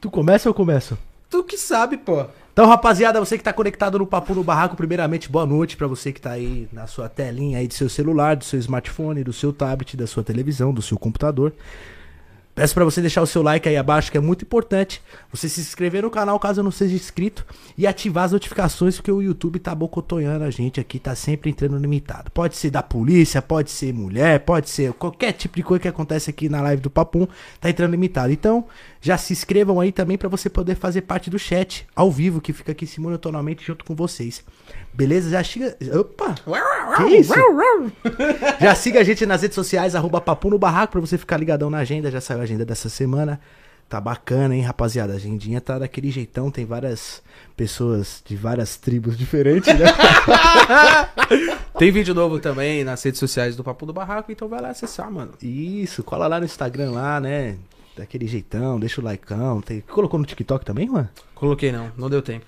[0.00, 0.96] Tu começa ou eu começo?
[1.28, 2.24] Tu que sabe, pô.
[2.54, 6.10] Então, rapaziada, você que tá conectado no Papo no Barraco, primeiramente, boa noite pra você
[6.10, 9.52] que tá aí na sua telinha aí do seu celular, do seu smartphone, do seu
[9.52, 11.52] tablet, da sua televisão, do seu computador.
[12.60, 15.00] Peço pra você deixar o seu like aí abaixo, que é muito importante.
[15.32, 17.46] Você se inscrever no canal caso não seja inscrito
[17.78, 21.78] e ativar as notificações, porque o YouTube tá bocotonhando a gente aqui, tá sempre entrando
[21.78, 22.30] limitado.
[22.30, 26.28] Pode ser da polícia, pode ser mulher, pode ser qualquer tipo de coisa que acontece
[26.28, 27.26] aqui na live do Papum,
[27.60, 28.32] tá entrando limitado.
[28.32, 28.66] Então,
[29.00, 32.52] já se inscrevam aí também pra você poder fazer parte do chat ao vivo, que
[32.52, 34.44] fica aqui simultaneamente junto com vocês.
[34.92, 35.30] Beleza?
[35.30, 35.76] Já chega.
[35.98, 36.34] Opa!
[36.96, 37.32] Que isso?
[38.60, 41.70] Já siga a gente nas redes sociais, arroba Papo no Barraco, pra você ficar ligadão
[41.70, 42.10] na agenda.
[42.10, 43.40] Já saiu a agenda dessa semana.
[43.88, 45.14] Tá bacana, hein, rapaziada?
[45.14, 46.50] A agendinha tá daquele jeitão.
[46.50, 47.22] Tem várias
[47.56, 49.86] pessoas de várias tribos diferentes, né?
[51.76, 55.10] Tem vídeo novo também nas redes sociais do Papo do Barraco, então vai lá acessar,
[55.10, 55.32] mano.
[55.42, 57.56] Isso, cola lá no Instagram lá, né?
[57.96, 59.60] Daquele jeitão, deixa o likeão.
[59.60, 59.80] Tem...
[59.80, 61.08] Colocou no TikTok também, mano?
[61.34, 62.46] Coloquei não, não deu tempo.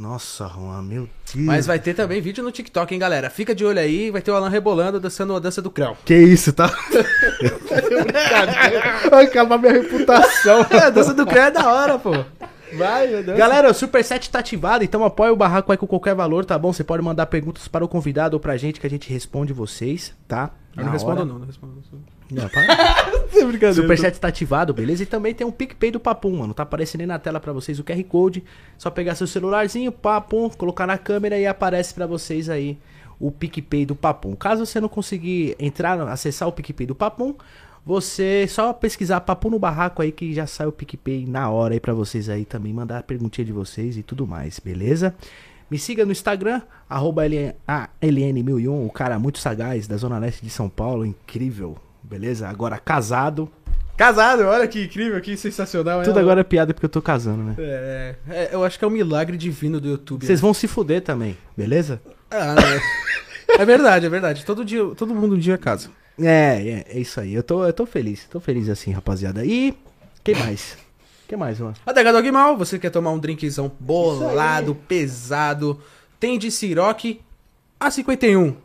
[0.00, 1.46] Nossa, Juan, meu Deus.
[1.46, 3.28] Mas vai ter também vídeo no TikTok, hein, galera?
[3.28, 5.94] Fica de olho aí, vai ter o Alan rebolando, dançando a dança do Creu.
[6.06, 6.68] Que isso, tá?
[9.10, 10.64] Vai acabar minha reputação.
[10.70, 12.12] É, a dança do Creu é da hora, pô.
[12.78, 13.36] Vai, meu Deus.
[13.36, 16.72] Galera, o Superset tá ativado, então apoia o barraco aí com qualquer valor, tá bom?
[16.72, 20.14] Você pode mandar perguntas para o convidado ou pra gente que a gente responde vocês,
[20.26, 20.50] tá?
[20.74, 22.19] Eu não respondo não, não respondo não.
[22.30, 23.10] Não, para.
[23.32, 23.74] É brincadeira.
[23.74, 25.04] Superchat tá ativado, beleza?
[25.04, 26.52] E também tem um PicPay do Papum, mano.
[26.52, 28.42] Tá aparecendo aí na tela pra vocês o QR Code.
[28.76, 32.76] Só pegar seu celularzinho, Papum, colocar na câmera e aparece pra vocês aí
[33.20, 34.34] o PicPay do Papum.
[34.34, 37.34] Caso você não conseguir entrar, acessar o PicPay do Papum,
[37.84, 41.80] você só pesquisar Papum no Barraco aí que já sai o PicPay na hora aí
[41.80, 45.14] pra vocês aí também mandar a perguntinha de vocês e tudo mais, beleza?
[45.70, 50.42] Me siga no Instagram, arroba LN, ah, LN1001, o cara muito sagaz da Zona Leste
[50.42, 52.48] de São Paulo, incrível, beleza?
[52.48, 53.50] Agora casado,
[54.00, 56.02] Casado, olha que incrível, que sensacional.
[56.02, 57.54] tudo é, agora é piada porque eu tô casando, né?
[57.58, 60.24] É, é, eu acho que é um milagre divino do YouTube.
[60.24, 62.00] Vocês vão se fuder também, beleza?
[62.30, 62.80] Ah, né?
[63.58, 64.46] É verdade, é verdade.
[64.46, 65.90] Todo dia, todo mundo um dia casa.
[66.18, 67.34] É, é, é isso aí.
[67.34, 69.44] Eu tô, eu tô feliz, tô feliz assim, rapaziada.
[69.44, 69.76] E
[70.24, 70.78] quem mais?
[71.28, 71.74] Quem mais, mano?
[71.84, 75.78] Adega Dog Mal, você quer tomar um drinkzão bolado, pesado,
[76.18, 77.20] tem de Ciroc
[77.78, 78.56] a 51.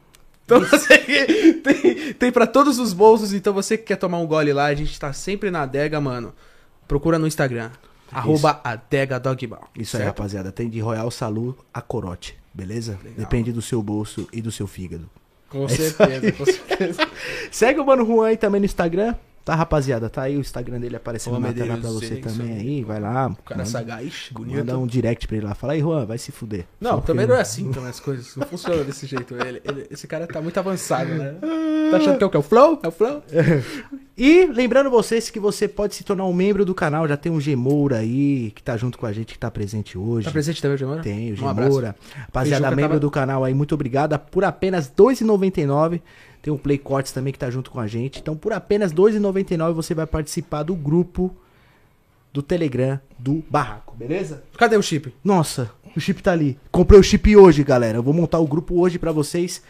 [0.45, 0.97] Então você
[1.63, 4.75] tem, tem pra todos os bolsos, então você que quer tomar um gole lá, a
[4.75, 6.33] gente tá sempre na adega, mano.
[6.87, 7.71] Procura no Instagram.
[8.11, 9.67] Arroba Adega Dog Mal.
[9.75, 10.15] Isso aí, certo?
[10.17, 10.51] rapaziada.
[10.51, 12.97] Tem de Royal Salu a corote, beleza?
[13.17, 15.09] Depende do seu bolso e do seu fígado.
[15.49, 17.07] Com É certeza, com certeza.
[17.51, 19.15] Segue o Mano Juan aí também no Instagram.
[19.45, 20.09] Tá, rapaziada?
[20.09, 22.83] Tá aí o Instagram dele aparecendo Ô, na tela pra você também aí.
[22.83, 23.27] Vai lá.
[23.27, 24.57] O cara manda, sagaz, bonito.
[24.57, 25.53] manda um direct pra ele lá.
[25.53, 26.65] Fala aí, Juan, vai se fuder.
[26.81, 28.35] Não, Só também porque- não é assim também as coisas.
[28.35, 29.35] Não funciona desse jeito.
[29.35, 31.35] Ele, ele- esse cara tá muito avançado, né?
[31.91, 32.35] Tá achando que é o que?
[32.37, 32.79] É o Flow?
[32.81, 33.21] É o Flow?
[34.17, 37.05] E lembrando vocês que você pode se tornar um membro do canal.
[37.05, 40.23] Já tem um Gemoura aí que tá junto com a gente, que tá presente hoje.
[40.23, 41.01] Tá presente também, Gemora?
[41.01, 41.35] Tem, o Um.
[41.35, 41.93] Gemoura.
[42.15, 44.17] Rapaziada, Feijuca membro tava- do canal aí, muito obrigada.
[44.17, 46.01] Por apenas R$ 2,99.
[46.45, 48.19] Tem o Play Cortes também que tá junto com a gente.
[48.19, 51.35] Então, por apenas R$ 2,99 você vai participar do grupo
[52.31, 54.43] do Telegram do Barraco, beleza?
[54.55, 55.11] Cadê o chip?
[55.23, 56.55] Nossa, o chip tá ali.
[56.71, 57.97] Comprei o chip hoje, galera.
[57.97, 59.63] Eu vou montar o grupo hoje pra vocês.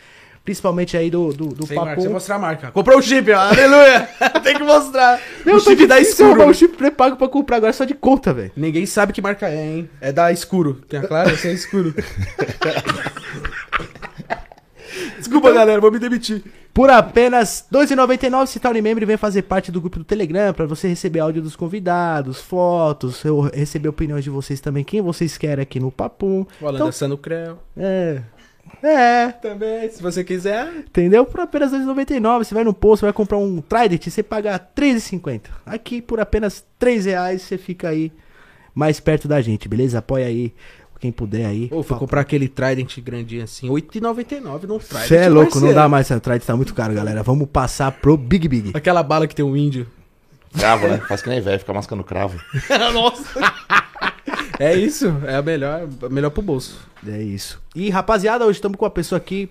[0.43, 2.01] Principalmente aí do, do, do Sem marca, Papo.
[2.01, 2.71] sem mostrar a marca.
[2.71, 3.31] Comprou o chip.
[3.31, 4.09] Aleluia!
[4.43, 5.21] Tem que mostrar.
[5.45, 6.45] Meu, o chip da escuro.
[6.45, 8.51] O chip pré-pago pra comprar agora só de conta, velho.
[8.53, 9.89] Ninguém sabe que marca é, hein?
[10.01, 10.81] É da escuro.
[10.89, 11.31] Tem a clara?
[11.31, 11.95] Esse é escuro.
[15.17, 16.43] Desculpa, galera, vou me demitir.
[16.75, 20.53] Por apenas R$ 2,99 se torne membro e vem fazer parte do grupo do Telegram
[20.53, 25.37] pra você receber áudio dos convidados, fotos, eu receber opiniões de vocês também, quem vocês
[25.37, 26.45] querem aqui no Papum.
[26.59, 27.57] O Alan Então, dançando creu.
[27.77, 28.21] é.
[28.83, 30.67] É, Também, se você quiser.
[30.79, 31.23] entendeu?
[31.23, 34.59] Por apenas R$ 2,99 você vai no posto, vai comprar um Trident, você paga R$
[34.75, 35.43] 3,50.
[35.65, 38.11] Aqui por apenas 3 reais você fica aí
[38.73, 39.99] mais perto da gente, beleza?
[39.99, 40.53] Apoia aí
[41.05, 41.67] quem puder aí.
[41.71, 45.07] Ou fui comprar aquele Trident grandinho assim, R$ 8,99 no Trident.
[45.07, 47.21] Você é louco, não dá mais essa Trident, tá muito caro, galera.
[47.21, 48.71] Vamos passar pro Big Big.
[48.73, 49.87] Aquela bala que tem um índio.
[50.57, 51.01] Cravo, né?
[51.07, 52.39] Faz que nem velho, fica mascando cravo.
[52.93, 53.39] Nossa.
[54.57, 56.79] É isso, é a melhor, a melhor pro bolso.
[57.05, 57.61] É isso.
[57.75, 59.49] E rapaziada, hoje estamos com uma pessoa aqui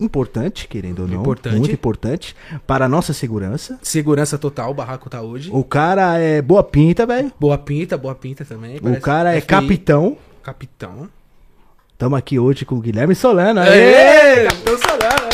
[0.00, 1.20] importante, querendo ou não.
[1.20, 1.56] Importante.
[1.56, 2.36] Muito importante
[2.66, 3.78] para a nossa segurança.
[3.82, 5.50] Segurança total, o barraco tá hoje.
[5.52, 7.32] O cara é boa pinta, velho.
[7.38, 8.76] Boa pinta, boa pinta também.
[8.76, 9.46] O cara é FI.
[9.46, 10.16] capitão.
[10.48, 11.10] Capitão.
[11.92, 13.60] Estamos aqui hoje com o Guilherme Solano.
[13.60, 14.46] Aê!
[14.46, 15.28] Capitão Solano?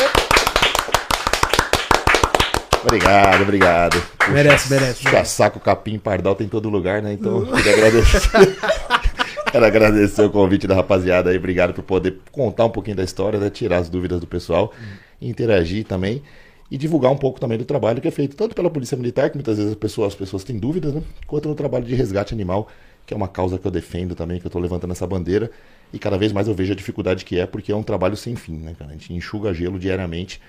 [2.83, 4.03] Obrigado, obrigado.
[4.19, 5.31] Puxa, Merece, merece, Puxa merece.
[5.37, 7.13] saco, capim, pardal tem em todo lugar, né?
[7.13, 8.29] Então, queria agradecer.
[9.53, 11.37] Quero agradecer o convite da rapaziada aí.
[11.37, 13.51] Obrigado por poder contar um pouquinho da história, né?
[13.51, 14.73] tirar as dúvidas do pessoal,
[15.23, 16.25] interagir também.
[16.69, 19.37] e divulgar um pouco também do trabalho que é feito tanto pela Polícia Militar, que
[19.37, 21.03] muitas vezes as pessoas, as pessoas têm dúvidas, né?
[21.29, 22.67] quanto no trabalho de resgate animal,
[23.07, 25.51] que é uma causa que eu defendo também, que eu estou levantando essa bandeira.
[25.93, 28.35] E cada vez mais eu vejo a dificuldade que é, porque é um trabalho sem
[28.35, 28.91] fim, né, cara?
[28.91, 30.41] A gente enxuga gelo diariamente,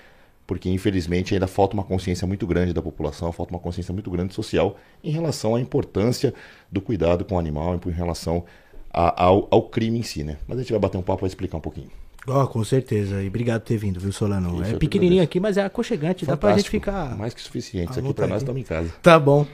[0.46, 4.34] porque infelizmente ainda falta uma consciência muito grande da população, falta uma consciência muito grande
[4.34, 6.34] social em relação à importância
[6.70, 8.44] do cuidado com o animal, em relação
[8.92, 10.36] a, ao, ao crime em si, né?
[10.48, 11.90] Mas a gente vai bater um papo e explicar um pouquinho.
[12.26, 13.22] Ó, com certeza.
[13.22, 14.60] E obrigado por ter vindo, viu, Solano?
[14.62, 16.26] Isso, é pequenininho aqui, mas é aconchegante.
[16.26, 16.84] Dá pra gente Fantástico.
[16.84, 17.16] ficar.
[17.16, 17.92] Mais que suficiente.
[17.92, 18.92] Isso aqui pra nós estamos em casa.
[19.00, 19.46] Tá bom.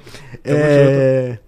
[0.43, 1.38] É...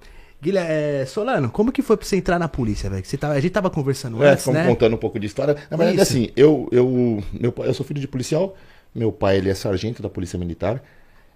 [0.44, 3.02] Guilherme, é, Solano, como que foi pra você entrar na polícia, velho?
[3.18, 4.66] Tava, a gente tava conversando É, antes, né?
[4.66, 5.56] contando um pouco de história.
[5.70, 6.12] Na verdade, Isso.
[6.12, 8.54] assim, eu, eu, meu pai, eu sou filho de policial.
[8.94, 10.82] Meu pai, ele é sargento da Polícia Militar.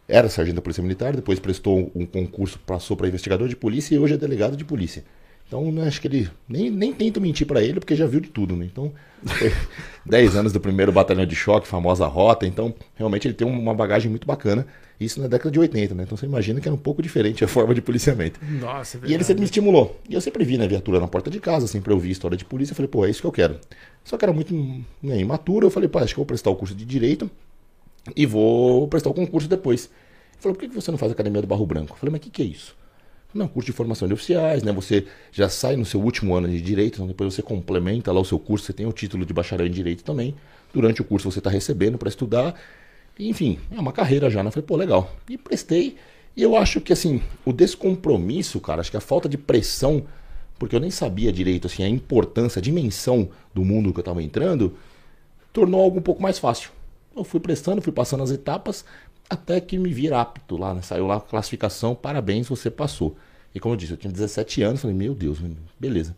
[0.06, 3.98] Era sargento da Polícia Militar, depois prestou um concurso, passou para investigador de polícia e
[3.98, 5.02] hoje é delegado de polícia.
[5.48, 6.30] Então, né, acho que ele.
[6.46, 8.66] Nem, nem tento mentir para ele, porque já viu de tudo, né?
[8.70, 8.92] Então,
[9.24, 9.50] foi
[10.04, 12.46] 10 anos do primeiro batalhão de choque, famosa rota.
[12.46, 14.66] Então, realmente, ele tem uma bagagem muito bacana.
[15.00, 16.02] Isso na década de 80, né?
[16.02, 18.38] Então, você imagina que era um pouco diferente a forma de policiamento.
[18.60, 19.98] Nossa, é E ele sempre me estimulou.
[20.06, 22.44] E eu sempre vi na viatura na porta de casa, sempre eu vi história de
[22.44, 22.72] polícia.
[22.72, 23.58] Eu falei, pô, é isso que eu quero.
[24.04, 24.54] Só que era muito
[25.02, 25.66] né, imaturo.
[25.66, 27.30] Eu falei, pô, acho que eu vou prestar o curso de Direito
[28.14, 29.86] e vou prestar o concurso depois.
[29.86, 31.94] Ele falou, por que que você não faz a Academia do Barro Branco?
[31.94, 32.76] Eu falei, mas o que, que é isso?
[33.34, 34.72] Não, curso de formação de oficiais, né?
[34.72, 38.24] Você já sai no seu último ano de Direito, então depois você complementa lá o
[38.24, 40.34] seu curso, você tem o título de bacharel em Direito também.
[40.72, 42.54] Durante o curso você está recebendo para estudar.
[43.18, 44.48] Enfim, é uma carreira já, né?
[44.48, 45.14] Eu falei, pô, legal.
[45.28, 45.96] E prestei.
[46.36, 50.04] E eu acho que, assim, o descompromisso, cara, acho que a falta de pressão,
[50.58, 54.22] porque eu nem sabia direito, assim, a importância, a dimensão do mundo que eu estava
[54.22, 54.76] entrando,
[55.52, 56.70] tornou algo um pouco mais fácil.
[57.16, 58.84] Eu fui prestando, fui passando as etapas,
[59.28, 60.82] até que me vi apto lá, né?
[60.82, 63.16] Saiu lá a classificação, parabéns, você passou.
[63.54, 65.38] E como eu disse, eu tinha 17 anos, falei, meu Deus,
[65.78, 66.14] beleza.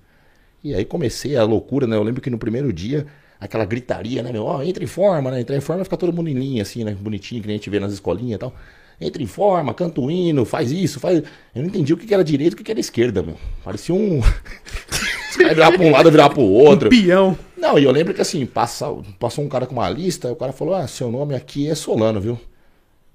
[0.62, 1.97] E aí comecei a loucura, né?
[1.97, 3.07] Eu lembro que no primeiro dia,
[3.41, 4.45] aquela gritaria, né, meu?
[4.45, 5.41] Ó, entra em forma, né?
[5.41, 6.95] Entra em forma, fica todo mundo em linha, assim, né?
[6.95, 8.55] Bonitinho, que nem a gente vê nas escolinhas e tal.
[9.01, 11.23] Entra em forma, canta o hino, faz isso, faz.
[11.55, 13.37] Eu não entendi o que era direito e o que era esquerda, meu.
[13.65, 14.21] Parecia um.
[15.31, 16.91] Os caras viravam pra um lado, viravam pro outro.
[16.91, 17.39] Peão.
[17.57, 18.87] Não, e eu lembro que assim, passa,
[19.19, 21.75] passou um cara com uma lista, aí o cara falou: Ah, seu nome aqui é
[21.75, 22.39] Solano, viu?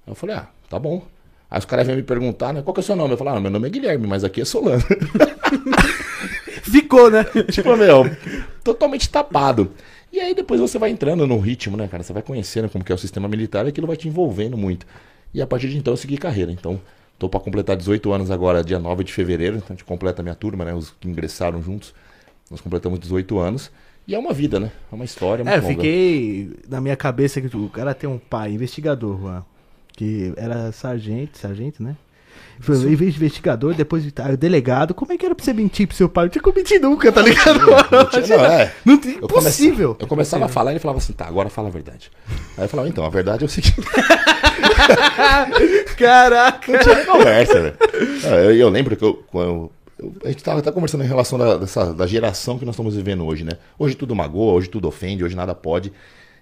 [0.06, 1.02] Aí eu falei: Ah, tá bom.
[1.50, 2.62] Aí os caras vêm me perguntar, né?
[2.62, 3.14] Qual que é o seu nome?
[3.14, 4.82] Eu falei: Ah, meu nome é Guilherme, mas aqui é Solano.
[6.62, 7.24] Ficou, né?
[7.50, 8.04] tipo, meu,
[8.64, 9.72] totalmente tapado.
[10.12, 12.02] E aí depois você vai entrando no ritmo, né, cara?
[12.02, 14.86] Você vai conhecendo como que é o sistema militar e aquilo vai te envolvendo muito.
[15.34, 16.50] E a partir de então eu segui carreira.
[16.50, 16.80] Então,
[17.18, 19.56] tô pra completar 18 anos agora, dia 9 de fevereiro.
[19.56, 20.74] Então a gente completa a minha turma, né?
[20.74, 21.92] Os que ingressaram juntos.
[22.50, 23.70] Nós completamos 18 anos.
[24.08, 24.70] E é uma vida, né?
[24.90, 25.74] É uma história muito É, eu longa.
[25.74, 29.44] fiquei na minha cabeça que o cara tem um pai, investigador, Juan,
[29.96, 31.96] que era sargento, sargento, né?
[32.60, 34.02] Foi investigador, depois
[34.38, 34.94] delegado.
[34.94, 36.24] Como é que era pra você mentir pro seu pai?
[36.24, 37.60] Não tinha como mentir nunca, tá ligado?
[37.60, 38.72] Não, é.
[38.84, 39.96] Não tem, Eu impossível.
[39.98, 42.10] Eu começava a falar e ele falava assim, tá, agora fala a verdade.
[42.56, 43.76] Aí eu falava, então, a verdade é o seguinte.
[45.96, 46.72] Caraca.
[46.72, 47.76] Não tinha conversa, velho.
[48.24, 49.72] Ah, Eu, eu lembro que eu, quando eu-
[50.24, 53.24] a gente tava até conversando em relação da, dessa, da geração que nós estamos vivendo
[53.24, 53.52] hoje, né?
[53.78, 55.90] Hoje tudo magoa, hoje tudo ofende, hoje nada pode.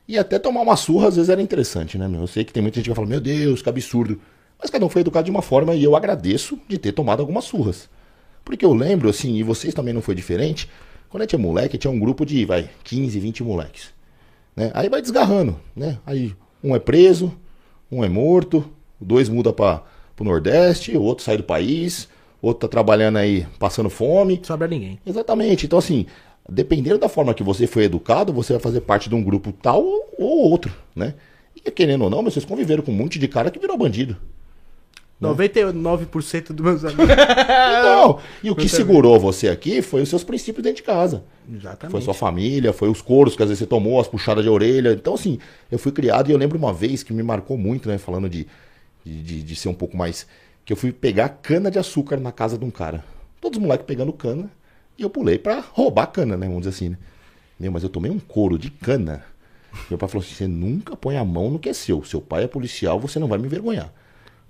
[0.06, 2.23] E até tomar uma surra às vezes era interessante, né, meu?
[2.23, 4.21] Eu sei que tem muita gente que vai falar, meu Deus, que absurdo.
[4.61, 7.45] Mas cada um foi educado de uma forma e eu agradeço de ter tomado algumas
[7.45, 7.89] surras.
[8.45, 10.69] Porque eu lembro, assim, e vocês também não foi diferente,
[11.09, 13.95] quando a gente é moleque, tinha um grupo de, vai, 15, 20 moleques.
[14.55, 14.71] Né?
[14.75, 15.99] Aí vai desgarrando, né?
[16.05, 17.33] Aí um é preso,
[17.91, 18.65] um é morto,
[19.01, 19.83] dois muda para
[20.19, 22.09] o Nordeste, o outro sai do país,
[22.43, 24.37] outro tá trabalhando aí passando fome.
[24.37, 24.99] Não sobra ninguém.
[25.06, 25.67] Exatamente.
[25.67, 26.06] Então, assim,
[26.48, 29.82] dependendo da forma que você foi educado, você vai fazer parte de um grupo tal
[29.84, 31.15] ou ou outro, né?
[31.56, 34.17] E querendo ou não, vocês conviveram com um monte de cara que virou bandido.
[35.22, 37.06] 99% dos meus amigos.
[37.82, 38.19] Não.
[38.43, 41.24] E o que segurou você aqui foi os seus princípios dentro de casa.
[41.51, 41.93] Exatamente.
[41.93, 44.93] Foi sua família, foi os coros que às vezes você tomou, as puxadas de orelha.
[44.93, 45.39] Então, assim,
[45.70, 47.96] eu fui criado e eu lembro uma vez que me marcou muito, né?
[47.96, 48.46] Falando de,
[49.05, 50.27] de- de ser um pouco mais.
[50.65, 53.05] Que eu fui pegar cana de açúcar na casa de um cara.
[53.41, 54.51] Todos os moleques pegando cana.
[54.98, 56.46] E eu pulei pra roubar cana, né?
[56.46, 56.96] Vamos dizer assim, né?
[57.58, 59.22] Meu, mas eu tomei um couro de cana.
[59.91, 62.05] Meu pai falou assim: você nunca põe a mão no que é seu.
[62.05, 63.91] Seu pai é policial, você não vai me envergonhar.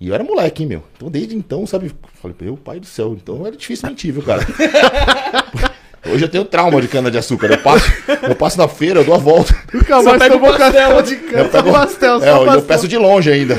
[0.01, 0.83] E eu era moleque, hein, meu?
[0.97, 1.93] Então, desde então, sabe?
[2.21, 3.15] Falei, meu pai do céu.
[3.15, 4.43] Então era difícil mentir, viu, cara?
[6.07, 7.47] Hoje eu tenho trauma de cana de açúcar.
[7.51, 7.87] Eu passo,
[8.29, 9.55] eu passo na feira, eu dou a volta.
[9.73, 11.03] Nunca mais pega tomou o pastel.
[11.03, 11.39] de cana.
[11.45, 12.55] Eu pego- Só pastel, só É, eu, pastel.
[12.55, 13.55] eu peço de longe ainda.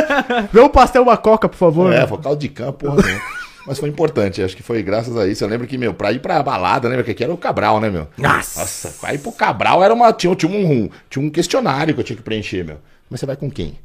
[0.50, 1.92] Vê um pastel, uma coca, por favor.
[1.92, 3.02] É, caldo de campo, porra.
[3.66, 5.44] Mas foi importante, acho que foi graças a isso.
[5.44, 7.80] Eu lembro que, meu, pra ir pra balada, né, meu, que aqui era o Cabral,
[7.80, 8.08] né, meu?
[8.18, 8.60] Nossa.
[8.60, 10.12] Nossa, pra ir pro Cabral era uma.
[10.12, 12.78] Tinha, tinha, um, tinha um questionário que eu tinha que preencher, meu.
[13.08, 13.78] Mas você vai com quem?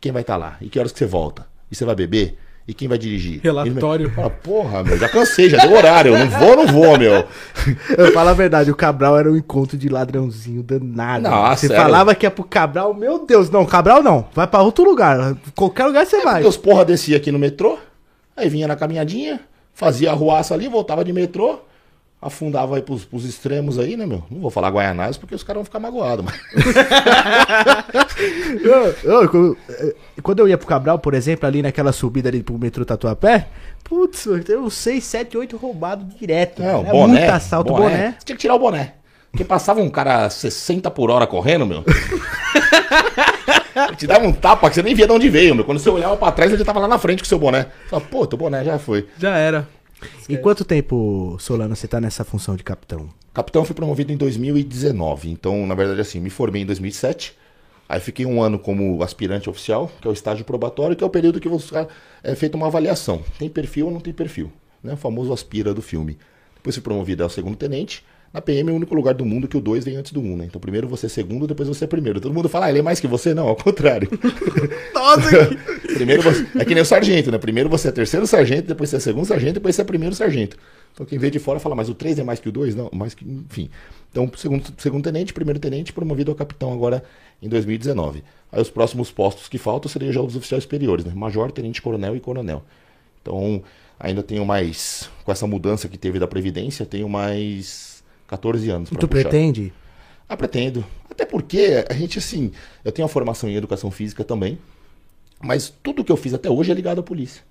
[0.00, 0.56] Quem vai estar lá?
[0.60, 1.46] E que horas que você volta?
[1.70, 2.36] E você vai beber?
[2.66, 3.40] E quem vai dirigir?
[3.42, 4.06] Relatório.
[4.06, 6.14] Ele fala, porra, meu, já cansei, já deu horário.
[6.14, 7.24] Eu não vou, não vou, meu.
[7.98, 11.22] Eu falo a verdade, o Cabral era um encontro de ladrãozinho danado.
[11.28, 14.28] Nossa, você era- falava que ia pro Cabral, meu Deus, não, Cabral não.
[14.34, 15.36] Vai pra outro lugar.
[15.56, 16.34] Qualquer lugar você vai.
[16.34, 17.76] Porque os porra descia aqui no metrô,
[18.40, 19.40] aí vinha na caminhadinha,
[19.74, 21.60] fazia a ruaça ali, voltava de metrô,
[22.20, 24.22] afundava aí pros, pros extremos aí, né, meu?
[24.30, 26.38] Não vou falar Guaianazes porque os caras vão ficar magoados, mas...
[28.62, 32.42] Eu- eu- quando- eh, quando eu ia pro Cabral, por exemplo, ali naquela subida ali
[32.42, 33.46] pro metrô Tatuapé,
[33.82, 36.60] putz, eu tenho uns 6, 7, 8 roubados direto.
[36.62, 37.18] Não, Era boné.
[37.20, 38.14] muito assalto, boné.
[38.18, 38.94] Você tinha que tirar o boné.
[39.30, 41.82] Porque passava um cara 60 por hora correndo, meu.
[43.96, 45.64] Te dava um tapa que você nem via de onde veio, meu.
[45.64, 47.64] Quando você olhava pra trás, ele já tava lá na frente com o seu boné.
[47.84, 49.08] Você fala, pô, teu boné já foi.
[49.18, 49.68] Já era.
[50.28, 53.08] E quanto tempo, Solano, você tá nessa função de capitão?
[53.34, 55.30] Capitão fui promovido em 2019.
[55.30, 57.36] Então, na verdade, assim, me formei em 2007.
[57.88, 61.10] Aí fiquei um ano como aspirante oficial, que é o estágio probatório, que é o
[61.10, 61.86] período que você
[62.22, 63.22] é feita uma avaliação.
[63.38, 64.52] Tem perfil ou não tem perfil?
[64.82, 64.92] Né?
[64.92, 66.16] O famoso aspira do filme.
[66.54, 68.04] Depois fui promovido ao segundo tenente.
[68.32, 70.24] Na PM é o único lugar do mundo que o 2 vem antes do 1,
[70.24, 70.44] um, né?
[70.44, 72.20] Então primeiro você é segundo, depois você é primeiro.
[72.20, 73.34] Todo mundo fala, ah, ele é mais que você?
[73.34, 74.08] Não, ao contrário.
[74.94, 75.50] Nossa,
[75.94, 76.46] primeiro você...
[76.56, 77.38] É que nem o sargento, né?
[77.38, 80.56] Primeiro você é terceiro sargento, depois você é segundo sargento, depois você é primeiro sargento.
[80.94, 82.76] Então quem vê de fora fala, mas o 3 é mais que o 2?
[82.76, 83.24] Não, mais que.
[83.24, 83.68] Enfim.
[84.12, 87.02] Então, segundo, segundo tenente, primeiro tenente, promovido a capitão agora
[87.42, 88.22] em 2019.
[88.52, 91.12] Aí os próximos postos que faltam seriam já os oficiais superiores, né?
[91.16, 92.62] Major, tenente coronel e coronel.
[93.22, 93.62] Então,
[93.98, 95.10] ainda tenho mais.
[95.24, 97.89] Com essa mudança que teve da Previdência, tenho mais
[98.30, 98.88] 14 anos.
[98.88, 99.28] pra tu puxar.
[99.28, 99.72] pretende?
[100.28, 100.84] Ah, pretendo.
[101.10, 102.52] Até porque a gente, assim,
[102.84, 104.56] eu tenho uma formação em educação física também,
[105.42, 107.42] mas tudo que eu fiz até hoje é ligado à polícia.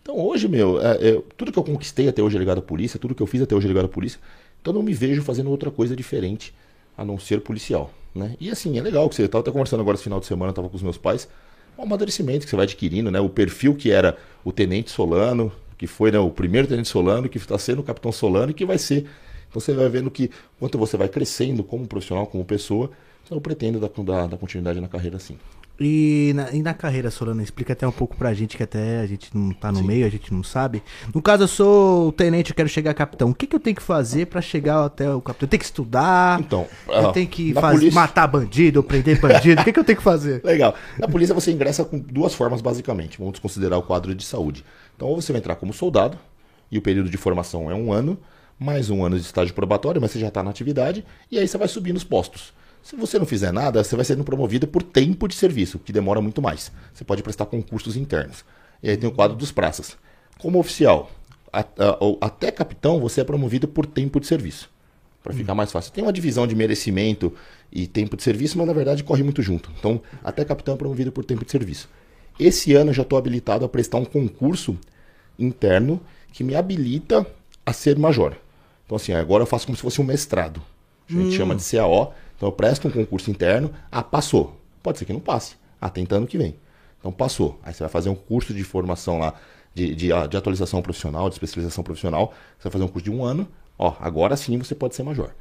[0.00, 2.98] Então hoje, meu, é, é, tudo que eu conquistei até hoje é ligado à polícia,
[2.98, 4.20] tudo que eu fiz até hoje é ligado à polícia,
[4.60, 6.54] então eu não me vejo fazendo outra coisa diferente
[6.96, 8.36] a não ser policial, né?
[8.40, 10.50] E assim, é legal que você, eu tava até conversando agora esse final de semana,
[10.50, 11.28] eu tava com os meus pais,
[11.76, 13.20] um amadurecimento que você vai adquirindo, né?
[13.20, 17.36] O perfil que era o Tenente Solano, que foi né, o primeiro Tenente Solano, que
[17.36, 19.06] está sendo o Capitão Solano e que vai ser
[19.52, 22.90] você vai vendo que quanto você vai crescendo como profissional, como pessoa,
[23.30, 25.36] eu pretendo dar, dar, dar continuidade na carreira sim.
[25.80, 29.06] E na, e na carreira, Solano, explica até um pouco pra gente, que até a
[29.06, 30.82] gente não tá no meio, a gente não sabe.
[31.14, 33.30] No caso, eu sou o tenente, eu quero chegar a capitão.
[33.30, 35.46] O que, que eu tenho que fazer pra chegar até o capitão?
[35.46, 36.40] Eu tenho que estudar?
[36.40, 39.60] Então, eu ah, tenho que faz- polícia- matar bandido, prender bandido?
[39.60, 40.40] O que, que eu tenho que fazer?
[40.44, 40.74] Legal.
[40.98, 43.16] Na polícia você ingressa com duas formas, basicamente.
[43.18, 44.64] Vamos considerar o quadro de saúde.
[44.96, 46.18] Então, ou você vai entrar como soldado,
[46.72, 48.18] e o período de formação é um ano,
[48.58, 51.56] mais um ano de estágio probatório, mas você já está na atividade, e aí você
[51.56, 52.52] vai subir nos postos.
[52.82, 56.20] Se você não fizer nada, você vai sendo promovido por tempo de serviço, que demora
[56.20, 56.72] muito mais.
[56.92, 58.44] Você pode prestar concursos internos.
[58.82, 59.96] E aí tem o quadro dos praças.
[60.38, 61.10] Como oficial,
[62.00, 64.70] ou até capitão, você é promovido por tempo de serviço.
[65.22, 65.92] Para ficar mais fácil.
[65.92, 67.32] Tem uma divisão de merecimento
[67.70, 69.70] e tempo de serviço, mas na verdade corre muito junto.
[69.78, 71.88] Então, até capitão é promovido por tempo de serviço.
[72.38, 74.78] Esse ano eu já estou habilitado a prestar um concurso
[75.38, 76.00] interno
[76.32, 77.26] que me habilita
[77.66, 78.36] a ser major.
[78.88, 80.62] Então, assim, agora eu faço como se fosse um mestrado.
[81.10, 82.14] A gente chama de CAO.
[82.34, 83.70] Então, eu presto um concurso interno.
[83.92, 84.56] Ah, passou.
[84.82, 85.56] Pode ser que não passe.
[85.78, 86.54] Ah, ano que vem.
[86.98, 87.60] Então, passou.
[87.62, 89.34] Aí você vai fazer um curso de formação lá,
[89.74, 92.32] de, de, de atualização profissional, de especialização profissional.
[92.58, 93.46] Você vai fazer um curso de um ano.
[93.78, 95.32] Ó, agora sim você pode ser major.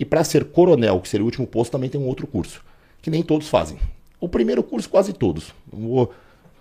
[0.00, 2.64] E para ser coronel, que seria o último posto, também tem um outro curso,
[3.02, 3.78] que nem todos fazem.
[4.18, 5.52] O primeiro curso, quase todos.
[5.70, 6.10] Vou-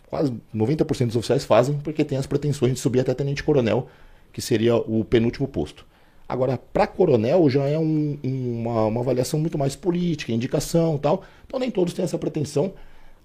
[0.09, 3.87] quase 90% dos oficiais fazem, porque tem as pretensões de subir até tenente coronel,
[4.33, 5.85] que seria o penúltimo posto.
[6.27, 10.99] Agora, para coronel já é um- um- uma, uma avaliação muito mais política, indicação e
[10.99, 11.23] tal.
[11.45, 12.73] Então nem todos têm essa pretensão,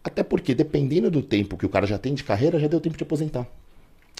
[0.02, 2.96] até porque dependendo do tempo que o cara já tem de carreira, já deu tempo
[2.96, 3.46] de aposentar.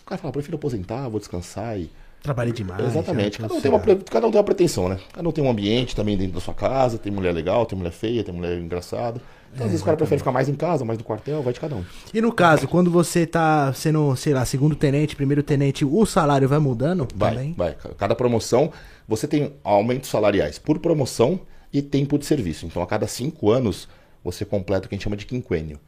[0.03, 2.85] O cara fala, prefiro aposentar, vou descansar e Trabalhei demais.
[2.85, 3.39] Exatamente.
[3.39, 4.99] Cada um, tem uma, cada um tem uma pretensão, né?
[5.13, 7.93] Cada um tem um ambiente também dentro da sua casa, tem mulher legal, tem mulher
[7.93, 9.21] feia, tem mulher engraçada.
[9.55, 11.59] Então, às vezes o cara prefere ficar mais em casa, mais no quartel, vai de
[11.59, 11.85] cada um.
[12.15, 16.49] E no caso, quando você tá sendo, sei lá, segundo tenente, primeiro tenente, o salário
[16.49, 17.55] vai mudando Vai, também?
[17.57, 17.77] vai.
[17.97, 18.71] Cada promoção,
[19.09, 21.41] você tem aumentos salariais por promoção
[21.73, 22.67] e tempo de serviço.
[22.67, 23.89] Então, a cada cinco anos,
[24.23, 25.79] você completa o que a gente chama de quinquênio.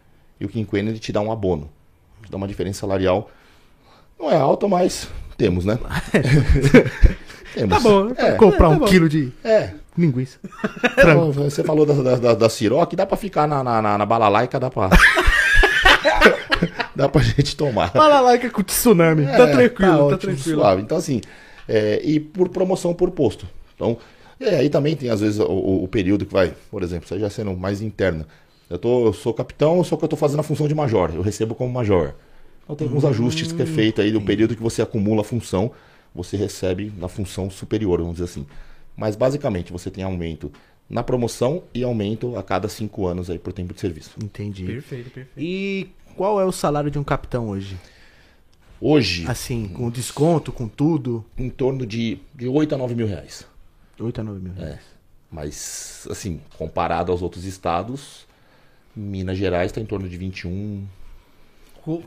[0.40, 1.70] E o quinquênio, ele te dá um abono.
[2.24, 3.30] Te dá uma diferença salarial.
[4.18, 5.78] Não é alta, mas temos, né?
[7.54, 7.74] temos.
[7.76, 8.86] Tá bom, É, comprar é, tá um bom.
[8.86, 9.74] quilo de é.
[10.00, 10.38] Linguiça.
[11.00, 14.04] Então, Você falou da, da, da, da Ciroc, dá pra ficar na, na, na, na
[14.06, 14.90] balalaica, dá pra.
[16.94, 17.90] dá pra gente tomar.
[18.40, 19.26] Que é com tsunami.
[19.26, 20.58] Tá tranquilo, tá ótimo, tranquilo.
[20.60, 20.82] Suave.
[20.82, 21.20] Então, assim,
[21.68, 23.46] é, e por promoção por posto.
[23.74, 23.96] Então,
[24.38, 27.30] é, aí também tem, às vezes, o, o- período que vai, por exemplo, você já
[27.30, 28.26] sendo mais interna.
[28.68, 31.10] Eu, tô, eu sou capitão, só que eu tô fazendo a função de major.
[31.14, 32.14] Eu recebo como major.
[32.62, 35.72] Então tem alguns ajustes que é feito aí do período que você acumula a função,
[36.14, 38.46] você recebe na função superior, vamos dizer assim.
[38.96, 40.52] Mas basicamente você tem aumento
[40.88, 44.10] na promoção e aumento a cada cinco anos aí por tempo de serviço.
[44.22, 44.64] Entendi.
[44.66, 45.30] Perfeito, perfeito.
[45.38, 47.76] E qual é o salário de um capitão hoje?
[48.80, 51.24] Hoje, Assim, com desconto, com tudo.
[51.36, 53.46] em torno de, de 8 a 9 mil reais.
[53.98, 54.52] 8 a 9 mil.
[54.64, 54.78] É.
[55.30, 58.26] Mas, assim, comparado aos outros estados,
[58.96, 60.84] Minas Gerais está em torno de 21.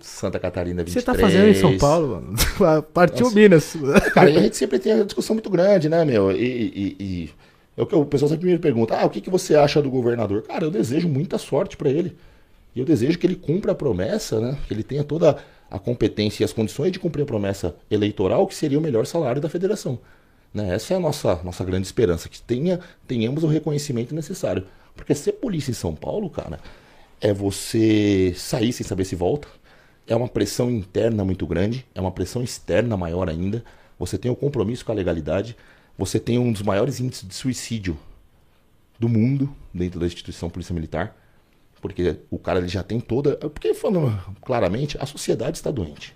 [0.01, 1.03] Santa Catarina, 23.
[1.03, 2.35] Você tá fazendo em São Paulo, mano?
[2.93, 3.75] Partiu Minas.
[4.13, 6.31] Cara, e a gente sempre tem uma discussão muito grande, né, meu?
[6.31, 7.29] E, e, e
[7.77, 9.89] é o que o pessoal sempre me pergunta: ah, o que, que você acha do
[9.89, 10.43] governador?
[10.43, 12.15] Cara, eu desejo muita sorte para ele.
[12.75, 14.57] E eu desejo que ele cumpra a promessa, né?
[14.67, 15.37] Que ele tenha toda
[15.69, 19.41] a competência e as condições de cumprir a promessa eleitoral, que seria o melhor salário
[19.41, 19.99] da federação.
[20.53, 20.75] Né?
[20.75, 24.65] Essa é a nossa, nossa grande esperança, que tenha, tenhamos o reconhecimento necessário.
[24.95, 26.59] Porque ser polícia em São Paulo, cara,
[27.19, 29.47] é você sair sem saber se volta.
[30.07, 33.63] É uma pressão interna muito grande, é uma pressão externa maior ainda.
[33.97, 35.55] Você tem o compromisso com a legalidade,
[35.97, 37.97] você tem um dos maiores índices de suicídio
[38.99, 41.15] do mundo dentro da instituição Polícia Militar.
[41.81, 43.35] Porque o cara ele já tem toda.
[43.35, 46.15] Porque, falando claramente, a sociedade está doente.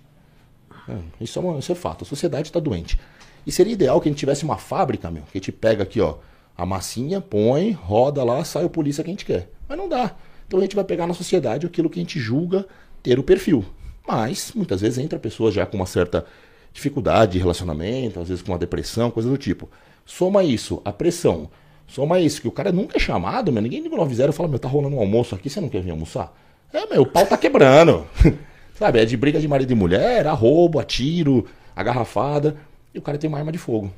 [0.88, 2.98] É, isso, é uma- isso é fato, a sociedade está doente.
[3.46, 6.00] E seria ideal que a gente tivesse uma fábrica, meu, que a gente pega aqui,
[6.00, 6.16] ó,
[6.56, 9.50] a massinha, põe, roda lá, sai o polícia que a gente quer.
[9.68, 10.16] Mas não dá.
[10.46, 12.66] Então a gente vai pegar na sociedade aquilo que a gente julga
[13.02, 13.64] ter o perfil.
[14.08, 16.24] Mas, muitas vezes, entra pessoas já com uma certa
[16.72, 19.68] dificuldade de relacionamento, às vezes com uma depressão, coisa do tipo.
[20.06, 21.50] Soma isso, a pressão.
[21.86, 23.62] Soma isso, que o cara nunca é chamado, meu.
[23.62, 25.82] Ninguém liga no 90 e fala, meu, tá rolando um almoço aqui, você não quer
[25.82, 26.34] vir almoçar?
[26.72, 28.06] É, meu, o pau tá quebrando.
[28.74, 31.46] Sabe, é de briga de marido e mulher, a roubo, a tiro,
[31.76, 32.56] a garrafada.
[32.94, 33.92] E o cara tem uma arma de fogo.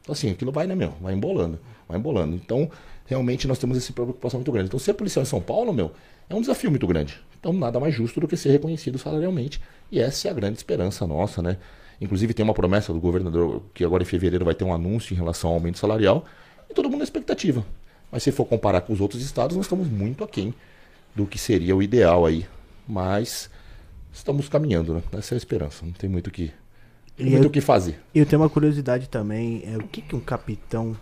[0.00, 0.94] Então, assim, aquilo vai, né, meu?
[1.02, 1.58] Vai embolando.
[1.86, 2.34] Vai embolando.
[2.34, 2.70] Então,
[3.04, 4.68] realmente, nós temos essa preocupação muito grande.
[4.68, 5.92] Então, ser policial em São Paulo, meu,
[6.30, 7.20] é um desafio muito grande.
[7.44, 9.60] Então, nada mais justo do que ser reconhecido salarialmente.
[9.92, 11.58] E essa é a grande esperança nossa, né?
[12.00, 15.16] Inclusive, tem uma promessa do governador que agora em fevereiro vai ter um anúncio em
[15.18, 16.24] relação ao aumento salarial.
[16.70, 17.62] E todo mundo na expectativa.
[18.10, 20.54] Mas se for comparar com os outros estados, nós estamos muito aquém
[21.14, 22.46] do que seria o ideal aí.
[22.88, 23.50] Mas
[24.10, 25.02] estamos caminhando, né?
[25.12, 25.84] Essa é a esperança.
[25.84, 26.50] Não tem muito o que,
[27.14, 28.00] tem muito eu- que fazer.
[28.14, 30.96] E eu tenho uma curiosidade também, é o que, que um capitão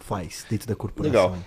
[0.00, 1.12] faz dentro da corporação?
[1.30, 1.38] Legal.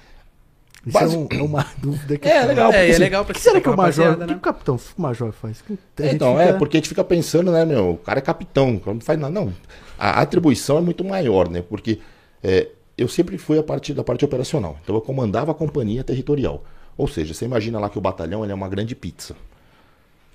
[0.86, 2.70] Isso Basi- é, um- é uma dúvida que É, legal.
[2.72, 4.32] É, porque, é assim, legal O pra que será que o major, o rapaziada, que
[4.32, 4.38] né?
[4.38, 5.64] o capitão o major faz?
[6.00, 8.80] Então, fica- é, porque a gente fica pensando, né, meu, o cara é capitão, o
[8.80, 9.32] cara não faz nada.
[9.34, 9.54] Não,
[10.00, 12.00] a atribuição é muito maior, né, porque
[12.44, 12.68] é,
[12.98, 16.64] eu sempre fui a parte da parte operacional, então eu comandava a companhia territorial.
[16.98, 19.36] Ou seja, você imagina lá que o batalhão ele é uma grande pizza.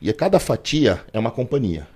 [0.00, 1.86] E a cada fatia é uma companhia.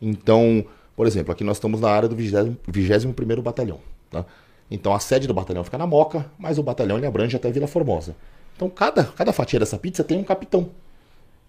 [0.00, 0.64] Então,
[0.96, 3.80] por exemplo, aqui nós estamos na área do 20 21º Batalhão.
[4.10, 4.24] Tá?
[4.72, 7.66] Então a sede do batalhão fica na Moca, mas o batalhão ele abrange até Vila
[7.66, 8.16] Formosa.
[8.56, 10.70] Então cada, cada fatia dessa pizza tem um capitão.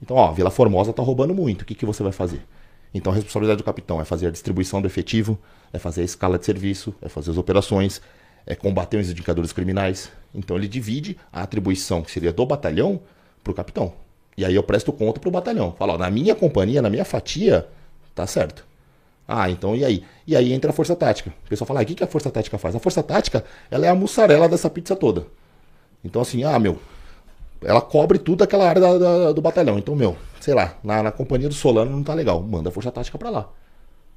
[0.02, 1.62] Então, ó, Vila Formosa tá roubando muito.
[1.62, 2.46] O que, que você vai fazer?
[2.94, 5.40] Então, a responsabilidade do capitão é fazer a distribuição do efetivo,
[5.72, 8.02] é fazer a escala de serviço, é fazer as operações,
[8.46, 10.12] é combater os indicadores criminais.
[10.36, 13.00] Então, ele divide a atribuição que seria do batalhão
[13.42, 13.94] pro capitão.
[14.38, 15.74] E aí eu presto conta pro batalhão.
[15.78, 17.66] Falo, ó, na minha companhia, na minha fatia,
[18.14, 18.66] tá certo.
[19.28, 20.04] Ah, então e aí?
[20.28, 21.34] E aí entra a força tática.
[21.46, 22.76] O pessoal fala, ah, o que, a força tática faz?
[22.76, 25.26] A força tática, ela é a mussarela dessa pizza toda.
[26.04, 26.78] Então, assim, ah, meu,
[27.62, 29.78] ela cobre tudo aquela área da- da- do batalhão.
[29.80, 32.42] Então, meu, sei lá, na, na companhia do Solano não tá legal.
[32.42, 33.50] Manda a força tática pra lá.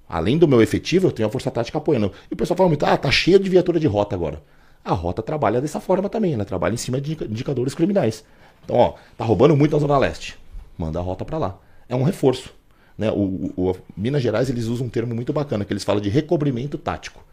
[0.09, 2.13] Além do meu efetivo, eu tenho a força tática apoiando.
[2.31, 4.43] E o pessoal fala muito, ah, tá cheio de viatura de rota agora.
[4.85, 8.25] A rota trabalha dessa forma também, ela trabalha em cima de indica- indicadores criminais.
[8.65, 10.37] Então, ó, tá roubando muito na Zona Leste.
[10.79, 11.59] Manda a rota pra lá.
[11.89, 12.51] É um reforço.
[12.97, 13.11] Né?
[13.11, 16.79] O, o- Minas Gerais, eles usam um termo muito bacana, que eles falam de recobrimento
[16.79, 17.25] tático.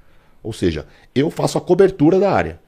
[0.41, 2.59] Ou seja, eu faço a cobertura da área.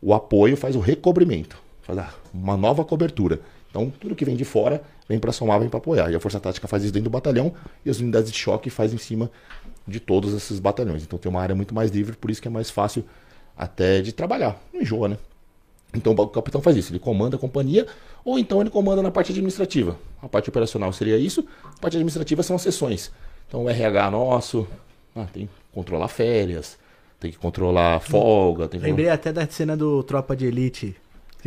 [0.00, 1.98] O apoio faz o recobrimento, faz
[2.32, 3.40] uma nova cobertura.
[3.70, 6.10] Então, tudo que vem de fora vem para somar, vem para apoiar.
[6.10, 7.52] E a Força Tática faz isso dentro do batalhão
[7.84, 9.30] e as unidades de choque faz em cima
[9.86, 11.02] de todos esses batalhões.
[11.02, 13.04] Então, tem uma área muito mais livre, por isso que é mais fácil
[13.56, 14.56] até de trabalhar.
[14.72, 15.18] Não enjoa, né?
[15.94, 16.92] Então, o capitão faz isso.
[16.92, 17.86] Ele comanda a companhia
[18.24, 19.98] ou então ele comanda na parte administrativa.
[20.22, 23.10] A parte operacional seria isso, a parte administrativa são as sessões.
[23.46, 24.68] Então, o RH nosso
[25.16, 26.78] ah, tem que controlar férias,
[27.18, 30.94] tem que controlar folga, tem que Lembrei até da cena do Tropa de Elite.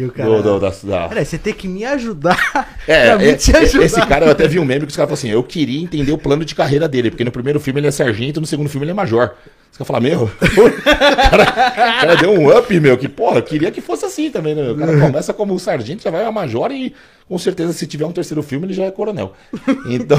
[0.01, 0.29] Que o cara...
[0.29, 2.37] do, do, da, da- Peraí, você tem que me ajudar
[2.87, 3.85] É, é, te ajudar.
[3.85, 6.11] esse cara eu até vi um meme que os caras falaram assim: eu queria entender
[6.11, 8.85] o plano de carreira dele, porque no primeiro filme ele é sargento, no segundo filme
[8.85, 9.35] ele é major.
[9.71, 10.29] Os caras falam, meu, o
[10.83, 14.55] cara, o cara deu um up, meu, que porra, eu queria que fosse assim também,
[14.55, 14.71] né?
[14.71, 16.93] O cara começa como sargento, já vai a major e
[17.27, 19.33] com certeza se tiver um terceiro filme ele já é coronel.
[19.87, 20.17] Então.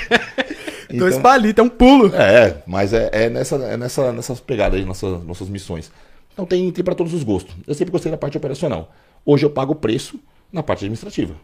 [0.90, 2.14] Dois palitos, é um pulo.
[2.14, 5.90] É, mas é, é nessa, é nessa, nessas pegadas aí, nossas, nossas missões.
[6.36, 7.56] Então tem, para todos os gostos.
[7.66, 8.92] Eu sempre gostei da parte operacional.
[9.24, 10.20] Hoje eu pago o preço
[10.52, 11.34] na parte administrativa.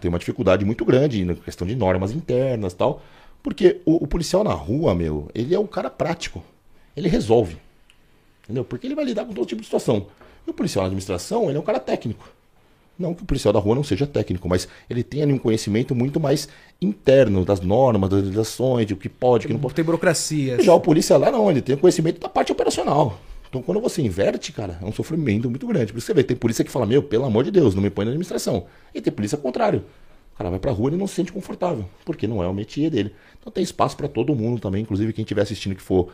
[0.00, 3.02] Tem uma dificuldade muito grande na questão de normas internas e tal.
[3.42, 6.40] Porque o, o policial na rua, meu, ele é um cara prático.
[6.96, 7.56] Ele resolve.
[8.44, 8.64] Entendeu?
[8.64, 10.06] Porque ele vai lidar com todo tipo de situação.
[10.46, 12.28] E o policial na administração, ele é um cara técnico.
[12.96, 15.96] Não que o policial da rua não seja técnico, mas ele tem ali um conhecimento
[15.96, 16.48] muito mais
[16.80, 19.74] interno das normas, das legislações, de o que pode, o que não pode.
[19.74, 20.62] Tem burocracia.
[20.62, 23.18] Já o polícia lá não, ele tem conhecimento da parte operacional.
[23.50, 25.92] Então quando você inverte, cara, é um sofrimento muito grande.
[25.92, 27.90] Por isso você vê, tem polícia que fala, meu, pelo amor de Deus, não me
[27.90, 28.66] põe na administração.
[28.94, 29.84] E tem polícia contrário.
[30.32, 32.88] O cara vai pra rua e não se sente confortável, porque não é o métier
[32.90, 33.12] dele.
[33.38, 36.10] Então tem espaço para todo mundo também, inclusive quem estiver assistindo que for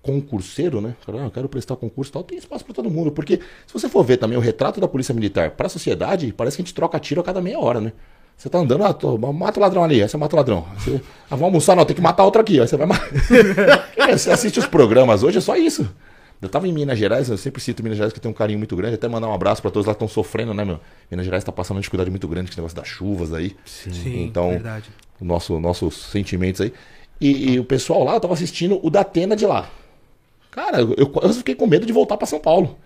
[0.00, 0.94] concurseiro, né?
[1.04, 3.10] Cara, ah, eu quero prestar concurso e tal, tem espaço para todo mundo.
[3.10, 6.56] Porque se você for ver também o retrato da polícia militar para a sociedade, parece
[6.56, 7.92] que a gente troca tiro a cada meia hora, né?
[8.36, 10.64] Você tá andando, ah, tô, mata o ladrão ali, aí você mata o ladrão.
[10.78, 12.60] Você, ah, vamos almoçar, não, tem que matar outro aqui.
[12.60, 13.10] Aí você vai matar.
[14.16, 15.88] você assiste os programas hoje, é só isso.
[16.40, 18.76] Eu tava em Minas Gerais, eu sempre cito Minas Gerais que tem um carinho muito
[18.76, 20.78] grande, até mandar um abraço para todos lá que estão sofrendo, né, meu?
[21.10, 23.56] Minas Gerais tá passando uma dificuldade muito grande com esse negócio das chuvas aí.
[23.64, 24.90] Sim, Sim então, verdade.
[25.20, 26.72] Nosso, nossos sentimentos aí.
[27.20, 29.70] E, e, o pessoal lá, eu tava assistindo o da Atena de lá.
[30.50, 32.76] Cara, eu, eu fiquei com medo de voltar para São Paulo.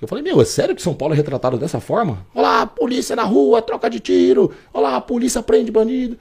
[0.00, 2.26] Eu falei, meu, é sério que São Paulo é retratado dessa forma?
[2.34, 4.52] Olha lá, polícia na rua, troca de tiro.
[4.72, 6.18] Olha lá, a polícia prende bandido.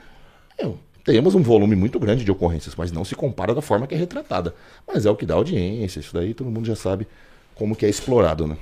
[0.57, 3.95] Eu, temos um volume muito grande de ocorrências, mas não se compara da forma que
[3.95, 4.55] é retratada.
[4.87, 7.07] Mas é o que dá audiência, isso daí todo mundo já sabe
[7.55, 8.57] como que é explorado, né?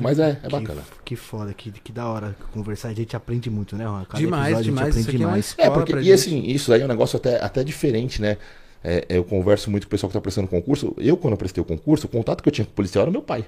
[0.00, 0.82] Mas é, é bacana.
[1.04, 2.88] Que, que foda, que, que da hora conversar.
[2.88, 4.04] A gente aprende muito, né, Juan?
[4.06, 4.96] Cada demais, demais.
[4.96, 5.54] Isso aqui demais.
[5.58, 8.38] é, é porque, e assim, isso aí é um negócio até, até diferente, né?
[8.82, 10.94] É, eu converso muito com o pessoal que está prestando concurso.
[10.96, 13.10] Eu, quando eu prestei o concurso, o contato que eu tinha com o policial era
[13.10, 13.44] meu pai.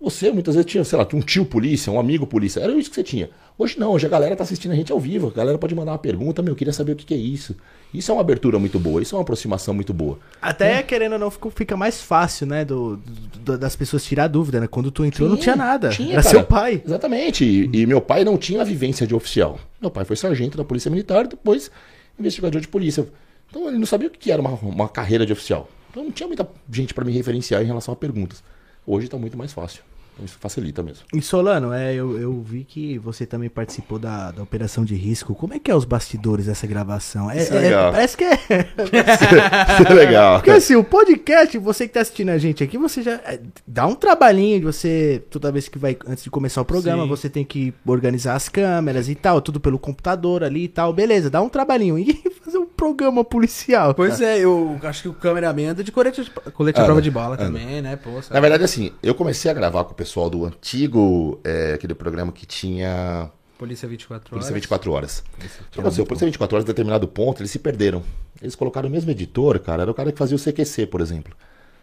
[0.00, 2.60] Você muitas vezes tinha, sei lá, um tio polícia, um amigo polícia.
[2.60, 3.30] Era isso que você tinha.
[3.56, 5.28] Hoje não, hoje a galera tá assistindo a gente ao vivo.
[5.28, 7.54] A galera pode mandar uma pergunta, meu, eu queria saber o que, que é isso.
[7.92, 10.18] Isso é uma abertura muito boa, isso é uma aproximação muito boa.
[10.42, 10.82] Até, é.
[10.82, 12.96] querendo ou não, fica mais fácil, né, do,
[13.44, 14.66] do, das pessoas tirar dúvida, né?
[14.66, 15.90] Quando tu entrou tinha, não tinha nada.
[15.90, 16.34] Tinha, Era cara.
[16.34, 16.82] seu pai.
[16.84, 17.44] Exatamente.
[17.44, 19.60] E, e, meu pai não tinha a vivência de oficial.
[19.80, 21.70] Meu pai foi sargento da Polícia Militar, depois
[22.18, 23.06] investigador de polícia.
[23.48, 25.68] Então ele não sabia o que era uma, uma carreira de oficial.
[25.90, 28.42] Então não tinha muita gente para me referenciar em relação a perguntas.
[28.86, 29.82] Hoje está muito mais fácil.
[30.22, 31.04] Isso facilita mesmo.
[31.12, 35.34] E Solano, é, eu, eu vi que você também participou da, da operação de risco.
[35.34, 37.28] Como é que é os bastidores dessa gravação?
[37.30, 38.34] É, é, é parece que é.
[38.38, 40.36] Isso é legal.
[40.36, 43.86] Porque assim, o podcast, você que tá assistindo a gente aqui, você já é, dá
[43.86, 47.08] um trabalhinho de você, toda vez que vai, antes de começar o programa, Sim.
[47.08, 50.92] você tem que organizar as câmeras e tal, tudo pelo computador ali e tal.
[50.92, 51.98] Beleza, dá um trabalhinho.
[51.98, 53.94] E fazer um programa policial.
[53.94, 57.36] Pois é, eu acho que o cameraman anda de colete, colete à prova de bala
[57.36, 57.96] também, né?
[57.96, 61.94] Pô, Na verdade, assim, eu comecei a gravar com o pessoal do antigo, é, aquele
[61.94, 63.30] programa que tinha.
[63.56, 64.44] Polícia 24 horas.
[64.46, 65.24] Polícia 24 horas.
[65.70, 68.02] Tipo assim, o Polícia 24 horas, em determinado ponto, eles se perderam.
[68.42, 71.34] Eles colocaram o mesmo editor, cara, era o cara que fazia o CQC, por exemplo.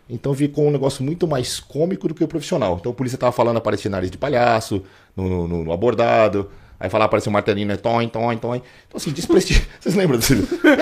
[0.09, 2.77] Então ficou um negócio muito mais cômico do que o profissional.
[2.79, 4.83] Então a polícia tava falando, aparecia nariz de palhaço,
[5.15, 6.51] no, no, no abordado.
[6.81, 7.77] Aí falar, apareceu um martelinho, né?
[7.77, 8.55] Tom, tom, tom.
[8.55, 8.65] Então,
[8.95, 9.63] assim, desprestígio.
[9.79, 10.33] Vocês lembram disso?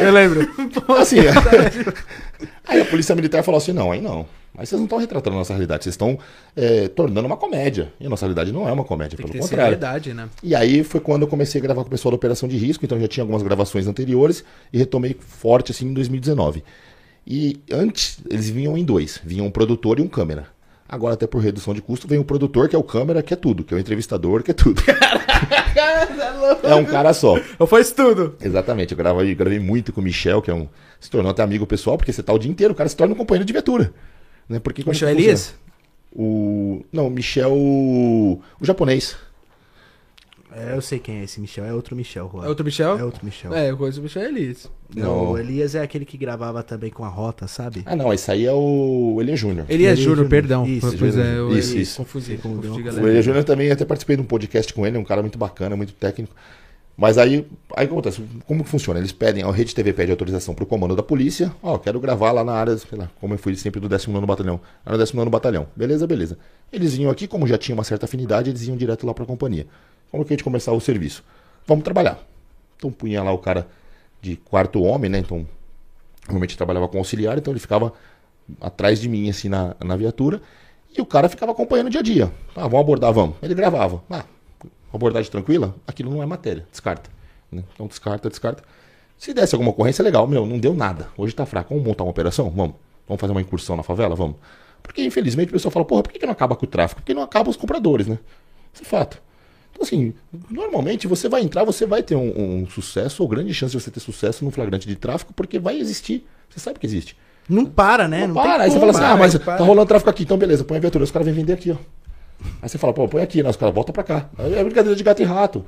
[0.01, 0.47] Eu lembro.
[0.97, 1.17] assim,
[2.65, 4.25] aí a polícia militar falou assim: não, aí não.
[4.55, 6.17] Mas vocês não estão retratando a nossa realidade, vocês estão
[6.55, 7.93] é, tornando uma comédia.
[7.99, 9.65] E a nossa realidade não é uma comédia, Tem pelo contrário.
[9.65, 10.27] Realidade, né?
[10.41, 12.83] E aí foi quando eu comecei a gravar com o pessoal da Operação de Risco,
[12.83, 16.63] então já tinha algumas gravações anteriores e retomei forte assim em 2019.
[17.27, 20.47] E antes eles vinham em dois, vinham um produtor e um câmera.
[20.91, 23.37] Agora, até por redução de custo, vem o produtor, que é o câmera, que é
[23.37, 24.81] tudo, que é o entrevistador, que é tudo.
[26.63, 27.39] é um cara só.
[27.59, 28.35] Eu faço tudo.
[28.41, 30.67] Exatamente, eu gravei, gravei muito com o Michel, que é um.
[30.99, 33.13] Se tornou até amigo pessoal, porque você tá o dia inteiro, o cara se torna
[33.13, 33.93] um companheiro de viatura.
[34.49, 34.57] Né?
[34.57, 35.53] Porque, Michel Elias?
[36.11, 36.83] O.
[36.91, 37.53] Não, Michel.
[37.53, 39.15] O japonês.
[40.51, 42.45] É, eu sei quem é esse Michel, é outro Michel, Juan.
[42.45, 42.97] É outro Michel?
[42.97, 43.53] É outro Michel.
[43.53, 44.69] É, eu conheço o Michel Elias.
[44.95, 47.83] Não, o Elias é aquele que gravava também com a Rota, sabe?
[47.85, 49.67] Ah, não, esse aí é o Elias Júnior.
[49.69, 50.65] Elias Júnior, perdão.
[50.65, 51.97] Isso, pois é, eu isso, isso.
[51.97, 55.21] Confusi, confundi, o Elias Júnior também até participei de um podcast com ele, um cara
[55.21, 56.33] muito bacana, muito técnico.
[56.99, 58.99] Mas aí, aí acontece, como funciona?
[58.99, 61.49] Eles pedem, a Rede TV pede autorização para o comando da polícia.
[61.63, 64.25] Ó, oh, quero gravar lá na área, sei lá, como eu fui sempre do 19
[64.25, 64.59] Batalhão.
[64.85, 65.67] Era no 19 Batalhão.
[65.77, 66.37] Beleza, beleza.
[66.73, 69.27] Eles vinham aqui, como já tinha uma certa afinidade, eles iam direto lá para a
[69.27, 69.65] companhia.
[70.11, 71.23] Como que a gente começava o serviço?
[71.67, 72.19] Vamos trabalhar.
[72.77, 73.67] Então punha lá o cara
[74.21, 75.19] de quarto homem, né?
[75.19, 75.47] Então,
[76.25, 77.93] normalmente trabalhava com auxiliar, então ele ficava
[78.59, 80.41] atrás de mim, assim, na, na viatura.
[80.95, 82.31] E o cara ficava acompanhando o dia a dia.
[82.55, 83.35] Ah, vamos abordar, vamos.
[83.41, 84.03] Ele gravava.
[84.09, 84.25] Ah,
[84.91, 87.09] abordagem tranquila, aquilo não é matéria, descarta.
[87.51, 87.63] Né?
[87.73, 88.63] Então descarta, descarta.
[89.17, 91.09] Se desse alguma ocorrência, legal, meu, não deu nada.
[91.17, 91.73] Hoje tá fraco.
[91.73, 92.49] Vamos montar uma operação?
[92.49, 92.75] Vamos.
[93.07, 94.15] Vamos fazer uma incursão na favela?
[94.15, 94.37] Vamos.
[94.81, 97.01] Porque, infelizmente, o pessoal fala, porra, por que, que não acaba com o tráfico?
[97.01, 98.17] Porque não acaba os compradores, né?
[98.73, 99.21] Isso é fato.
[99.71, 100.13] Então, assim,
[100.49, 103.91] normalmente você vai entrar, você vai ter um, um sucesso, ou grande chance de você
[103.91, 106.25] ter sucesso no flagrante de tráfico, porque vai existir.
[106.49, 107.15] Você sabe que existe.
[107.47, 108.21] Não para, né?
[108.21, 108.63] Não, não para.
[108.63, 111.03] Aí você fala assim, ah, mas tá rolando tráfico aqui, então beleza, põe a viatura.
[111.03, 111.75] Os caras vêm vender aqui, ó.
[112.61, 113.49] Aí você fala, pô, põe aqui, né?
[113.49, 114.29] Os caras voltam pra cá.
[114.37, 115.65] É brincadeira de gato e rato.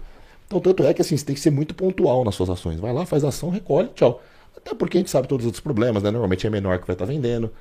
[0.48, 2.80] Então, tanto é que assim, você tem que ser muito pontual nas suas ações.
[2.80, 4.22] Vai lá, faz ação, recolhe, tchau.
[4.56, 6.12] Até porque a gente sabe todos os outros problemas, né?
[6.12, 7.52] Normalmente é menor que vai estar tá vendendo.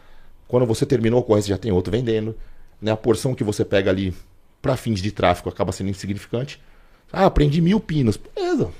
[0.48, 2.36] Quando você terminou a ocorrência, já tem outro vendendo.
[2.82, 2.90] Né?
[2.90, 4.12] A porção que você pega ali
[4.60, 6.60] para fins de tráfico acaba sendo insignificante.
[7.12, 8.16] Ah, prendi mil pinos.
[8.16, 8.70] Beleza.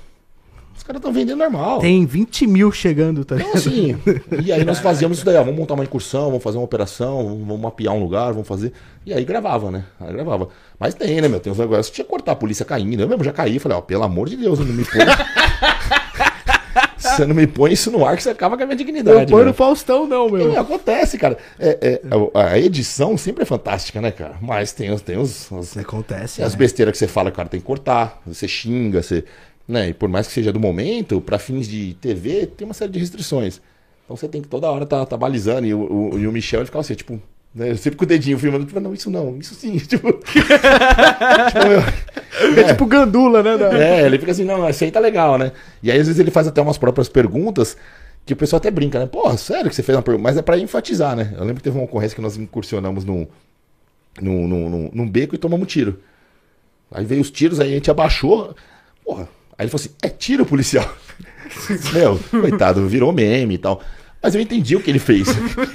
[0.75, 1.79] Os caras estão vendendo normal.
[1.79, 3.95] Tem 20 mil chegando, tá Então, assim,
[4.43, 7.23] e aí nós fazíamos isso daí, ó, vamos montar uma incursão, vamos fazer uma operação,
[7.45, 8.73] vamos mapear um lugar, vamos fazer.
[9.05, 9.85] E aí gravava, né?
[9.99, 10.49] Aí gravava.
[10.79, 11.39] Mas tem, né, meu?
[11.39, 12.99] Tem uns negócios que tinha que cortar a polícia caindo.
[12.99, 15.01] Eu mesmo já caí, falei, ó, pelo amor de Deus, não me põe.
[17.21, 19.31] você não me põe isso no ar que você acaba com a minha Não dignidade.
[19.31, 19.45] põe meu.
[19.47, 20.53] no Faustão, não, meu.
[20.53, 21.37] É, acontece, cara.
[21.59, 22.01] É, é,
[22.33, 24.35] a edição sempre é fantástica, né, cara?
[24.41, 26.41] Mas tem, tem os, os- Acontece.
[26.41, 26.57] as né?
[26.57, 28.21] besteiras que você fala, cara, tem que cortar.
[28.25, 29.23] Você xinga, você.
[29.67, 29.89] Né?
[29.89, 32.99] E por mais que seja do momento, pra fins de TV, tem uma série de
[32.99, 33.61] restrições.
[34.03, 35.65] Então você tem que toda hora tá, tá balizando.
[35.67, 37.21] E o, o- e o Michel ele ficava assim, tipo.
[37.53, 37.75] Né?
[37.75, 39.77] Sempre com o dedinho filmando, tipo, não, isso não, isso sim.
[39.85, 43.57] Tipo, tipo, meu, É tipo gandula, né?
[43.57, 45.51] da- é, ele fica assim, não, isso aí tá legal, né?
[45.83, 47.75] E aí, às vezes, ele faz até umas próprias perguntas
[48.25, 49.05] que o pessoal até brinca, né?
[49.05, 50.23] Pô, sério que você fez uma pergunta?
[50.23, 51.33] Mas é pra enfatizar, né?
[51.33, 53.27] Eu lembro que teve uma ocorrência que nós incursionamos num,
[54.21, 55.99] num, num, num, num beco e tomamos um tiro.
[56.91, 58.55] Aí veio os tiros, aí a gente abaixou.
[59.03, 59.27] Porra.
[59.57, 60.87] Aí ele falou assim: é tiro policial.
[61.93, 63.81] Meu, coitado, virou meme e tal.
[64.21, 65.27] Mas eu entendi o que ele fez.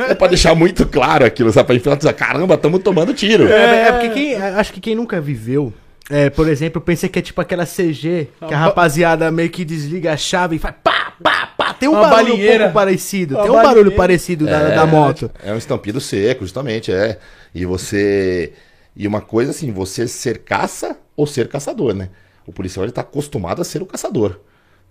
[0.09, 1.67] É pra deixar muito claro aquilo, sabe?
[1.67, 3.49] Pra enfatizar, caramba, estamos tomando tiro.
[3.49, 4.35] É, é porque quem.
[4.37, 5.73] Acho que quem nunca viveu.
[6.09, 9.65] É, por exemplo, eu pensei que é tipo aquela CG que a rapaziada meio que
[9.65, 11.75] desliga a chave e faz pá, pá, pá.
[11.75, 13.35] Tem um Uma barulho um pouco parecido.
[13.35, 13.97] Uma Tem um barulho balinheira.
[13.97, 15.29] parecido da, da moto.
[15.43, 17.19] É um estampido seco, justamente, é.
[17.53, 18.53] E você.
[18.95, 22.11] E uma coisa assim, você ser caça ou ser caçador, né?
[22.47, 24.39] O policial ele tá acostumado a ser o caçador.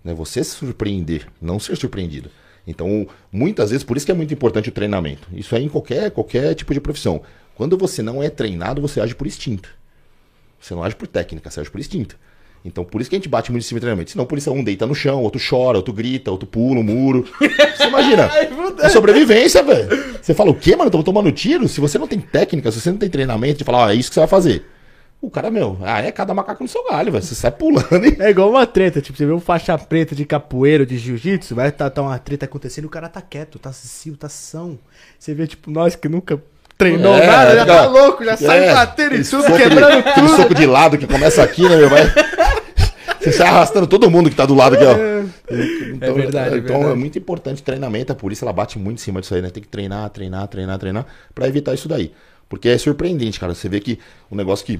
[0.04, 0.12] Né?
[0.12, 2.30] Você se surpreender, não ser surpreendido.
[2.66, 5.28] Então, muitas vezes, por isso que é muito importante o treinamento.
[5.32, 7.22] Isso é em qualquer, qualquer tipo de profissão.
[7.54, 9.68] Quando você não é treinado, você age por instinto.
[10.60, 12.18] Você não age por técnica, você age por instinto.
[12.64, 14.10] Então, por isso que a gente bate muito em cima de treinamento.
[14.10, 17.24] Senão, o policial um deita no chão, outro chora, outro grita, outro pula o muro.
[17.76, 18.28] Você imagina?
[18.82, 20.16] É sobrevivência, velho.
[20.20, 20.88] Você fala, o quê, mano?
[20.88, 21.68] Estamos tomando tiro?
[21.68, 24.10] Se você não tem técnica, se você não tem treinamento de falar, ó, é isso
[24.10, 24.64] que você vai fazer.
[25.20, 27.24] O cara, meu, ah, é cada macaco no seu galho, velho.
[27.24, 28.16] Você sai pulando e.
[28.20, 31.72] É igual uma treta, tipo, você vê um faixa preta de capoeira, de jiu-jitsu, vai
[31.72, 34.78] tá, tá uma treta acontecendo e o cara tá quieto, tá acessível, tá são.
[35.18, 36.40] Você vê, tipo, nós que nunca
[36.78, 39.62] treinou É, nada, já tá louco, já sai É, batendo em aquele tudo, soco de-
[39.62, 41.88] quebrando Aquele soco de lado que começa aqui, né, meu?
[41.88, 42.02] Vai...
[43.20, 44.92] Você sai arrastando todo mundo que tá do lado aqui, ó.
[45.92, 47.00] Então, É verdade, é Então é verdade.
[47.00, 48.12] muito importante treinamento.
[48.12, 49.50] A polícia ela bate muito em cima disso aí, né?
[49.50, 52.12] Tem que treinar, treinar, treinar, treinar pra evitar isso daí.
[52.48, 53.52] Porque é surpreendente, cara.
[53.54, 53.98] Você vê que
[54.30, 54.78] um negócio que,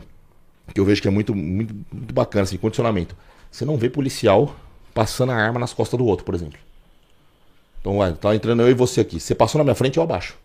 [0.75, 3.17] que eu vejo que é muito, muito, muito bacana, assim, condicionamento.
[3.51, 4.55] Você não vê policial
[4.95, 6.59] passando a arma nas costas do outro, por exemplo.
[7.81, 9.21] Então, ué, tá entrando eu e você aqui.
[9.21, 10.37] Você passou na minha frente, eu abaixo.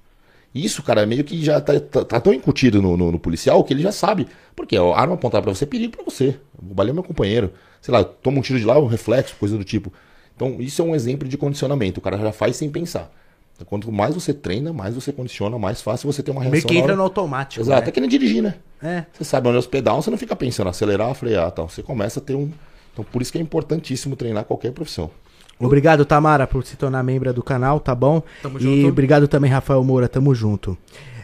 [0.53, 3.73] Isso, cara, meio que já tá, tá- tá tão incutido no, no- no policial que
[3.73, 4.27] ele já sabe.
[4.55, 6.37] Porque a arma apontada pra você é perigo pra você.
[6.61, 7.53] Baler meu companheiro.
[7.81, 9.91] Sei lá, toma um tiro de lá, um reflexo, coisa do tipo.
[10.35, 11.99] Então, isso é um exemplo de condicionamento.
[11.99, 13.11] O cara já faz sem pensar.
[13.61, 16.51] Então, quanto mais você treina, mais você condiciona, mais fácil você ter uma reação.
[16.51, 16.95] Meio que entra hora.
[16.95, 17.61] no automático.
[17.63, 17.91] Exato, é né?
[17.91, 18.55] que nem dirigir, né?
[18.81, 19.05] É.
[19.13, 21.69] Você sabe onde é os pedais, você não fica pensando acelerar, frear tal.
[21.69, 22.49] Você começa a ter um.
[22.91, 25.11] Então, por isso que é importantíssimo treinar qualquer profissão.
[25.59, 28.23] Obrigado, Tamara, por se tornar membro do canal, tá bom?
[28.41, 28.87] Tamo e junto.
[28.87, 30.75] obrigado também, Rafael Moura, tamo junto.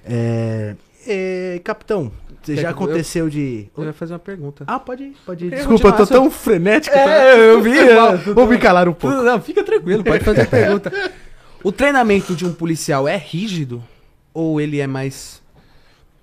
[0.05, 0.75] É,
[1.07, 2.11] é, capitão,
[2.47, 3.67] já que eu- aconteceu de.
[3.75, 4.63] Eu ia fazer uma pergunta.
[4.67, 5.49] Ah, pode ir, pode ir.
[5.49, 6.95] Desculpa, eu tô tão frenético.
[6.95, 7.35] É, tá?
[7.35, 8.15] eu vi, é.
[8.31, 9.17] Vou me calar um pouco.
[9.23, 10.93] Não, fica tranquilo, pode fazer a pergunta.
[11.67, 13.83] O treinamento de um policial é rígido?
[14.33, 15.41] Ou ele é mais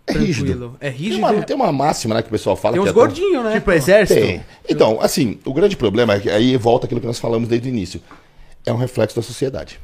[0.07, 0.27] É tranquilo?
[0.33, 0.77] rígido.
[0.81, 1.19] É Tem rígido?
[1.19, 3.45] uma, tem uma máxima né, que o pessoal fala Tem que uns é tão- gordinhos,
[3.45, 3.53] né?
[3.57, 4.19] Tipo exército?
[4.23, 4.43] Tem.
[4.67, 7.71] Então, assim, o grande problema é que aí volta aquilo que nós falamos desde o
[7.71, 8.01] início.
[8.65, 9.79] É um reflexo da sociedade.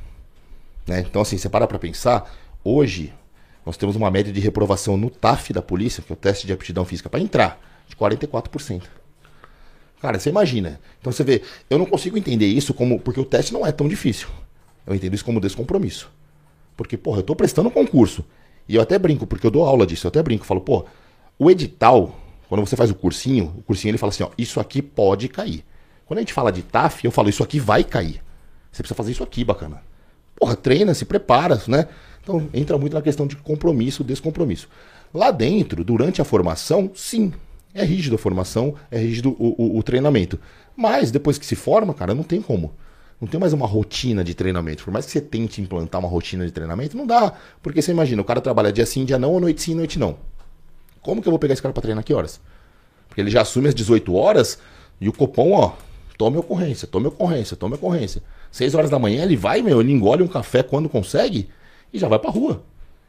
[0.87, 1.05] Né?
[1.07, 3.13] Então, assim, você para pra pensar, hoje
[3.67, 6.55] nós temos uma média de reprovação no TAF da polícia, que é o teste de
[6.55, 8.85] aptidão física, para entrar, de 44%.
[10.01, 10.81] Cara, você imagina.
[10.99, 12.99] Então você vê, eu não consigo entender isso como.
[12.99, 14.27] Porque o teste não é tão difícil.
[14.87, 16.11] Eu entendo isso como descompromisso.
[16.77, 18.25] Porque, porra, eu tô prestando concurso.
[18.69, 20.85] E eu até brinco, porque eu dou aula disso, eu até brinco, falo, pô,
[21.39, 22.15] o edital,
[22.49, 25.65] quando você faz o cursinho, o cursinho ele fala assim, ó, isso aqui pode cair.
[26.07, 28.23] Quando a gente fala de TAF, eu falo, isso aqui vai cair.
[28.71, 29.83] Você precisa fazer isso aqui, bacana.
[30.37, 31.89] Porra, treina, se prepara, né?
[32.23, 34.69] Então entra muito na questão de compromisso, descompromisso.
[35.13, 37.33] Lá dentro, durante a formação, sim,
[37.75, 40.39] é rígido a formação, é rígido o, o- o treinamento.
[40.77, 42.73] Mas depois que se forma, cara, não tem como.
[43.21, 44.83] Não tem mais uma rotina de treinamento.
[44.83, 47.35] Por mais que você tente implantar uma rotina de treinamento, não dá.
[47.63, 50.17] Porque você imagina, o cara trabalha dia sim, dia não, ou noite sim, noite não.
[51.03, 52.41] Como que eu vou pegar esse cara pra treinar que horas?
[53.09, 54.59] Porque ele já assume às 18 horas
[54.99, 55.73] e o Copom, ó,
[56.17, 58.23] tome ocorrência, tome ocorrência, tome ocorrência.
[58.51, 61.51] 6 horas da manhã ele vai, meu, ele engole um café quando consegue
[61.93, 62.63] e já vai pra rua.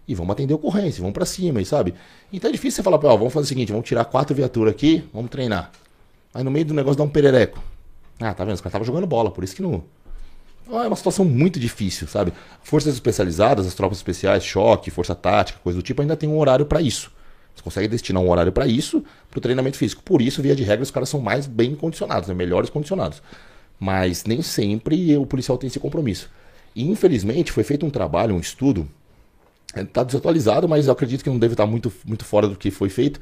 [0.05, 1.93] E vamos atender ocorrência, vamos pra cima, e sabe?
[2.33, 5.07] Então é difícil você falar, ó, vamos fazer o seguinte, vamos tirar quatro viaturas aqui,
[5.13, 5.71] vamos treinar.
[6.33, 7.63] Aí no meio do negócio dá um perereco.
[8.19, 8.55] Ah, tá vendo?
[8.55, 9.83] Os caras estavam jogando bola, por isso que não.
[10.67, 12.33] É uma situação muito difícil, sabe?
[12.63, 16.65] Forças especializadas, as tropas especiais, choque, força tática, coisa do tipo, ainda tem um horário
[16.65, 17.11] pra isso.
[17.53, 20.01] Você consegue destinar um horário para isso, para o treinamento físico.
[20.03, 22.33] Por isso, via de regra, os caras são mais bem condicionados, né?
[22.33, 23.21] melhores condicionados.
[23.79, 26.29] Mas nem sempre o policial tem esse compromisso.
[26.75, 28.87] E, infelizmente, foi feito um trabalho, um estudo,
[29.75, 32.89] está desatualizado, mas eu acredito que não deve estar muito, muito fora do que foi
[32.89, 33.19] feito,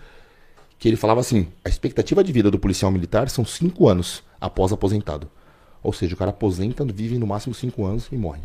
[0.77, 4.71] que ele falava assim, a expectativa de vida do policial militar são 5 anos após
[4.71, 5.29] aposentado.
[5.81, 8.41] Ou seja, o cara aposenta, vive no máximo 5 anos e morre.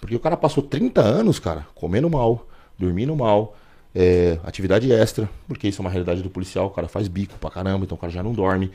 [0.00, 2.46] Porque o cara passou 30 anos, cara, comendo mal,
[2.78, 3.56] dormindo mal,
[3.94, 7.50] é, atividade extra, porque isso é uma realidade do policial, o cara faz bico pra
[7.50, 8.70] caramba, então o cara já não dorme.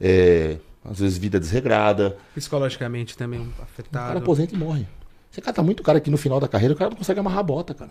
[0.00, 2.16] É, às vezes vida desregrada.
[2.34, 4.06] Psicologicamente também O afetado.
[4.06, 4.86] cara aposenta e morre.
[5.30, 7.42] Você cata muito cara que no final da carreira o cara não consegue amarrar a
[7.42, 7.90] bota, cara.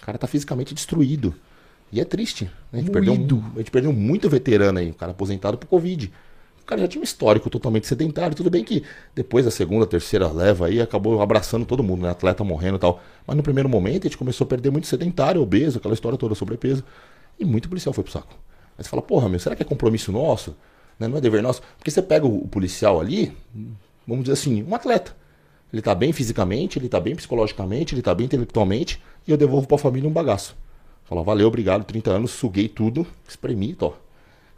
[0.00, 1.34] O cara tá fisicamente destruído.
[1.92, 2.44] E é triste.
[2.44, 2.50] né?
[2.72, 3.44] A, gente perdeu, Moído.
[3.54, 6.12] a gente perdeu muito veterano aí, o cara aposentado por Covid.
[6.64, 8.34] O cara já tinha um histórico totalmente sedentário.
[8.34, 8.82] Tudo bem que
[9.14, 12.10] depois da segunda, terceira leva aí, acabou abraçando todo mundo, né?
[12.10, 13.02] Atleta morrendo e tal.
[13.26, 16.34] Mas no primeiro momento a gente começou a perder muito sedentário, obeso, aquela história toda,
[16.34, 16.82] sobrepeso.
[17.38, 18.34] E muito policial foi pro saco.
[18.78, 20.56] Aí você fala, porra, meu, será que é compromisso nosso?
[20.98, 21.06] Né?
[21.06, 21.60] Não é dever nosso?
[21.76, 23.36] Porque você pega o, policial ali,
[24.06, 25.14] vamos dizer assim, um atleta.
[25.70, 29.66] Ele tá bem fisicamente, ele tá bem psicologicamente, ele tá bem intelectualmente, e eu devolvo
[29.66, 30.56] pra família um bagaço.
[31.04, 33.92] Fala, valeu, obrigado, 30 anos, suguei tudo, espremi, tô.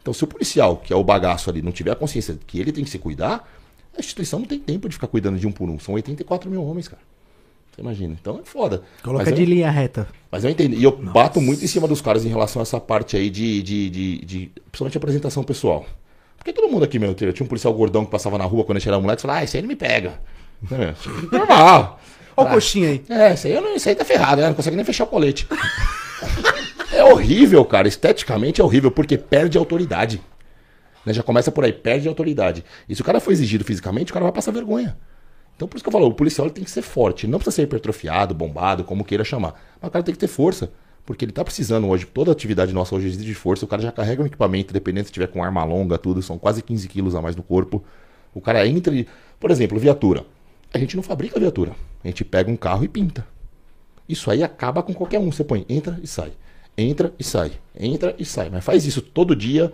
[0.07, 2.57] Então, se o policial, que é o bagaço ali, não tiver a consciência de que
[2.61, 3.45] ele tem que se cuidar,
[3.93, 5.77] a instituição não tem tempo de ficar cuidando de um por um.
[5.77, 7.01] São 84 mil homens, cara.
[7.75, 8.15] Você imagina.
[8.21, 8.83] Então é foda.
[9.03, 10.07] Coloca Mas de eu, linha reta.
[10.31, 10.77] mas eu entendi.
[10.77, 13.61] E eu bato muito em cima dos caras em relação a essa parte aí de,
[13.61, 15.85] de, de, de- principalmente apresentação pessoal.
[16.37, 18.79] Porque todo mundo aqui, meu, tinha um policial gordão que passava na rua quando a
[18.79, 20.21] gente era moleque e falava, ah, esse aí ele me pega.
[21.33, 21.99] Normal.
[22.37, 23.03] Olha o coxinha aí.
[23.09, 24.47] É, esse aí, eu não, esse aí tá ferrado, né?
[24.47, 25.45] Não consegue nem fechar o colete.
[27.07, 27.87] horrível, cara.
[27.87, 30.21] Esteticamente é horrível, porque perde autoridade.
[31.05, 31.13] Né?
[31.13, 32.63] Já começa por aí, perde autoridade.
[32.87, 34.97] E se o cara for exigido fisicamente, o cara vai passar vergonha.
[35.55, 37.25] Então por isso que eu falo, o policial tem que ser forte.
[37.25, 39.59] Não precisa ser hipertrofiado, bombado, como queira chamar.
[39.81, 40.71] Mas o cara tem que ter força.
[41.05, 43.63] Porque ele tá precisando hoje, toda atividade nossa hoje exige de força.
[43.63, 46.61] O cara já carrega um equipamento, dependendo se tiver com arma longa, tudo, são quase
[46.61, 47.83] 15 quilos a mais no corpo.
[48.33, 49.07] O cara entra e.
[49.39, 50.25] Por exemplo, viatura.
[50.73, 51.71] A gente não fabrica viatura.
[52.03, 53.25] A gente pega um carro e pinta.
[54.07, 55.31] Isso aí acaba com qualquer um.
[55.31, 56.33] Você põe, entra e sai.
[56.77, 57.51] Entra e sai.
[57.77, 58.49] Entra e sai.
[58.49, 59.73] Mas faz isso todo dia,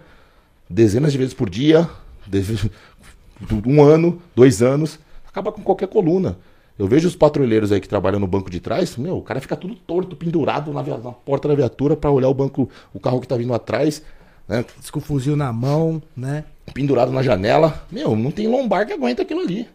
[0.69, 1.89] dezenas de vezes por dia,
[3.65, 4.99] um ano, dois anos.
[5.27, 6.37] Acaba com qualquer coluna.
[6.77, 9.55] Eu vejo os patrulheiros aí que trabalham no banco de trás, meu, o cara fica
[9.55, 13.27] tudo torto, pendurado na, na porta da viatura pra olhar o banco, o carro que
[13.27, 14.01] tá vindo atrás,
[14.47, 14.65] né?
[14.91, 16.45] Com o fuzil na mão, né?
[16.71, 17.85] pendurado na janela.
[17.91, 19.67] Meu, não tem lombar que aguenta aquilo ali.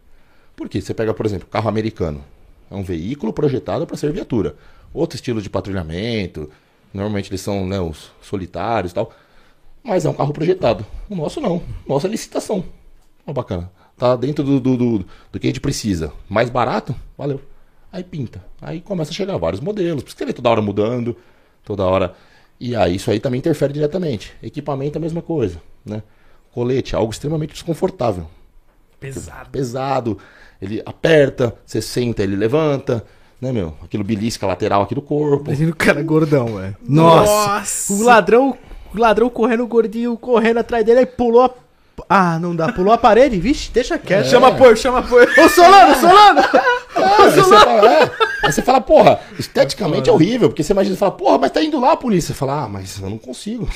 [0.56, 0.80] Por quê?
[0.80, 2.24] Você pega, por exemplo, carro americano.
[2.70, 4.56] É um veículo projetado para ser viatura.
[4.92, 6.50] Outro estilo de patrulhamento.
[6.92, 9.12] Normalmente eles são né, os solitários e tal.
[9.82, 10.84] Mas é um carro projetado.
[11.08, 11.56] O nosso não.
[11.56, 12.64] O nosso é licitação.
[13.26, 13.70] Ó, bacana.
[13.96, 14.98] Tá dentro do, do, do,
[15.32, 16.12] do que a gente precisa.
[16.28, 16.94] Mais barato?
[17.16, 17.40] Valeu.
[17.92, 18.44] Aí pinta.
[18.60, 20.02] Aí começa a chegar vários modelos.
[20.02, 21.16] Por isso que ele toda hora mudando.
[21.64, 22.14] Toda hora.
[22.60, 24.34] E aí isso aí também interfere diretamente.
[24.42, 25.60] Equipamento é a mesma coisa.
[25.84, 26.02] Né?
[26.52, 28.26] Colete, algo extremamente desconfortável.
[29.00, 29.50] Pesado.
[29.50, 30.18] Pesado.
[30.60, 33.04] Ele aperta, você senta, ele levanta.
[33.40, 33.74] Né, meu?
[33.84, 35.44] Aquilo belisca lateral aqui do corpo.
[35.46, 36.76] Imagina o cara gordão, velho.
[36.86, 37.32] Nossa.
[37.32, 37.92] Nossa.
[37.92, 38.56] O ladrão,
[38.94, 41.50] o ladrão correndo, o gordinho correndo atrás dele, aí pulou a...
[42.08, 42.72] Ah, não dá.
[42.72, 43.38] Pulou a parede?
[43.38, 44.26] Vixe, deixa quieto.
[44.26, 45.28] Chama apoio, chama apoio.
[45.36, 46.40] Ô, Solano, Solano!
[46.96, 48.10] Ah, aí, você fala, é.
[48.44, 51.62] Aí você fala, porra, esteticamente é horrível, porque você imagina e fala, porra, mas tá
[51.62, 52.28] indo lá a polícia.
[52.32, 53.68] Você fala, ah, mas eu não consigo.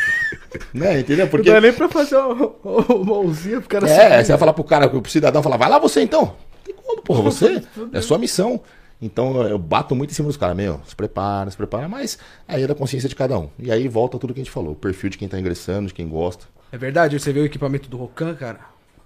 [0.72, 1.24] né, entendeu?
[1.26, 1.50] Não Porque.
[1.50, 4.24] dá nem pra fazer uma, uma mãozinha pro cara É, subir.
[4.24, 6.22] você vai falar pro cara, pro cidadão, falar, vai lá você então.
[6.22, 7.62] Não tem como, porra, você.
[7.92, 8.60] É sua missão.
[9.02, 12.62] Então eu bato muito em cima dos caras, meu, se prepara, se prepara, mas aí
[12.62, 13.48] é da consciência de cada um.
[13.58, 15.94] E aí volta tudo que a gente falou, o perfil de quem tá ingressando, de
[15.94, 16.44] quem gosta.
[16.70, 18.60] É verdade, você vê o equipamento do Rocan, cara?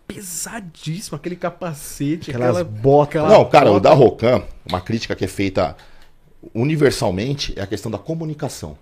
[0.06, 3.28] Pesadíssimo, aquele capacete, Aquelas aquela botas lá.
[3.28, 5.76] Não, cara, o bota- da Rocan, uma crítica que é feita
[6.54, 8.76] universalmente é a questão da comunicação.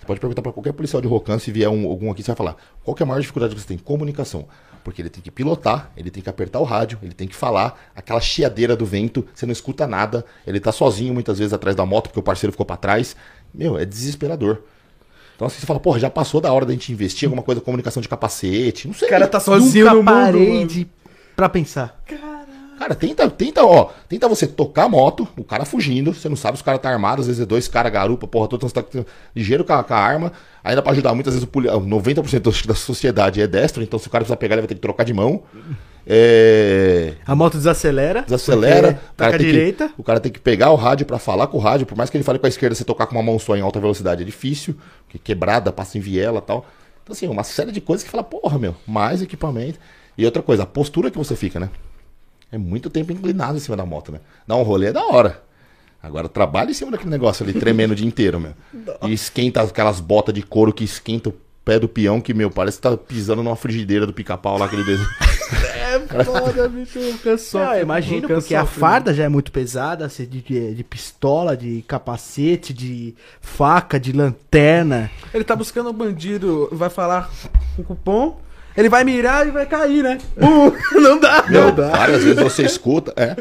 [0.00, 2.36] Você pode perguntar para qualquer policial de Rocan, se vier um- algum aqui, você vai
[2.36, 3.78] falar: qual que é a maior dificuldade que você tem?
[3.78, 4.46] Comunicação.
[4.82, 7.78] Porque ele tem que pilotar, ele tem que apertar o rádio, ele tem que falar,
[7.94, 11.84] aquela chiadeira do vento, você não escuta nada, ele tá sozinho muitas vezes atrás da
[11.84, 13.14] moto porque o parceiro ficou para trás.
[13.52, 14.62] Meu, é desesperador.
[15.36, 17.60] Então assim, você fala, porra, já passou da hora da gente investir em alguma coisa,
[17.60, 19.06] comunicação de capacete, não sei.
[19.08, 20.12] O cara tá sozinho Nunca no mundo.
[20.14, 20.66] parei mano.
[20.66, 20.88] de...
[21.36, 22.00] pra pensar.
[22.06, 22.29] Cara,
[22.88, 26.62] tenta, tenta, ó, tenta você tocar a moto, o cara fugindo, você não sabe se
[26.62, 28.84] o cara tá armado, às vezes é dois caras garupa, porra, então você tá
[29.36, 30.32] ligeiro com a, com a arma,
[30.64, 34.10] ainda pra ajudar, muitas vezes o poli- 90% da sociedade é destro, então se o
[34.10, 35.42] cara precisar pegar, ele vai ter que trocar de mão.
[36.06, 38.22] É, A moto desacelera.
[38.22, 39.88] desacelera, o cara, Taca a direita.
[39.88, 42.10] Que, o cara tem que pegar o rádio pra falar com o rádio, por mais
[42.10, 44.22] que ele fale com a esquerda, você tocar com uma mão só em alta velocidade
[44.22, 46.66] é difícil, porque quebrada, passa em viela e tal.
[47.02, 49.78] Então assim, uma série de coisas que fala, porra, meu, mais equipamento.
[50.16, 51.68] E outra coisa, a postura que você fica, né?
[52.52, 54.20] É muito tempo inclinado em cima da moto, né?
[54.46, 55.42] Dar um rolê é da hora.
[56.02, 58.54] Agora trabalha em cima daquele negócio ali, tremendo o dia inteiro, meu.
[59.06, 61.34] E esquenta aquelas botas de couro que esquenta o
[61.64, 64.84] pé do peão, que, meu, parece que tá pisando numa frigideira do pica-pau lá, aquele
[64.84, 65.08] desenho.
[65.90, 66.98] É foda, bicho.
[66.98, 71.82] Eu imagino, porque a farda já é muito pesada, assim, de, de, de pistola, de
[71.86, 75.10] capacete, de faca, de lanterna.
[75.34, 77.28] Ele tá buscando um bandido, vai falar
[77.74, 78.40] com o cupom,
[78.76, 80.18] ele vai mirar e vai cair, né?
[80.36, 81.44] Uh, não dá.
[81.48, 81.90] Meu, não dá.
[81.90, 83.36] várias vezes você escuta, é.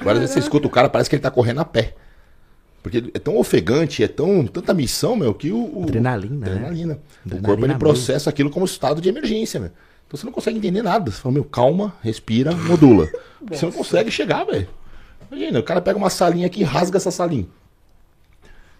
[0.00, 1.94] Várias vezes você escuta o cara, parece que ele tá correndo a pé.
[2.82, 5.78] Porque é tão ofegante, é tão tanta missão, meu, que o.
[5.78, 6.52] o Adrenalina, né?
[6.52, 6.94] Adrenalina.
[6.94, 7.78] O Adrenalina corpo ele mesmo.
[7.78, 9.70] processa aquilo como estado de emergência, meu.
[10.06, 11.10] Então você não consegue entender nada.
[11.10, 13.08] Você fala, meu, calma, respira, modula.
[13.38, 14.68] Porque você não consegue chegar, velho.
[15.30, 17.46] Imagina, o cara pega uma salinha aqui e rasga essa salinha.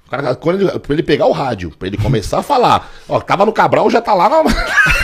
[0.07, 3.21] O cara, quando ele, pra ele pegar o rádio, pra ele começar a falar, ó,
[3.21, 4.43] tava no Cabral, já tá lá na.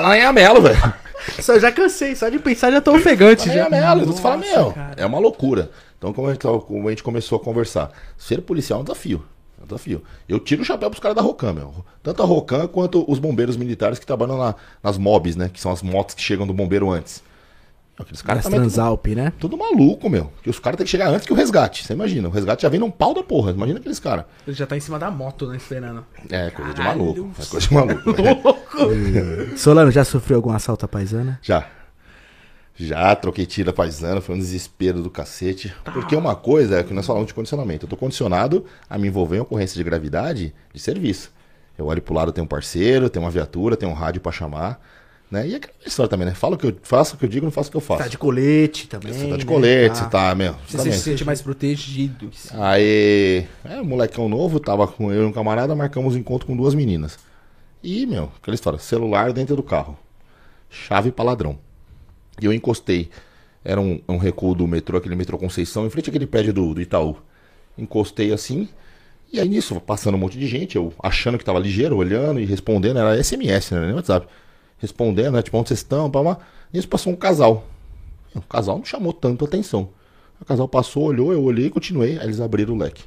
[0.00, 0.94] tá lá em Amelo, velho.
[1.40, 3.62] Só, eu já cansei, só de pensar já tô ofegante Tá já.
[3.62, 4.06] em Amelo.
[4.06, 4.94] Você fala, Nossa, meu, cara.
[4.96, 5.70] é uma loucura.
[5.98, 8.84] Então, como a, gente, tava- como a gente começou a conversar, ser policial é um
[8.84, 9.24] desafio.
[9.60, 10.02] É um desafio.
[10.28, 11.74] Eu tiro o chapéu pros caras da Rocan, meu.
[12.02, 15.50] Tanto a Rocan quanto os bombeiros militares que trabalham na- nas mobs, né?
[15.52, 17.22] Que são as motos que chegam do bombeiro antes.
[17.98, 19.32] Aqueles caras tudo, Transalp, né?
[19.40, 20.32] tudo maluco, meu.
[20.42, 21.84] Que os caras têm que chegar antes que o resgate.
[21.84, 23.50] Você imagina, o resgate já vem num pau da porra.
[23.50, 24.24] Imagina aqueles caras.
[24.46, 26.06] Ele já tá em cima da moto, né, esperando.
[26.30, 26.98] É, coisa de Caralho.
[26.98, 27.42] maluco.
[27.42, 28.12] É coisa de maluco.
[28.88, 29.58] velho.
[29.58, 31.40] Solano, já sofreu algum assalto à paisana?
[31.42, 31.66] Já.
[32.76, 35.74] Já troquei tiro paisana, foi um desespero do cacete.
[35.92, 37.86] Porque uma coisa é que nós falamos de condicionamento.
[37.86, 41.32] Eu tô condicionado a me envolver em ocorrência de gravidade de serviço.
[41.76, 44.80] Eu olho pro lado, tem um parceiro, tem uma viatura, tem um rádio pra chamar.
[45.30, 45.46] Né?
[45.46, 46.34] E é aquela história também, né?
[46.34, 48.02] Falo o que eu faço o que eu digo, não faço o que eu faço.
[48.02, 49.12] Tá de colete também.
[49.12, 49.52] Você tá de né?
[49.52, 50.04] colete, Tá.
[50.04, 50.56] você tá, meu.
[50.66, 52.30] Você se sente mais protegido.
[52.54, 56.74] Aí, é, molecão novo, tava com eu e um camarada, marcamos um encontro com duas
[56.74, 57.18] meninas.
[57.82, 59.98] E, meu, aquela história, celular dentro do carro.
[60.70, 61.58] Chave pra ladrão.
[62.40, 63.10] E eu encostei.
[63.64, 66.80] Era um, um recuo do metrô, aquele metrô Conceição, em frente àquele prédio do, do
[66.80, 67.16] Itaú.
[67.76, 68.68] Encostei assim.
[69.30, 72.46] E aí nisso, passando um monte de gente, eu achando que tava ligeiro, olhando e
[72.46, 73.86] respondendo, era SMS, né?
[73.86, 74.26] Nem WhatsApp.
[74.78, 75.42] Respondendo, né?
[75.42, 76.10] Tipo, onde vocês estão?
[76.10, 76.38] Pá, pá.
[76.72, 77.64] Nisso passou um casal.
[78.34, 79.88] O casal não chamou tanto atenção.
[80.40, 82.18] O casal passou, olhou, eu olhei e continuei.
[82.18, 83.04] Aí eles abriram o leque.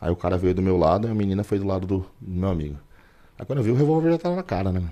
[0.00, 2.40] Aí o cara veio do meu lado e a menina foi do lado do, do
[2.40, 2.76] meu amigo.
[3.38, 4.82] Aí quando eu vi, o revólver já tava na cara, né?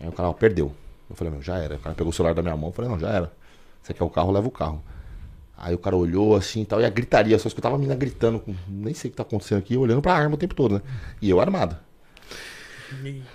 [0.00, 0.72] Aí o cara, ó, perdeu.
[1.08, 1.76] Eu falei, meu, já era.
[1.76, 2.68] O cara pegou o celular da minha mão.
[2.68, 3.32] Eu falei, não, já era.
[3.82, 4.82] Você quer o carro, leva o carro.
[5.56, 8.38] Aí o cara olhou assim e tal, e a gritaria, só escutava a menina gritando,
[8.38, 10.82] com, nem sei o que tá acontecendo aqui, olhando pra arma o tempo todo, né?
[11.22, 11.76] E eu armado.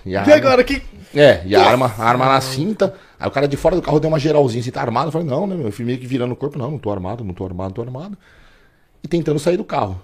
[0.06, 0.82] E, a E arma- agora que.
[1.14, 2.96] é, e a arma, a arma na cinta.
[3.20, 5.08] Aí o cara de fora do carro deu uma geralzinha assim, tá armado?
[5.08, 5.68] Eu falei, não, né, meu?
[5.68, 7.74] Eu fui meio que virando o corpo, não, não tô armado, não tô armado, não
[7.76, 8.18] tô armado.
[9.04, 10.02] E tentando sair do carro.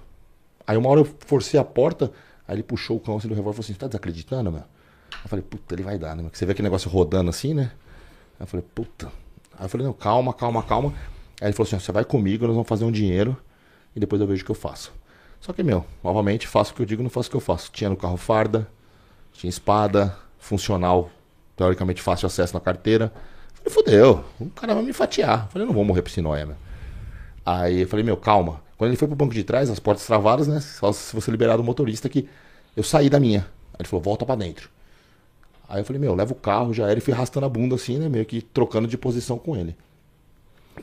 [0.65, 2.11] Aí uma hora eu forcei a porta,
[2.47, 4.63] aí ele puxou o cão assim do revólver e falou assim, tá desacreditando, meu?
[5.23, 6.21] Eu falei, puta, ele vai dar, né?
[6.21, 6.31] meu?
[6.31, 7.71] Que você vê aquele negócio rodando assim, né?
[8.39, 9.07] Aí eu falei, puta.
[9.57, 10.93] Aí eu falei, não, calma, calma, calma.
[11.39, 13.37] Aí ele falou assim, você vai comigo, nós vamos fazer um dinheiro
[13.95, 14.91] e depois eu vejo o que eu faço.
[15.39, 17.71] Só que, meu, novamente, faço o que eu digo, não faço o que eu faço.
[17.71, 18.67] Tinha no carro farda,
[19.37, 21.11] tinha espada, funcional,
[21.55, 23.13] teoricamente fácil acesso na carteira.
[23.53, 25.47] Falei, fodeu, o cara vai me fatiar.
[25.49, 26.55] Falei, não vou morrer pra esse nóia, meu.
[27.45, 28.61] Aí eu falei, meu, calma.
[28.77, 30.59] Quando ele foi pro banco de trás, as portas travadas, né?
[30.59, 32.27] Só se você liberar do motorista que
[32.75, 33.41] eu saí da minha.
[33.73, 34.69] Aí ele falou, volta pra dentro.
[35.69, 37.99] Aí eu falei, meu, leva o carro, já era, e fui arrastando a bunda assim,
[37.99, 38.09] né?
[38.09, 39.75] Meio que trocando de posição com ele.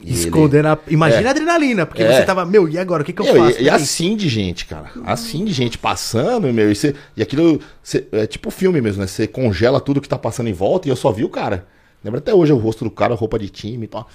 [0.00, 0.78] E ele- Escondendo a...
[0.88, 1.26] Imagina É.
[1.28, 2.16] a adrenalina, porque É.
[2.20, 3.02] você tava, meu, e agora?
[3.02, 3.60] O que, que eu faço?
[3.60, 4.90] e, e assim de gente, cara.
[5.04, 6.70] Assim de gente passando, meu.
[6.70, 9.06] E, você- e aquilo você- é tipo filme mesmo, né?
[9.06, 11.66] Você congela tudo que tá passando em volta e eu só vi o cara.
[12.02, 14.08] Lembra até hoje o rosto do cara, roupa de time e tal.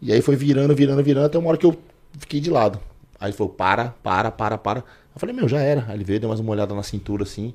[0.00, 1.76] E aí foi virando, virando, virando, até uma hora que eu
[2.18, 2.78] fiquei de lado.
[3.18, 4.80] Aí ele falou, para, para, para, para.
[4.80, 5.84] Eu falei, meu, já era.
[5.88, 7.54] Aí ele veio, deu mais uma olhada na cintura assim.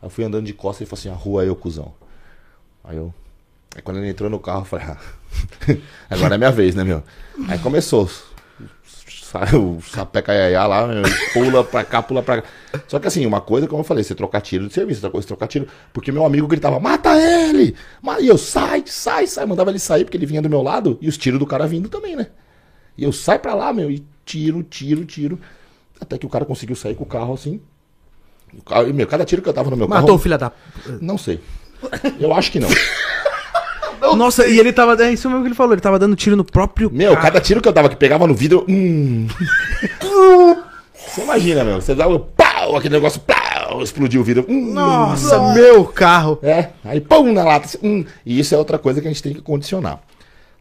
[0.00, 1.92] Aí eu fui andando de costas e falou assim, a rua aí, ô cuzão.
[2.84, 3.12] Aí eu.
[3.74, 4.96] Aí quando ele entrou no carro, eu falei, ah,
[6.10, 7.02] agora é minha vez, né, meu?
[7.48, 8.08] Aí começou.
[9.04, 11.02] Sai o sapeca iaiá lá, meu,
[11.34, 12.48] pula pra cá, pula pra cá.
[12.88, 15.26] Só que assim, uma coisa, como eu falei, você trocar tiro de serviço, outra coisa
[15.26, 15.68] trocar tiro.
[15.92, 17.76] Porque meu amigo gritava, mata ele!
[18.20, 19.44] E eu, sai, sai, sai.
[19.44, 21.90] Mandava ele sair, porque ele vinha do meu lado, e os tiros do cara vindo
[21.90, 22.28] também, né?
[22.96, 25.38] E eu sai pra lá, meu, e tiro, tiro, tiro.
[26.00, 27.60] Até que o cara conseguiu sair com o carro assim.
[28.56, 30.18] O carro, e, meu, cada tiro que eu tava no meu Matou o carro.
[30.20, 30.52] filho da...
[31.02, 31.38] Não sei.
[32.18, 32.68] Eu acho que não.
[34.16, 35.02] Nossa, e ele tava...
[35.02, 36.90] É isso mesmo que ele falou, ele tava dando tiro no próprio...
[36.92, 38.64] Meu, cada tiro que eu dava que pegava no vidro.
[38.68, 39.26] Hum.
[41.08, 41.80] Você imagina, meu.
[41.80, 44.44] Você dava pau, aquele negócio, pau, explodiu o vidro.
[44.48, 44.72] Hum.
[44.72, 46.38] Nossa, meu carro.
[46.42, 47.66] É, aí pum na lata.
[47.66, 48.04] assim, hum.
[48.24, 50.00] E isso é outra coisa que a gente tem que condicionar.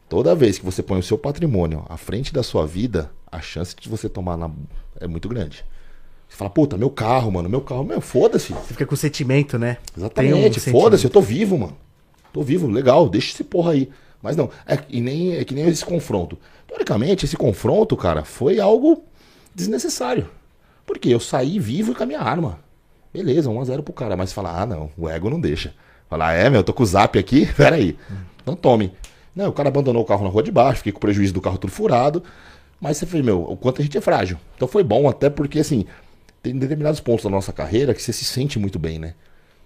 [0.08, 3.76] Toda vez que você põe o seu patrimônio à frente da sua vida, a chance
[3.76, 4.50] de você tomar na...
[5.02, 5.66] é muito grande.
[6.30, 7.84] Você fala, puta, meu carro, mano, meu carro.
[7.84, 8.54] Meu, foda-se.
[8.54, 9.78] Você fica com sentimento, né?
[9.96, 10.82] Um Exatamente, sentimento.
[10.82, 11.78] foda-se, eu tô vivo, mano.
[12.38, 13.90] Tô vivo, legal, deixa esse porra aí.
[14.22, 16.38] Mas não, é, e nem, é que nem esse confronto.
[16.68, 19.04] Teoricamente, esse confronto, cara, foi algo
[19.56, 20.30] desnecessário.
[20.86, 22.60] Porque eu saí vivo com a minha arma.
[23.12, 24.16] Beleza, 1x0 pro cara.
[24.16, 25.74] Mas falar, ah, não, o ego não deixa.
[26.08, 27.98] Falar, é, meu, eu tô com o zap aqui, peraí.
[28.44, 28.94] Então tome.
[29.36, 31.42] Não, o cara abandonou o carro na rua de baixo, fiquei com o prejuízo do
[31.42, 32.22] carro tudo furado.
[32.80, 34.38] Mas você fez, meu, o quanto a gente é frágil.
[34.56, 35.88] Então foi bom, até porque, assim,
[36.44, 39.16] tem determinados pontos da nossa carreira que você se sente muito bem, né?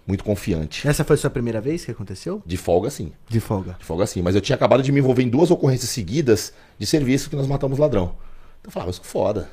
[0.06, 0.86] Muito confiante.
[0.86, 2.42] Essa foi a sua primeira vez que aconteceu?
[2.44, 3.12] De folga, sim.
[3.28, 3.76] De folga.
[3.78, 4.20] De folga, sim.
[4.20, 7.46] Mas eu tinha acabado de me envolver em duas ocorrências seguidas de serviço que nós
[7.46, 8.14] matamos ladrão.
[8.60, 9.48] Então eu falava, eu sou foda.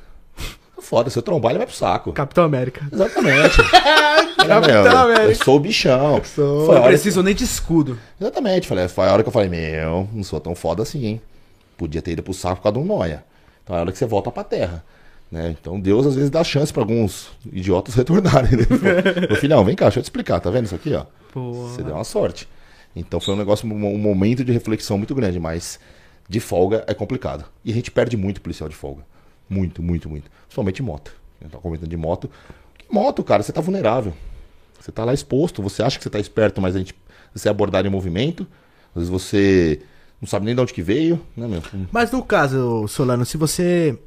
[0.80, 2.12] Foda, se eu trombar, ele vai pro saco.
[2.12, 2.88] Capitão América.
[2.90, 3.58] Exatamente.
[4.42, 5.44] Era, meu, Capitão eu, América.
[5.44, 6.24] sou o bichão.
[6.24, 6.66] Sou.
[6.66, 7.98] Foi Não preciso nem de escudo.
[8.18, 11.20] Exatamente, falei, foi a hora que eu falei, meu, não sou tão foda assim, hein?
[11.76, 13.22] Podia ter ido pro saco por causa de um noia.
[13.62, 14.82] Então é a hora que você volta pra terra.
[15.30, 15.54] Né?
[15.60, 18.50] Então Deus às vezes dá chance pra alguns idiotas retornarem.
[18.52, 18.66] Né?
[19.28, 21.06] Meu filhão, vem cá, deixa eu te explicar, tá vendo isso aqui, ó?
[21.34, 22.48] Você deu uma sorte.
[22.94, 25.78] Então foi um negócio, um momento de reflexão muito grande, mas
[26.28, 27.44] de folga é complicado.
[27.64, 29.04] E a gente perde muito policial de folga.
[29.48, 30.30] Muito, muito, muito.
[30.42, 31.12] Principalmente moto.
[31.40, 32.30] Eu tava comentando de moto.
[32.90, 34.12] Moto, cara, você tá vulnerável.
[34.80, 36.94] Você tá lá exposto, você acha que você tá esperto, mas a gente,
[37.34, 38.46] você é abordado em movimento.
[38.94, 39.80] Às vezes você
[40.20, 41.62] não sabe nem de onde que veio, né, meu?
[41.92, 43.98] Mas no caso, Solano, se você.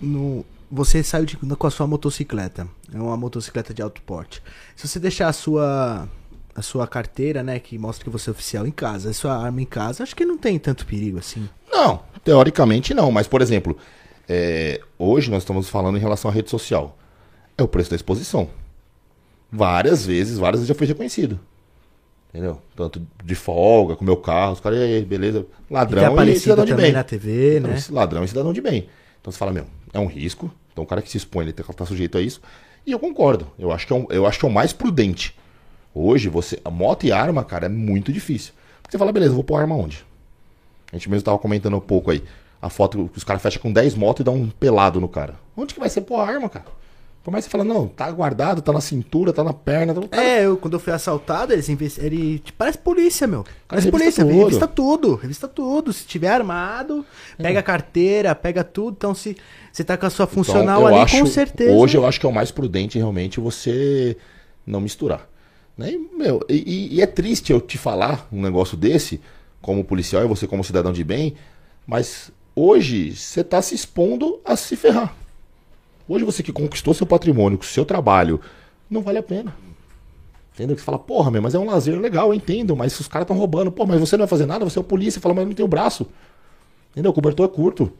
[0.00, 2.68] No, você saiu de- com a sua motocicleta.
[2.92, 4.42] É uma motocicleta de alto porte.
[4.76, 6.08] Se você deixar a sua.
[6.54, 7.60] A sua carteira, né?
[7.60, 10.24] Que mostra que você é oficial em casa, a sua arma em casa, acho que
[10.24, 11.48] não tem tanto perigo assim.
[11.70, 13.12] Não, teoricamente não.
[13.12, 13.76] Mas, por exemplo,
[14.28, 16.98] é, hoje nós estamos falando em relação à rede social.
[17.56, 18.48] É o preço da exposição.
[19.52, 21.38] Várias vezes, várias vezes já foi reconhecido.
[22.30, 22.60] Entendeu?
[22.76, 26.64] Tanto de folga, com meu carro, os caras, e beleza, E ladrão e aparecido cidadão
[26.64, 26.92] de bem.
[26.92, 27.82] na TV, Então, né?
[27.90, 28.88] ladrão e cidadão de bem.
[29.28, 30.50] Então você fala, meu, é um risco.
[30.72, 32.40] Então o cara que se expõe, ele tá sujeito a isso.
[32.86, 33.46] E eu concordo.
[33.58, 35.36] Eu acho que é, um- eu acho que é o mais prudente.
[35.94, 36.58] Hoje, você.
[36.70, 38.54] Moto e arma, cara, é muito difícil.
[38.80, 40.02] Porque você fala, beleza, vou pôr arma onde?
[40.90, 42.24] A gente mesmo tava comentando um pouco aí.
[42.62, 45.34] A foto que os caras fecham com 10 motos e dá um pelado no cara.
[45.54, 46.64] Onde que vai ser pôr arma, cara?
[47.28, 49.92] Por mais que você fala, não, tá guardado, tá na cintura, tá na perna.
[49.92, 53.44] Tá É, eu, quando eu fui assaltado, eles investi- ele tipo, parece polícia, meu.
[53.68, 54.44] Parece revista polícia, tudo.
[54.44, 55.92] revista tudo, revista tudo.
[55.92, 57.04] Se tiver armado,
[57.38, 57.42] É.
[57.42, 58.94] pega a carteira, pega tudo.
[58.96, 59.36] Então, se
[59.70, 61.70] você tá com a sua Então, funcional eu ali, acho- com certeza.
[61.70, 64.16] Hoje eu acho que é o mais prudente realmente você
[64.66, 65.28] não misturar.
[65.76, 65.90] Né?
[65.92, 69.20] E, meu, e- e- é triste eu te falar um negócio desse,
[69.60, 71.34] como policial e você como cidadão de bem,
[71.86, 75.14] mas hoje você está se expondo a se ferrar.
[76.08, 78.40] Hoje você que conquistou seu patrimônio com seu trabalho,
[78.88, 79.54] não vale a pena.
[80.54, 80.74] Entendeu?
[80.74, 83.24] Que Você fala, porra, meu, mas é um lazer legal, eu entendo, mas os caras
[83.24, 85.42] estão roubando, pô, mas você não vai fazer nada, você é o polícia, fala, mas
[85.42, 86.06] eu não tenho braço.
[86.90, 87.10] Entendeu?
[87.10, 87.92] O cobertor é curto.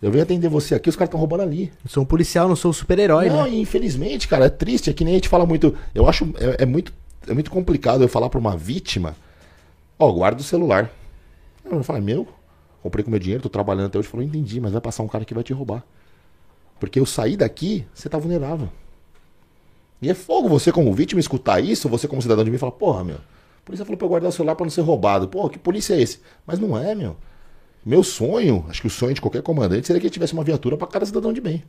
[0.00, 1.72] Eu venho atender você aqui, os caras estão roubando ali.
[1.84, 3.50] Eu sou um policial, não sou um super-herói, Não, né?
[3.56, 4.90] infelizmente, cara, é triste.
[4.90, 5.74] É que nem a gente fala muito.
[5.92, 6.24] Eu acho.
[6.38, 6.92] É, é muito,
[7.26, 9.16] é muito complicado eu falar pra uma vítima:
[9.98, 10.88] Ó, guarda o celular.
[11.64, 12.28] Eu falo, meu,
[12.80, 14.06] comprei com meu dinheiro, tô trabalhando até hoje.
[14.06, 15.82] Falou, entendi, mas vai passar um cara que vai te roubar.
[16.78, 18.68] Porque eu saí daqui, você tá vulnerável.
[20.00, 23.02] E é fogo você, como vítima, escutar isso, você, como cidadão de mim, fala, porra,
[23.02, 23.16] meu.
[23.16, 25.28] A polícia falou pra eu guardar o celular pra não ser roubado.
[25.28, 26.20] Pô, que polícia é esse?
[26.46, 27.16] Mas não é, meu.
[27.84, 30.76] Meu sonho, acho que o sonho de qualquer comandante seria que ele tivesse uma viatura
[30.76, 31.64] pra cada cidadão de bem.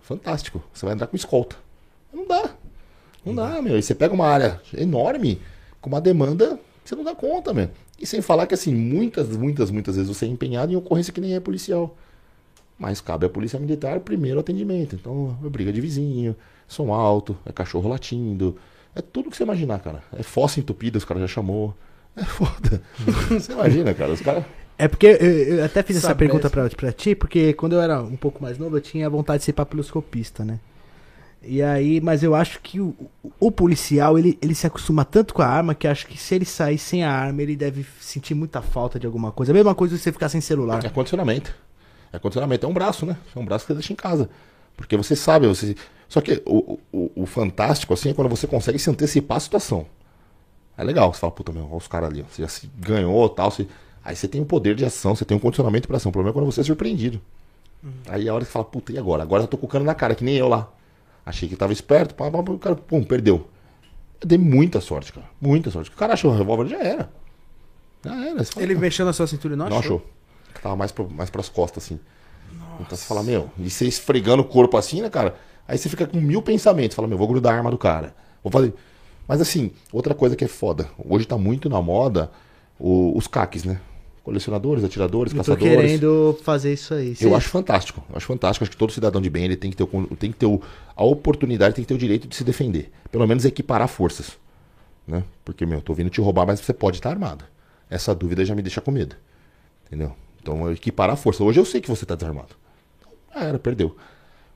[0.00, 0.62] Fantástico.
[0.72, 1.56] Você vai andar com escolta.
[2.12, 2.50] Não dá.
[3.24, 3.78] Não dá, meu.
[3.78, 5.40] E você pega uma área enorme,
[5.80, 7.70] com uma demanda que você não dá conta, meu.
[7.98, 11.20] E sem falar que, assim, muitas, muitas, muitas vezes você é empenhado em ocorrência que
[11.20, 11.96] nem é policial.
[12.78, 14.96] Mas cabe à polícia militar primeiro atendimento.
[14.96, 16.34] Então, é briga de vizinho,
[16.66, 18.56] som alto, é cachorro latindo.
[18.94, 20.02] É tudo que você imaginar, cara.
[20.12, 21.74] É fossa entupida, os caras já chamou.
[22.16, 22.80] É foda.
[23.30, 24.12] você imagina, cara.
[24.12, 24.44] Os caras.
[24.76, 25.12] É porque eu,
[25.58, 26.68] eu até fiz essa Sabe pergunta mesmo.
[26.68, 29.44] pra, pra ti, porque quando eu era um pouco mais novo, eu tinha vontade de
[29.44, 30.58] ser papiloscopista, né?
[31.46, 32.94] E aí, mas eu acho que o,
[33.38, 36.44] o- policial, ele, ele se acostuma tanto com a arma que acho que se ele
[36.46, 39.52] sair sem a arma, ele deve sentir muita falta de alguma coisa.
[39.52, 40.82] A mesma coisa se você ficar sem celular.
[40.84, 41.54] É condicionamento.
[42.14, 42.64] É condicionamento.
[42.64, 43.16] É um braço, né?
[43.34, 44.30] É um braço que você deixa em casa.
[44.76, 45.74] Porque você sabe, você.
[46.08, 49.86] Só que o, o, o fantástico, assim, é quando você consegue se antecipar a situação.
[50.76, 51.12] É legal.
[51.12, 52.24] Você fala, puta, meu, olha os caras ali, ó.
[52.32, 53.50] Você já se ganhou tal.
[53.50, 53.66] Você...
[54.04, 56.10] Aí você tem um poder de ação, você tem um condicionamento pra ação.
[56.10, 57.20] O problema é quando você é surpreendido.
[58.08, 59.22] Aí a hora que você fala, puta, e agora?
[59.22, 60.70] Agora eu tô com o cano na cara, que nem eu lá.
[61.26, 63.48] Achei que tava esperto, pá, pá, pá, o cara, pum, perdeu.
[64.20, 65.26] Eu dei muita sorte, cara.
[65.40, 65.90] Muita sorte.
[65.90, 67.10] O cara achou o revólver, já era.
[68.04, 68.44] Já era.
[68.44, 70.04] Fala, Ele mexeu na sua cintura e não não achou?
[70.62, 71.98] Tava mais, pro, mais pras costas, assim.
[72.80, 75.36] Então você fala, meu, e você esfregando o corpo assim, né, cara?
[75.66, 76.94] Aí você fica com mil pensamentos.
[76.94, 78.14] Fala, meu, vou grudar a arma do cara.
[78.42, 78.74] Vou fazer.
[79.28, 80.88] Mas assim, outra coisa que é foda.
[81.04, 82.30] Hoje tá muito na moda
[82.78, 83.80] o- os caques, né?
[84.22, 85.76] Colecionadores, atiradores, Eu tô caçadores.
[85.92, 87.10] querendo fazer isso aí.
[87.20, 88.02] Eu Cê- acho fantástico.
[88.10, 88.64] Eu acho fantástico.
[88.64, 90.60] Acho que todo cidadão de bem ele tem que ter, o, tem que ter o-
[90.96, 92.90] a oportunidade, tem que ter o direito de se defender.
[93.10, 94.38] Pelo menos equiparar forças.
[95.06, 95.22] Né?
[95.44, 97.44] Porque, meu, eu tô vindo te roubar, mas você pode estar armado.
[97.90, 99.14] Essa dúvida já me deixa com medo.
[99.86, 100.14] Entendeu?
[100.44, 101.42] Então, equiparar a força.
[101.42, 102.54] Hoje eu sei que você tá desarmado.
[103.34, 103.96] Ah, era, perdeu.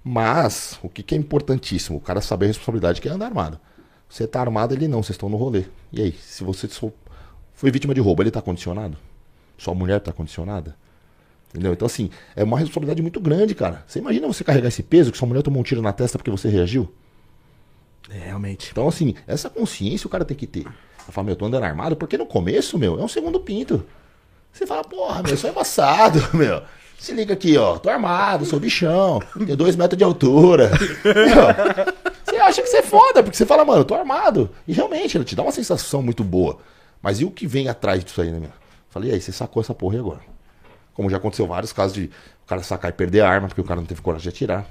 [0.05, 1.97] Mas, o que, que é importantíssimo?
[1.97, 3.59] O cara saber a responsabilidade que é andar armado.
[4.07, 5.65] Você tá armado, ele não, vocês estão no rolê.
[5.91, 6.69] E aí, se você
[7.55, 8.99] foi vítima de roubo, ele tá condicionado?
[9.57, 10.77] Sua mulher tá condicionada?
[11.49, 11.73] Entendeu?
[11.73, 13.83] Então, assim, é uma responsabilidade muito grande, cara.
[13.87, 16.31] Você imagina você carregar esse peso que sua mulher tomou um tiro na testa porque
[16.31, 16.93] você reagiu?
[18.11, 18.69] É, realmente.
[18.73, 20.67] Então, assim, essa consciência o cara tem que ter.
[20.67, 23.85] Eu falo, meu, eu tô andando armado, porque no começo, meu, é um segundo pinto.
[24.53, 26.63] Você fala, porra, meu, isso é embaçado, meu.
[26.99, 30.71] Se liga aqui, ó, tô armado, sou bichão, tenho dois metros de altura.
[32.25, 34.51] Você acha que você é foda, porque você fala, mano, eu tô armado.
[34.67, 36.59] E realmente, ele te dá uma sensação muito boa.
[37.01, 38.51] Mas e o que vem atrás disso aí, né, meu?
[38.91, 40.21] Falei, e aí, você sacou essa porra e agora?
[40.93, 42.11] Como já aconteceu vários casos de
[42.45, 44.67] o cara sacar e perder a arma, porque o cara não teve coragem de atirar.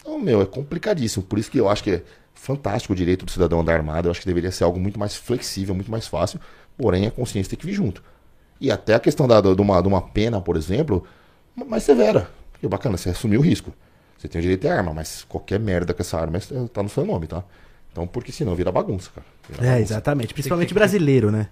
[0.00, 1.24] Então, meu, é complicadíssimo.
[1.24, 2.02] Por isso que eu acho que é
[2.34, 4.08] fantástico o direito do cidadão andar armado.
[4.08, 6.40] Eu acho que deveria ser algo muito mais flexível, muito mais fácil.
[6.76, 8.02] Porém, a consciência tem que vir junto.
[8.62, 11.02] E até a questão da, de, uma, de uma pena, por exemplo,
[11.68, 12.30] mais severa.
[12.52, 13.72] Porque bacana, você assumiu o risco.
[14.16, 16.88] Você tem o direito à arma, mas qualquer merda com essa arma é- tá no
[16.88, 17.42] seu nome, tá?
[17.90, 19.26] Então, porque senão vira bagunça, cara.
[19.48, 19.82] Vira É, bagunça.
[19.92, 20.32] exatamente.
[20.32, 21.48] Principalmente brasileiro, né?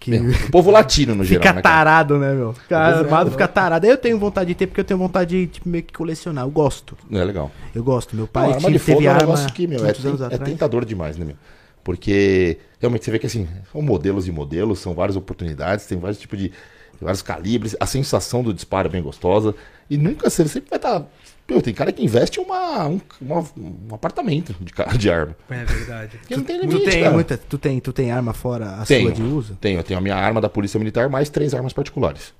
[0.00, 2.54] Que É, o povo latino, no geral, fica né, tarado, né, meu?
[2.54, 3.30] Fica é, armado, né?
[3.32, 3.84] fica tarado.
[3.84, 6.44] Aí eu tenho vontade de ter, porque eu tenho vontade de tipo, meio que colecionar.
[6.44, 6.96] Eu gosto.
[7.12, 7.50] É legal.
[7.74, 8.16] Eu gosto.
[8.16, 9.90] Meu pai Não, arma tinha- de fogo teve é um arma que, meu, é, é
[9.90, 10.40] atrás.
[10.42, 11.36] tentador demais, né, meu?
[11.84, 16.18] Porque realmente você vê que assim, são modelos e modelos, são várias oportunidades, tem vários
[16.18, 16.52] tipos de.
[17.00, 19.54] vários calibres, a sensação do disparo é bem gostosa.
[19.88, 21.04] E nunca você sempre vai estar.
[21.48, 25.36] Meu, tem cara que investe uma, um, uma- um apartamento de, de arma.
[25.48, 26.16] É verdade.
[26.18, 27.14] Porque não tem Tu limite, tem cara.
[27.14, 29.02] muita, tu tem, tu tem arma fora a Tenho.
[29.06, 29.54] sua de uso?
[29.60, 32.34] Tenho, eu tenho a minha arma da Polícia Militar mais três armas particulares.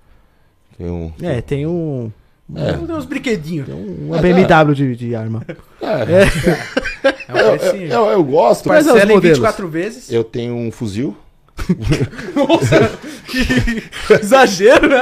[0.76, 1.14] Tenho.
[1.22, 2.10] É, tem um
[2.54, 2.72] É.
[2.74, 3.68] Tem uns brinquedinhos.
[3.68, 5.42] um- uma é, BMW de, de arma.
[5.82, 8.62] É, É um eu, eu, eu, eu gosto.
[8.62, 9.38] Os Parcela em modelos?
[9.38, 10.12] 24 vezes.
[10.12, 11.16] Eu tenho um fuzil.
[12.36, 12.90] Nossa,
[13.26, 13.82] que
[14.22, 15.00] exagero, né?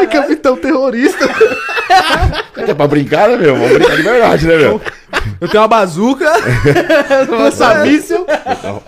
[0.00, 1.24] É capitão terrorista.
[2.56, 3.54] É pra brincar, né, meu?
[3.54, 4.80] Vamos brincar de verdade, né, meu?
[5.40, 6.30] Eu tenho uma bazuca.
[7.30, 8.24] Lança míssil.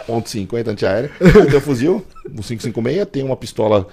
[0.07, 1.11] Ponto .50 antiaérea.
[1.20, 3.86] Eu tenho um fuzil, um 556, tem uma pistola,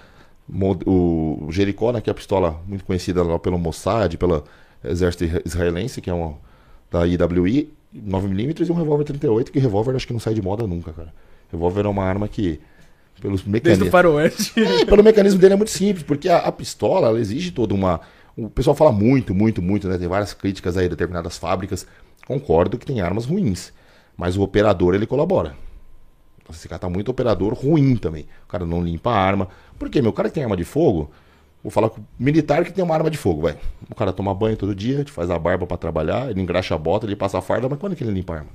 [0.85, 4.43] o Jericó, né, que é a pistola muito conhecida lá pelo Mossad, pelo
[4.83, 6.35] exército israelense, que é uma
[6.91, 10.67] da IWI, 9mm e um revólver 38, que revólver acho que não sai de moda
[10.67, 11.13] nunca, cara.
[11.51, 12.59] Revólver é uma arma que,
[13.21, 13.89] pelos Desde o mecanismos...
[13.89, 14.53] faroeste.
[14.59, 18.01] É, pelo mecanismo dele é muito simples, porque a, a pistola ela exige toda uma.
[18.35, 19.97] O pessoal fala muito, muito, muito, né?
[19.97, 21.85] Tem várias críticas aí a determinadas fábricas.
[22.25, 23.73] Concordo que tem armas ruins,
[24.15, 25.55] mas o operador ele colabora.
[26.49, 28.25] Esse cara tá muito operador ruim também.
[28.45, 29.47] O cara não limpa a arma.
[29.81, 29.99] Por quê?
[29.99, 31.09] Meu cara que tem arma de fogo,
[31.63, 33.57] vou falar com o militar que tem uma arma de fogo, vai.
[33.89, 37.07] O cara toma banho todo dia, faz a barba pra trabalhar, ele engraxa a bota,
[37.07, 38.49] ele passa a farda, mas quando é que ele limpa a arma?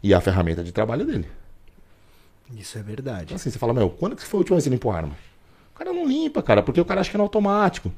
[0.00, 1.26] E a ferramenta de trabalho dele.
[2.56, 3.24] Isso é verdade.
[3.24, 4.96] Então, assim, você fala, meu, quando que foi a última vez que você limpou a
[4.96, 5.16] arma?
[5.74, 7.92] O cara não limpa, cara, porque o cara acha que é no automático.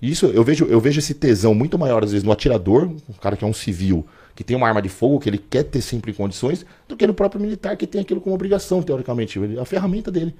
[0.00, 3.36] Isso, eu vejo, eu vejo esse tesão muito maior, às vezes, no atirador, um cara
[3.36, 4.06] que é um civil,
[4.36, 7.04] que tem uma arma de fogo, que ele quer ter sempre em condições, do que
[7.04, 10.36] no próprio militar, que tem aquilo como obrigação, teoricamente, a ferramenta dele.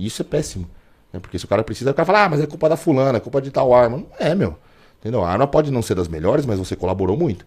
[0.00, 0.66] E isso é péssimo.
[1.12, 1.20] Né?
[1.20, 3.20] Porque se o cara precisa, o cara fala, ah, mas é culpa da fulana, é
[3.20, 3.98] culpa de tal arma.
[3.98, 4.56] Não é, meu.
[4.98, 5.22] Entendeu?
[5.24, 7.44] A arma pode não ser das melhores, mas você colaborou muito.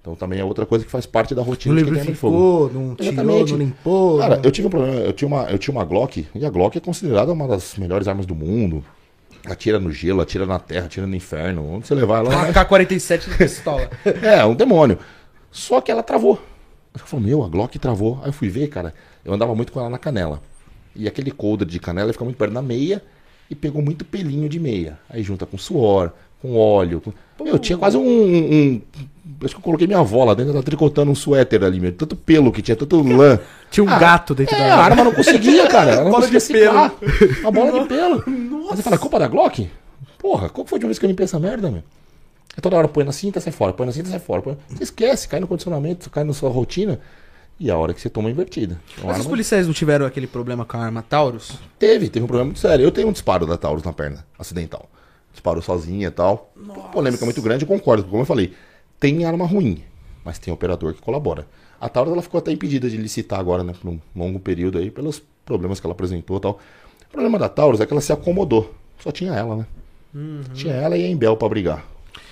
[0.00, 2.70] Então também é outra coisa que faz parte da rotina Não de quem tem fogo.
[2.72, 4.18] não tirou, não limpou.
[4.18, 4.94] Cara, não- eu tive um problema.
[5.00, 8.06] Eu tinha, uma, eu tinha uma Glock, e a Glock é considerada uma das melhores
[8.06, 8.84] armas do mundo.
[9.48, 11.74] Atira no gelo, atira na terra, atira no inferno.
[11.74, 12.28] Onde você levar ela.
[12.30, 13.90] Uma ela K-47 de pistola.
[14.22, 14.98] é, um demônio.
[15.50, 16.40] Só que ela travou.
[16.94, 18.18] Eu falei, meu, a Glock travou.
[18.22, 18.94] Aí eu fui ver, cara.
[19.24, 20.40] Eu andava muito com ela na canela.
[20.98, 23.02] E aquele coldre de canela fica muito perto da meia
[23.50, 24.98] e pegou muito pelinho de meia.
[25.08, 27.00] Aí junta com suor, com óleo.
[27.00, 27.44] Com...
[27.44, 28.80] Meu, tinha quase um, um-
[29.42, 31.92] Acho que eu coloquei minha avó lá dentro, ela tricotando um suéter ali, meu.
[31.92, 33.38] Tanto pelo que tinha, tanto lã.
[33.70, 35.90] Tinha um Ah, gato dentro É, da a arma não conseguia, cara.
[35.90, 37.40] Ela não Bola conseguia de pelo.
[37.40, 38.22] Uma bola de pelo.
[38.70, 39.68] Aí você fala, culpa da Glock?
[40.18, 41.82] Porra, qual foi a última vez que eu limpei essa merda, meu?
[42.56, 44.40] É toda hora põe na cinta, sai fora, põe na cinta, sai fora.
[44.40, 44.56] Põe...
[44.70, 47.00] Você esquece, cai no condicionamento, cai na sua rotina.
[47.58, 48.78] E a hora que você toma é invertida.
[48.98, 51.52] Uma Mas os arma- policiais não tiveram aquele problema com a arma Taurus?
[51.78, 52.84] Teve, teve um problema muito sério.
[52.84, 54.88] Eu tenho um disparo da Taurus na perna, acidental.
[55.32, 56.52] Disparou sozinha e tal.
[56.92, 58.04] Polêmica muito grande, eu concordo.
[58.04, 58.52] Como eu falei,
[59.00, 59.82] tem arma ruim,
[60.24, 61.46] mas tem operador que colabora.
[61.80, 64.90] A Taurus ela ficou até impedida de licitar agora, né, por um longo período aí,
[64.90, 66.58] pelos problemas que ela apresentou e tal.
[67.08, 68.74] O problema da Taurus é que ela se acomodou.
[68.98, 69.66] Só tinha ela, né?
[70.54, 71.84] Tinha ela e a Embel pra brigar.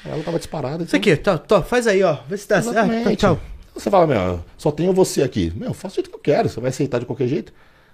[0.04, 0.84] Ela tava disparada.
[0.84, 2.18] Isso aqui, tó, tó, faz aí, ó.
[2.28, 2.90] Vê se dá certo.
[3.08, 3.38] Ah, tchau.
[3.74, 5.52] Você fala, meu, só tenho você aqui.
[5.56, 7.52] Meu, eu faço o jeito que eu quero, você vai aceitar de qualquer jeito.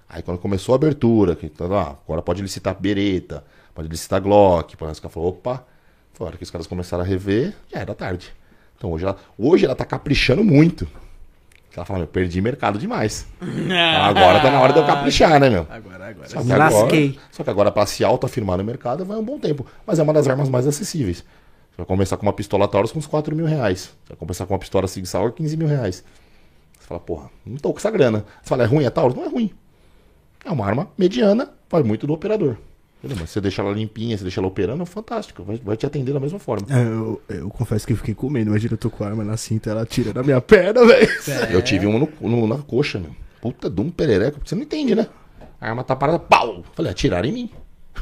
[0.08, 4.76] Aí quando começou a abertura, que, tá, ah, agora pode licitar Beretta, pode licitar Glock,
[4.76, 5.64] pode os caras falou, opa,
[6.12, 8.32] foi a hora que os caras começaram a rever, já era tarde.
[8.76, 10.86] Então hoje ela, hoje ela tá caprichando muito.
[11.74, 13.26] Ela fala, meu, perdi mercado demais.
[14.02, 15.66] Agora tá na hora de eu caprichar, né, meu?
[15.70, 16.28] Agora, agora.
[16.28, 17.18] Só Me que agora- lasquei.
[17.30, 19.64] Só que agora, pra se auto-afirmar no mercado, vai um bom tempo.
[19.86, 21.24] Mas é uma das armas mais acessíveis.
[21.80, 23.80] Vai começar com uma pistola Taurus com uns 4 mil reais.
[24.04, 26.04] Você vai começar com uma pistola Sig Sauer 15 mil reais.
[26.78, 28.24] Você fala, porra, não tô com essa grana.
[28.42, 29.16] Você fala, é ruim a Taurus?
[29.16, 29.50] Não é ruim.
[30.44, 32.56] É uma arma mediana, vai muito do operador.
[32.98, 33.16] Entendeu?
[33.20, 35.42] Mas você deixa ela limpinha, você deixa ela operando, fantástico.
[35.42, 36.66] Vai, vai te atender da mesma forma.
[36.70, 38.48] É, eu, eu confesso que eu fiquei com medo.
[38.50, 41.08] Imagina eu tô com a arma na cinta, ela tira na minha perna, velho.
[41.50, 43.14] Eu tive um no, no- na coxa, meu.
[43.40, 44.40] Puta de um perereco.
[44.44, 45.06] Você não entende, né?
[45.58, 46.62] A arma tá parada, pau!
[46.74, 47.50] Falei, atiraram em mim.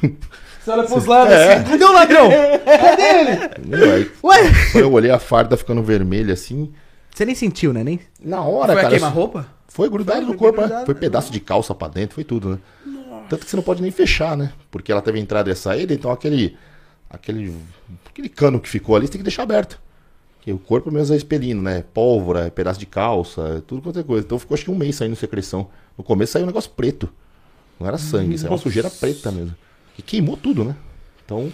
[0.63, 1.55] Você olha pros lados É.
[1.55, 1.71] assim.
[1.71, 2.29] Cadê o ladrão?
[2.65, 4.11] Cadê ele?
[4.23, 4.39] Ué?
[4.73, 6.73] Quando eu olhei a farda ficando vermelha assim.
[7.15, 7.83] Você nem sentiu, né?
[7.83, 8.01] Nem...
[8.21, 8.91] Na hora, Foi cara.
[8.91, 9.47] queima-roupa?
[9.67, 10.87] Foi grudado Foi no corpo, grudado, né?
[10.87, 11.01] Foi né?
[11.01, 12.59] pedaço de calça pra dentro, foi tudo, né?
[13.29, 14.53] Tanto que você não pode nem fechar, né?
[14.71, 16.57] Porque ela teve entrada e saída, então aquele.
[17.11, 17.55] Aquele.
[18.09, 19.79] Aquele cano que ficou ali, você tem que deixar aberto.
[20.37, 21.85] Porque o corpo mesmo é expelindo, né?
[21.93, 24.25] Pólvora, é pedaço de calça, é tudo quanto é coisa.
[24.25, 25.69] Então ficou acho que um mês saindo secreção.
[25.97, 27.09] No começo saiu um negócio preto.
[27.79, 29.55] Não era sangue, saiu uma sujeira preta mesmo.
[29.99, 30.76] E queimou tudo, né?
[31.24, 31.53] Então,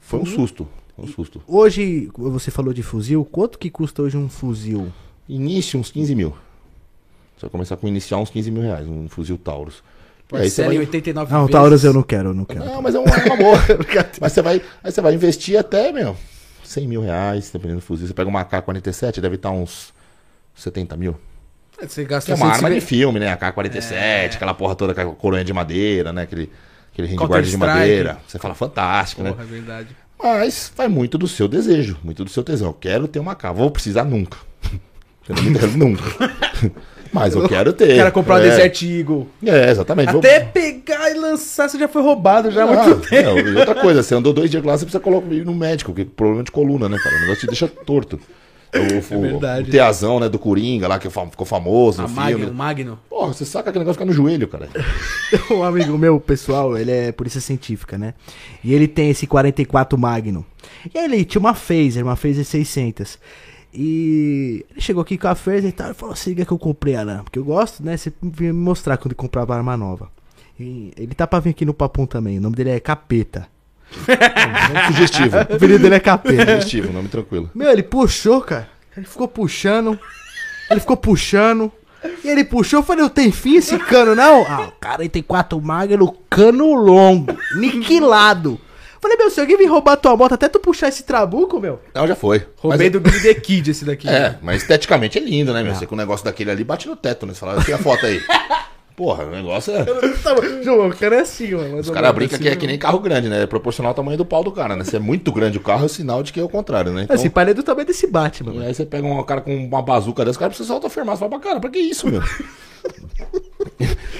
[0.00, 0.66] foi um susto.
[0.98, 1.42] Um susto.
[1.46, 3.24] Hoje, você falou de fuzil.
[3.24, 4.92] Quanto que custa hoje um fuzil?
[5.28, 6.30] Início, uns 15 mil.
[7.36, 9.82] Você vai começar com iniciar uns 15 mil reais, um fuzil Taurus.
[10.32, 10.78] Aí você vai...
[10.78, 11.52] 89 Não, vezes.
[11.52, 12.64] Taurus eu não quero, eu não quero.
[12.64, 13.58] Não, mas é uma, é uma boa.
[14.20, 16.16] mas você vai, aí você vai investir até, meu,
[16.64, 18.06] 100 mil reais, dependendo do fuzil.
[18.06, 19.92] Você pega uma AK-47, deve estar uns
[20.54, 21.16] 70 mil.
[21.78, 23.32] Você Que gasta é uma arma de 150 filme, né?
[23.34, 24.26] AK-47, É.
[24.26, 26.22] aquela porra toda com a coroinha de madeira, né?
[26.22, 26.50] Aquele,
[26.92, 28.18] aquele handguard de madeira.
[28.26, 29.30] Você fala fantástico, né?
[29.30, 29.88] Porra, é verdade.
[30.22, 32.68] Mas vai muito do seu desejo, muito do seu tesão.
[32.68, 34.38] Eu quero ter uma AK, vou precisar nunca.
[35.28, 35.68] Entendeu?
[35.76, 36.02] nunca.
[37.12, 37.92] Mas eu quero ter.
[37.92, 38.44] O cara comprar é.
[38.44, 39.28] uma Desert Eagle.
[39.44, 40.10] É, exatamente.
[40.12, 43.28] Vou- Até pegar e lançar, você já foi roubado já há Ah, muito tempo.
[43.28, 45.92] não, e outra coisa, você andou dois dias lá, você precisa colocar ir no médico,
[45.92, 47.14] porque problema de coluna, né, cara?
[47.16, 48.18] O negócio te deixa torto.
[48.74, 49.68] O, o, verdade.
[49.68, 52.32] o teazão, né, do Coringa lá, que ficou famoso A no filme.
[52.32, 52.98] Magno, Magno.
[53.08, 54.68] Porra, você saca aquele negócio fica no joelho, cara.
[55.50, 58.14] Um amigo meu, pessoal, ele é polícia científica, né?
[58.64, 60.44] E ele tem esse 44 Magnum.
[60.94, 63.18] E aí ele tinha uma Phaser, uma Phaser 600.
[63.74, 66.94] E ele chegou aqui com a Phaser e tal, e falou assim, que eu comprei
[66.94, 67.96] ela, porque eu gosto, né?
[67.96, 70.10] Você vinha me mostrar quando comprava arma nova.
[70.58, 73.51] E ele tá pra vir aqui no Papum também, o nome dele é Capeta.
[74.88, 75.36] Sugestivo.
[75.36, 76.44] O apelido dele é Capeta.
[76.44, 77.50] sugestivo, nome tranquilo.
[77.54, 78.68] Meu, ele puxou, cara.
[78.96, 79.98] Ele ficou puxando.
[80.70, 81.70] Ele ficou puxando.
[82.24, 84.44] E ele puxou, eu falei, não tem fim esse cano, não?
[84.48, 88.60] Ah, o cara aí tem quatro magno, cano longo, niquilado.
[89.00, 91.80] Falei, meu, se alguém vir roubar tua moto, até tu puxar esse trabuco, meu.
[91.94, 92.44] Não, já foi.
[92.56, 94.08] Roubei Mas- do Billy the Kid esse daqui.
[94.08, 95.74] É, mas esteticamente é lindo, né, meu?
[95.74, 97.34] Você com o negócio daquele ali bate no teto, né?
[97.34, 98.20] Você fala, tira a foto aí.
[98.96, 99.84] Porra, o negócio é.
[100.62, 101.78] João, o cara é assim, mano.
[101.78, 103.42] Os caras brincam que é que nem carro grande, né?
[103.42, 104.84] É proporcional ao tamanho do pau do cara, né?
[104.84, 107.04] Se é muito grande o carro, é sinal de que é o contrário, né?
[107.04, 108.66] Então, Assim, parei do tamanho desse Batman, e mano.
[108.68, 111.16] aí você pega um cara com uma bazuca dessa, o cara precisa se autoafirmar.
[111.16, 112.22] Você fala, pra cara, pra que isso, meu?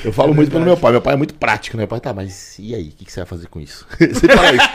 [0.04, 0.92] Eu falo muito pelo meu pai.
[0.92, 1.82] Meu pai é muito prático, né?
[1.82, 2.88] Meu pai, tá, mas e aí?
[2.88, 3.86] O que, que você vai fazer com isso?
[3.98, 4.68] Você fala isso.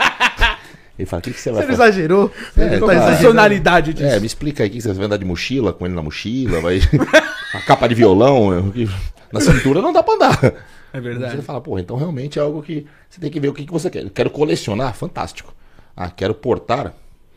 [0.98, 1.82] Ele fala, o que, que você vai Você fazer?
[1.82, 2.32] exagerou?
[2.56, 2.86] É, Ele tá.
[2.86, 3.16] tá exagerando.
[3.16, 4.08] Funcionalidade disso.
[4.08, 6.60] É, me explica aí, o que você vai andar de mochila, com ele na mochila,
[6.60, 6.80] vai...
[7.54, 8.88] a capa de violão, que-
[9.32, 10.38] na cintura não dá pra andar.
[10.90, 11.42] É Você verdade.
[11.42, 13.90] fala, pô, então realmente é algo que você tem que ver o que, que você
[13.90, 14.04] quer.
[14.04, 15.54] Eu quero colecionar, fantástico.
[15.94, 16.94] Ah, quero portar.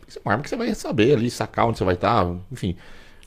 [0.08, 2.78] Isso é uma arma que você vai saber ali, sacar onde você vai estar, enfim.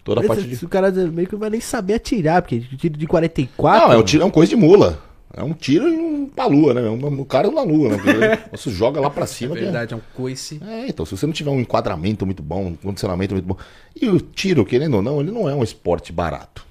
[0.03, 0.65] Toda a parte de.
[0.65, 3.87] O cara meio que não vai nem saber atirar, porque tiro de 44.
[3.89, 4.99] Não, é um tiro, é uma coisa de mula.
[5.37, 6.81] É um tiro em um, pra lua, né?
[6.89, 7.99] Um, um cara na lua, né?
[8.51, 9.53] Você joga lá pra É cima.
[9.55, 10.59] que é- verdade, é um coice.
[10.67, 13.59] É, então, se você não tiver um enquadramento muito bom, um condicionamento muito bom.
[13.95, 16.65] E o tiro, querendo ou não, ele não é um esporte barato.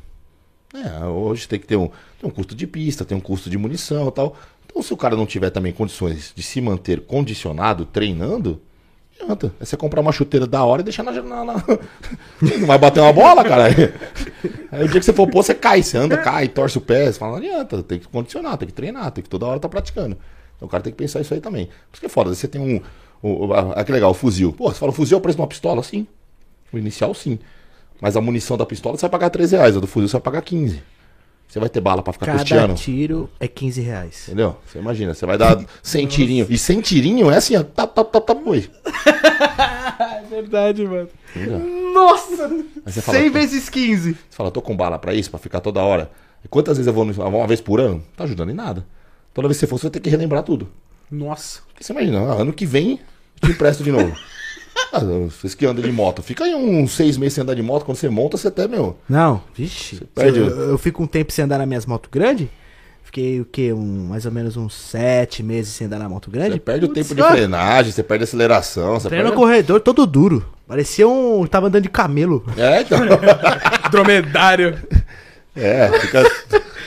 [0.74, 1.88] É, hoje tem que ter um,
[2.20, 4.36] tem um custo de pista, tem um custo de munição e tal.
[4.66, 8.60] Então, se o cara não tiver também condições de se manter condicionado, treinando,
[9.22, 9.54] adianta.
[9.60, 11.12] É você comprar uma chuteira da hora e deixar na.
[11.12, 11.64] na, na-
[12.60, 13.66] Não vai bater uma bola, cara.
[14.72, 17.12] Aí o dia que você for pôr, você cai, você anda, cai, torce o pé.
[17.12, 19.70] Você fala, não adianta, tem que condicionar, tem que treinar, tem que toda hora estar
[19.70, 20.18] praticando.
[20.56, 21.68] Então o cara tem que pensar isso aí também.
[21.68, 22.82] Por isso que é foda, você tem um.
[23.86, 24.52] que legal, o fuzil.
[24.52, 25.84] Pô, você fala, o fuzil é o preço de uma pistola?
[25.84, 26.08] Sim.
[26.72, 27.38] O inicial, sim.
[28.04, 30.22] Mas a munição da pistola você vai pagar 13 reais, a do fuzil você vai
[30.22, 30.84] pagar 15.
[31.48, 32.74] Você vai ter bala pra ficar Cada custeando.
[32.74, 34.24] tiro é 15 reais.
[34.28, 34.58] Entendeu?
[34.66, 36.46] Você imagina, você vai dar 100 tirinho.
[36.50, 37.64] E 100 tirinho é assim, ó.
[37.64, 38.70] Tá, tá, tá, tá, foi.
[40.00, 41.08] É verdade, mano.
[41.34, 41.60] Entendeu?
[41.94, 42.46] Nossa!
[42.86, 44.12] Aí você fala, 100 vezes 15.
[44.12, 46.12] Você fala, tô com bala pra isso, pra ficar toda hora.
[46.44, 47.96] E quantas vezes eu vou uma vez por ano?
[47.96, 48.86] Não tá ajudando em nada.
[49.34, 50.68] Toda vez que você for, você vai ter que relembrar tudo.
[51.10, 51.62] Nossa.
[51.68, 53.00] Porque você imagina, ah, ano que vem
[53.42, 54.14] eu te empresto de novo.
[54.92, 55.00] Ah,
[55.30, 57.98] vocês que andam de moto, fica aí uns seis meses sem andar de moto, quando
[57.98, 58.98] você monta, você até, meu.
[59.10, 60.02] Não, vixe.
[60.14, 62.48] perde eu, o- eu fico um tempo sem andar nas minhas motos grandes.
[63.04, 63.72] Fiquei o quê?
[63.72, 66.54] Um, mais ou menos uns 7 meses sem andar na moto grande.
[66.54, 69.44] Você perde o Putz, tempo de frenagem, você perde a aceleração, você Treino no perde.
[69.44, 70.44] corredor todo duro.
[70.68, 71.46] Parecia um.
[71.46, 72.44] Tava andando de camelo.
[72.58, 72.98] É, então.
[73.92, 74.80] Dromedário.
[75.56, 76.24] é, fica.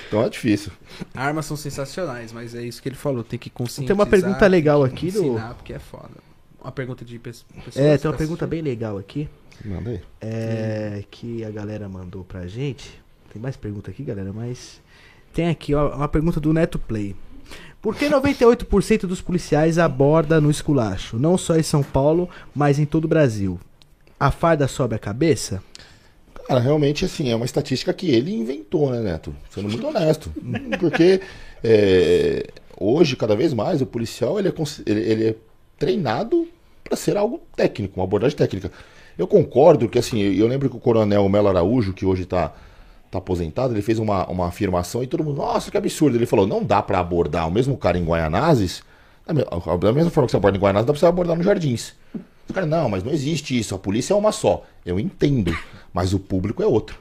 [0.09, 0.73] Então é difícil.
[1.15, 3.23] Armas são sensacionais, mas é isso que ele falou.
[3.23, 3.87] Tem que conscientizar.
[3.87, 6.26] Tem uma pergunta legal aqui do- Ensinar, porque é foda.
[6.67, 7.77] Uma pergunta de pe- pessoas.
[7.77, 8.49] É, tem uma pergunta assistindo.
[8.49, 9.29] bem legal aqui.
[9.65, 10.01] Manda aí.
[10.21, 13.01] É, que a galera mandou pra gente.
[13.33, 14.81] Tem mais pergunta aqui, galera, mas.
[15.33, 17.15] Tem aqui, ó, uma pergunta do Neto Play.
[17.81, 21.19] Por que 98% dos policiais aborda no esculacho?
[21.19, 23.61] Não só em São Paulo, mas em todo o Brasil.
[24.19, 25.63] A farda sobe a cabeça?
[26.49, 29.35] Cara, realmente, assim, é uma estatística que ele inventou, né, Neto?
[29.51, 30.33] Sendo muito honesto.
[30.81, 31.21] Porque
[31.63, 32.47] é,
[32.79, 34.53] hoje, cada vez mais, o policial ele é,
[34.87, 35.35] ele é
[35.79, 36.49] treinado
[36.89, 38.71] para ser algo técnico, uma abordagem técnica.
[39.19, 42.53] Eu concordo que, assim, eu, lembro que o coronel Melo Araújo, que hoje está
[43.11, 46.17] tá aposentado, ele fez uma, uma afirmação e todo mundo, nossa, que absurdo.
[46.17, 48.83] Ele falou, não dá para abordar o mesmo cara em Guaianazes,
[49.27, 49.45] da me-
[49.81, 51.95] da mesma forma que você aborda em Guaianazes, dá pra você abordar nos Jardins.
[52.49, 54.65] Os caras, não, mas não existe isso, a polícia é uma só.
[54.85, 55.57] Eu entendo,
[55.93, 56.99] mas o público é outro.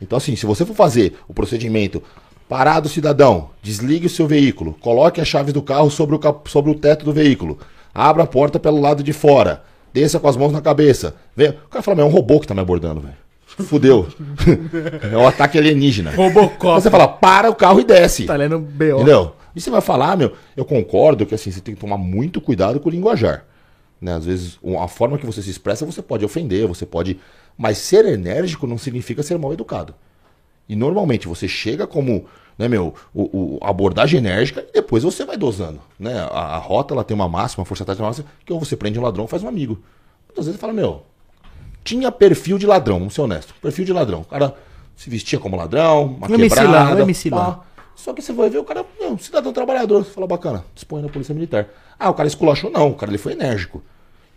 [0.00, 2.02] Então, assim, se você for fazer o procedimento,
[2.48, 6.74] parado cidadão, desligue o seu veículo, coloque as chaves do carro sobre o, sobre o
[6.74, 7.58] teto do veículo,
[7.98, 11.16] abra a porta pelo lado de fora, desça com as mãos na cabeça.
[11.34, 11.48] Vem.
[11.48, 13.16] O cara fala, mas é um robô que tá me abordando, velho.
[13.44, 14.06] Fudeu.
[15.12, 16.12] é um ataque alienígena.
[16.12, 16.80] Robocop.
[16.80, 18.24] Você fala, para o carro e desce.
[18.24, 18.98] Tá lendo B.O.
[18.98, 19.34] Entendeu?
[19.56, 22.78] E você vai falar, meu, eu concordo que assim, você tem que tomar muito cuidado
[22.78, 23.44] com o linguajar.
[24.00, 24.14] Né?
[24.14, 27.18] Às vezes, a forma que você se expressa, você pode ofender, você pode.
[27.56, 29.92] Mas ser enérgico não significa ser mal educado.
[30.68, 32.26] E normalmente você chega como,
[32.58, 35.80] né, meu, o, o- abordagem enérgica e depois você vai dosando.
[35.98, 36.18] Né?
[36.30, 38.98] A, a rota ela tem uma máxima, a força tática máxima, que ou você prende
[38.98, 39.78] um ladrão faz um amigo.
[40.26, 41.02] Muitas vezes você fala, meu,
[41.82, 43.54] tinha perfil de ladrão, vamos ser honesto.
[43.62, 44.20] Perfil de ladrão.
[44.20, 44.54] O cara
[44.94, 46.36] se vestia como ladrão, uma Um lá,
[46.82, 47.04] quebrada.
[47.38, 47.64] lá.
[47.94, 50.04] Só que você vai ver o cara, é um cidadão trabalhador.
[50.04, 51.66] Você fala, bacana, dispõe na polícia militar.
[51.98, 52.90] Ah, o cara esculachou, não.
[52.90, 53.82] O cara ele foi enérgico.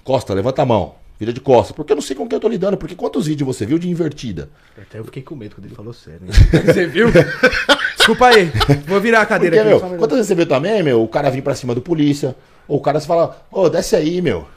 [0.03, 0.95] Costa, levanta a mão.
[1.21, 1.75] Vira de costas.
[1.75, 2.77] Porque eu não sei com quem eu tô lidando.
[2.77, 4.49] Porque quantos vídeos você viu de invertida?
[4.75, 6.21] Até eu fiquei com medo quando ele falou sério.
[6.25, 6.31] hein?
[6.65, 7.09] Você viu?
[7.95, 8.51] Desculpa aí.
[8.87, 9.85] Vou virar a cadeira Porque, aqui.
[9.85, 12.35] meu, quantas vezes você vê também, meu, o cara vir pra cima do polícia,
[12.67, 14.47] ou o cara se fala, ô, desce aí, meu.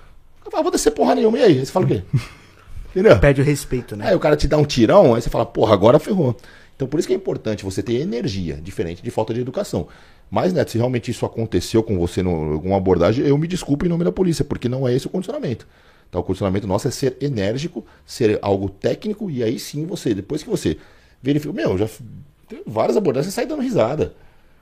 [0.42, 1.58] Eu falo, vou descer porra nenhuma, e aí?
[1.58, 2.02] Aí você fala o quê?
[2.96, 3.18] Entendeu?
[3.18, 4.08] Perde o respeito, né?
[4.08, 6.34] Aí o cara te dá um tirão, aí você fala, porra, agora ferrou.
[6.74, 9.86] Então por isso que é importante você ter energia, diferente de falta de educação.
[10.30, 13.90] Mas, Neto, se realmente isso aconteceu com você em alguma abordagem, eu me desculpo em
[13.90, 15.66] nome da polícia, porque não é esse o condicionamento.
[16.08, 20.42] Então o condicionamento nosso é ser enérgico, ser algo técnico, e aí sim você, depois
[20.42, 20.78] que você
[21.22, 21.88] verifica, meu, já
[22.48, 24.14] tem várias abordagens, você sai dando risada.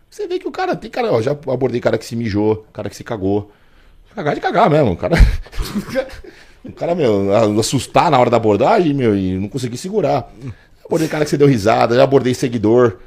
[0.09, 2.89] Você vê que o cara tem cara, ó, já abordei cara que se mijou, cara
[2.89, 3.51] que se cagou.
[4.15, 5.17] Cagar de cagar mesmo, o cara.
[6.65, 10.33] O cara, meu, assustar na hora da abordagem, meu, e não consegui segurar.
[10.85, 12.99] Abordei cara que você deu risada, já abordei seguidor.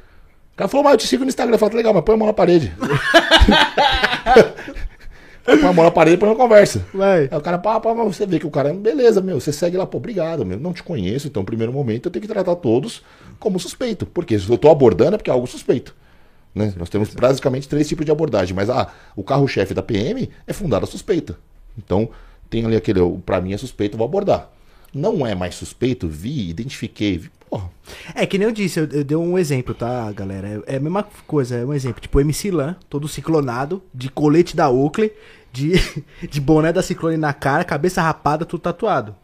[0.52, 1.54] O cara falou, mas eu te sigo no Instagram.
[1.54, 2.70] Eu falei, legal, mas põe a mão na parede.
[5.46, 6.84] põe a mão na parede e põe uma conversa.
[6.92, 7.28] Vai.
[7.30, 9.76] Aí o cara, pá, pá, mas você vê que o cara, beleza, meu, você segue
[9.76, 12.56] lá, pô, obrigado, meu, não te conheço, então, no primeiro momento, eu tenho que tratar
[12.56, 13.02] todos
[13.38, 14.04] como suspeito.
[14.06, 15.94] Porque se eu tô abordando é porque é algo suspeito.
[16.54, 16.72] Né?
[16.76, 20.84] Nós temos basicamente três tipos de abordagem, mas ah, o carro-chefe da PM é fundado
[20.84, 21.38] a suspeita.
[21.76, 22.08] Então,
[22.48, 24.50] tem ali aquele, pra mim é suspeito, vou abordar.
[24.92, 27.70] Não é mais suspeito, vi, identifiquei, vi, porra.
[28.14, 30.62] É que nem eu disse, eu, eu dei um exemplo, tá, galera?
[30.66, 32.00] É, é a mesma coisa, é um exemplo.
[32.00, 35.12] Tipo, MC Lan, todo ciclonado, de colete da Oakley,
[35.52, 35.72] de,
[36.28, 39.14] de boné da Ciclone na cara, cabeça rapada, tudo tatuado.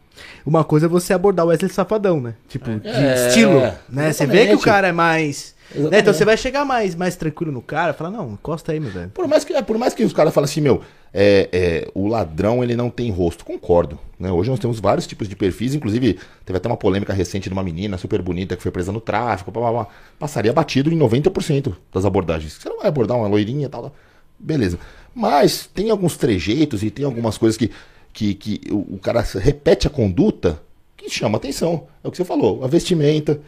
[0.45, 2.35] Uma coisa é você abordar o Wesley Safadão, né?
[2.47, 4.11] Tipo, de É, estilo, né?
[4.11, 5.55] Você vê que o cara é mais...
[5.73, 5.99] né?
[5.99, 9.09] Então você vai chegar mais, mais tranquilo no cara, fala, não, encosta aí, meu velho.
[9.09, 10.81] Por mais que, é, por mais que os caras falem assim, meu,
[11.13, 13.99] é, é, o ladrão ele não tem rosto, concordo.
[14.19, 14.31] Né?
[14.31, 17.63] Hoje nós temos vários tipos de perfis, inclusive teve até uma polêmica recente de uma
[17.63, 19.87] menina super bonita que foi presa no tráfico, blá, blá, blá.
[20.17, 22.53] passaria batido em 90% das abordagens.
[22.53, 23.95] Você não vai abordar uma loirinha e tal, tal,
[24.39, 24.79] beleza.
[25.13, 27.69] Mas tem alguns trejeitos e tem algumas coisas que,
[28.13, 30.61] que, que o, o cara repete a conduta
[30.95, 31.87] que chama atenção.
[32.03, 33.41] É o que você falou, a vestimenta,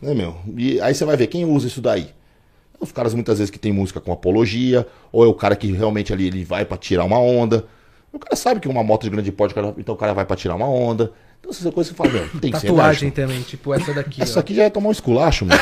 [0.00, 0.36] né, meu?
[0.56, 2.08] E aí você vai ver quem usa isso daí.
[2.80, 6.12] Os caras muitas vezes que tem música com apologia, ou é o cara que realmente
[6.12, 7.64] ali ele vai pra tirar uma onda.
[8.12, 10.54] O cara sabe que uma moto de grande porte, então o cara vai pra tirar
[10.56, 11.12] uma onda.
[11.40, 13.14] Então essas coisas você fala, meu, tem que ser Tatuagem enérgico.
[13.14, 14.22] também, tipo essa daqui.
[14.22, 14.40] Isso ó.
[14.40, 15.56] aqui já é tomar um esculacho, meu.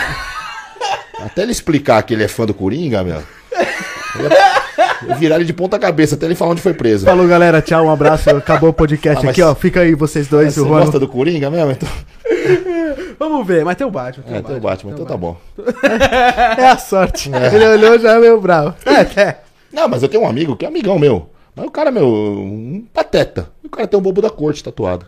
[1.20, 3.16] até ele explicar que ele é fã do Coringa, meu.
[3.16, 4.59] Eu ia- eu
[5.18, 7.04] virar ele de ponta cabeça até ele falar onde foi preso.
[7.04, 9.54] Falou, galera, tchau, um abraço, acabou o podcast Ah, aqui, ó.
[9.54, 11.72] Fica aí vocês dois, Você o gosta do Coringa mesmo?
[11.72, 11.88] Então,
[13.18, 14.24] Vamos ver, mas tem o Batman.
[14.28, 15.36] é, tem o Batman, então tá bom.
[16.58, 17.30] É a sorte.
[17.52, 18.74] Ele olhou já meio bravo.
[18.86, 19.40] É, é.
[19.72, 21.28] Não, mas eu tenho um amigo que é amigão meu.
[21.54, 23.50] Mas o cara, meu, um pateta.
[23.62, 25.06] E o cara tem um bobo da corte tatuado.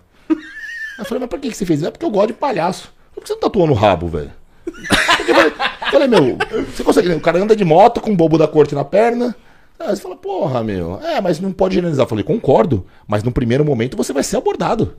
[0.99, 1.89] Eu falei, mas por que, que você fez isso?
[1.89, 2.93] É porque eu gosto de palhaço.
[3.15, 4.31] Por que você não tatuou no rabo, velho?
[4.65, 5.53] Porque eu falei-
[5.91, 6.37] falei, meu,
[6.75, 7.11] você consegue.
[7.13, 9.35] O cara anda de moto com um bobo da corte na perna.
[9.87, 11.01] Aí você fala, porra, meu.
[11.01, 12.05] É, mas não pode generalizar.
[12.05, 12.87] Eu falei, concordo.
[13.07, 14.97] Mas no primeiro momento você vai ser abordado.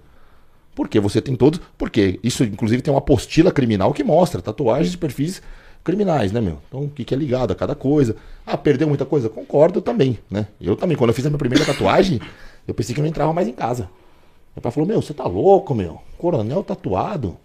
[0.76, 1.60] Porque você tem todos.
[1.78, 5.42] Porque isso, inclusive, tem uma apostila criminal que mostra tatuagens de perfis
[5.84, 6.60] criminais, né, meu?
[6.68, 8.16] Então, o que, é ligado a cada coisa.
[8.46, 9.30] Ah, perdeu muita coisa?
[9.30, 10.48] Concordo também, né?
[10.60, 12.20] Eu também, quando eu fiz a minha primeira tatuagem,
[12.68, 13.90] eu pensei que eu não entrava mais em casa.
[14.56, 16.02] Meu pai falou, meu, você tá louco, meu?
[16.18, 17.38] Coronel tatuado?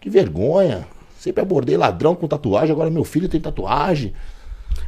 [0.00, 0.86] Que vergonha.
[1.18, 4.12] Sempre abordei ladrão com tatuagem, agora meu filho tem tatuagem.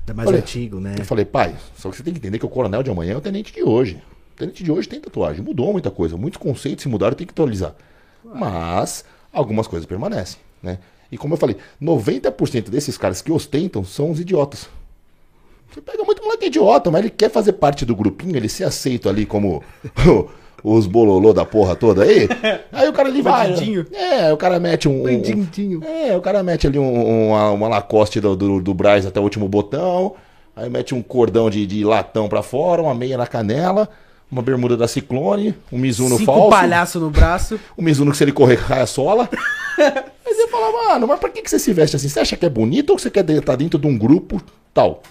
[0.01, 0.95] Ainda mais Olha, antigo, né?
[0.99, 3.16] Eu falei, pai, só que você tem que entender que o coronel de amanhã é
[3.16, 4.03] o tenente de hoje.
[4.35, 5.43] O tenente de hoje tem tatuagem.
[5.43, 6.16] Mudou muita coisa.
[6.16, 7.74] Muitos conceitos se mudaram, tem que atualizar.
[8.24, 10.78] Mas algumas coisas permanecem, né?
[11.11, 14.68] E como eu falei, 90% desses caras que ostentam são os idiotas.
[15.70, 19.09] Você pega muito moleque idiota, mas ele quer fazer parte do grupinho, ele se aceita
[19.09, 19.62] ali como
[20.64, 22.26] os bololô da porra toda aí.
[22.72, 23.54] Aí o cara ali vai.
[23.92, 25.00] É, o cara mete um.
[25.00, 25.82] um- Bandidinho.
[25.84, 29.22] é, o cara mete ali um- uma, uma Lacoste do, do, do Braz até o
[29.22, 30.14] último botão.
[30.56, 33.88] Aí mete um cordão de, de latão pra fora, uma meia na canela,
[34.32, 36.48] uma bermuda da Ciclone, um Mizuno Cinco falso.
[36.50, 37.60] palhaço no braço.
[37.76, 39.28] O Mizuno que se ele correr cai a sola.
[39.76, 42.08] Aí você fala, mano, mas por que, que você se veste assim?
[42.08, 44.40] Você acha que é bonito ou você quer estar dentro de um grupo
[44.72, 45.02] tal?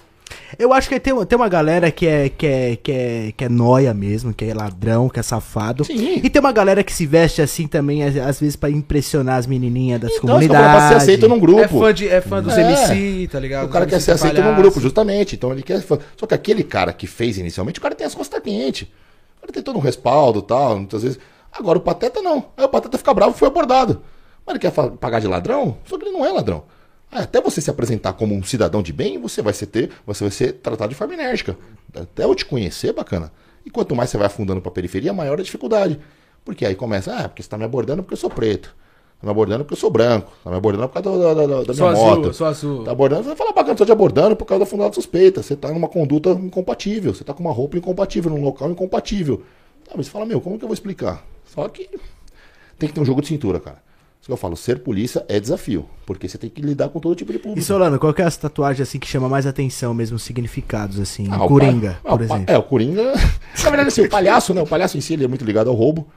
[0.57, 3.49] Eu acho que tem, tem uma galera que é, que, é, que, é, que é
[3.49, 5.83] noia mesmo, que é ladrão, que é safado.
[5.85, 6.19] Sim.
[6.23, 9.47] E tem uma galera que se veste assim também, às, às vezes, pra impressionar as
[9.47, 11.03] menininhas das Então, eu falo, pra ser comunidades.
[11.03, 11.61] aceito num grupo.
[11.61, 12.61] É fã, de, é fã dos É.
[12.61, 13.65] MC, tá ligado?
[13.65, 15.35] O cara quer ser aceito num grupo, justamente.
[15.35, 15.81] Então ele quer.
[15.81, 18.87] Só que aquele cara que fez inicialmente, o cara tem as costas quentes.
[19.37, 21.19] O cara tem todo um respaldo e tal, muitas vezes.
[21.51, 22.45] Agora o Pateta não.
[22.57, 24.01] Aí o Pateta fica bravo e foi abordado.
[24.45, 25.77] Mas ele quer pagar de ladrão?
[25.85, 26.63] Só que ele não é ladrão.
[27.13, 30.23] Ah, Até você se apresentar como um cidadão de bem, você vai ser ter, você
[30.23, 31.57] vai ser tratado de forma enérgica.
[31.95, 33.31] Até eu te conhecer, bacana.
[33.65, 35.99] E quanto mais você vai afundando pra periferia, maior a dificuldade.
[36.43, 38.75] Porque aí começa, ah, porque você tá me abordando porque eu sou preto.
[39.21, 40.33] Tá me abordando porque eu sou branco.
[40.43, 42.33] Tá me abordando por causa da, da, da- da minha azul, moto.
[42.33, 42.83] sou azul.
[42.83, 45.41] Tá abordando, você vai falar bacana, tô te abordando por causa da fundada suspeita.
[45.41, 49.43] Você tá numa conduta incompatível, você tá com uma roupa incompatível, num local incompatível.
[49.87, 51.25] Ah, mas você fala, meu, como que eu vou explicar?
[51.45, 51.87] Só que
[52.77, 53.77] tem que ter um jogo de cintura, cara.
[54.23, 57.13] Isso que eu falo, ser polícia é desafio, porque você tem que lidar com todo
[57.13, 57.59] tipo de público.
[57.59, 60.97] E Solano, qual que é essa tatuagem assim que chama mais atenção mesmo, os significados
[60.97, 61.27] assim?
[61.29, 62.53] Ah, o Coringa, pa- ah, por o pa- exemplo.
[62.55, 63.03] É, o Coringa.
[63.61, 64.61] Na verdade, assim, o palhaço, né?
[64.61, 66.07] O palhaço em si ele é muito ligado ao roubo,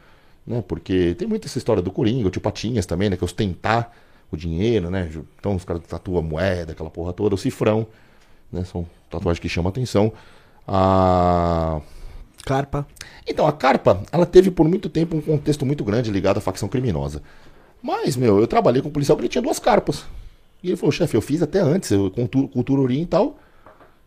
[0.46, 0.62] né?
[0.68, 3.16] Porque tem muita essa história do Coringa, o tio Patinhas também, né?
[3.16, 3.90] Que é ostentar
[4.30, 5.10] o dinheiro, né?
[5.40, 7.88] Então os caras tatuam moeda, aquela porra toda, o cifrão,
[8.52, 8.62] né?
[8.62, 10.12] São tatuagens que chamam atenção.
[10.64, 11.80] A.
[12.44, 12.86] Carpa.
[13.26, 16.68] Então, a Carpa, ela teve por muito tempo um contexto muito grande ligado à facção
[16.68, 17.20] criminosa.
[17.82, 20.04] Mas, meu, eu trabalhei com um policial que ele tinha duas carpas.
[20.62, 23.38] E ele falou, chefe, eu fiz até antes, eu, cultura, cultura oriental,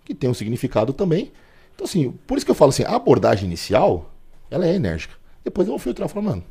[0.04, 1.32] que tem um significado também.
[1.74, 4.12] Então, assim, por isso que eu falo assim, a abordagem inicial,
[4.52, 5.16] ela é enérgica.
[5.44, 6.44] Depois eu vou filtrar falo, mano,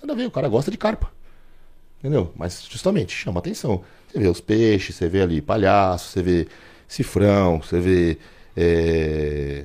[0.00, 1.10] nada a ver, o cara gosta de carpa.
[1.98, 2.32] Entendeu?
[2.36, 3.82] Mas, justamente, chama atenção.
[4.08, 6.48] Você vê os peixes, você vê ali palhaço, você vê
[6.88, 8.18] cifrão, você vê...
[8.56, 9.64] é,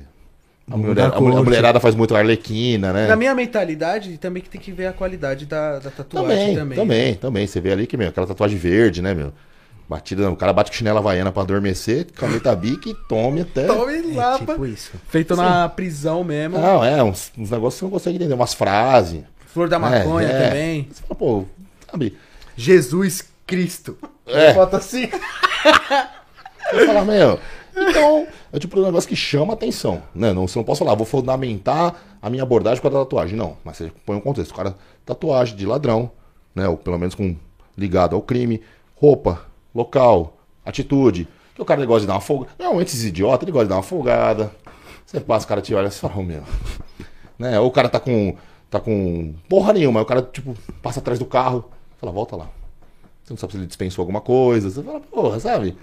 [0.72, 3.06] A, mulher- a a mulherada faz muito arlequina, né?
[3.06, 6.76] Na minha mentalidade, também que tem que ver a qualidade da, da tatuagem Também, também.
[6.78, 9.32] também, também, Você vê ali que, meu, aquela tatuagem verde, né, meu?
[9.88, 13.66] Batida, o cara bate com chinela havaiana pra adormecer, caneta bique e tome até.
[13.66, 14.92] Tome É, lá, tipo isso.
[15.08, 16.56] Feito na prisão mesmo.
[16.58, 19.22] Não, é, uns, uns negócios que você não consegue entender, umas frases.
[19.48, 20.48] Flor da maconha é.
[20.48, 20.88] também.
[20.90, 21.44] Você fala, pô,
[21.90, 22.16] sabe?
[22.56, 23.98] Jesus Cristo.
[24.26, 25.10] É, Foto assim.
[26.70, 27.38] você fala, meu.
[27.74, 30.32] Então, é tipo um negócio que chama atenção, né?
[30.32, 33.36] Não, você não pode falar, vou fundamentar a minha abordagem com a tatuagem.
[33.36, 34.50] Não, mas você põe um contexto.
[34.50, 36.10] O cara, tatuagem de ladrão,
[36.54, 36.68] né?
[36.68, 37.34] Ou pelo menos com
[37.76, 38.60] ligado ao crime,
[38.94, 39.42] roupa,
[39.74, 41.26] local, atitude.
[41.54, 42.48] Que o cara gosta de dar uma folga.
[42.58, 44.52] Normalmente esses idiotas, ele gosta de dar uma folgada.
[45.04, 46.42] Você passa, o cara te olha e fala, "Ô, meu.
[47.38, 47.58] Né?
[47.58, 48.36] Ou o cara tá com.
[48.70, 51.64] tá com porra nenhuma, aí o cara, tipo, passa atrás do carro,
[51.98, 52.48] fala, volta lá.
[53.24, 54.70] Você não sabe se ele dispensou alguma coisa.
[54.70, 55.76] Você fala, porra, sabe?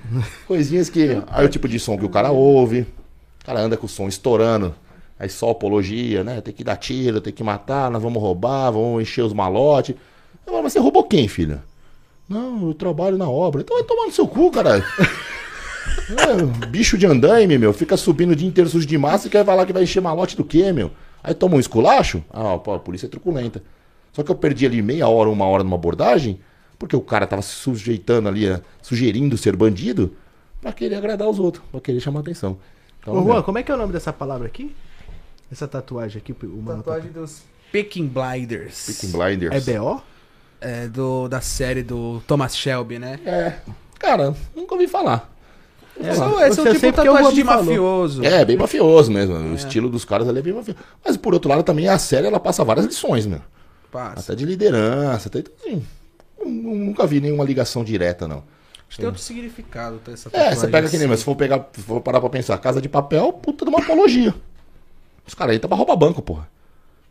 [0.47, 1.21] Coisinhas que.
[1.27, 2.81] Aí o tipo de som que o cara ouve.
[3.41, 4.75] O cara anda com o som estourando.
[5.17, 6.41] Aí só apologia, né?
[6.41, 9.95] Tem que dar tiro, tem que matar, nós vamos roubar, vamos encher os malotes.
[10.45, 11.61] Eu falo, mas você roubou quem, filha?
[12.27, 13.61] Não, eu trabalho na obra.
[13.61, 14.83] Então vai tomar no seu cu, caralho.
[16.09, 17.73] É, bicho de andaime, meu.
[17.73, 20.35] Fica subindo o dia inteiro sujo de massa e quer falar que vai encher malote
[20.35, 20.91] do quê, meu?
[21.23, 22.23] Aí toma um esculacho.
[22.31, 23.61] Ah, pô, a polícia é truculenta.
[24.11, 26.39] Só que eu perdi ali meia hora, uma hora numa abordagem,
[26.79, 30.15] porque o cara tava se sujeitando ali, a- sugerindo ser bandido,
[30.61, 32.57] pra querer agradar os outros, pra querer chamar atenção.
[33.01, 34.75] Então, Ô, Juan, meu, como é que é o nome dessa palavra aqui?
[35.51, 38.85] Essa tatuagem aqui, o mano Tatuagem dos Peaking Blinders.
[38.85, 39.67] Peaky Blinders.
[39.67, 40.01] É BO?
[40.61, 43.19] É, do, da série do Thomas Shelby, né?
[43.25, 43.53] É.
[43.97, 45.33] Cara, nunca ouvi falar.
[46.01, 47.65] É, são, é, são Você tipo o tatuagem Juan de me falou.
[47.65, 48.23] mafioso.
[48.23, 49.35] É, bem mafioso mesmo.
[49.35, 50.79] O estilo dos caras ali é bem mafioso.
[51.03, 53.41] Mas por outro lado, também a série ela passa várias lições, meu.
[53.91, 54.19] Passa.
[54.21, 55.83] Até de liderança, até assim.
[56.45, 58.37] Nu- Nunca vi nenhuma ligação direta, não.
[58.87, 61.09] Acho que tem outro significado tá, essa É, você pega que nem, assim.
[61.09, 63.79] mas se for pegar, se for parar pra pensar, casa de papel, puta de uma
[63.79, 64.33] apologia.
[65.27, 66.47] Os caras aí tá pra roubar banco, porra.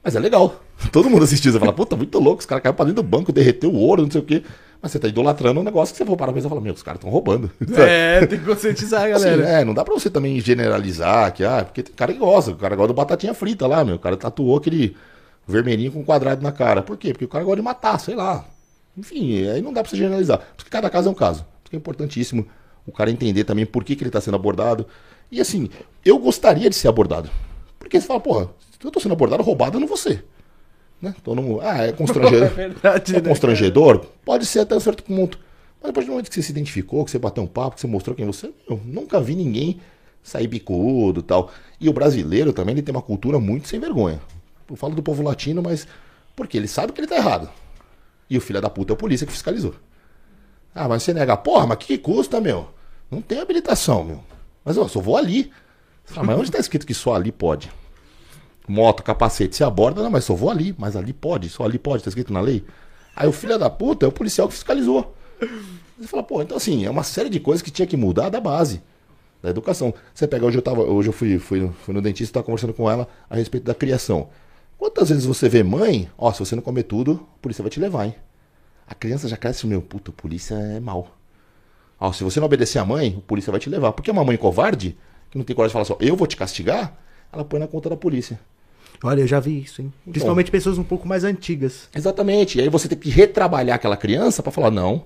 [0.03, 0.61] Mas é legal.
[0.91, 3.31] Todo mundo assistiu, você fala, puta, muito louco, os caras caíram pra dentro do banco,
[3.33, 4.43] derreteu o ouro, não sei o quê.
[4.83, 6.72] Mas você tá idolatrando um negócio que você for parar pra pensar e falar, meu,
[6.74, 7.51] os caras estão roubando.
[7.76, 9.49] É, tem que conscientizar Assim, galera.
[9.49, 12.57] é, não dá pra você também generalizar que, ah, porque tem cara que gosta, o
[12.57, 13.97] cara gosta do batatinha frita lá, meu.
[13.97, 14.97] O cara tatuou aquele
[15.47, 16.81] vermelhinho com um quadrado na cara.
[16.83, 17.12] Por quê?
[17.12, 18.45] Porque o cara gosta de matar, sei lá.
[18.99, 20.40] Enfim, aí não dá pra você generalizar.
[20.57, 21.46] Porque cada caso é um caso.
[21.62, 22.46] Isso que é importantíssimo
[22.86, 24.86] o cara entender também por que, que ele tá sendo abordado.
[25.30, 25.68] E assim,
[26.05, 27.30] eu gostaria de ser abordado.
[27.78, 30.24] Porque você fala, porra, se eu tô sendo abordado, roubado eu não vou ser.
[31.01, 31.14] Né?
[31.20, 32.49] Então, não, ah, é constrangedor.
[32.51, 34.07] É verdade, é né, constrangedor?
[34.24, 35.38] Pode ser até um certo ponto.
[35.80, 37.80] Mas a partir do momento que você se identificou, que você bateu um papo, que
[37.80, 39.80] você mostrou quem você é, eu nunca vi ninguém
[40.22, 41.53] sair bicudo e tal.
[41.80, 44.20] E o brasileiro também ele tem uma cultura muito sem vergonha.
[44.68, 45.86] Eu falo do povo latino, mas
[46.34, 47.49] porque ele sabe que ele tá errado.
[48.29, 49.74] E o filho da puta é a polícia que fiscalizou.
[50.74, 52.68] Ah, mas você nega, porra, mas que, que custa, meu?
[53.11, 54.22] Não tem habilitação, meu.
[54.64, 55.51] Mas eu só vou ali.
[56.05, 57.70] Fala, mas onde tá escrito que só ali pode?
[58.66, 60.74] Moto, capacete, se aborda, não, mas só vou ali.
[60.79, 62.64] Mas ali pode, só ali pode, tá escrito na lei.
[63.16, 65.14] Aí o filho da puta é o policial que fiscalizou.
[65.99, 68.41] Você fala, pô, então assim, é uma série de coisas que tinha que mudar da
[68.41, 68.81] base,
[69.43, 69.93] da educação.
[70.14, 72.89] Você pega, hoje eu tava, hoje eu fui, fui, fui no dentista tava conversando com
[72.89, 74.29] ela a respeito da criação.
[74.79, 77.81] Quantas vezes você vê mãe, ó, se você não comer tudo, a polícia vai te
[77.81, 78.14] levar, hein?
[78.87, 81.14] A criança já cresce, meu, puta, a polícia é mal.
[81.99, 83.93] Ó, se você não obedecer a mãe, a polícia vai te levar.
[83.93, 84.97] Porque uma mãe covarde,
[85.31, 86.97] que não tem coragem de falar só, eu vou te castigar,
[87.33, 88.39] ela põe na conta da polícia.
[89.03, 89.93] Olha, eu já vi isso, hein?
[90.09, 91.89] Principalmente pessoas um pouco mais antigas.
[91.95, 92.59] Exatamente.
[92.59, 95.05] E aí você tem que retrabalhar aquela criança pra falar, não,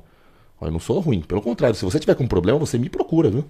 [0.60, 1.22] ó, eu não sou ruim.
[1.22, 3.44] Pelo contrário, se você tiver com um problema, você me procura, viu?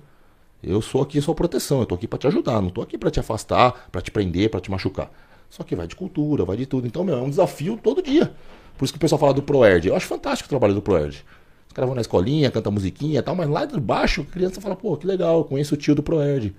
[0.63, 3.11] Eu sou aqui sua proteção, eu tô aqui pra te ajudar, não tô aqui pra
[3.11, 5.11] te afastar, pra te prender, pra te machucar.
[5.53, 6.87] Só que vai de cultura, vai de tudo.
[6.87, 8.33] Então, meu, é um desafio todo dia.
[8.79, 9.87] Por isso que o pessoal fala do ProErd.
[9.87, 11.23] Eu acho fantástico o trabalho do ProErd.
[11.69, 14.63] Os caras vão na escolinha, cantam musiquinha e tal, mas lá de baixo a criança
[14.63, 16.55] fala, pô, que legal, eu conheço o tio do ProErd.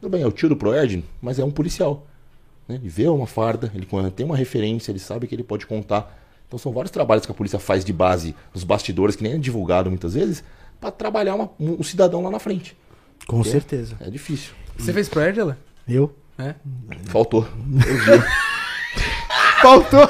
[0.00, 2.06] Tudo bem, é o tio do ProErd, mas é um policial.
[2.66, 2.76] Né?
[2.76, 6.18] Ele vê uma farda, ele tem uma referência, ele sabe que ele pode contar.
[6.46, 9.36] Então são vários trabalhos que a polícia faz de base nos bastidores, que nem é
[9.38, 10.42] divulgado muitas vezes,
[10.80, 12.74] para trabalhar uma, um cidadão lá na frente.
[13.26, 13.44] Com É.
[13.44, 13.94] certeza.
[14.00, 14.54] É difícil.
[14.78, 15.58] Você fez pro Erdela?
[15.86, 16.14] Eu?
[16.38, 16.54] É.
[17.08, 17.46] Faltou.
[19.60, 20.08] Faltou.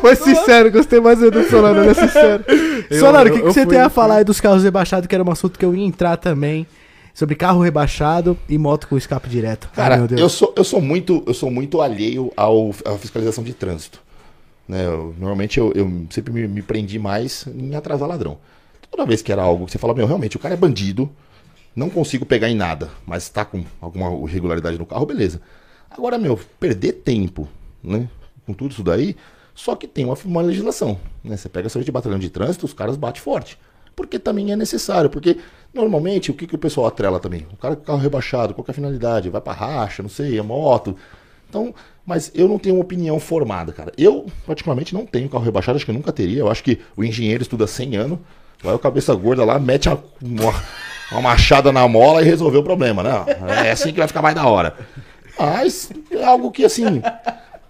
[0.00, 2.44] Foi sincero, gostei mais do Solano, ele é sincero.
[2.90, 5.14] Eu- Solano, o que, que você fui- tem a falar aí dos carros rebaixados, que
[5.14, 6.66] era um assunto que eu ia entrar também.
[7.12, 9.68] Sobre carro rebaixado e moto com escape direto.
[9.70, 10.20] Ai, Cara, meu Deus.
[10.20, 14.00] eu sou, eu sou muito, eu sou muito alheio ao, à fiscalização de trânsito.
[14.68, 14.84] Né?
[14.84, 18.38] Eu- normalmente eu, eu sempre me, me prendi mais em atrasar ladrão.
[18.90, 21.08] Toda vez que era algo que você fala, meu, realmente, o cara é bandido,
[21.74, 25.40] não consigo pegar em nada, mas tá com alguma irregularidade no carro, beleza.
[25.90, 27.48] Agora, meu, perder tempo,
[27.82, 28.08] né?
[28.46, 29.16] Com tudo isso daí,
[29.54, 30.98] só que tem uma, uma legislação.
[31.22, 31.36] Né?
[31.36, 33.58] Você pega a de batalhão de trânsito, os caras batem forte.
[33.96, 35.08] Porque também é necessário.
[35.08, 35.38] Porque
[35.72, 37.46] normalmente o que, que o pessoal atrela também?
[37.52, 39.30] O cara com o carro rebaixado, qual é a finalidade?
[39.30, 40.96] Vai pra racha, não sei, é moto.
[41.48, 41.72] Então,
[42.04, 43.92] mas eu não tenho uma opinião formada, cara.
[43.96, 46.40] Eu, particularmente, não tenho carro rebaixado, acho que eu nunca teria.
[46.40, 48.18] Eu acho que o engenheiro estuda 100 anos,
[48.62, 49.98] vai o cabeça gorda lá, mete a-
[51.10, 53.10] uma, machada na mola e resolveu o problema, né?
[53.64, 54.74] É assim que vai ficar mais da hora.
[55.38, 57.02] Mas é algo que, assim,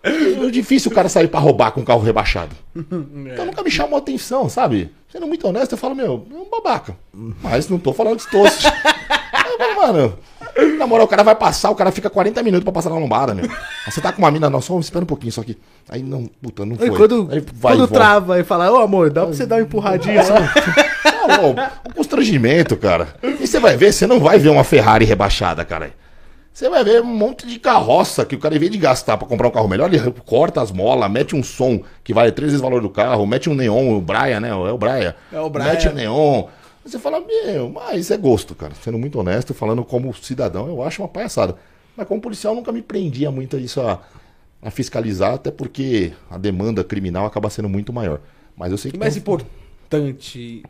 [0.02, 2.54] é difícil o cara sair pra roubar com um carro rebaixado.
[2.76, 4.90] Então nunca me chamou a atenção, sabe?
[5.10, 6.96] Sendo muito honesto, eu falo, meu, é um babaca.
[7.42, 8.20] Mas não tô falando.
[8.20, 8.28] Eu
[9.58, 10.18] falo, mano,
[10.78, 13.34] na moral, o cara vai passar, o cara fica 40 minutos pra passar na lombada,
[13.34, 13.44] meu.
[13.44, 15.56] Aí você tá com uma mina, não, só espera um pouquinho, só que.
[15.88, 16.88] Aí não, puta, não foi.
[16.88, 19.62] E quando, Aí vai quando trava e fala, ô amor, dá pra você dar uma
[19.62, 20.34] empurradinha só?
[21.84, 23.14] O constrangimento, cara.
[23.22, 25.92] E você vai ver, você não vai ver uma Ferrari rebaixada, cara.
[26.52, 29.26] Você vai ver um monte de carroça que o cara, em vez de gastar pra
[29.26, 32.60] comprar um carro melhor, ele corta as molas, mete um som que vale três vezes
[32.60, 34.50] o valor do carro, mete um neon, o Braia, né?
[34.50, 35.16] É o Braia.
[35.32, 35.72] É o Braia.
[35.72, 36.44] Mete neon.
[36.84, 38.72] Você fala, meu, mas é gosto, cara.
[38.84, 41.56] Sendo muito honesto, falando como cidadão, eu acho uma palhaçada.
[41.96, 44.00] Mas como policial, nunca me prendia muito a isso a,
[44.62, 48.20] a fiscalizar, até porque a demanda criminal acaba sendo muito maior.
[48.56, 48.96] Mas eu sei que.
[48.96, 50.62] E mais tem- importante.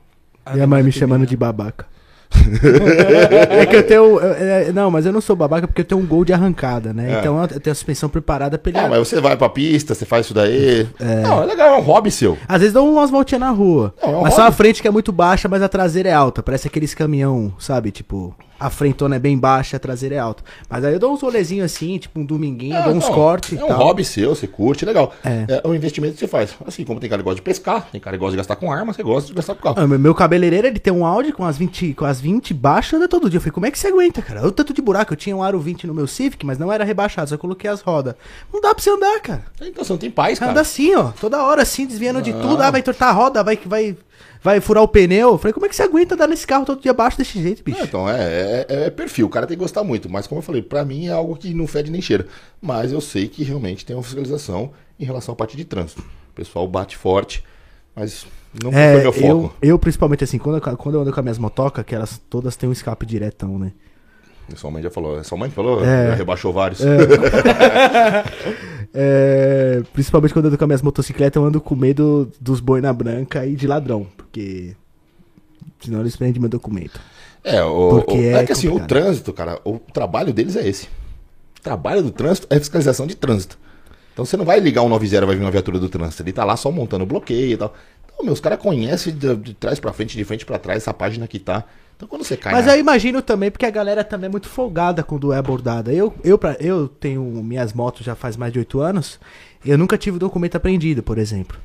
[0.52, 1.86] Minha mãe me chamando de babaca.
[3.50, 4.20] é que eu tenho.
[4.20, 6.92] é, é, não, mas eu não sou babaca porque eu tenho um gol de arrancada,
[6.92, 7.14] né?
[7.14, 7.18] É.
[7.20, 8.78] Então eu tenho a suspensão preparada pra ele.
[8.78, 10.86] Ah, mas você vai pra pista, você faz isso daí.
[11.22, 12.36] Não, é legal, é um hobby seu.
[12.48, 13.94] Às vezes dão umas voltinhas na rua.
[14.02, 14.56] Não, é um mas só a hobby.
[14.56, 16.42] frente que é muito baixa, mas a traseira é alta.
[16.42, 17.90] Parece aqueles caminhão, sabe?
[17.90, 18.34] Tipo,
[18.66, 20.42] a frentona é bem baixa, a traseira é alta.
[20.68, 23.64] Mas aí eu dou uns rolezinhos assim, tipo um dominguinho, dou uns não, cortes É
[23.64, 23.78] um tal.
[23.78, 25.12] hobby seu, você curte, legal.
[25.24, 25.60] É.
[25.64, 25.68] É.
[25.68, 26.54] um investimento que você faz.
[26.66, 28.72] Assim como tem cara que gosta de pescar, tem cara que gosta de gastar com
[28.72, 29.76] arma, você gosta de gastar com carro.
[29.78, 32.94] Ah, meu- meu cabeleireiro, ele tem um Audi com as 20, com as 20 baixas,
[32.94, 33.36] anda todo dia.
[33.38, 34.46] Eu falei, como é que você aguenta, cara?
[34.46, 35.12] O tanto de buraco.
[35.12, 37.80] Eu tinha um aro 20 no meu Civic, mas não era rebaixado, só coloquei as
[37.80, 38.14] rodas.
[38.52, 39.42] Não dá pra você andar, cara.
[39.60, 40.60] Então você não tem paz, Anda cara.
[40.62, 42.62] assim, ó, toda hora assim, desviando de tudo.
[42.62, 43.96] Ah, vai tortar a roda, vai, vai,
[44.42, 45.30] vai furar o pneu.
[45.32, 47.62] Eu falei, como é que você aguenta andar nesse carro todo dia abaixo desse jeito,
[47.62, 47.78] bicho?
[47.78, 50.08] Não, então, é, é, é perfil, o cara tem que gostar muito.
[50.10, 52.26] Mas como eu falei, pra mim é algo que não fede nem cheira.
[52.60, 56.00] Mas eu sei que realmente tem uma fiscalização em relação à parte de trânsito.
[56.02, 57.42] O pessoal bate forte,
[57.94, 58.26] mas
[58.62, 59.54] Não É, foi meu foco.
[59.62, 62.20] eu, eu principalmente assim, quando eu, quando eu ando com as minhas motocas, que elas
[62.30, 63.72] todas têm um escape diretão, né?
[64.56, 65.22] Sua mãe já falou.
[65.24, 65.84] Sua mãe falou?
[65.84, 66.08] É.
[66.08, 66.80] Já rebaixou vários.
[68.96, 72.92] É, principalmente quando eu ando com as minhas motocicletas, eu ando com medo dos boina
[72.92, 74.76] branca e de ladrão, porque
[75.80, 77.00] senão eles prendem meu documento.
[77.42, 80.86] É, o, o- é, é que assim, o trânsito, cara, o trabalho deles é esse.
[81.58, 83.58] O trabalho do trânsito é fiscalização de trânsito.
[84.12, 86.22] Então você não vai ligar um 90 vai vir uma viatura do trânsito.
[86.22, 87.74] Ele tá lá só montando bloqueio e tal.
[88.06, 90.94] Então, meu, os caras conhecem de, de trás pra frente, de frente pra trás, essa
[90.94, 91.64] página que tá.
[91.96, 94.48] Então quando você cai Mas na- eu imagino também, porque a galera também é muito
[94.48, 95.92] folgada quando é abordada.
[95.92, 99.20] Eu, eu, pra, eu tenho minhas motos já faz mais de 8 anos,
[99.64, 101.56] e eu nunca tive documento apreendido, por exemplo.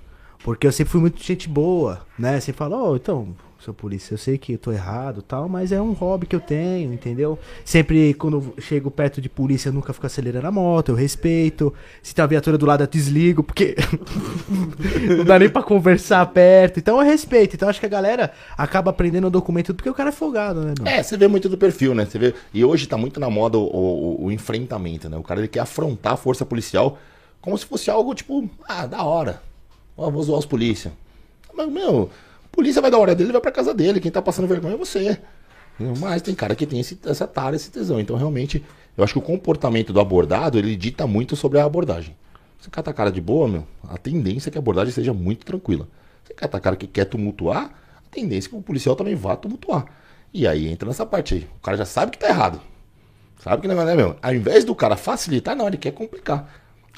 [0.43, 2.39] Porque eu sempre fui muito gente boa, né?
[2.39, 5.81] Você fala, ô, então, seu polícia, eu sei que eu tô errado tal, mas é
[5.81, 7.37] um hobby que eu tenho, entendeu?
[7.65, 11.73] Sempre quando eu chego perto de polícia, eu nunca fico acelerando a moto, eu respeito.
[12.01, 13.75] Se tem uma viatura do lado, eu desligo, porque
[15.17, 16.79] não dá nem pra conversar perto.
[16.79, 17.55] Então eu respeito.
[17.55, 20.73] Então acho que a galera acaba aprendendo o documento porque o cara é folgado, né,
[20.79, 20.87] meu?
[20.87, 22.05] É, você vê muito do perfil, né?
[22.05, 22.33] Você vê...
[22.53, 25.17] E hoje tá muito na moda o, o- o enfrentamento, né?
[25.17, 26.97] O cara ele quer afrontar a força policial
[27.41, 29.41] como se fosse algo tipo, ah, da hora.
[29.95, 30.91] Vou zoar os polícia.
[31.53, 32.09] Mas, meu,
[32.51, 33.99] a polícia vai da hora dele, ele vai pra casa dele.
[33.99, 35.19] Quem tá passando vergonha é você.
[35.99, 37.99] Mas tem cara que tem esse, essa tara, esse tesão.
[37.99, 38.63] Então, realmente,
[38.97, 42.15] eu acho que o comportamento do abordado, ele dita muito sobre a abordagem.
[42.59, 45.45] Você cata a cara de boa, meu, a tendência é que a abordagem seja muito
[45.45, 45.87] tranquila.
[46.23, 49.37] Você cata a cara que quer tumultuar, a tendência é que o policial também vá
[49.37, 49.85] tumultuar.
[50.33, 51.47] E aí entra nessa parte aí.
[51.57, 52.59] O cara já sabe que tá errado.
[53.39, 54.17] Sabe que não é, né, meu?
[54.21, 56.53] Ao invés do cara facilitar, não, ele quer complicar.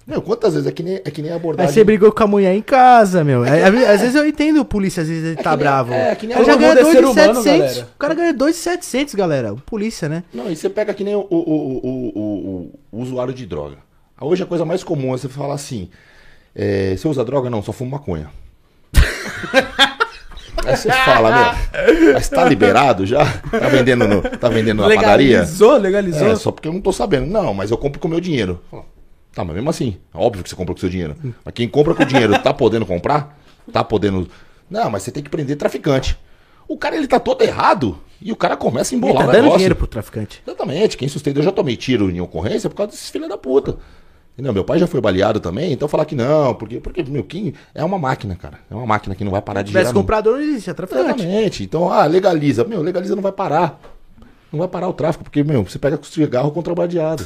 [0.07, 1.73] Meu, quantas vezes é que nem, é que nem a Aí abordagem.
[1.73, 3.45] você brigou com a mulher em casa, meu.
[3.45, 5.93] É, às às vezes eu entendo o polícia, às vezes ele que tá nem- bravo.
[5.93, 7.41] é, que nem Ele a- já todo ganha mundo é ser 2,700.
[7.45, 7.87] humano, galera.
[7.95, 9.53] O cara ganha 2,700, galera.
[9.53, 10.23] O polícia, né?
[10.33, 13.77] Não, e você pega que nem o, o, o, o, o- o usuário de droga.
[14.19, 15.89] Hoje a coisa mais comum é você falar assim:
[16.55, 17.49] é, você usa droga?
[17.49, 18.29] Não, só fumo maconha.
[20.65, 23.25] Aí você fala, meu, mas tá liberado já?
[23.25, 25.37] Tá vendendo, no, tá vendendo na padaria?
[25.39, 26.27] Legalizou, legalizou.
[26.27, 27.25] É, só porque eu não tô sabendo.
[27.25, 28.61] Não, mas eu compro com o meu dinheiro.
[28.69, 28.83] Fala,
[29.33, 31.15] Tá, mas mesmo assim, é óbvio que você compra com seu dinheiro.
[31.43, 33.37] Mas quem compra com o dinheiro tá podendo comprar?
[33.71, 34.27] Tá podendo.
[34.69, 36.17] Não, mas você tem que prender traficante.
[36.67, 39.31] O cara, ele tá todo errado e o cara começa a Ele embolar tá o
[39.31, 39.57] dando negócio.
[39.57, 40.41] dinheiro pro traficante.
[40.45, 41.39] Exatamente, quem sustenta.
[41.39, 43.77] Eu já tomei tiro em ocorrência por causa desses filhos da puta.
[44.33, 44.53] Entendeu?
[44.53, 47.83] Meu pai já foi baleado também, então falar que não, porque, porque meu, quem é
[47.83, 48.59] uma máquina, cara.
[48.69, 49.83] É uma máquina que não vai parar de girar.
[49.85, 49.99] nunca.
[49.99, 51.05] comprador, não existe, é traficante.
[51.21, 51.63] Exatamente.
[51.63, 52.63] Então, ah, legaliza.
[52.63, 53.79] Meu, legaliza não vai parar.
[54.51, 57.25] Não vai parar o tráfico, porque, meu, você pega com cigarro contrabandeado.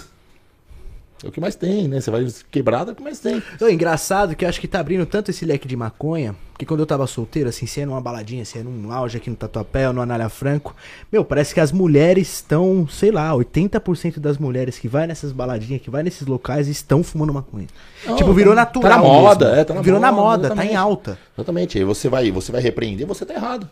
[1.24, 2.02] É o que mais tem, né?
[2.02, 3.42] Você vai quebrado, é o que mais tem.
[3.62, 6.82] Ô, engraçado que eu acho que tá abrindo tanto esse leque de maconha, que quando
[6.82, 9.88] eu tava solteiro, assim, se é numa baladinha, se é num lounge aqui no Tatuapé
[9.88, 10.76] ou no Anália Franco,
[11.12, 15.82] meu, parece que as mulheres estão, sei lá, 80% das mulheres que vai nessas baladinhas,
[15.82, 17.68] que vai nesses locais, estão fumando maconha.
[18.06, 18.92] Não, tipo, virou tá- natural.
[18.92, 19.60] tá na moda, mesmo.
[19.60, 20.76] é, tá na Virou na moda, moda, tá em exatamente.
[20.76, 21.20] alta.
[21.38, 21.78] Exatamente.
[21.78, 23.68] Aí você vai, você vai repreender, você tá errado.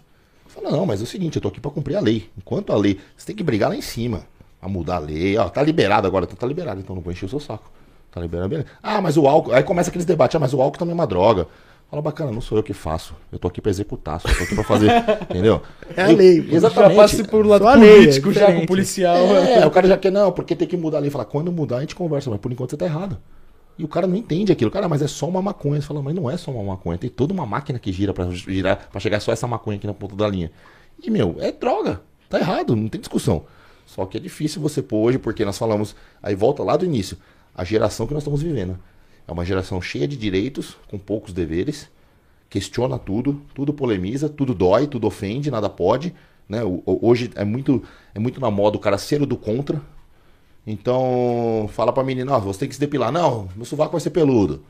[0.47, 2.29] Fala, não, mas é o seguinte, eu tô aqui pra cumprir a lei.
[2.37, 4.21] Enquanto a lei, você tem que brigar lá em cima.
[4.63, 5.37] A mudar a lei.
[5.37, 7.69] Ó, tá liberado agora, então tá liberado, então não vou encher o seu saco.
[8.09, 8.67] Tá liberado, beleza.
[8.81, 9.53] Ah, mas o álcool.
[9.53, 11.47] Aí começa aqueles debates, ah, mas o álcool também é uma droga.
[11.89, 13.13] Fala, bacana, não sou eu que faço.
[13.31, 14.89] Eu tô aqui pra executar, só tô aqui pra fazer.
[15.29, 15.61] entendeu?
[15.95, 16.49] É a lei, pô.
[16.49, 16.95] Já Exatamente.
[16.95, 19.17] passe por lado a lei, político, é já com policial.
[19.17, 21.09] É, o cara já quer, não, porque tem que mudar a lei.
[21.09, 23.19] Fala, quando mudar a gente conversa, mas por enquanto você tá errado.
[23.77, 24.71] E o cara não entende aquilo.
[24.71, 25.81] Cara, mas é só uma maconha.
[25.81, 26.97] Você fala, mas não é só uma maconha.
[26.97, 29.93] Tem toda uma máquina que gira pra girar, para chegar só essa maconha aqui na
[29.93, 30.51] ponta da linha.
[31.03, 32.01] E, meu, é droga.
[32.29, 33.45] Tá errado, não tem discussão.
[33.93, 37.15] Só que é difícil você pôr hoje, porque nós falamos, aí volta lá do início,
[37.53, 38.79] a geração que nós estamos vivendo.
[39.27, 41.87] É uma geração cheia de direitos, com poucos deveres,
[42.49, 46.11] questiona tudo, tudo polemiza, tudo dói, tudo ofende, nada pode.
[46.49, 46.61] Né?
[46.85, 47.83] Hoje é muito,
[48.15, 49.79] é muito na moda o cara ser o do contra.
[50.65, 53.11] Então, fala pra menina, ó, você tem que se depilar.
[53.11, 54.63] Não, meu sovaco vai ser peludo.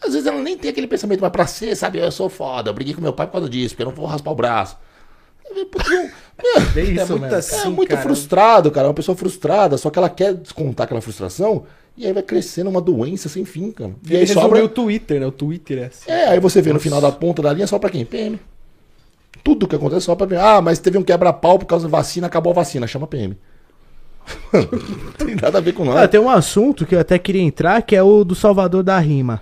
[0.00, 2.74] Às vezes ela nem tem aquele pensamento, mas pra ser, sabe, eu sou foda, eu
[2.74, 4.78] briguei com meu pai por causa disso, porque eu não vou raspar o braço.
[6.74, 7.34] É É isso, muito mano.
[7.34, 8.00] assim, é muito cara.
[8.02, 8.86] frustrado, cara.
[8.86, 11.64] É uma pessoa frustrada, só que ela quer descontar aquela frustração
[11.96, 13.90] e aí vai crescendo uma doença sem fim, cara.
[14.04, 14.64] E Ele aí resolveu sobra.
[14.64, 15.26] o Twitter, né?
[15.26, 16.10] O Twitter é assim.
[16.10, 18.04] É, aí você vê no final da ponta da linha só pra quem?
[18.04, 18.38] PM.
[19.44, 20.42] Tudo que acontece só pra PM.
[20.42, 23.36] Ah, mas teve um quebra-pau por causa da vacina, acabou a vacina, chama PM.
[24.52, 26.08] não tem nada a ver com Ah, nada.
[26.08, 29.40] tem um assunto que eu até queria entrar, que é o do Salvador da Rima.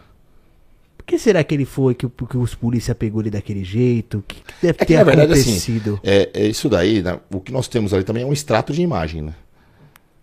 [1.08, 4.18] Que será que ele foi que, o- que os polícia pegou ele daquele jeito?
[4.18, 6.00] O que, que deve É que ter verdade, acontecido?
[6.04, 7.18] assim, é, é isso daí, né?
[7.32, 9.32] o que nós temos ali também é um extrato de imagem, né?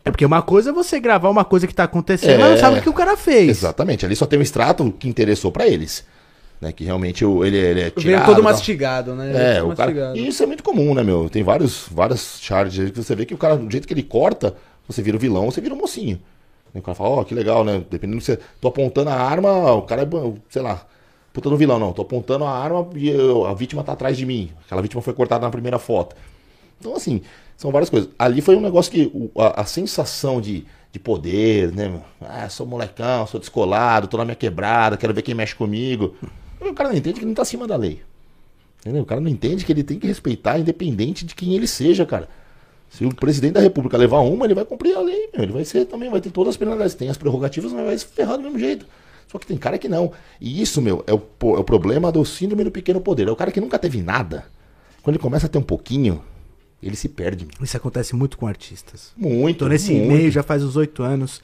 [0.05, 2.37] É porque uma coisa é você gravar uma coisa que tá acontecendo, É.
[2.37, 3.49] mas não sabe o que o cara fez.
[3.49, 6.05] Exatamente, ali só tem um extrato que interessou pra eles.
[6.61, 6.71] Né?
[6.71, 8.03] Que realmente o- ele, ele é tirado.
[8.03, 9.31] Veio todo mastigado, né?
[9.55, 9.89] É, Todo o cara.
[9.89, 10.17] mastigado.
[10.19, 11.27] E isso é muito comum, né, meu?
[11.31, 14.03] Tem vários, várias charges aí que você vê que o cara, do jeito que ele
[14.03, 14.55] corta,
[14.87, 16.21] você vira o vilão, você vira o mocinho.
[16.75, 17.83] Aí o cara fala, ó, que legal, né?
[17.89, 18.39] Dependendo se você.
[18.61, 20.07] Tô apontando a arma, o cara é,
[20.49, 20.85] sei lá.
[21.33, 21.93] puta do vilão, não.
[21.93, 24.51] Tô apontando a arma e eu- a vítima tá atrás de mim.
[24.65, 26.15] Aquela vítima foi cortada na primeira foto.
[26.79, 27.21] Então, assim,
[27.57, 28.09] são várias coisas.
[28.19, 32.01] Ali foi um negócio que a, a sensação de, de poder, né?
[32.21, 36.15] Ah, sou molecão, sou descolado, tô na minha quebrada, quero ver quem mexe comigo.
[36.61, 38.01] O cara não entende que não tá acima da lei.
[38.81, 39.03] Entendeu?
[39.03, 42.29] O cara não entende que ele tem que respeitar, independente de quem ele seja, cara.
[42.89, 45.43] Se o presidente da república levar uma, ele vai cumprir a lei, meu.
[45.43, 46.95] Ele vai ser também, vai ter todas as penalidades.
[46.95, 48.85] Tem as prerrogativas, mas vai se ferrar do mesmo jeito.
[49.27, 50.11] Só que tem cara que não.
[50.39, 53.27] E isso, meu, é o, é o problema do síndrome do pequeno poder.
[53.27, 54.45] É o cara que nunca teve nada.
[55.01, 56.21] Quando ele começa a ter um pouquinho,
[56.81, 57.47] ele se perde.
[57.61, 59.11] Isso acontece muito com artistas.
[59.17, 59.59] Muito.
[59.59, 60.07] Tô nesse muito.
[60.13, 61.41] meio já faz uns oito anos.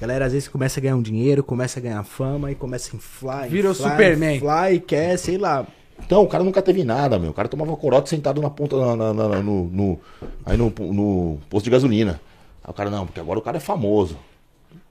[0.00, 2.96] Galera, às vezes começa a ganhar um dinheiro, começa a ganhar fama e começa a
[2.96, 3.48] inflar.
[3.48, 4.36] Vira o Superman.
[4.36, 5.66] Inflar e quer, sei lá.
[5.98, 7.30] Então, o cara nunca teve nada, meu.
[7.30, 10.00] O cara tomava corote sentado na ponta, na, na- na- no, no-
[10.44, 12.20] aí no, no posto de gasolina.
[12.62, 14.16] Aí o cara, não, porque agora o cara é famoso.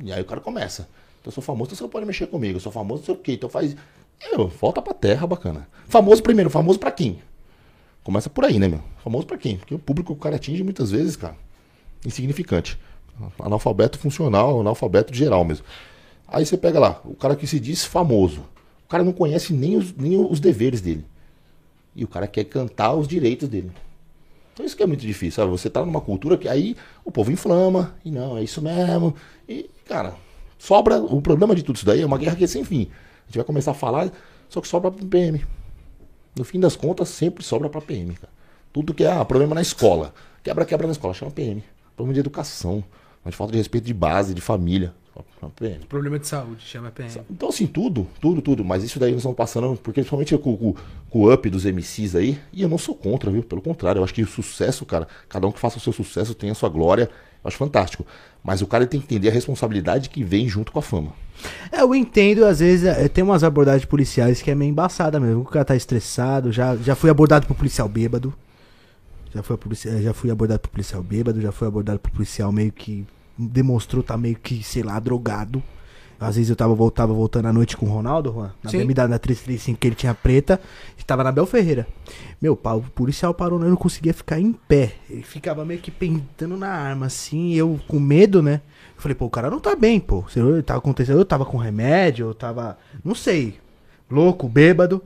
[0.04, 0.84] E aí o cara começa.
[1.22, 2.56] Então, eu sou famoso, então você não pode mexer comigo.
[2.58, 3.34] Eu sou famoso, não sei o quê.
[3.34, 3.76] Então faz.
[4.60, 5.68] Volta pra terra, bacana.
[5.88, 7.20] Famoso primeiro, famoso pra quem?
[8.04, 8.80] Começa por aí, né, meu?
[9.04, 9.58] Famoso pra quem?
[9.58, 11.36] Porque o público que o cara atinge muitas vezes, cara,
[12.06, 12.80] insignificante.
[13.40, 15.66] Analfabeto funcional, analfabeto geral mesmo.
[16.28, 18.44] Aí você pega lá, o cara que se diz famoso.
[18.94, 21.04] Cara não conhece nem os, nem os deveres dele.
[21.96, 23.72] E o cara quer cantar os direitos dele.
[24.54, 25.50] Então isso que é muito difícil, sabe?
[25.50, 29.16] Você tá numa cultura que aí o povo inflama, e não, é isso mesmo.
[29.50, 30.14] E, cara,
[30.60, 31.02] sobra.
[31.02, 32.88] O problema de tudo isso daí é uma guerra que é sem fim.
[33.24, 34.12] A gente vai começar a falar,
[34.48, 35.44] só que sobra pra PM.
[36.38, 38.32] No fim das contas, sempre sobra pra PM, cara.
[38.72, 40.14] Tudo que é ah, problema na escola.
[40.44, 41.64] Quebra, quebra na escola, chama PM.
[41.96, 42.84] Problema de educação.
[43.26, 44.94] De falta de respeito de base, de família.
[45.56, 45.86] PM.
[45.86, 47.12] Problema de saúde, chama PM.
[47.30, 48.64] Então, assim, tudo, tudo, tudo.
[48.66, 50.76] Mas isso daí nós estamos passando, porque principalmente com, com-
[51.10, 53.44] com o up dos MCs aí, e eu não sou contra, viu?
[53.44, 56.34] Pelo contrário, eu acho que o sucesso, cara, cada um que faça o seu sucesso
[56.34, 57.04] tem a sua glória,
[57.44, 58.06] eu acho fantástico.
[58.44, 61.14] Mas o cara tem que entender a responsabilidade que vem junto com a fama.
[61.72, 65.42] É, eu entendo, às vezes, é, tem umas abordagens policiais que é meio embaçada mesmo.
[65.42, 68.34] O cara tá estressado, já, já fui abordado por policial bêbado.
[69.34, 69.58] Já fui,
[70.02, 73.06] já fui abordado por policial bêbado, já fui abordado por policial meio que
[73.38, 75.62] demonstrou tá meio que, sei lá, drogado.
[76.20, 78.78] Às vezes eu tava, voltava voltando à noite com o Ronaldo, Juan, na Sim.
[78.78, 80.62] BMW da 335 que ele tinha preta,
[80.98, 81.86] e tava na Bel Ferreira.
[82.42, 84.94] Meu, pau, o policial parou, eu não conseguia ficar em pé.
[85.10, 88.62] Ele ficava meio que pendando na arma, assim, eu com medo, né?
[88.96, 90.24] Eu falei, pô, o cara não tá bem, pô.
[90.30, 93.56] Se eu tava acontecendo, eu tava com remédio, eu tava, não sei,
[94.10, 95.04] louco, bêbado.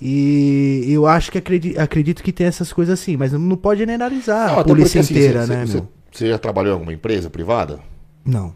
[0.00, 4.52] E eu acho que acredito, acredito que tem essas coisas assim, mas não pode generalizar
[4.52, 5.88] Não, a polícia porque, assim, inteira, você- né, você, meu?
[6.10, 7.80] Você já trabalhou em alguma empresa privada?
[8.24, 8.54] Não.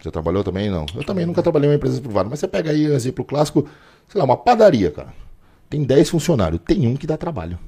[0.00, 0.68] Você trabalhou também?
[0.70, 0.86] Não.
[0.94, 2.28] Eu também nunca trabalhei em uma empresa privada.
[2.28, 3.68] Mas você pega aí um exemplo clássico,
[4.08, 5.14] sei lá, uma padaria, cara.
[5.70, 7.58] Tem 10 funcionários, tem um que dá trabalho.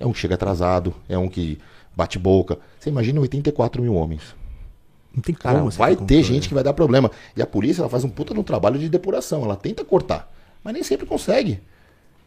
[0.00, 1.58] É um que chega atrasado, é um que
[1.94, 2.58] bate boca.
[2.78, 4.34] Você imagina 84 mil homens.
[5.14, 5.70] Não tem Cara, como.
[5.70, 7.10] vai ter gente que vai dar problema.
[7.36, 9.44] E a polícia ela faz um puta no trabalho de depuração.
[9.44, 10.32] Ela tenta cortar,
[10.62, 11.60] mas nem sempre consegue.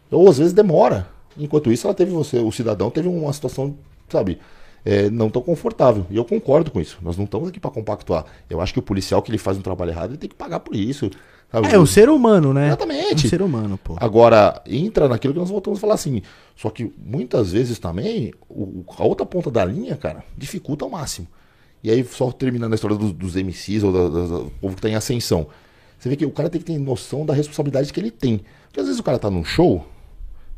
[0.09, 1.07] Ou às vezes demora.
[1.37, 3.75] Enquanto isso, ela teve você, o cidadão teve uma situação,
[4.09, 4.39] sabe,
[4.85, 6.05] é, não tão confortável.
[6.09, 6.97] E eu concordo com isso.
[7.01, 8.25] Nós não estamos aqui para compactuar.
[8.49, 10.59] Eu acho que o policial que ele faz um trabalho errado, ele tem que pagar
[10.59, 11.09] por isso.
[11.51, 11.67] sabe?
[11.73, 12.67] É, um ser humano, né?
[12.67, 13.27] Exatamente.
[13.27, 13.95] Um ser humano, pô.
[13.99, 16.21] Agora, entra naquilo que nós voltamos a falar assim.
[16.55, 21.27] Só que muitas vezes também, o- a outra ponta da linha, cara, dificulta ao máximo.
[21.83, 24.81] E aí, só terminando a história dos, dos MCs ou da- da- do povo que
[24.81, 25.47] tá em ascensão.
[25.99, 28.41] Você vê que o cara tem que ter noção da responsabilidade que ele tem.
[28.67, 29.85] Porque às vezes o cara tá num show,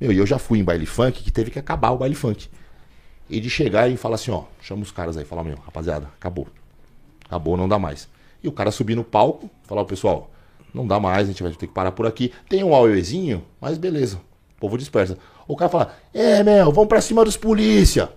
[0.01, 2.49] meu, e eu já fui em baile funk que teve que acabar o baile funk.
[3.30, 6.47] E de chegar e falar assim, ó, chama os caras aí, fala, meu, rapaziada, acabou.
[7.26, 8.07] Acabou, não dá mais.
[8.43, 10.31] E o cara subir no palco, falar, ó, pessoal,
[10.73, 12.31] não dá mais, a gente vai ter que parar por aqui.
[12.47, 14.18] Tem um auezinho, mas beleza.
[14.57, 15.18] O povo dispersa.
[15.47, 18.10] O cara fala, é, meu, vamos pra cima dos polícia.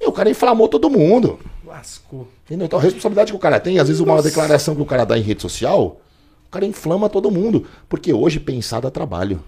[0.00, 1.38] E o cara inflamou todo mundo.
[1.64, 2.26] Lascou.
[2.44, 2.66] Entendeu?
[2.66, 5.18] Então a responsabilidade que o cara tem, às vezes uma declaração que o cara dá
[5.18, 6.00] em rede social,
[6.46, 7.66] o cara inflama todo mundo.
[7.88, 9.42] Porque hoje pensar dá trabalho.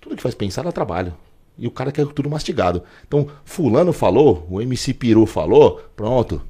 [0.00, 1.14] Tudo que faz pensar dá trabalho.
[1.60, 2.82] E o cara quer tudo mastigado.
[3.06, 6.40] Então, fulano falou, o MC Peru falou, pronto.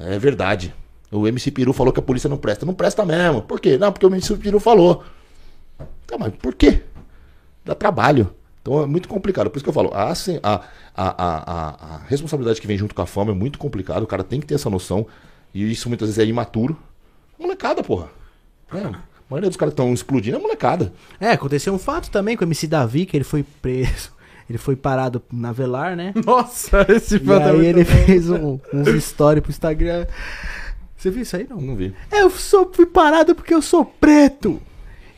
[0.00, 0.74] É verdade.
[1.12, 2.64] O MC Peru falou que a polícia não presta.
[2.64, 3.42] Não presta mesmo.
[3.42, 3.76] Por quê?
[3.76, 5.04] Não, porque o MC Peru falou.
[6.06, 6.82] Tá, mas por quê?
[7.62, 8.34] Dá trabalho.
[8.62, 9.50] Então é muito complicado.
[9.50, 10.12] Por isso que eu falo, a,
[10.42, 10.64] a,
[10.96, 14.02] a, a, responsabilidade que vem junto com a fama é muito complicado.
[14.02, 15.06] O cara tem que ter essa noção.
[15.52, 16.74] E isso muitas vezes é imaturo.
[17.38, 18.08] Molecada, porra.
[18.72, 20.90] É, a maioria dos caras estão explodindo é molecada.
[21.20, 24.14] É, aconteceu um fato também com o MC Davi, que ele foi preso.
[24.48, 26.12] Ele foi parado na Velar, né?
[26.24, 27.90] Nossa, esse E é aí ele bom.
[27.90, 30.06] fez um- uns stories pro Instagram.
[30.96, 31.60] Você viu isso aí, não?
[31.60, 31.94] Não vi.
[32.12, 34.60] Eu sou, fui parado porque eu sou preto.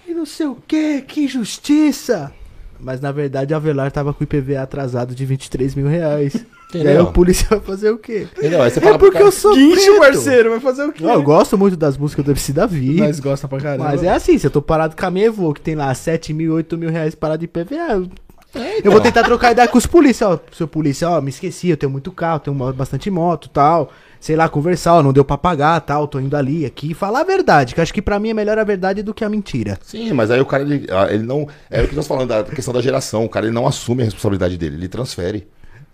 [0.08, 2.32] E não sei o que, que injustiça.
[2.78, 6.44] Mas na verdade a Avelar tava com o IPVA atrasado de 23 mil reais.
[6.74, 8.26] E aí o polícia vai fazer o quê?
[8.36, 8.60] Entendeu?
[8.60, 9.98] Aí você É pro porque cara, eu sou Guincho, preto.
[10.00, 11.04] parceiro, vai fazer o quê?
[11.04, 12.96] Não, eu gosto muito das músicas do MC Davi.
[12.96, 13.84] Nós gosta pra caramba.
[13.84, 16.32] Mas é assim, se eu tô parado com a minha Evo, que tem lá 7
[16.34, 18.08] mil, 8 mil reais parado de IPVA, eu,
[18.56, 20.38] É, eu vou tentar trocar ideia com os polícia, ó.
[20.52, 23.90] Seu polícia, ó, me esqueci, eu tenho muito carro, tenho bastante moto tal.
[24.18, 26.94] Sei lá, conversar, ó, não deu pra pagar tal, tô indo ali, aqui.
[26.94, 29.28] Falar a verdade, que acho que pra mim é melhor a verdade do que a
[29.28, 29.78] mentira.
[29.82, 31.46] Sim, mas aí o cara, ele, ah, ele não.
[31.70, 33.24] É o que nós falando da questão da geração.
[33.24, 35.46] O cara ele não assume a responsabilidade dele, ele transfere.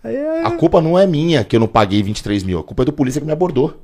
[0.03, 0.41] É...
[0.43, 2.93] A culpa não é minha que eu não paguei 23 mil, a culpa é do
[2.93, 3.81] polícia que me abordou.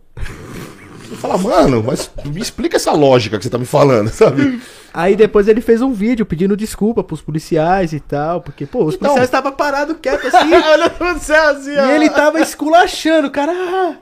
[1.09, 4.61] Você fala, mano, mas me explica essa lógica que você tá me falando, sabe?
[4.93, 8.95] Aí depois ele fez um vídeo pedindo desculpa pros policiais e tal, porque, pô, os
[8.95, 10.51] Então- policiais estavam parados quietos assim.
[10.53, 11.85] Olha pro céu assim, ó.
[11.85, 13.51] E ele tava esculachando, cara.
[13.53, 13.95] Ah,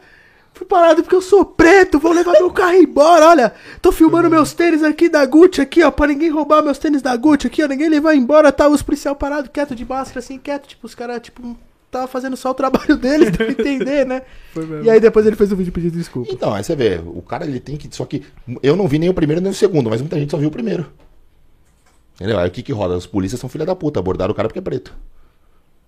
[0.54, 3.28] fui parado porque eu sou preto, vou levar meu carro embora.
[3.28, 7.02] Olha, tô filmando meus tênis aqui da Gucci aqui, ó, pra ninguém roubar meus tênis
[7.02, 8.52] da Gucci aqui, ó, ninguém levar embora.
[8.52, 10.68] Tava os policial parados, quieto de máscara, assim, quieto.
[10.68, 11.56] Tipo, os caras, tipo,
[11.90, 14.22] tava fazendo só o trabalho deles, pra entender, né?
[14.84, 16.32] E aí depois ele fez um vídeo pedindo desculpa.
[16.32, 17.94] Então, aí você vê, o cara ele tem que.
[17.96, 18.24] Só que
[18.62, 20.52] eu não vi nem o primeiro nem o segundo, mas muita gente só viu o
[20.52, 20.92] primeiro.
[22.16, 22.40] Entendeu?
[22.40, 22.96] Aí o que que roda?
[22.96, 24.96] Os polícias são filha da puta, abordaram o cara porque é preto.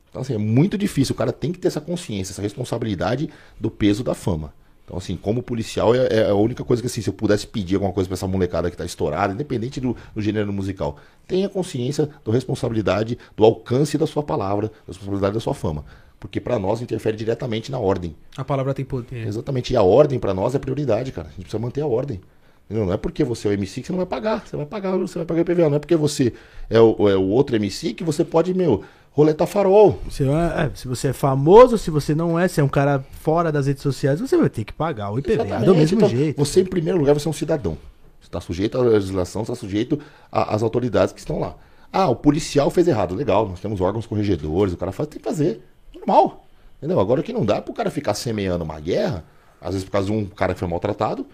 [0.10, 1.14] Então, assim, é muito difícil.
[1.14, 4.54] O cara tem que ter essa consciência, essa responsabilidade do peso da fama.
[4.90, 7.76] Então, assim, como policial, é, é a única coisa que, assim, se eu pudesse pedir
[7.76, 10.98] alguma coisa pra essa molecada que tá estourada, independente do, do gênero musical,
[11.28, 15.86] tenha consciência da responsabilidade, do alcance da sua palavra, da responsabilidade da sua fama.
[16.20, 18.16] Porque pra nós interfere diretamente na ordem.
[18.36, 19.28] A palavra tem poder.
[19.28, 19.74] Exatamente.
[19.74, 21.28] E a ordem pra nós é prioridade, cara.
[21.28, 22.20] A gente precisa manter a ordem.
[22.66, 22.88] Entendeu?
[22.88, 24.46] Não é porque você é o MC que você não vai pagar.
[24.46, 25.70] Você vai pagar, você vai pagar IPVA.
[25.70, 26.34] Não é porque você
[26.68, 30.00] é o, é o outro MC que você pode, meu, roletar farol.
[30.10, 33.52] Se, é, se você é famoso, se você não é, se é um cara fora
[33.52, 35.78] das redes sociais, você vai ter que pagar o IPVA do Exatamente.
[35.78, 36.38] mesmo Então, jeito.
[36.38, 37.78] Você, em primeiro lugar, você é um cidadão.
[38.20, 40.00] Você está sujeito à legislação, você está sujeito
[40.32, 41.56] às autoridades que estão lá.
[41.92, 43.16] Ah, o policial fez errado.
[43.16, 45.64] Legal, nós temos órgãos corregedores, o cara faz, tem que fazer.
[45.96, 46.46] Normal.
[46.78, 47.00] Entendeu?
[47.00, 49.26] Agora o que não dá é pro cara ficar semeando uma guerra,
[49.60, 51.26] às vezes por causa de um cara que foi maltratado,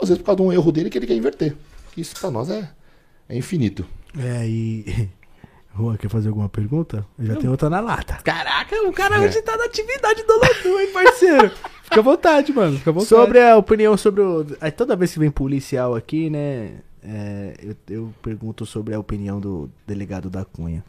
[0.00, 1.54] às vezes por causa de um erro dele que ele quer inverter.
[1.96, 2.68] Isso pra nós é,
[3.28, 3.84] é infinito.
[4.18, 5.08] É, e.
[5.76, 7.06] Juan, quer fazer alguma pergunta?
[7.18, 8.18] Eu já tenho outra na lata.
[8.24, 11.50] Caraca, o cara hoje tá na atividade do Lodu, hein, parceiro?
[11.84, 12.78] Fica à vontade, mano.
[12.78, 13.08] Fica à vontade.
[13.08, 14.46] Sobre a opinião sobre o.
[14.60, 16.78] aí Toda vez que vem policial aqui, né?
[17.06, 20.84] é, eu, eu pergunto sobre a opinião do delegado da Cunha.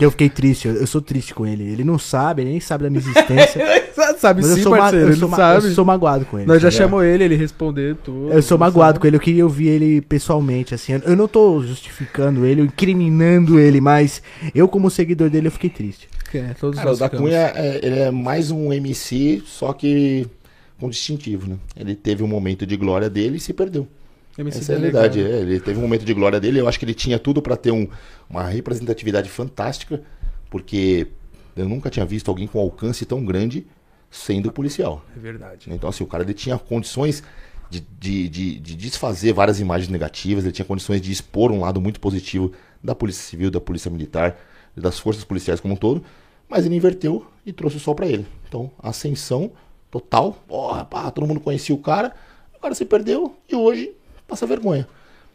[0.00, 1.62] Eu fiquei triste, eu, eu sou triste com ele.
[1.64, 3.62] Ele não sabe, ele nem sabe da minha existência.
[4.18, 5.08] sabe Mas eu sim, sou, parceiro.
[5.10, 5.66] eu, sou sabe.
[5.66, 6.46] eu sou magoado com ele.
[6.46, 8.32] Nós já tá chamou ele, ele respondeu tudo.
[8.32, 9.00] Eu sou magoado sabe.
[9.00, 10.92] com ele, eu queria ouvir ele pessoalmente, assim.
[10.92, 14.22] Eu- Eu não tô justificando ele, incriminando ele, mas
[14.54, 16.08] eu, como seguidor dele, eu fiquei triste.
[16.34, 17.30] É, todos Cara, o da ficamos.
[17.30, 20.26] Cunha é, ele é mais um MC, só que
[20.78, 21.56] com distintivo, né?
[21.74, 23.86] Ele teve um momento de glória dele e se perdeu.
[24.42, 25.12] MC Essa é a delegado.
[25.14, 25.20] verdade.
[25.32, 25.40] é.
[25.40, 26.60] Ele teve um momento de glória dele.
[26.60, 27.88] Eu acho que ele tinha tudo pra ter um-
[28.28, 30.02] uma representatividade fantástica,
[30.50, 31.08] porque
[31.56, 33.66] eu nunca tinha visto alguém com alcance tão grande
[34.10, 35.04] sendo policial.
[35.16, 35.68] É verdade.
[35.70, 37.22] Então, assim, o cara ele tinha condições
[37.68, 41.80] de, de, de, de desfazer várias imagens negativas, ele tinha condições de expor um lado
[41.80, 42.52] muito positivo
[42.82, 44.36] da Polícia Civil, da Polícia Militar,
[44.76, 46.04] das forças policiais como um todo,
[46.48, 48.24] mas ele inverteu e trouxe o sol pra ele.
[48.48, 49.50] Então, ascensão
[49.90, 50.32] total.
[50.46, 52.14] Porra, pá, todo mundo conhecia o cara,
[52.56, 53.92] o cara se perdeu e hoje
[54.26, 54.86] passa vergonha.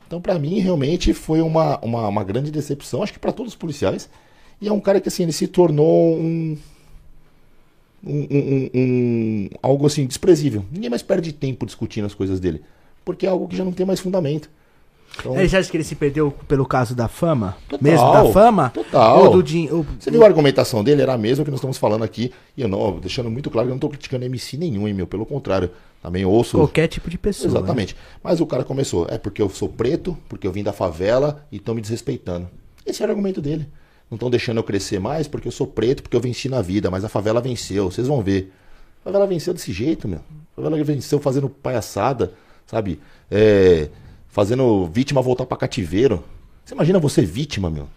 [0.07, 3.57] Então, pra mim, realmente foi uma, uma, uma grande decepção, acho que pra todos os
[3.57, 4.09] policiais.
[4.59, 6.57] E é um cara que, assim, ele se tornou um,
[8.03, 10.65] um- um- um- algo assim desprezível.
[10.72, 12.61] Ninguém mais perde tempo discutindo as coisas dele,
[13.05, 14.49] porque é algo que já não tem mais fundamento.
[15.19, 17.57] Então, Ele já acha que ele se perdeu pelo caso da fama?
[17.67, 18.69] Total, mesmo da fama?
[18.69, 19.25] total.
[19.25, 19.85] Ou do dinheiro?
[19.99, 21.01] você viu a argumentação dele?
[21.01, 22.31] Era a mesma que nós estamos falando aqui.
[22.55, 25.05] E eu não, deixando muito claro que eu não estou criticando MC nenhum, hein, meu.
[25.05, 25.69] Pelo contrário,
[26.01, 26.57] também ouço.
[26.57, 27.51] Qualquer tipo de pessoa.
[27.51, 27.57] né?
[27.59, 27.95] Exatamente.
[28.23, 31.57] Mas o cara começou, é porque eu sou preto, porque eu vim da favela e
[31.57, 32.47] estão me desrespeitando.
[32.85, 33.67] Esse era o argumento dele.
[34.09, 36.89] Não estão deixando eu crescer mais porque eu sou preto, porque eu venci na vida,
[36.89, 38.51] mas a favela venceu, vocês vão ver.
[39.01, 40.19] A favela venceu desse jeito, meu.
[40.53, 42.33] A favela venceu fazendo palhaçada,
[42.65, 42.99] sabe?
[43.29, 43.89] É,
[44.31, 46.23] fazendo vítima voltar pra cativeiro.
[46.65, 47.87] Você imagina você vítima, meu.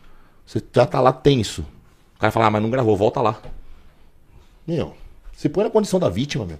[0.44, 1.64] Você já tá lá tenso.
[2.16, 3.40] O cara fala, ah, mas não gravou, volta lá.
[4.66, 4.94] Meu,
[5.32, 6.58] você põe na condição da vítima, meu.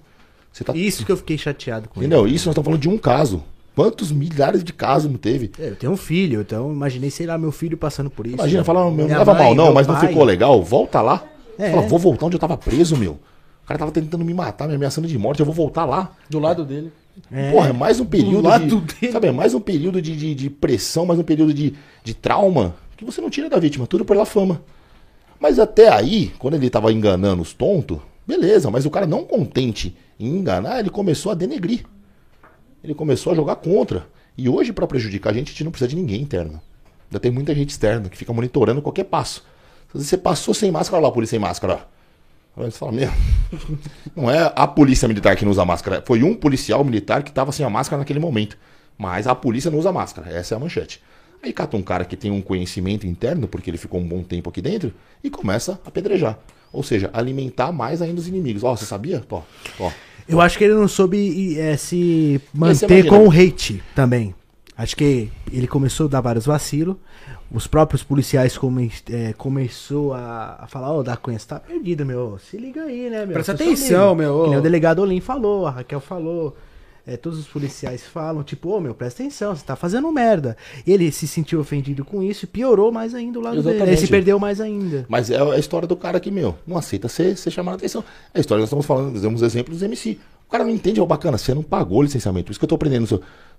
[0.51, 2.25] Você tá Isso que eu fiquei chateado com Entendeu?
[2.25, 3.43] Isso nós estamos falando de um caso.
[3.75, 5.51] Quantos milhares de casos não teve?
[5.57, 5.67] ele.
[5.67, 8.35] É, Eu tenho um filho, então imaginei, sei lá, meu filho passando por isso.
[8.37, 8.63] Imagina, né?
[8.63, 10.07] fala, meu, não leva mãe, mal não, mas não pai.
[10.07, 11.25] ficou legal, volta lá.
[11.57, 11.71] É.
[11.71, 13.13] Fala, vou voltar onde eu tava preso, meu.
[13.63, 16.11] O cara tava tentando me matar, me ameaçando de morte, eu vou voltar lá.
[16.29, 16.93] Do lado dele.
[17.31, 17.51] É.
[17.51, 19.11] Porra, é mais um período de, dele.
[19.13, 21.73] Sabe, é mais um período de, de, de pressão, mais um período de,
[22.03, 24.61] de trauma que você não tira da vítima, tudo pela fama.
[25.39, 29.95] Mas até aí, quando ele tava enganando os tontos, beleza, mas o cara não contente
[30.19, 31.85] em enganar, ele começou a denegrir.
[32.83, 34.07] Ele começou a jogar contra.
[34.37, 36.61] E hoje, pra prejudicar a gente, a gente não precisa de ninguém interno.
[37.09, 39.43] Ainda tem muita gente externa que fica monitorando qualquer passo.
[39.93, 41.94] Vezes você passou sem máscara, olha lá a polícia sem máscara, ó.
[42.57, 43.09] Aí você fala, meu,
[44.15, 47.51] não é a polícia militar que não usa máscara, foi um policial militar que estava
[47.51, 48.57] sem a máscara naquele momento.
[48.97, 51.01] Mas a polícia não usa máscara, essa é a manchete.
[51.43, 54.49] Aí cata um cara que tem um conhecimento interno, porque ele ficou um bom tempo
[54.49, 56.39] aqui dentro, e começa a apedrejar.
[56.71, 58.63] Ou seja, alimentar mais ainda os inimigos.
[58.63, 59.23] Ó, você sabia?
[59.29, 59.41] Ó,
[59.79, 59.91] ó.
[60.27, 63.09] Eu acho que ele não soube é, se manter imagina.
[63.09, 64.33] com o hate também.
[64.77, 66.97] Acho que ele começou a dar vários vacilos.
[67.51, 72.05] Os próprios policiais come, é, começou a, a falar, ô, da Cunha, você tá perdido,
[72.05, 72.37] meu.
[72.39, 73.33] Se liga aí, né, meu?
[73.33, 74.43] Presta seu atenção, amigo." meu.
[74.43, 76.57] Que nem o delegado Olim falou, a Raquel falou.
[77.07, 80.57] é, todos os policiais falam, tipo, ô, meu, presta atenção, você tá fazendo merda.
[80.85, 83.69] E ele se sentiu ofendido com isso e piorou mais ainda o lado dele.
[83.69, 84.01] Ele Exatamente.
[84.01, 85.05] se perdeu mais ainda.
[85.07, 88.03] Mas é a história do cara que, meu, não aceita ser, ser chamado a atenção.
[88.33, 90.19] É a história, nós estamos falando, damos exemplos dos MC.
[90.47, 92.45] O cara não entende, ó, bacana, você não pagou o licenciamento.
[92.45, 93.03] Por isso que eu tô aprendendo.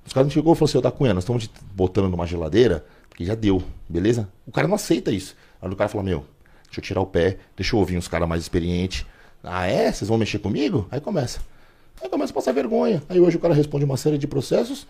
[0.05, 2.85] Os caras não chegou e falou assim, ô da Cunha, nós estamos botando numa geladeira,
[3.15, 4.29] que já deu, beleza?
[4.47, 5.35] O cara não aceita isso.
[5.61, 6.25] Aí o cara fala, meu,
[6.67, 9.05] deixa eu tirar o pé, deixa eu ouvir uns caras mais experientes.
[9.43, 9.91] Ah, é?
[9.91, 10.87] Vocês vão mexer comigo?
[10.91, 11.41] Aí começa.
[12.01, 13.03] Aí começa a passar vergonha.
[13.09, 14.87] Aí hoje o cara responde uma série de processos,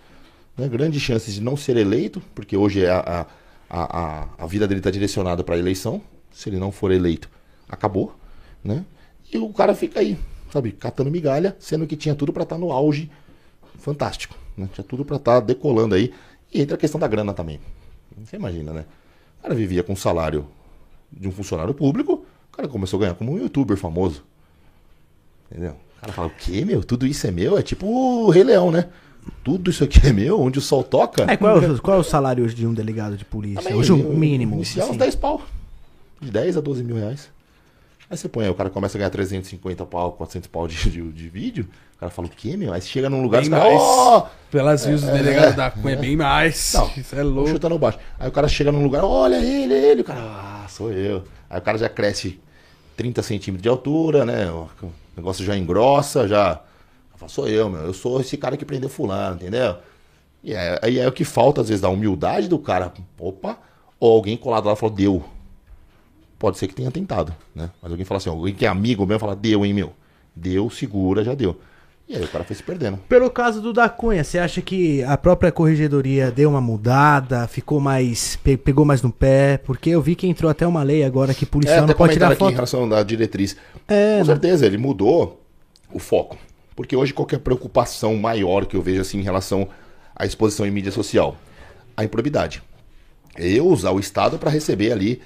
[0.57, 0.69] né?
[0.69, 3.27] Grandes chances de não ser eleito, porque hoje é a,
[3.71, 6.03] a, a- a vida dele está direcionada para a eleição.
[6.33, 7.31] Se ele não for eleito,
[7.69, 8.15] acabou,
[8.63, 8.85] né?
[9.33, 10.19] E o cara fica aí,
[10.57, 13.11] sabe, catando migalha, sendo que tinha tudo para estar no auge
[13.79, 14.69] fantástico, né?
[14.73, 16.13] Tinha tudo para estar decolando aí.
[16.53, 17.61] E entra a questão da grana também.
[18.25, 18.85] Você imagina, né?
[19.39, 20.47] O cara vivia com o salário
[21.13, 24.25] de um funcionário público, o cara começou a ganhar como um youtuber famoso.
[25.51, 25.77] Entendeu?
[25.99, 26.83] O cara fala, o quê, meu?
[26.83, 27.59] Tudo isso é meu?
[27.59, 28.89] É tipo o Rei Leão, né?
[29.45, 31.31] Tudo isso aqui é meu, onde o sol toca.
[31.31, 33.63] É, qual, é o, qual é o salário hoje de um delegado de polícia?
[33.63, 34.55] Também, hoje o mínimo.
[34.57, 34.99] Inicial, uns assim.
[34.99, 35.43] 10 pau.
[36.21, 37.29] De 10 a 12 mil reais.
[38.09, 41.03] Aí você põe aí, o cara começa a ganhar 350 pau, 400 pau de, de,
[41.13, 41.69] de vídeo.
[41.97, 42.73] O cara fala, o quê, meu?
[42.73, 43.81] Aí você chega num lugar Bem caras, mais.
[43.83, 46.73] ó, Pelas views do delegado da Cunha, é bem mais.
[46.75, 47.51] Não, Isso é louco.
[47.51, 47.99] chutando baixo.
[48.19, 50.01] Aí o cara chega num lugar, olha ele, ele.
[50.03, 51.25] O cara, ah, sou eu.
[51.51, 52.39] Aí o cara já cresce
[52.97, 54.51] 30 centímetros de altura, né?
[54.53, 54.69] O
[55.17, 56.61] negócio já engrossa, já.
[57.17, 57.81] Fala, sou eu, meu.
[57.81, 59.77] Eu sou esse cara que prendeu fulano, entendeu?
[60.45, 62.93] E é- aí é, o que falta, às vezes, da humildade do cara.
[63.19, 63.59] Opa,
[63.99, 65.25] ou alguém colado lá e falou, deu.
[66.39, 67.71] Pode ser que tenha tentado, né?
[67.83, 69.93] Mas alguém fala assim, alguém que é amigo mesmo fala, deu, hein, meu.
[70.35, 71.59] Deu, segura, já deu.
[72.09, 72.99] E aí o cara foi se perdendo.
[73.09, 77.81] Pelo caso do da Cunha, você acha que a própria corregedoria deu uma mudada, ficou
[77.81, 78.37] mais.
[78.37, 79.59] pe- pegou mais no pé?
[79.59, 82.27] Porque eu vi que entrou até uma lei agora que policial É, não pode tirar
[82.29, 82.55] aqui em foto.
[82.55, 83.57] relação da diretriz.
[83.89, 85.43] É, Com não- certeza, ele mudou
[85.93, 86.37] o foco.
[86.77, 89.67] Porque hoje qualquer preocupação maior que eu vejo assim em relação
[90.15, 91.35] à exposição em mídia social?
[91.97, 92.63] A improbidade.
[93.35, 95.21] É Eu usar o Estado para receber ali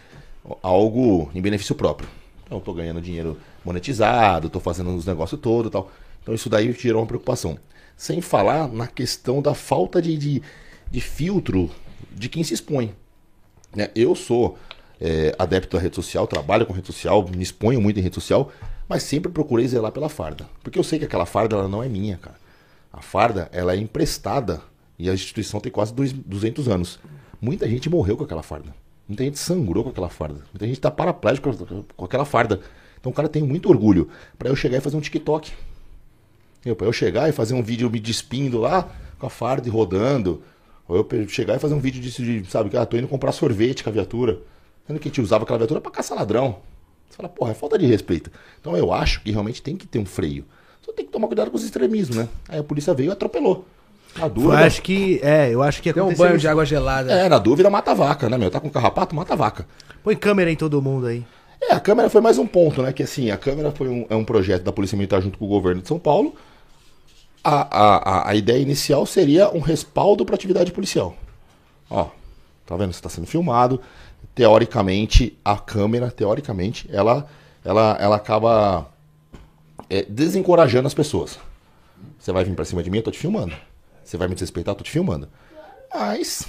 [0.63, 2.09] algo em benefício próprio.
[2.47, 5.91] Então, tô ganhando dinheiro monetizado, tô fazendo os negócios todos e tal.
[6.23, 7.59] Então isso daí gerou uma preocupação.
[7.97, 10.43] Sem falar na questão da falta de, de,
[10.91, 11.71] de filtro
[12.13, 12.95] de quem se expõe.
[13.75, 13.91] né?
[13.95, 14.59] Eu sou
[15.01, 18.51] é, adepto da rede social, trabalho com rede social, me exponho muito em rede social,
[18.89, 20.49] mas sempre procurei zelar pela farda.
[20.63, 22.37] Porque eu sei que aquela farda ela não é minha, cara.
[22.93, 24.61] A farda ela é emprestada
[24.99, 26.99] e a instituição tem quase dois- 200 anos.
[27.41, 28.75] Muita gente morreu com aquela farda.
[29.11, 30.41] Muita gente sangrou com aquela farda.
[30.53, 31.53] Muita gente tá paraplégico
[31.97, 32.61] com- aquela farda.
[33.01, 34.09] Então o cara tem muito orgulho
[34.39, 35.51] para eu chegar e fazer um TikTok.
[36.77, 38.89] Pra eu chegar e fazer um vídeo me despindo lá
[39.19, 40.43] com a farda e rodando.
[40.87, 43.33] Ou eu chegar e fazer um vídeo disso de, sabe, que ah, tô indo comprar
[43.33, 44.39] sorvete com a viatura.
[44.87, 46.61] Sendo que a gente usava aquela viatura pra caçar ladrão.
[47.09, 48.31] Você fala, porra, é falta de respeito.
[48.61, 50.45] Então eu acho que realmente tem que ter um freio.
[50.83, 52.29] Só tem que tomar cuidado com os extremismos, né?
[52.49, 53.67] Aí a polícia veio e atropelou.
[54.17, 54.67] Na Eu dúvida.
[54.67, 55.21] acho que.
[55.23, 56.41] É, eu acho que Deu um banho isso.
[56.41, 57.13] de água gelada.
[57.13, 58.51] É, na dúvida mata a vaca, né, meu?
[58.51, 59.67] Tá com carrapato, mata a vaca.
[60.03, 61.25] Põe câmera em todo mundo aí.
[61.63, 62.93] É, a câmera foi mais um ponto, né?
[62.93, 65.49] Que assim, a câmera foi um, é um projeto da Polícia Militar junto com o
[65.49, 66.35] governo de São Paulo.
[67.45, 71.15] A, a, a, a ideia inicial seria um respaldo para atividade policial.
[71.89, 72.09] Ó,
[72.67, 72.93] tá vendo?
[72.93, 73.81] Você está sendo filmado.
[74.35, 77.27] Teoricamente, a câmera, teoricamente, ela,
[77.65, 78.89] ela, ela acaba
[79.89, 81.39] é, desencorajando as pessoas.
[82.19, 83.55] Você vai vir pra cima de mim, eu tô te filmando.
[84.11, 85.29] Você vai me desrespeitar, eu tô te filmando.
[85.95, 86.45] Mas,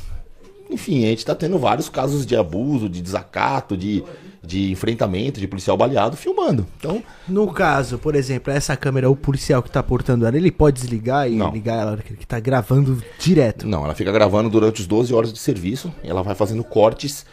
[0.67, 4.03] enfim, a gente tá tendo vários casos de abuso, de desacato, de,
[4.41, 6.65] de enfrentamento, de policial baleado filmando.
[6.79, 10.81] Então, No caso, por exemplo, essa câmera, o policial que tá portando ela, ele pode
[10.81, 11.51] desligar e Não.
[11.51, 13.67] ligar ela que tá gravando direto.
[13.67, 17.27] não, ela fica gravando durante os 12 horas de serviço e ela vai fazendo cortes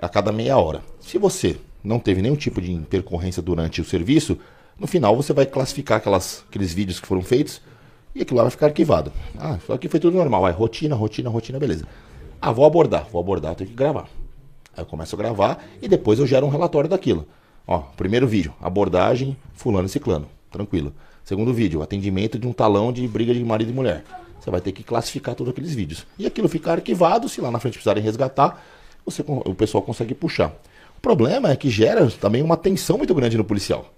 [0.00, 0.80] a cada meia hora.
[1.00, 4.38] Se você não teve nenhum tipo de intercorrência durante o serviço,
[4.80, 7.60] no final você vai classificar aquelas, aqueles vídeos que foram feitos
[8.16, 9.12] e aquilo lá vai ficar arquivado.
[9.38, 10.40] Ah, isso aqui foi tudo normal.
[10.40, 11.86] Vai, rotina, rotina, rotina, beleza.
[12.40, 13.06] Ah, vou abordar.
[13.12, 14.08] Vou abordar, eu tenho que gravar.
[14.74, 17.26] Aí eu começo a gravar e depois eu gero um relatório daquilo.
[17.66, 20.26] Ó, primeiro vídeo, abordagem, fulano e ciclano.
[20.50, 20.94] Tranquilo.
[21.24, 24.02] Segundo vídeo, atendimento de um talão de briga de marido e mulher.
[24.40, 26.06] Você vai ter que classificar todos aqueles vídeos.
[26.18, 28.64] E aquilo fica arquivado, se lá na frente precisarem resgatar,
[29.04, 30.54] você, o pessoal consegue puxar.
[30.96, 33.92] O problema é que gera também uma tensão muito grande no policial.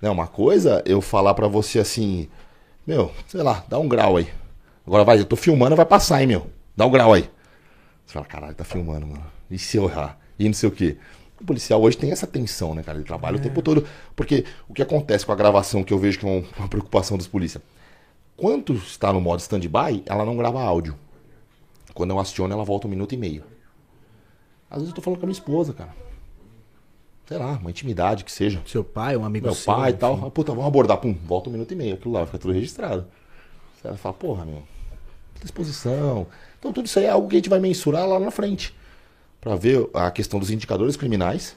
[0.00, 2.28] Né, uma coisa eu falar pra você assim,
[2.86, 4.28] meu, sei lá, dá um grau aí.
[4.86, 6.46] Agora vai, eu tô filmando, vai passar, hein, meu.
[6.76, 7.30] Dá um grau aí.
[8.04, 9.24] Você fala, caralho, tá filmando, mano.
[9.50, 10.18] E se eu errar?
[10.38, 10.96] E não sei o quê.
[11.40, 12.98] O policial hoje tem essa tensão, né, cara?
[12.98, 13.86] Ele trabalha o tempo todo.
[14.14, 17.16] Porque o que acontece com a gravação que eu vejo que é um- uma preocupação
[17.16, 17.62] dos polícia?
[18.36, 20.94] Quando está no modo stand-by, ela não grava áudio.
[21.94, 23.44] Quando eu aciono, ela volta um minuto e meio.
[24.68, 25.94] Às vezes eu tô falando com a minha esposa, cara.
[27.26, 28.60] Sei lá, uma intimidade que seja.
[28.66, 29.72] Seu pai, um amigo Meu seu.
[29.74, 30.26] pai e tal.
[30.26, 30.98] Ah, Puta, vamos abordar.
[30.98, 31.94] Pum, volta um minuto e meio.
[31.94, 33.06] Aquilo lá fica tudo registrado.
[33.82, 34.62] Você fala, porra, meu.
[35.42, 36.26] Disposição.
[36.58, 38.74] Então tudo isso aí é algo que a gente vai mensurar lá na frente.
[39.40, 41.56] Pra ver a questão dos indicadores criminais.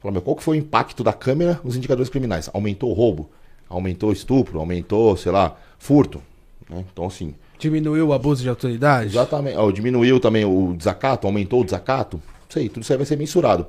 [0.00, 2.50] Falar, meu, qual que foi o impacto da câmera nos indicadores criminais?
[2.52, 3.30] Aumentou o roubo?
[3.68, 4.58] Aumentou o estupro?
[4.58, 6.22] Aumentou, sei lá, furto?
[6.68, 6.84] né?
[6.92, 9.08] Então, assim, Diminuiu o abuso de autoridade?
[9.08, 9.56] Exatamente.
[9.56, 12.20] Ó, diminuiu também o desacato, aumentou o desacato.
[12.48, 13.66] Isso aí, tudo isso aí vai ser mensurado.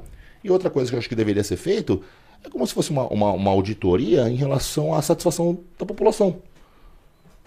[0.48, 2.02] E outra coisa que eu acho que deveria ser feito
[2.42, 6.38] é como se fosse uma, uma, uma auditoria em relação à satisfação da população.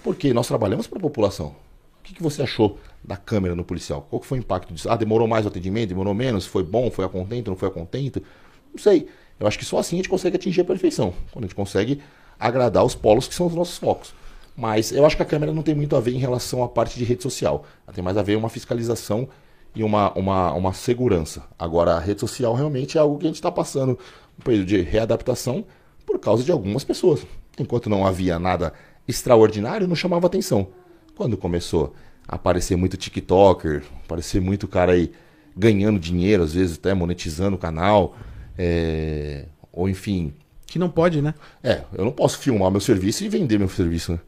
[0.05, 1.47] Porque nós trabalhamos para a população.
[1.47, 4.07] O que, que você achou da câmera no policial?
[4.11, 4.91] Qual foi o impacto disso?
[4.91, 5.89] Ah, demorou mais o atendimento?
[5.89, 6.45] Demorou menos?
[6.45, 6.91] Foi bom?
[6.91, 7.49] Foi a contento?
[7.49, 8.23] Não foi a contento?
[8.71, 9.09] Não sei.
[9.39, 11.15] Eu acho que só assim a gente consegue atingir a perfeição.
[11.33, 12.03] Quando a gente consegue
[12.39, 14.13] agradar os polos que são os nossos focos.
[14.55, 16.99] Mas eu acho que a câmera não tem muito a ver em relação à parte
[16.99, 17.65] de rede social.
[17.87, 19.27] Ela tem mais a ver uma fiscalização
[19.75, 21.45] e uma, uma, uma segurança.
[21.59, 23.99] Agora, a rede social realmente é algo que a gente está passando
[24.39, 25.65] um período de readaptação
[26.05, 27.25] por causa de algumas pessoas.
[27.59, 28.73] Enquanto não havia nada
[29.07, 30.69] extraordinário, não chamava atenção.
[31.17, 31.95] Quando começou
[32.27, 35.13] a aparecer muito TikToker, aparecer muito cara aí
[35.57, 38.17] ganhando dinheiro, às vezes até monetizando o canal,
[38.57, 40.33] é, ou enfim,
[40.67, 41.35] Que não pode, né?
[41.63, 44.21] é, eu não posso filmar meu serviço e vender meu serviço, né?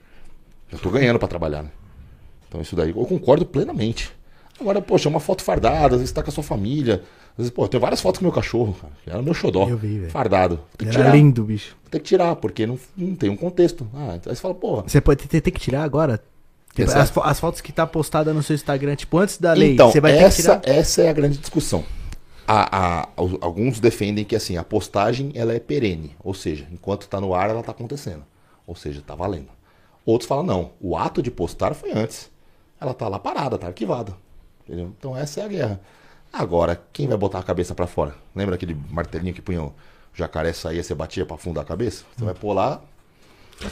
[0.71, 1.71] Eu tô ganhando pra trabalhar, né?
[2.49, 4.13] Então isso daí eu concordo plenamente.
[4.63, 7.03] Agora, poxa, uma foto fardada, às vezes tá com a sua família.
[7.33, 8.93] Às vezes, pô, tem várias fotos com meu cachorro, cara.
[9.07, 9.69] Era meu xodó.
[9.69, 10.11] Eu vi, velho.
[10.11, 10.61] Fardado.
[10.79, 11.17] Tem que Era tirar.
[11.17, 11.77] lindo, bicho.
[11.91, 13.87] Tem que tirar, porque não, não tem um contexto.
[13.95, 14.85] Ah, então aí você fala, porra.
[14.87, 16.21] Você pode ter, ter que tirar agora.
[16.75, 19.53] Tipo, Essa- as, fo- as fotos que tá postada no seu Instagram, tipo, antes da
[19.53, 20.61] lei, Então, você vai ter que essa, tirar.
[20.65, 21.85] essa é a grande discussão.
[22.49, 23.09] A- a-
[23.41, 27.51] alguns defendem que assim, a postagem ela é perene, ou seja, enquanto está no ar
[27.51, 28.25] ela está acontecendo,
[28.67, 29.49] ou seja, está valendo.
[30.05, 32.31] Outros falam não, o ato de postar foi antes,
[32.81, 34.15] ela está lá parada, está arquivada,
[34.67, 34.93] entendeu?
[34.99, 35.81] Então essa é a guerra.
[36.33, 38.15] Agora, quem vai botar a cabeça para fora?
[38.35, 39.73] Lembra aquele martelinho que punha o
[40.15, 42.05] jacaré saía, você batia para afundar a cabeça?
[42.17, 42.81] Você vai pôr lá,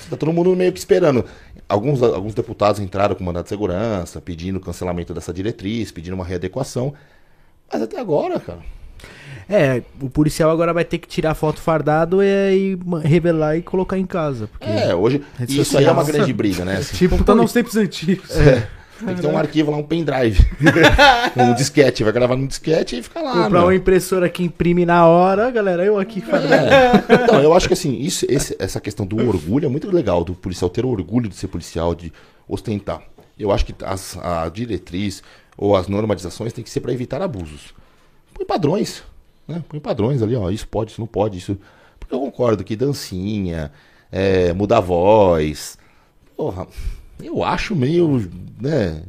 [0.08, 1.24] Tá todo mundo meio que esperando.
[1.68, 6.94] Alguns, alguns deputados entraram com mandado de segurança, pedindo cancelamento dessa diretriz, pedindo uma readequação.
[7.72, 8.60] Mas até agora, cara.
[9.48, 13.98] É, o policial agora vai ter que tirar foto fardado e ma- revelar e colocar
[13.98, 14.46] em casa.
[14.46, 14.68] Porque...
[14.68, 15.24] É, hoje.
[15.48, 16.80] E isso aí é uma grande briga, né?
[16.94, 18.30] Tipo, Voltando aos tempos antigos.
[19.04, 20.44] Tem que ter um arquivo lá, um pendrive.
[21.36, 22.04] um disquete.
[22.04, 23.32] Vai gravar num disquete e fica lá.
[23.32, 23.62] comprar meu.
[23.62, 26.66] uma impressora que imprime na hora, galera, eu aqui fardado.
[26.66, 27.24] É.
[27.24, 30.34] Então, eu acho que assim, isso, esse- essa questão do orgulho é muito legal, do
[30.34, 32.12] policial ter orgulho de ser policial, de
[32.46, 33.02] ostentar.
[33.38, 35.22] Eu acho que as, a diretriz
[35.56, 37.74] ou as normatizações tem que ser para evitar abusos.
[38.34, 39.02] Põe padrões,
[39.48, 39.62] né?
[39.68, 41.56] Põe padrões ali, ó, isso pode, isso não pode, isso.
[41.98, 43.70] Porque eu concordo que dancinha,
[44.12, 45.78] é, mudar voz,
[46.36, 46.66] porra,
[47.22, 48.28] eu acho meio,
[48.60, 49.02] né?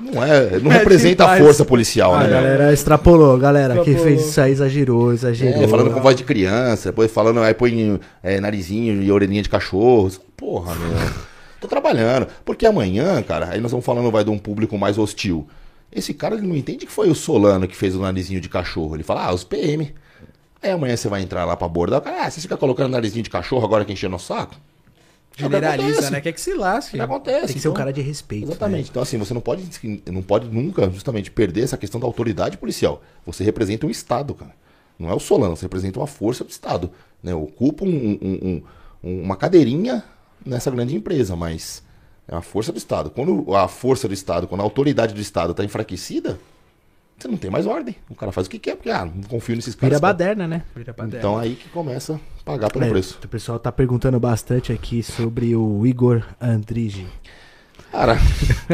[0.00, 1.44] Não é, não É representa a demais.
[1.44, 2.24] força policial, A né?
[2.24, 2.32] meu?
[2.34, 3.74] galera extrapolou, galera.
[3.84, 4.06] Quem Extrapolou.
[4.16, 5.62] fez isso aí exagerou, exagerou.
[5.62, 9.48] É, falando com voz de criança, depois falando, aí põe é, narizinho e orelhinha de
[9.50, 10.10] cachorro.
[10.36, 10.90] Porra, meu.
[11.60, 12.26] Tô trabalhando.
[12.46, 15.46] Porque amanhã, cara, aí nós vamos falando, vai de um público mais hostil.
[15.92, 18.96] Esse cara, ele não entende que foi o Solano que fez o narizinho de cachorro.
[18.96, 19.92] Ele fala, ah, os PM.
[20.62, 21.68] Aí amanhã você vai entrar lá pra
[22.00, 24.54] cara, ah, você fica colocando narizinho de cachorro agora que encheu nosso saco?
[25.36, 26.20] Generaliza, né?
[26.20, 26.98] Quer que se lasque.
[26.98, 27.46] É acontece.
[27.46, 28.44] Tem que ser um cara de respeito.
[28.46, 28.90] Exatamente.
[28.90, 29.64] Então, assim, você não pode,
[30.10, 33.02] não pode nunca, justamente, perder essa questão da autoridade policial.
[33.24, 34.52] Você representa um Estado, cara.
[34.98, 36.90] Não é o Solano, você representa uma força do Estado.
[37.22, 37.34] Né?
[37.34, 38.62] Ocupa um- um-
[39.02, 40.04] um- uma cadeirinha
[40.44, 41.82] nessa grande empresa, mas
[42.28, 43.08] é uma força do Estado.
[43.08, 46.38] Quando a força do Estado, quando a autoridade do Estado está enfraquecida,
[47.20, 47.94] você não tem mais ordem.
[48.08, 49.90] O cara faz o que quer, porque, ah, não confio nesses caras.
[49.90, 50.62] Vira baderna, né?
[50.74, 53.18] Vira pra Então aí que começa a pagar pelo É, preço.
[53.22, 57.06] O pessoal tá perguntando bastante aqui sobre o Igor Andrige.
[57.92, 58.16] Cara,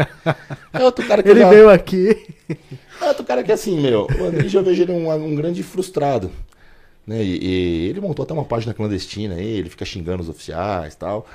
[0.73, 2.35] é outro cara que Ele já- veio aqui.
[3.01, 6.31] É outro cara que assim, meu, o Andrige eu vejo ele um, um grande frustrado.
[7.07, 7.23] Né?
[7.23, 10.97] E, e ele montou até uma página clandestina, aí, ele fica xingando os oficiais e
[10.99, 11.27] tal.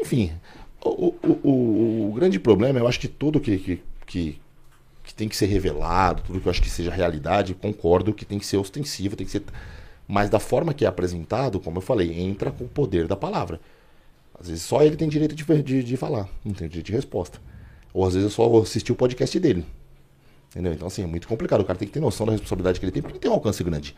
[0.00, 0.32] Enfim,
[0.84, 4.40] o, o, o- o grande problema, eu acho que tudo que, que, que
[5.18, 8.46] tem que ser revelado, tudo que eu acho que seja realidade, concordo que tem que
[8.46, 9.42] ser ostensivo, tem que ser.
[10.06, 13.60] Mas da forma que é apresentado, como eu falei, entra com o poder da palavra.
[14.40, 17.40] Às vezes só ele tem direito de, de, de falar, não tem direito de resposta.
[17.92, 19.66] Ou às vezes eu só vou assistir o podcast dele.
[20.50, 20.72] Entendeu?
[20.72, 21.62] Então, assim, é muito complicado.
[21.62, 23.34] O cara tem que ter noção da responsabilidade que ele tem, porque ele tem um
[23.34, 23.96] alcance grande.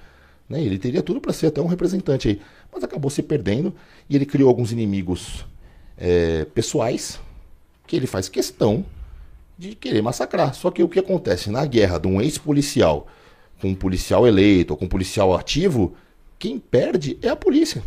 [0.49, 0.63] Né?
[0.65, 2.41] Ele teria tudo para ser até um representante aí.
[2.73, 3.75] Mas acabou se perdendo
[4.09, 5.45] e ele criou alguns inimigos
[5.99, 7.21] é, pessoais
[7.87, 8.87] que ele faz questão
[9.61, 10.55] de querer massacrar.
[10.55, 13.07] Só que o que acontece na guerra de um ex-policial
[13.61, 15.93] com um policial eleito ou com um policial ativo,
[16.39, 17.83] quem perde é a polícia.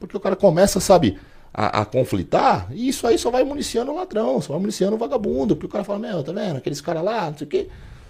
[0.00, 1.18] Porque o cara começa, sabe,
[1.52, 4.98] a, a, conflitar, e isso aí só vai municiando o ladrão, só vai municiando o
[4.98, 7.68] vagabundo, porque o cara fala, meu, tá vendo, aqueles caras lá, não sei o quê.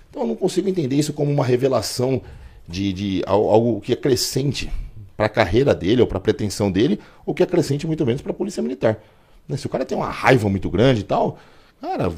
[0.09, 2.23] Então eu não consigo entender isso como uma revelação
[2.69, 4.71] de, de algo que é crescente
[5.17, 8.23] para a carreira dele ou para a pretensão dele, ou que é crescente muito menos
[8.23, 9.03] para a polícia militar.
[9.49, 11.39] Né, se o cara tem uma raiva muito grande e tal,
[11.81, 12.13] cara,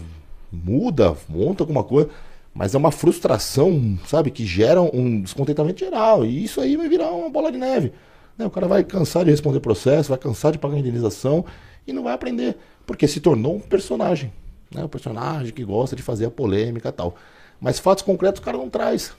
[0.50, 2.10] muda, monta alguma coisa.
[2.54, 6.24] Mas é uma frustração, sabe, que gera um descontentamento geral.
[6.24, 7.92] E isso aí vai virar uma bola de neve.
[8.36, 8.46] Né?
[8.46, 11.44] O cara vai cansar de responder processo, vai cansar de pagar indenização
[11.86, 12.56] e não vai aprender.
[12.86, 14.32] Porque se tornou um personagem.
[14.74, 14.82] Né?
[14.84, 17.14] Um personagem que gosta de fazer a polêmica e tal.
[17.60, 19.12] Mas fatos concretos o cara não traz.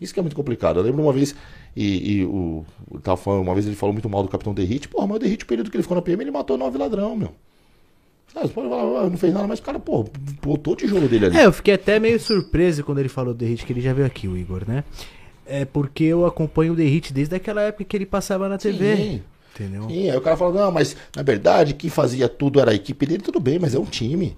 [0.00, 0.78] Isso que é muito complicado.
[0.78, 1.34] Eu lembro uma vez,
[1.74, 2.64] e, e o,
[3.02, 4.88] tava falando, uma vez ele falou muito mal do Capitão Derrite.
[4.88, 7.16] Porra, mas o Derrite, o período que ele ficou na PM, ele matou nove ladrão,
[7.16, 7.34] meu.
[8.32, 10.06] Sabe, você pode falar, ah, não fez nada, mas o cara, pô,
[10.42, 11.36] botou o tijolo dele ali.
[11.36, 14.06] É, eu fiquei até meio surpreso quando ele falou do Derrite, que ele já veio
[14.06, 14.84] aqui, o Igor, né?
[15.46, 18.96] É porque eu acompanho o Derrite desde aquela época que ele passava na TV.
[18.96, 19.22] Sim.
[19.54, 19.88] Entendeu?
[19.88, 23.06] Sim, aí o cara fala, não, mas na verdade quem fazia tudo era a equipe
[23.06, 24.36] dele, tudo bem, mas é um time.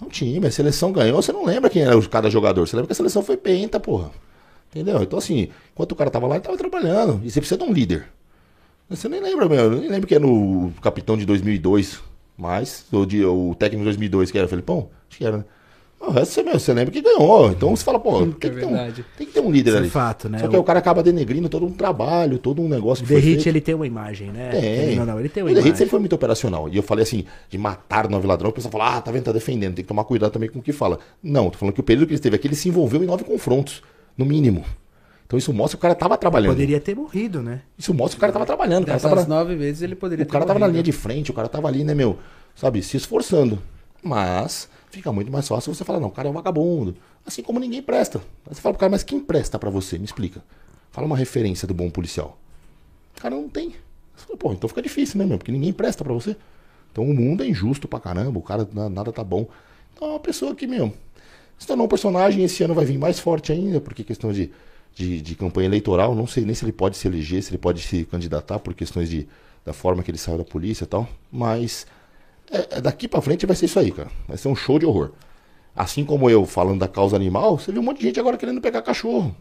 [0.00, 2.86] É um time, a seleção ganhou, você não lembra quem era cada jogador, você lembra
[2.86, 4.10] que a seleção foi penta, porra.
[4.70, 5.02] Entendeu?
[5.02, 7.20] Então, assim, enquanto o cara tava lá, ele tava trabalhando.
[7.24, 8.06] E você precisa de um líder.
[8.88, 9.58] Você nem lembra, meu.
[9.64, 12.00] Eu nem lembro que era no capitão de 2002.
[12.40, 14.88] Mas, o, de, o técnico de 2002, que era Felipão?
[15.10, 15.44] Acho que era, né?
[16.00, 17.50] O resto você, meu, você lembra que ganhou.
[17.50, 19.76] Então você fala, pô, tem, é que, ter um, tem que ter um líder Isso
[19.76, 19.88] é ali.
[19.88, 20.38] É fato, né?
[20.38, 20.60] Só que o...
[20.60, 23.86] o cara acaba denegrindo todo um trabalho, todo um negócio que Derrite, ele tem uma
[23.86, 24.48] imagem, né?
[24.48, 24.96] Tem.
[24.96, 25.64] Não, não, ele tem uma o imagem.
[25.64, 26.70] Derrite sempre foi muito operacional.
[26.70, 29.32] E eu falei assim, de matar nove ladrões, o pessoal fala, ah, tá vendo, tá
[29.32, 30.98] defendendo, tem que tomar cuidado também com o que fala.
[31.22, 33.22] Não, tô falando que o período que ele esteve aqui, ele se envolveu em nove
[33.24, 33.82] confrontos,
[34.16, 34.64] no mínimo.
[35.30, 36.50] Então isso mostra que o cara tava trabalhando.
[36.50, 37.62] Poderia ter morrido, né?
[37.78, 38.82] Isso mostra que o cara tava trabalhando.
[38.82, 40.58] O cara tava nove vezes ele poderia o ter O cara morrido.
[40.58, 42.18] tava na linha de frente, o cara tava ali, né, meu?
[42.56, 43.62] Sabe, se esforçando.
[44.02, 46.96] Mas fica muito mais fácil você falar, não, o cara é um vagabundo.
[47.24, 48.18] Assim como ninguém presta.
[48.44, 49.98] Aí você fala pro cara, mas quem presta para você?
[49.98, 50.42] Me explica.
[50.90, 52.36] Fala uma referência do bom policial.
[53.16, 53.76] O cara não tem.
[54.16, 55.38] Você fala, Pô, então fica difícil, né, meu?
[55.38, 56.34] Porque ninguém presta para você.
[56.90, 59.46] Então o mundo é injusto pra caramba, o cara nada tá bom.
[59.94, 60.92] Então é uma pessoa que, meu,
[61.56, 64.50] se tornou um personagem, esse ano vai vir mais forte ainda, porque questão de
[64.94, 66.14] de, de, campanha eleitoral.
[66.14, 69.08] Não sei nem se ele pode se eleger, se ele pode se candidatar por questões
[69.08, 69.26] de,
[69.64, 71.08] da forma que ele saiu da polícia e tal.
[71.30, 71.86] Mas
[72.50, 74.10] é, é daqui para frente vai ser isso aí, cara.
[74.28, 75.12] Vai ser um show de horror.
[75.74, 78.60] Assim como eu falando da causa animal, você vê um monte de gente agora querendo
[78.60, 79.34] pegar cachorro.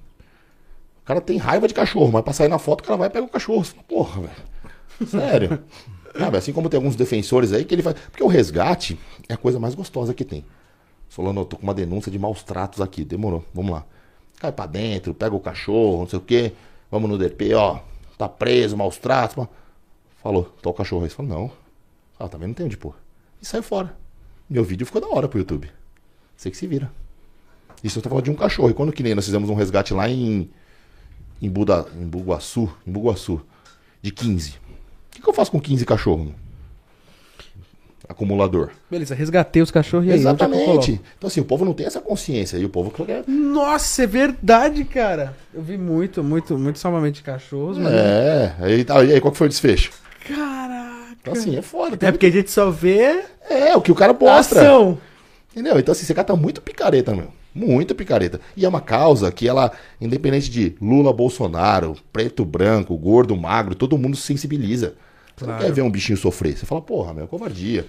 [1.01, 3.25] O cara tem raiva de cachorro, mas pra sair na foto o cara vai pegar
[3.25, 3.63] o cachorro.
[3.63, 5.09] Fala, porra, velho.
[5.09, 5.63] Sério.
[6.17, 7.95] Sabe, assim como tem alguns defensores aí que ele faz.
[8.11, 8.97] Porque o resgate
[9.27, 10.45] é a coisa mais gostosa que tem.
[11.07, 13.03] Solano, eu tô com uma denúncia de maus tratos aqui.
[13.03, 13.43] Demorou.
[13.53, 13.85] Vamos lá
[14.39, 16.53] cai pra dentro, pega o cachorro, não sei o quê.
[16.89, 17.79] Vamos no DP, ó.
[18.17, 19.35] Tá preso, maus tratos.
[19.35, 19.49] Mano.
[20.21, 21.09] Falou, tô o cachorro aí.
[21.09, 21.51] Falou, não.
[22.19, 22.95] Ah, também não tem onde pôr.
[23.41, 23.95] E saiu fora.
[24.49, 25.69] Meu vídeo ficou da hora pro YouTube.
[26.35, 26.91] Você que se vira.
[27.83, 28.69] Isso eu tô falando de um cachorro.
[28.69, 30.49] E quando que nem nós fizemos um resgate lá em.
[31.41, 32.69] Em, Buda, em Buguaçu.
[32.85, 33.41] Em Buguaçu.
[34.01, 34.51] De 15.
[34.51, 34.59] O
[35.11, 36.33] que, que eu faço com 15 cachorros?
[38.09, 38.71] Acumulador.
[38.89, 40.99] Beleza, resgatei os cachorros e aí Exatamente.
[41.17, 43.23] Então assim, o povo não tem essa consciência e o povo quer...
[43.27, 45.37] Nossa, é verdade, cara.
[45.53, 47.93] Eu vi muito, muito, muito salvamento de cachorros, mas...
[47.93, 49.91] É, aí, tá, e aí qual que foi o desfecho?
[50.27, 51.15] Caraca.
[51.21, 51.97] Então assim, é foda.
[52.05, 53.23] É porque a gente só vê...
[53.47, 54.61] É, o que o cara mostra.
[54.61, 54.97] Ação.
[55.51, 55.77] Entendeu?
[55.77, 57.31] Então assim, você cata muito picareta, meu.
[57.53, 58.39] Muito picareta.
[58.55, 63.97] E é uma causa que ela, independente de Lula, Bolsonaro, preto, branco, gordo, magro, todo
[63.97, 64.33] mundo se
[65.45, 65.59] claro.
[65.59, 66.57] não quer ver um bichinho sofrer.
[66.57, 67.85] Você fala, porra, meu, covardia.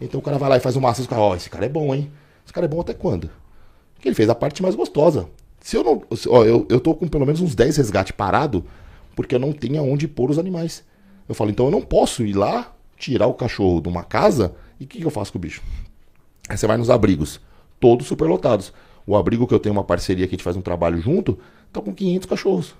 [0.00, 2.10] Então o cara vai lá e faz uma ação, ó, esse cara é bom, hein?
[2.44, 3.30] Esse cara é bom até quando?
[3.94, 5.28] Porque ele fez a parte mais gostosa.
[5.60, 6.02] Se eu não.
[6.28, 8.64] Ó, eu, eu tô com pelo menos uns 10 resgates parado,
[9.16, 10.84] porque eu não tenho aonde pôr os animais.
[11.28, 14.84] Eu falo, então eu não posso ir lá, tirar o cachorro de uma casa, e
[14.84, 15.62] o que, que eu faço com o bicho?
[16.48, 17.40] Aí você vai nos abrigos,
[17.80, 18.72] todos superlotados.
[19.06, 21.38] O abrigo que eu tenho uma parceria que a gente faz um trabalho junto,
[21.72, 22.74] tá com 500 cachorros.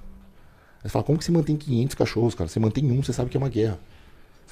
[0.82, 2.48] Aí você fala, como que você mantém 500 cachorros, cara?
[2.48, 3.78] Você mantém um, você sabe que é uma guerra.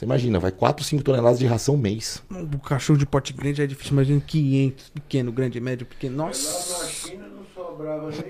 [0.03, 2.21] Você imagina, vai 4, 5 toneladas de ração mês.
[2.29, 6.17] O cachorro de porte grande é difícil, imagina 500, pequeno, grande, médio, pequeno.
[6.17, 6.83] Nossa.
[6.83, 8.25] Na China não sobrava nem.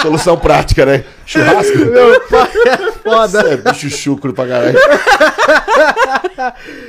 [0.00, 1.04] Solução prática, né?
[1.26, 1.76] Churrasco.
[1.92, 3.40] Meu pai é foda.
[3.40, 4.78] Isso é bicho chucro pra caralho.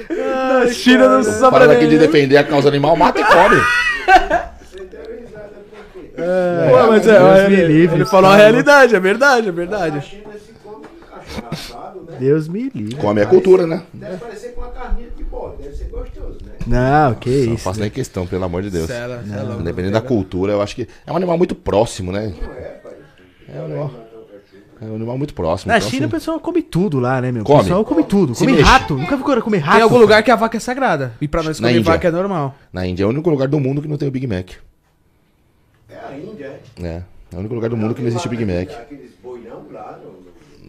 [0.08, 1.76] Na China não sobra nem.
[1.76, 3.62] aqui de defender a causa animal, mata e come.
[6.16, 10.24] É, Pô, mas é, ele, ele, ele falou a realidade, é verdade, é verdade.
[11.52, 12.18] Assado, né?
[12.20, 12.96] Deus me livre.
[12.96, 13.84] Come a cultura, né?
[13.94, 16.52] Deve parecer com a carninha de bode, deve ser gostoso, né?
[16.68, 17.64] Não, que Não isso.
[17.64, 18.88] faço nem questão, pelo amor de Deus.
[18.88, 19.60] Cê é- cê é.
[19.60, 22.34] Independente da cultura, eu acho que é um animal muito próximo, né?
[23.48, 23.92] É um animal,
[24.82, 25.72] é um animal muito próximo.
[25.72, 27.44] Na então, China o assim, pessoal come tudo lá, né, meu?
[27.44, 27.60] Come.
[27.60, 28.34] O pessoal come tudo.
[28.36, 28.64] Se Come mexe.
[28.64, 28.96] rato.
[28.96, 29.74] Nunca vi cara comer rato.
[29.76, 31.14] Tem algum lugar que a vaca é sagrada.
[31.20, 31.92] E pra nós Na comer Índia.
[31.92, 32.56] vaca é normal.
[32.72, 34.52] na Índia é o único lugar do mundo que não tem o Big Mac.
[35.90, 36.86] É a Índia, é?
[36.88, 37.02] É,
[37.32, 38.70] é o único lugar do mundo que não existe o Big Mac.
[38.72, 40.12] Aqueles boi não lá no...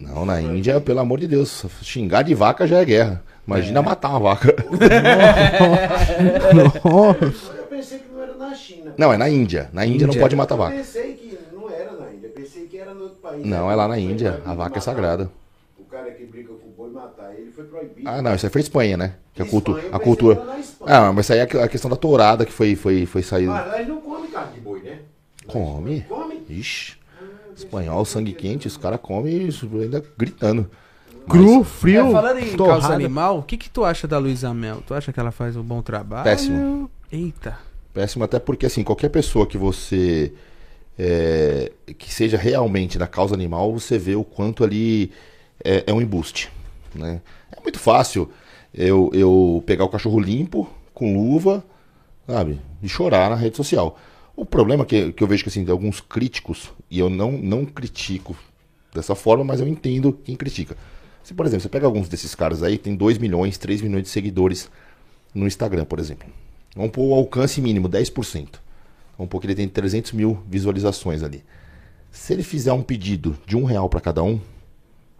[0.13, 3.23] Não, na Índia, pelo amor de Deus, xingar de vaca já é guerra.
[3.47, 4.53] Imagina matar uma vaca.
[6.83, 7.53] Nossa.
[7.57, 8.93] Eu pensei que não era na China.
[8.97, 9.69] Não, é na Índia.
[9.73, 10.21] Na Índia, não Índia.
[10.21, 10.75] pode matar Eu vaca.
[10.75, 12.29] pensei que não era na Índia.
[12.29, 13.45] Pensei que era no outro país.
[13.45, 14.41] Não, é lá na Índia.
[14.45, 15.31] A vaca é sagrada.
[15.79, 18.07] O cara que briga com o boi matar ele foi proibido.
[18.07, 19.13] Ah, não, isso aí foi Espanha, né?
[19.33, 19.49] Que a eu
[19.93, 20.43] A cultura.
[20.85, 23.47] Ah, mas isso aí é a questão da tourada que foi, foi, foi sair.
[23.47, 24.99] Mas nós não come carne de boi, né?
[25.47, 26.01] Come.
[26.01, 26.43] Come?
[26.49, 27.00] Ixi.
[27.63, 30.69] Espanhol, sangue quente, os caras comem isso ainda gritando.
[31.29, 32.81] Cru, frio, É, falando em torrada.
[32.81, 34.81] causa animal, o que que tu acha da Luísa Mel?
[34.85, 36.23] Tu acha que ela faz um bom trabalho?
[36.23, 36.89] Péssimo.
[37.11, 37.57] Eita.
[37.93, 40.33] Péssimo até porque, assim, qualquer pessoa que você.
[40.97, 45.11] é, que seja realmente da causa animal, você vê o quanto ali
[45.63, 46.49] é, é um embuste.
[46.93, 47.21] Né?
[47.55, 48.29] É muito fácil
[48.73, 51.63] eu, eu pegar o cachorro limpo, com luva,
[52.27, 52.59] sabe?
[52.81, 53.97] E chorar na rede social.
[54.35, 58.35] O problema que, que eu vejo que, assim, alguns críticos, e eu não, não critico
[58.93, 60.77] dessa forma, mas eu entendo quem critica.
[61.23, 64.09] Se, por exemplo, você pega alguns desses caras aí, tem 2 milhões, 3 milhões de
[64.09, 64.69] seguidores
[65.33, 66.27] no Instagram, por exemplo.
[66.75, 68.59] Vamos pôr o alcance mínimo, 10%.
[69.17, 71.43] Vamos pôr que ele tem 300 mil visualizações ali.
[72.11, 74.39] Se ele fizer um pedido de um real para cada um,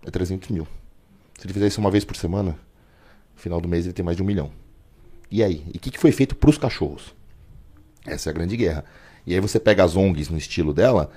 [0.05, 0.67] é 300 mil.
[1.38, 4.17] Se ele fizer isso uma vez por semana, no final do mês ele tem mais
[4.17, 4.51] de um milhão.
[5.29, 5.63] E aí?
[5.73, 7.13] E o que, que foi feito para os cachorros?
[8.06, 8.84] Essa é a grande guerra.
[9.26, 11.11] E aí você pega as ONGs no estilo dela,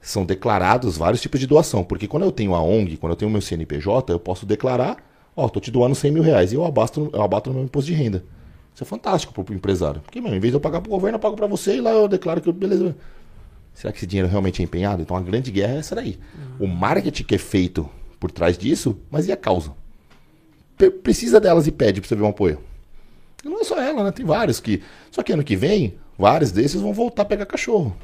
[0.00, 1.82] são declarados vários tipos de doação.
[1.82, 4.96] Porque quando eu tenho a ONG, quando eu tenho o meu CNPJ, eu posso declarar,
[5.34, 7.90] ó, tô te doando 100 mil reais e eu abasto, eu abato no meu imposto
[7.90, 8.24] de renda.
[8.74, 10.00] Isso é fantástico pro, pro empresário.
[10.00, 11.90] Porque, meu, em vez de eu pagar pro governo, eu pago pra você e lá
[11.90, 12.96] eu declaro que eu, beleza.
[13.72, 15.02] Será que esse dinheiro realmente é empenhado?
[15.02, 16.18] Então a grande guerra é essa daí.
[16.60, 17.88] O marketing que é feito
[18.20, 19.72] por trás disso, mas e a causa?
[21.02, 22.60] Precisa delas e pede pra você ver um apoio.
[23.44, 24.12] E não é só ela, né?
[24.12, 24.82] Tem vários que.
[25.10, 27.96] Só que ano que vem, vários desses vão voltar a pegar cachorro.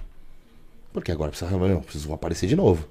[0.92, 2.88] Porque agora precisa, não, preciso aparecer de novo.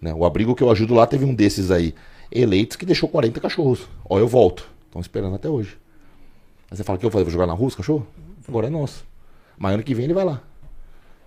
[0.00, 0.12] Né?
[0.14, 1.94] O abrigo que eu ajudo lá teve um desses aí,
[2.30, 3.88] eleitos, que deixou 40 cachorros.
[4.08, 4.68] Ó, eu volto.
[4.86, 5.76] Estão esperando até hoje.
[6.70, 7.24] Aí você fala, o que eu vou fazer?
[7.24, 8.06] Vou jogar na rua os cachorro?
[8.48, 9.04] Agora é nosso.
[9.58, 10.42] Mas ano que vem ele vai lá.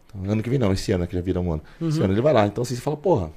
[0.05, 1.63] Então, ano que vem não, esse ano, que já vira um ano.
[1.81, 2.47] Esse ano ele vai lá.
[2.47, 3.31] Então assim, você fala, porra.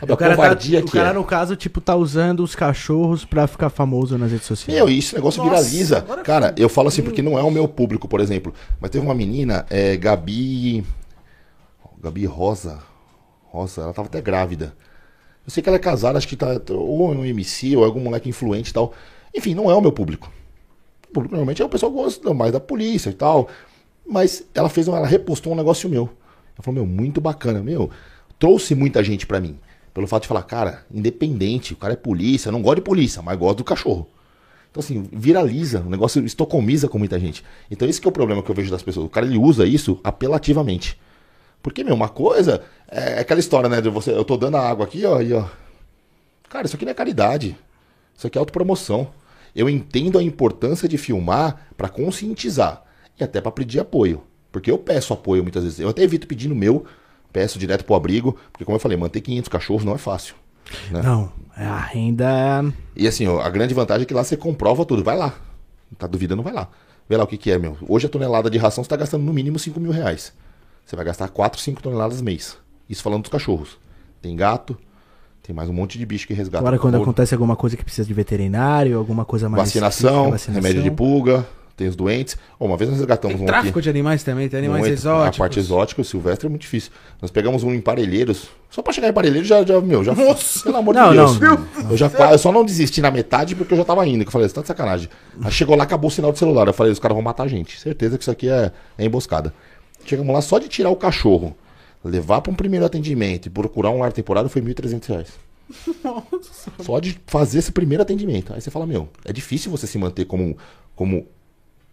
[0.00, 1.12] O cara, tá, covardia o que cara é.
[1.12, 4.78] no caso, tipo, tá usando os cachorros pra ficar famoso nas redes sociais.
[4.78, 6.00] Meu, e esse negócio Nossa, viraliza.
[6.24, 8.54] Cara, eu falo assim porque não é o meu público, por exemplo.
[8.80, 10.84] Mas teve uma menina, é, Gabi.
[12.02, 12.78] Gabi Rosa.
[13.50, 14.74] Rosa, ela tava até grávida.
[15.44, 16.48] Eu sei que ela é casada, acho que tá.
[16.70, 18.92] Ou é um MC, ou é algum moleque influente e tal.
[19.34, 20.30] Enfim, não é o meu público.
[21.08, 23.48] O público normalmente é o pessoal que gosta mais da polícia e tal.
[24.08, 26.04] Mas ela fez, um- ela repostou um negócio meu.
[26.54, 27.90] Ela falou, meu, muito bacana, meu.
[28.38, 29.58] Trouxe muita gente pra mim.
[29.94, 33.38] Pelo fato de falar, cara, independente, o cara é polícia, não gosto de polícia, mas
[33.38, 34.08] gosto do cachorro.
[34.70, 37.44] Então, assim, viraliza, o negócio estocomiza com muita gente.
[37.70, 39.06] Então, esse é o problema que eu vejo das pessoas.
[39.06, 40.98] O cara, ele usa isso apelativamente.
[41.62, 43.82] Porque, meu, uma coisa é aquela história, né?
[43.82, 45.44] De você, eu tô dando a água aqui, ó, e ó.
[46.48, 47.56] Cara, isso aqui não é caridade.
[48.16, 49.10] Isso aqui é autopromoção.
[49.54, 52.82] Eu entendo a importância de filmar pra conscientizar
[53.20, 54.22] e até pra pedir apoio.
[54.50, 55.80] Porque eu peço apoio muitas vezes.
[55.80, 56.86] Eu até evito pedir no meu,
[57.32, 60.34] peço direto pro abrigo, porque como eu falei, manter 500 cachorros não é fácil.
[60.90, 61.02] né?
[61.02, 62.64] Não, a renda.
[62.94, 65.02] E assim, ó, a grande vantagem é que lá você comprova tudo.
[65.02, 65.34] Vai lá.
[65.98, 66.68] Tá duvidando, vai lá.
[67.08, 67.76] Vê lá o que, que é, meu.
[67.88, 70.32] Hoje a tonelada de ração você tá gastando no mínimo 5 mil reais.
[70.84, 72.56] Você vai gastar 4, 5 toneladas mês.
[72.88, 73.78] Isso falando dos cachorros.
[74.20, 74.76] Tem gato,
[75.42, 76.62] tem mais um monte de bicho que resgata.
[76.62, 79.64] Agora, quando acontece alguma coisa que precisa de veterinário, alguma coisa mais.
[79.64, 81.46] vacinação, específica, remédio de pulga,
[81.76, 82.36] tem os doentes.
[82.58, 83.84] Uma vez nós resgatamos Tem um tráfico aqui.
[83.84, 84.92] de animais também, tem animais Muito.
[84.94, 85.36] exóticos.
[85.36, 86.92] A parte exótica, o silvestre é muito difícil.
[87.20, 88.48] Nós pegamos um em Parelheiros.
[88.70, 90.14] Só pra chegar em Parelheiros já, já meu, já.
[90.14, 90.62] Nossa!
[90.62, 91.40] Pelo amor Não, de Deus.
[91.40, 94.24] não, eu, já, eu só não desisti na metade porque eu já tava indo.
[94.24, 95.08] Que eu falei, você tá de sacanagem.
[95.42, 96.66] Aí chegou lá, acabou o sinal do celular.
[96.66, 97.78] Eu falei, os caras vão matar a gente.
[97.78, 99.52] Certeza que isso aqui é, é emboscada.
[100.04, 101.56] Chegamos lá só de tirar o cachorro,
[102.04, 105.28] levar pra um primeiro atendimento e procurar um lar temporário foi 1.300 reais.
[106.80, 108.52] Só de fazer esse primeiro atendimento.
[108.52, 110.56] Aí você fala, meu, é difícil você se manter como,
[110.94, 111.26] como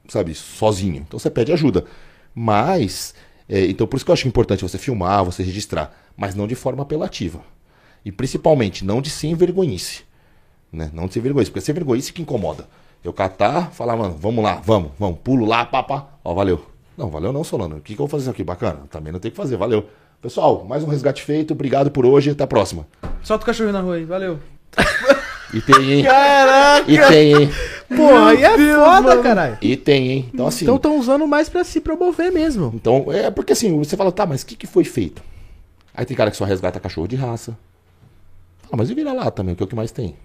[0.10, 1.04] sabe, sozinho.
[1.08, 1.86] Então você pede ajuda.
[2.34, 3.14] Mas,
[3.48, 6.56] é, então por isso que eu acho importante você filmar, você registrar, mas não de
[6.56, 7.42] forma apelativa.
[8.04, 10.04] E principalmente, não de sem vergonhice.
[10.72, 10.90] Né?
[10.94, 12.68] Não de sem vergonhice, porque sem vergonhice que incomoda.
[13.04, 16.10] Eu catar, falar, mano, vamos lá, vamos, vamos, pulo lá, papá.
[16.24, 16.66] Ó, valeu.
[16.98, 17.78] Não, valeu não, Solano.
[17.78, 18.44] O que, que eu vou fazer isso aqui?
[18.44, 18.82] Bacana.
[18.90, 19.88] Também não tem que fazer, valeu.
[20.22, 21.54] Pessoal, mais um resgate feito.
[21.54, 22.32] Obrigado por hoje.
[22.32, 22.86] Até a próxima.
[23.24, 24.38] Solta o cachorro na rua aí, valeu.
[25.54, 26.04] E tem, hein?
[26.04, 26.92] Caraca!
[26.92, 27.50] E tem, hein?
[27.96, 29.24] Porra, aí é Deus, foda, mano.
[29.24, 29.58] caralho.
[29.62, 30.30] E tem, hein?
[30.34, 30.66] Então assim.
[30.66, 32.72] Então estão usando mais pra se promover mesmo.
[32.76, 35.24] Então, é porque assim, você fala, tá, mas o que, que foi feito?
[35.94, 37.58] Aí tem cara que só resgata cachorro de raça.
[38.64, 40.16] Fala, mas e vira lá também, que é o que mais tem.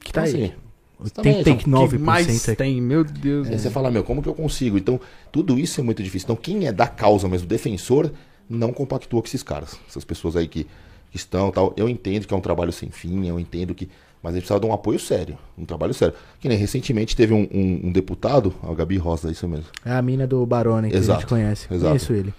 [0.00, 0.44] Que tá Então, aí.
[1.00, 2.56] assim, também, Tem, tem são- 9% que mais aqui.
[2.56, 3.48] tem, meu Deus.
[3.48, 4.76] Aí você fala, meu, como que eu consigo?
[4.76, 5.00] Então,
[5.32, 6.26] tudo isso é muito difícil.
[6.26, 8.10] Então, quem é da causa mesmo, defensor,
[8.48, 9.76] não compactua com esses caras.
[9.88, 10.64] Essas pessoas aí que,
[11.10, 11.72] que estão tal.
[11.76, 13.88] Eu entendo que é um trabalho sem fim, eu entendo que.
[14.22, 16.14] Mas a gente precisa de um apoio sério, um trabalho sério.
[16.40, 19.66] Que nem recentemente teve um, um- um deputado, a Gabi Rosa, isso mesmo.
[19.84, 21.66] É a mina do Barone que a Exato, gente conhece.
[21.70, 21.86] exato.
[21.90, 22.34] Conheço ele.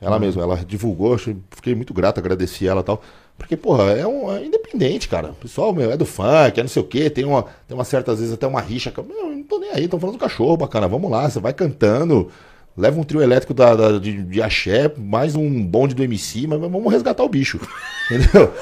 [0.00, 1.16] Ela mesma, ela divulgou,
[1.50, 3.02] fiquei muito grato, agradeci ela e tal.
[3.38, 5.30] Porque, porra, é um é independente, cara.
[5.30, 7.84] O pessoal, meu, é do funk, é não sei o quê, tem uma, tem uma
[7.84, 8.92] certa, às vezes, até uma rixa.
[8.96, 10.86] Meu, eu não tô nem aí, estão falando do cachorro, bacana.
[10.86, 12.28] Vamos lá, você vai cantando,
[12.76, 16.58] leva um trio elétrico da, da- de, de axé, mais um bonde do MC, mas
[16.60, 17.58] vamos resgatar o bicho.
[18.10, 18.52] Entendeu?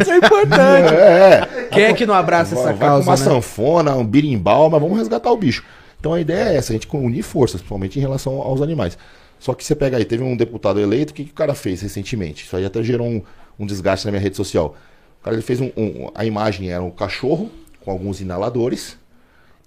[0.00, 0.94] Isso é importante.
[0.94, 1.64] É, é.
[1.70, 3.24] Quem é que não abraça Vai, essa vai causa, uma né?
[3.24, 5.62] sanfona, um birimbau, mas vamos resgatar o bicho.
[5.98, 8.96] Então a ideia é essa, a gente unir forças, principalmente em relação aos animais.
[9.38, 11.80] Só que você pega aí, teve um deputado eleito, o que, que o cara fez
[11.82, 12.44] recentemente?
[12.44, 13.22] Isso aí até gerou um,
[13.58, 14.74] um desgaste na minha rede social.
[15.20, 17.50] O cara ele fez um, um- A imagem era um cachorro
[17.82, 18.96] com alguns inaladores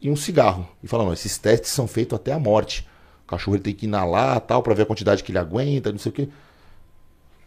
[0.02, 0.68] e um cigarro.
[0.84, 2.88] E falou, não, esses testes são feitos até a morte.
[3.38, 6.12] Cachorro ele tem que inalar tal, para ver a quantidade que ele aguenta, não sei
[6.12, 6.30] o quê.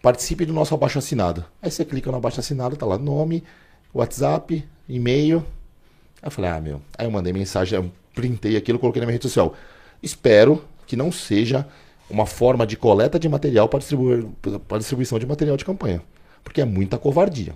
[0.02, 1.44] Participe do nosso abaixo assinado.
[1.60, 3.42] Aí você clica no abaixo assinado, tá lá nome,
[3.92, 5.38] WhatsApp, e-mail.
[6.22, 6.82] Aí eu falei, ah, meu.
[6.96, 9.54] Aí eu mandei mensagem, eu printei aquilo, coloquei na minha rede social.
[10.02, 11.66] Espero que não seja
[12.08, 14.26] uma forma de coleta de material para distribuir,
[14.68, 16.02] para distribuição de material de campanha.
[16.44, 17.54] Porque é muita covardia.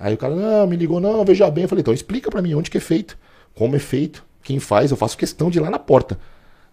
[0.00, 1.64] Aí o cara, não, me ligou, não, veja bem.
[1.64, 3.18] Eu falei, então explica pra mim onde que é feito,
[3.54, 6.18] como é feito, quem faz, eu faço questão de ir lá na porta.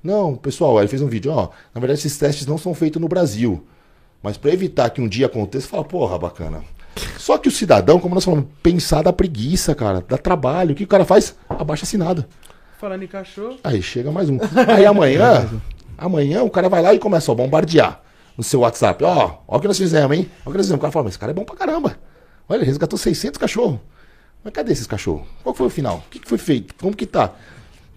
[0.03, 3.07] Não, pessoal, ele fez um vídeo, ó, na verdade esses testes não são feitos no
[3.07, 3.65] Brasil.
[4.23, 6.63] Mas pra evitar que um dia aconteça, fala, porra, bacana.
[7.17, 10.73] Só que o cidadão, como nós falamos, pensar da preguiça, cara, dá trabalho.
[10.73, 11.35] O que o cara faz?
[11.49, 12.25] Abaixa assinado.
[12.79, 13.57] Falando em cachorro.
[13.63, 14.37] Aí chega mais um.
[14.67, 15.49] Aí amanhã,
[15.97, 18.01] amanhã o cara vai lá e começa a bombardear
[18.37, 19.03] no seu WhatsApp.
[19.03, 20.29] Ó, ó o que nós fizemos, hein?
[20.45, 20.79] Ó o que nós fizemos.
[20.79, 21.97] O cara fala, mas esse cara é bom pra caramba.
[22.49, 23.79] Olha, ele resgatou 600 cachorros.
[24.43, 25.27] Mas cadê esses cachorros?
[25.43, 25.97] Qual foi o final?
[25.97, 26.73] O que, que foi feito?
[26.75, 27.31] Como que tá?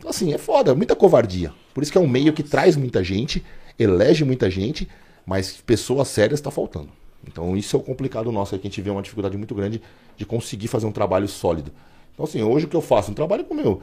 [0.04, 1.50] Então, assim, é foda, muita covardia.
[1.72, 3.42] Por isso que é um meio que traz muita gente,
[3.78, 4.86] elege muita gente,
[5.24, 6.90] mas pessoas sérias tá faltando.
[7.26, 9.80] Então, isso é o complicado nosso, é que a gente vê uma dificuldade muito grande
[10.14, 11.72] de conseguir fazer um trabalho sólido.
[12.12, 13.12] Então, assim, hoje o que eu faço?
[13.12, 13.80] Um trabalho com meu,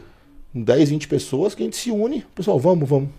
[0.53, 2.22] 10, 20 pessoas que a gente se une.
[2.35, 3.10] Pessoal, vamos, vamos.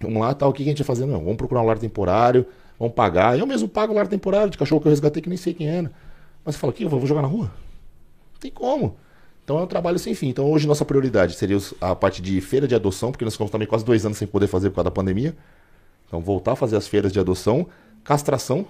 [0.00, 1.06] Vamos lá, tal, o que a gente vai fazer?
[1.06, 2.44] Não, vamos procurar um lar temporário,
[2.76, 3.38] vamos pagar.
[3.38, 5.68] Eu mesmo pago o lar temporário de cachorro que eu resgatei que nem sei quem
[5.68, 5.92] era.
[6.44, 7.52] Mas você fala, que eu vou jogar na rua?
[8.32, 8.96] Não tem como.
[9.46, 10.26] Então é um trabalho sem fim.
[10.26, 13.68] Então hoje nossa prioridade seria a parte de feira de adoção, porque nós ficamos também
[13.68, 15.36] quase dois anos sem poder fazer por causa da pandemia.
[16.04, 17.64] Então voltar a fazer as feiras de adoção,
[18.02, 18.66] castração.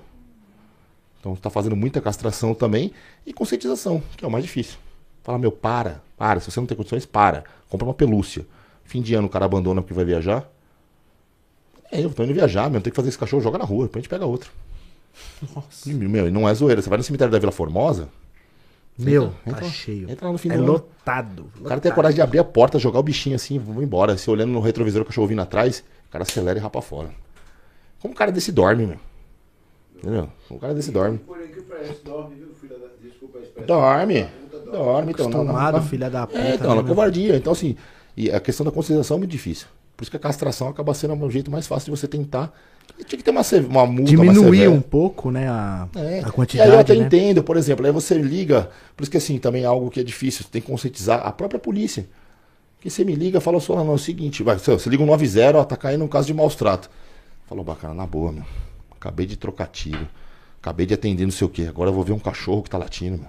[1.18, 2.92] Então está fazendo muita castração também
[3.24, 4.76] e conscientização, que é o mais difícil.
[5.24, 6.40] Fala, meu, para, para.
[6.40, 7.44] Se você não tem condições, para.
[7.70, 8.46] Compra uma pelúcia.
[8.84, 10.46] Fim de ano o cara abandona porque vai viajar.
[11.90, 14.00] É, eu tô indo viajar, meu, tem que fazer esse cachorro, joga na rua, depois
[14.00, 14.50] a gente pega outro.
[15.56, 15.88] Nossa.
[15.88, 16.82] Meu, não é zoeira.
[16.82, 18.10] Você vai no cemitério da Vila Formosa,
[18.98, 19.72] Meu, entra tá lá.
[19.72, 20.10] cheio.
[20.10, 21.50] entra lá no fim É lotado.
[21.60, 23.82] O cara tem a coragem de abrir a porta, jogar o bichinho assim e vamos
[23.82, 24.16] embora.
[24.16, 27.10] Se olhando no retrovisor, o cachorro vindo atrás, o cara acelera e rapa fora.
[28.00, 28.98] Como um cara desse dorme, meu?
[29.96, 30.28] Entendeu?
[30.48, 31.18] Como um cara desse dorme.
[31.18, 31.36] Por
[31.68, 32.86] parece, dorme, viu, filha da...
[33.02, 33.66] Desculpa a expressão.
[33.66, 34.28] Dorme.
[34.72, 35.12] Dorme.
[35.12, 35.28] Então.
[35.28, 35.84] Não, não, Acostumado, não.
[35.84, 36.38] filha da puta.
[36.38, 37.36] É, então, né, covardia.
[37.36, 37.76] Então, assim,
[38.16, 39.66] e a questão da conscientização é muito difícil.
[39.96, 42.52] Por isso que a castração acaba sendo um jeito mais fácil de você tentar.
[42.98, 45.98] E tinha que ter uma, uma multa Diminuir um pouco, né, a, É.
[46.00, 47.04] a E aí eu quantidade, até né?
[47.04, 50.02] entendo, por exemplo, aí você liga, por isso que assim, também é algo que é
[50.02, 52.06] difícil, você tem que conscientizar a própria polícia.
[52.80, 55.58] Que você me liga, fala só, não, é o seguinte, vai, você liga um 90,
[55.58, 56.88] ó, tá caindo um caso de maus trato.
[57.46, 58.44] Falou, bacana, na boa, meu.
[58.92, 60.08] Acabei de trocar tiro.
[60.60, 61.66] Acabei de atender não sei o quê.
[61.68, 63.28] Agora eu vou ver um cachorro que tá latindo, meu.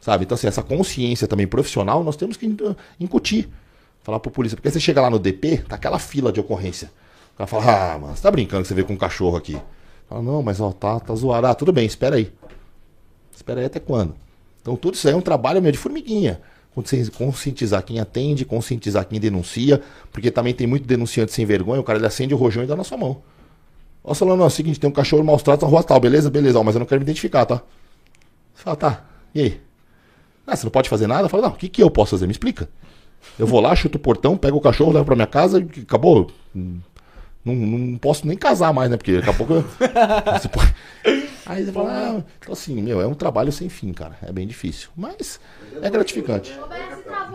[0.00, 0.24] Sabe?
[0.24, 2.56] Então, assim, essa consciência também profissional nós temos que in-
[2.98, 3.48] incutir.
[4.02, 4.56] Falar pro polícia.
[4.56, 6.90] Porque você chega lá no DP, tá aquela fila de ocorrência.
[7.40, 9.58] Cara fala, ah, mano, você tá brincando que você veio com um cachorro aqui.
[10.06, 11.46] Fala, não, mas ó, tá, tá zoado.
[11.46, 12.30] Ah, tudo bem, espera aí.
[13.34, 14.14] Espera aí até quando?
[14.60, 16.38] Então tudo isso aí é um trabalho meio de formiguinha.
[16.74, 19.80] Consci- Conscientizar quem atende, conscientizar quem denuncia,
[20.12, 22.76] porque também tem muito denunciante sem vergonha, o cara ele acende o rojão e dá
[22.76, 23.22] na sua mão.
[24.04, 26.28] Ó, Solano, é o seguinte, tem um cachorro maus tratos na rua tal, beleza?
[26.28, 27.62] Beleza, ó, mas eu não quero me identificar, tá?
[28.54, 29.04] Você fala, tá,
[29.34, 29.60] e aí?
[30.46, 31.26] Ah, você não pode fazer nada?
[31.26, 32.26] Fala, não, o que, que eu posso fazer?
[32.26, 32.68] Me explica.
[33.38, 36.30] Eu vou lá, chuto o portão, pego o cachorro, levo pra minha casa e acabou.
[37.44, 38.96] Não, não posso nem casar mais, né?
[38.96, 39.54] Porque daqui a pouco.
[39.54, 39.62] eu-
[40.38, 40.74] Você pode-
[41.46, 44.16] Aí você fala, ah, então assim, meu, é um trabalho sem fim, cara.
[44.22, 44.88] É bem difícil.
[44.96, 45.40] Mas
[45.82, 46.52] é gratificante.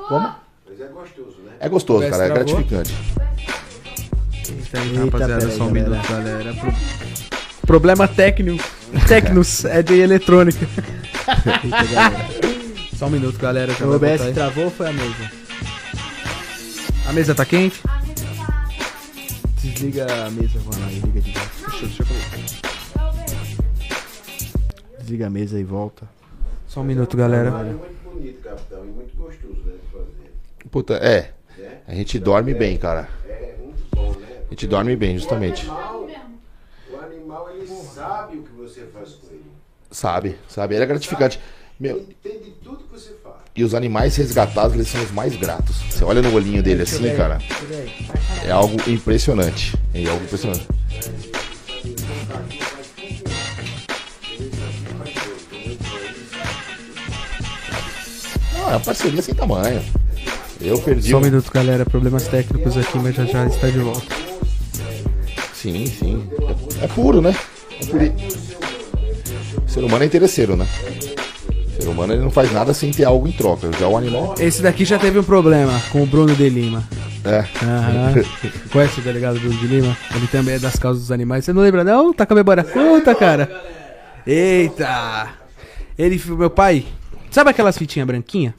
[0.07, 0.35] Como?
[0.69, 1.51] Mas é gostoso, né?
[1.59, 2.25] É gostoso, cara.
[2.25, 2.93] É gratificante.
[4.47, 6.53] Eita, Eita, rapaziada, só um minuto, galera.
[6.53, 6.73] Pro-
[7.67, 8.63] Problema técnico.
[9.09, 10.65] Tecnos, é de eletrônica.
[12.97, 13.73] Só um minuto, galera.
[13.81, 15.31] O OBS travou ou foi a mesa?
[17.09, 17.81] A mesa tá quente?
[19.65, 21.51] Desliga a mesa, vai lá e liga de volta.
[21.59, 22.07] Deixa, deixa eu
[24.99, 26.07] Desliga a mesa e volta.
[26.67, 27.49] Só um minuto, galera.
[27.49, 30.33] É muito bonito, capitão, e muito gostoso, né, de fazer.
[30.69, 31.33] Puta, é.
[31.57, 31.81] Né?
[31.87, 33.09] A gente dorme bem, cara.
[33.27, 34.43] É muito bom, né?
[34.45, 35.67] A gente dorme bem, justamente.
[35.67, 36.11] O animal,
[36.91, 39.45] o animal, ele sabe o que você faz com ele.
[39.89, 40.75] Sabe, sabe?
[40.75, 41.41] Ele é gratificante.
[41.79, 42.54] Meu, Ele você faz.
[43.55, 45.77] E os animais resgatados, eles são os mais gratos.
[45.89, 47.39] Você olha no olhinho dele assim, cara.
[48.43, 49.73] É algo impressionante.
[49.93, 50.67] É algo impressionante.
[58.55, 59.81] Ah, é uma parceria sem tamanho.
[60.59, 61.11] Eu perdi.
[61.11, 61.85] Só um minuto, galera.
[61.85, 64.15] Problemas técnicos aqui, mas já já está de volta.
[65.53, 66.27] Sim, sim.
[66.81, 67.33] É, é puro, né?
[67.81, 68.11] É puri...
[69.65, 70.67] O ser humano é interesseiro, né?
[71.77, 73.69] O ser humano ele não faz nada sem ter algo em troca.
[73.77, 74.35] Já o animal.
[74.39, 76.83] Esse daqui já teve um problema com o Bruno de Lima.
[77.23, 77.39] É.
[77.65, 78.13] Aham.
[78.71, 79.97] Conhece o delegado Bruno de Lima?
[80.15, 81.43] Ele também é das causas dos animais.
[81.45, 82.13] Você não lembra, não?
[82.13, 83.49] Tá com a memória curta, cara.
[84.25, 85.29] Eita!
[85.97, 86.85] Ele, meu pai,
[87.31, 88.53] sabe aquelas fitinhas branquinhas?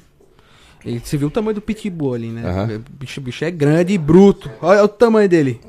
[0.84, 2.42] Ele, você viu o tamanho do pitbull ali, né?
[2.76, 4.50] O bicho, bicho é grande e bruto.
[4.62, 5.60] Olha o tamanho dele.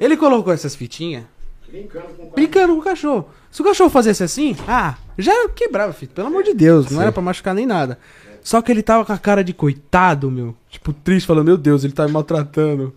[0.00, 1.24] Ele colocou essas fitinhas
[1.68, 2.30] Brincando com o cara.
[2.34, 3.28] brincando com o cachorro.
[3.52, 6.10] Se o cachorro fizesse assim, ah, já quebrava, filho.
[6.12, 7.98] Pelo amor de Deus, não era pra machucar nem nada.
[8.42, 10.56] Só que ele tava com a cara de coitado, meu.
[10.70, 12.94] Tipo, triste, falando, meu Deus, ele tá me maltratando.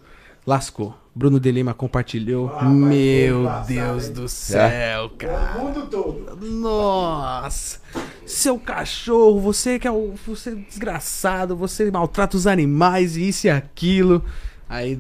[0.48, 0.96] Lascou.
[1.14, 2.52] Bruno de Lima compartilhou.
[2.64, 5.60] meu Deus do céu, cara.
[5.60, 6.38] O mundo todo.
[6.42, 7.80] Nossa!
[8.26, 10.14] Seu cachorro, você que é o.
[10.26, 14.24] Você é desgraçado, você maltrata os animais e isso e aquilo.
[14.76, 15.00] Aí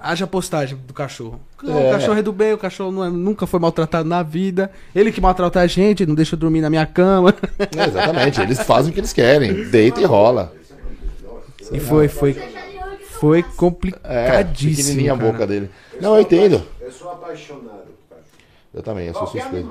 [0.00, 1.40] haja postagem do cachorro.
[1.66, 1.88] É.
[1.88, 4.70] O cachorro é do bem, o cachorro não é- nunca foi maltratado na vida.
[4.94, 7.34] Ele que maltrata a gente, não deixa eu dormir na minha cama.
[7.58, 8.40] É, exatamente.
[8.40, 9.64] Eles fazem o que eles querem.
[9.68, 10.52] Deita e rola.
[11.72, 12.34] e foi, foi.
[13.18, 14.76] Foi É, complicadíssimo.
[14.76, 15.70] pequenininha a boca dele.
[16.00, 16.62] Não, eu entendo.
[16.80, 18.26] Eu sou apaixonado por cachorro.
[18.74, 19.66] Eu também, eu sou Qualquer suspeito.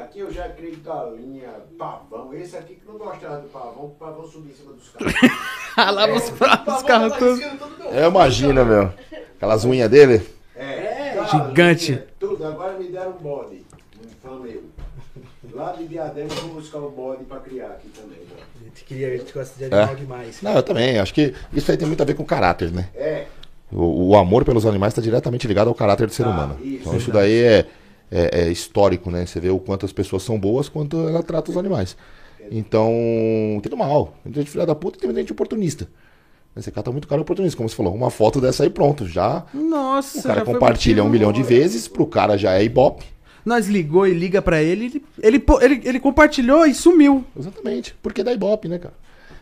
[0.00, 1.48] Aqui eu já criei galinha,
[1.78, 2.32] pavão.
[2.34, 5.14] Esse aqui que não gostava do pavão, o pavão subia em cima dos carros.
[5.76, 7.40] Ah, lá os, os carros todos.
[7.92, 8.92] Eu imagino, meu.
[9.36, 10.26] Aquelas unhas dele.
[10.56, 11.92] É, Gigante.
[11.92, 12.46] galinha, Tudo.
[12.46, 13.64] Agora me deram um bode.
[14.04, 14.62] Um fã meu.
[15.52, 18.18] Lá de Diadema eu vou buscar o bode pra criar aqui também.
[18.18, 18.42] Né?
[18.60, 20.42] A gente, queria, a gente gosta de animal demais.
[20.42, 20.98] Não, eu também.
[20.98, 22.88] Acho que isso aí tem muito a ver com caráter, né?
[22.94, 23.26] É.
[23.72, 26.58] O, o amor pelos animais está diretamente ligado ao caráter do ser Ah, humano.
[26.62, 27.66] isso, então isso daí é,
[28.10, 29.24] é- é histórico, né?
[29.26, 31.96] Você vê o quanto as pessoas são boas, quanto ela trata os animais.
[32.50, 32.90] Então,
[33.62, 34.14] tem do mal.
[34.24, 35.86] Tem gente filha da puta e tem gente oportunista.
[36.56, 37.94] Você cata muito cara oportunista, como você falou.
[37.94, 39.06] Uma foto dessa aí, pronto.
[39.06, 42.64] Já Nossa, o cara já foi compartilha um milhão de vezes, pro cara já é
[42.64, 43.04] ibope.
[43.44, 47.24] Nós ligou e liga pra ele, ele, ele, ele, ele compartilhou e sumiu.
[47.38, 47.94] Exatamente.
[48.02, 48.94] Porque dá ibope, né, cara?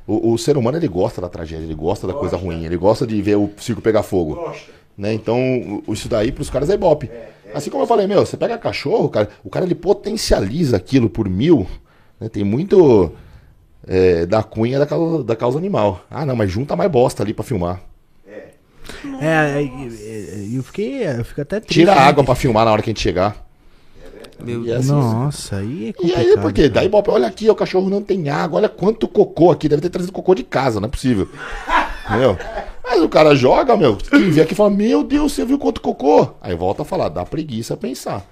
[0.06, 3.06] O, o ser humano, ele gosta da tragédia, ele gosta da coisa ruim, ele gosta
[3.06, 4.34] de ver o circo pegar fogo.
[4.36, 4.70] Gosta.
[4.96, 5.12] né?
[5.12, 7.10] Então, isso daí pros caras é ibope.
[7.54, 11.28] Assim como eu falei, meu, você pega cachorro, cara, o cara ele potencializa aquilo por
[11.28, 11.66] mil,
[12.20, 12.28] né?
[12.28, 13.12] Tem muito
[13.86, 16.04] é, da cunha da causa, da causa animal.
[16.10, 17.80] Ah, não, mas junta mais bosta ali pra filmar.
[19.20, 21.06] É, e- e- e eu fiquei.
[21.06, 21.74] Eu fico até triste.
[21.74, 22.00] Tira a né?
[22.02, 23.46] água pra filmar na hora que a gente chegar.
[24.42, 26.20] Meu E assim, Nossa, aí é E complicado.
[26.20, 26.62] aí, por quê?
[26.62, 26.74] cara.
[26.74, 27.10] Dá ibope.
[27.10, 29.68] Olha aqui, o cachorro não tem água, olha quanto cocô aqui.
[29.68, 31.28] Deve ter trazido cocô de casa, não é possível.
[32.08, 32.38] Entendeu?
[32.88, 33.96] Mas o cara joga, meu.
[33.96, 36.30] Quem vê aqui fala, meu Deus, você viu quanto cocô?
[36.40, 38.24] Aí volta a falar, dá preguiça pensar.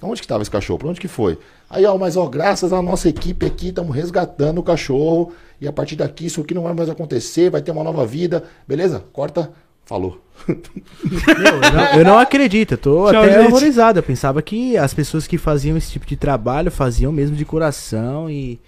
[0.00, 0.78] Onde que tava esse cachorro?
[0.78, 1.38] Pra onde que foi?
[1.68, 5.32] Aí, ó, mas ó, graças à nossa equipe aqui, estamos resgatando o cachorro.
[5.60, 8.44] E a partir daqui, isso aqui não vai mais acontecer, vai ter uma nova vida.
[8.68, 9.02] Beleza?
[9.12, 9.50] Corta.
[9.84, 10.20] Falou.
[10.48, 13.50] Meu, eu, não, eu não acredito, eu tô Tchau, até gente.
[13.50, 13.98] horrorizado.
[13.98, 18.30] Eu pensava que as pessoas que faziam esse tipo de trabalho faziam mesmo de coração
[18.30, 18.58] e,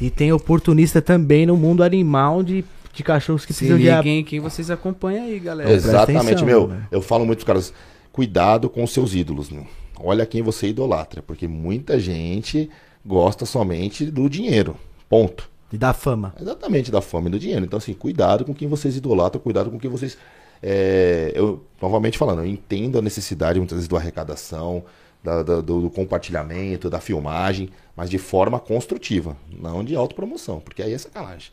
[0.00, 3.98] e tem oportunista também no mundo animal de, de cachorros que Se precisam de a-
[3.98, 5.70] liguem quem vocês acompanham aí, galera.
[5.72, 6.68] Exatamente, atenção, meu.
[6.68, 6.86] né?
[6.90, 7.72] Eu falo muito pros caras,
[8.12, 9.66] cuidado com os seus ídolos, meu.
[9.98, 12.68] Olha quem você idolatra, porque muita gente
[13.04, 14.76] gosta somente do dinheiro.
[15.08, 15.50] Ponto.
[15.70, 16.34] de dar fama.
[16.38, 17.64] Exatamente, da fama e do dinheiro.
[17.64, 20.18] Então, assim, cuidado com quem vocês idolatram, cuidado com quem vocês.
[20.62, 24.84] é, eu, novamente falando, eu entendo a necessidade muitas vezes da arrecadação,
[25.24, 30.82] da- da- do, do compartilhamento, da filmagem, mas de forma construtiva, não de autopromoção, porque
[30.82, 31.50] aí é sacanagem.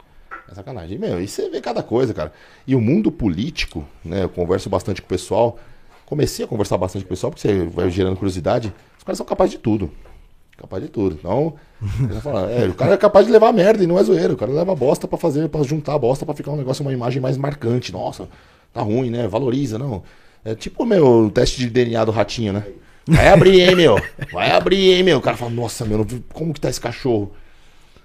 [0.49, 0.95] É sacanagem.
[0.95, 2.31] E, meu, e você vê cada coisa, cara.
[2.65, 4.23] E o mundo político, né?
[4.23, 5.59] Eu converso bastante com o pessoal.
[6.05, 8.73] Comecei a conversar bastante com o pessoal, porque você vai gerando curiosidade.
[8.97, 9.91] Os caras são capazes de tudo.
[10.57, 11.17] Capaz de tudo.
[11.19, 11.55] Então,
[12.49, 14.33] é, o cara é capaz de levar merda e não é zoeiro.
[14.33, 16.91] O cara leva bosta pra fazer, pra juntar a bosta pra ficar um negócio, uma
[16.91, 17.91] imagem mais marcante.
[17.93, 18.27] Nossa,
[18.73, 19.27] tá ruim, né?
[19.27, 20.03] Valoriza, não.
[20.43, 22.63] É tipo meu o teste de DNA do ratinho, né?
[23.07, 23.95] Vai abrir, hein, meu?
[24.31, 25.17] Vai abrir, hein, meu?
[25.17, 27.31] O cara fala, nossa, meu, como que tá esse cachorro?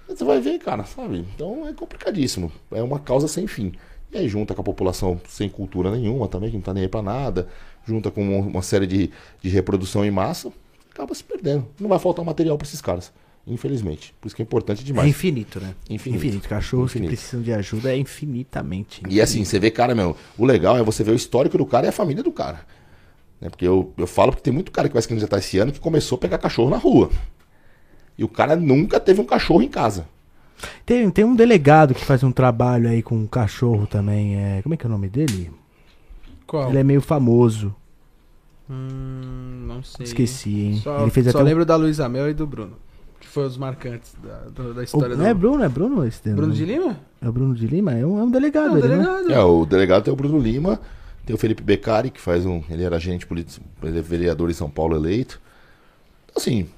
[0.08, 1.24] Você vai ver, cara, sabe?
[1.34, 2.52] Então é complicadíssimo.
[2.70, 3.72] É uma causa sem fim.
[4.12, 6.88] E aí junta com a população sem cultura nenhuma também, que não tá nem aí
[6.88, 7.48] pra nada,
[7.86, 9.10] junta com uma, série de,
[9.42, 10.52] de reprodução em massa,
[10.92, 11.66] acaba se perdendo.
[11.80, 13.12] Não vai faltar material pra esses caras,
[13.44, 14.14] infelizmente.
[14.20, 15.08] Por isso que é importante É demais.
[15.08, 15.74] infinito, né?
[15.90, 16.48] Infinito.
[16.48, 17.10] Cachorros Infinito.
[17.10, 19.02] que precisam de ajuda é infinitamente.
[19.08, 21.86] E assim, você vê, cara, meu, o legal é você ver o histórico do cara
[21.86, 22.60] e a família do cara.
[23.40, 23.48] Né?
[23.50, 25.80] Porque eu, eu falo que tem muito cara que vai se candidatar esse ano que
[25.80, 27.10] começou a pegar cachorro na rua.
[28.16, 30.06] E o cara nunca teve um cachorro em casa.
[30.86, 34.36] Tem, tem um delegado que faz um trabalho aí com um cachorro também.
[34.36, 35.50] É, como é que é o nome dele?
[36.46, 36.68] Qual?
[36.68, 37.74] Ele é meio famoso.
[38.70, 40.04] Hum, não sei.
[40.04, 40.80] Esqueci, hein?
[40.82, 42.72] Só, Ele fez só até um- lembro da Luísa Mel e do Bruno.
[43.20, 45.40] Que foram os marcantes da, do- da O- história não é do.
[45.40, 45.64] Bruno?
[45.64, 46.98] É Bruno esse Bruno de Lima?
[47.20, 47.92] É o Bruno de Lima?
[47.92, 48.96] É um, é um delegado, Não, ele, né?
[48.96, 49.32] delegado.
[49.32, 50.80] É, o delegado tem o Bruno Lima,
[51.26, 52.62] tem o Felipe Beccari, que faz um.
[52.70, 55.40] Ele era agente político, ele é vereador em São Paulo eleito.
[56.36, 56.68] Assim,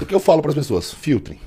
[0.00, 0.92] o que eu falo para as pessoas?
[0.92, 1.38] Filtrem.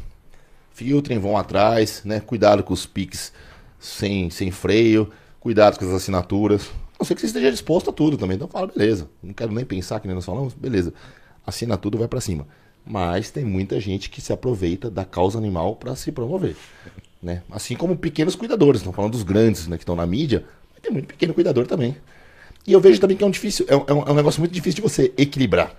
[0.74, 2.20] Filtrem, vão atrás, né?
[2.20, 3.34] Cuidado com os piques
[3.80, 5.10] sem, sem freio,
[5.40, 6.64] cuidado com as assinaturas.
[6.94, 8.36] A não ser que você esteja disposto a tudo também.
[8.36, 9.10] Então fala, beleza.
[9.22, 10.94] Não quero nem pensar que nem nós falamos, beleza.
[11.46, 12.48] Assina tudo, vai para cima.
[12.86, 16.56] Mas tem muita gente que se aproveita da causa animal para se promover.
[17.22, 17.44] Né?
[17.52, 20.92] Assim como pequenos cuidadores, estão falando dos grandes né, que estão na mídia, mas tem
[20.92, 21.98] muito pequeno cuidador também.
[22.66, 24.40] E eu vejo também que é um difícil, é um, é um- é um negócio
[24.40, 25.76] muito difícil de você equilibrar.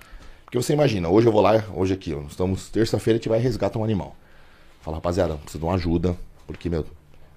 [0.51, 3.39] Porque você imagina, hoje eu vou lá, hoje aqui, ó, estamos terça-feira, a gente vai
[3.39, 4.17] resgatar um animal.
[4.81, 6.85] Fala, rapaziada, preciso de uma ajuda, porque, meu,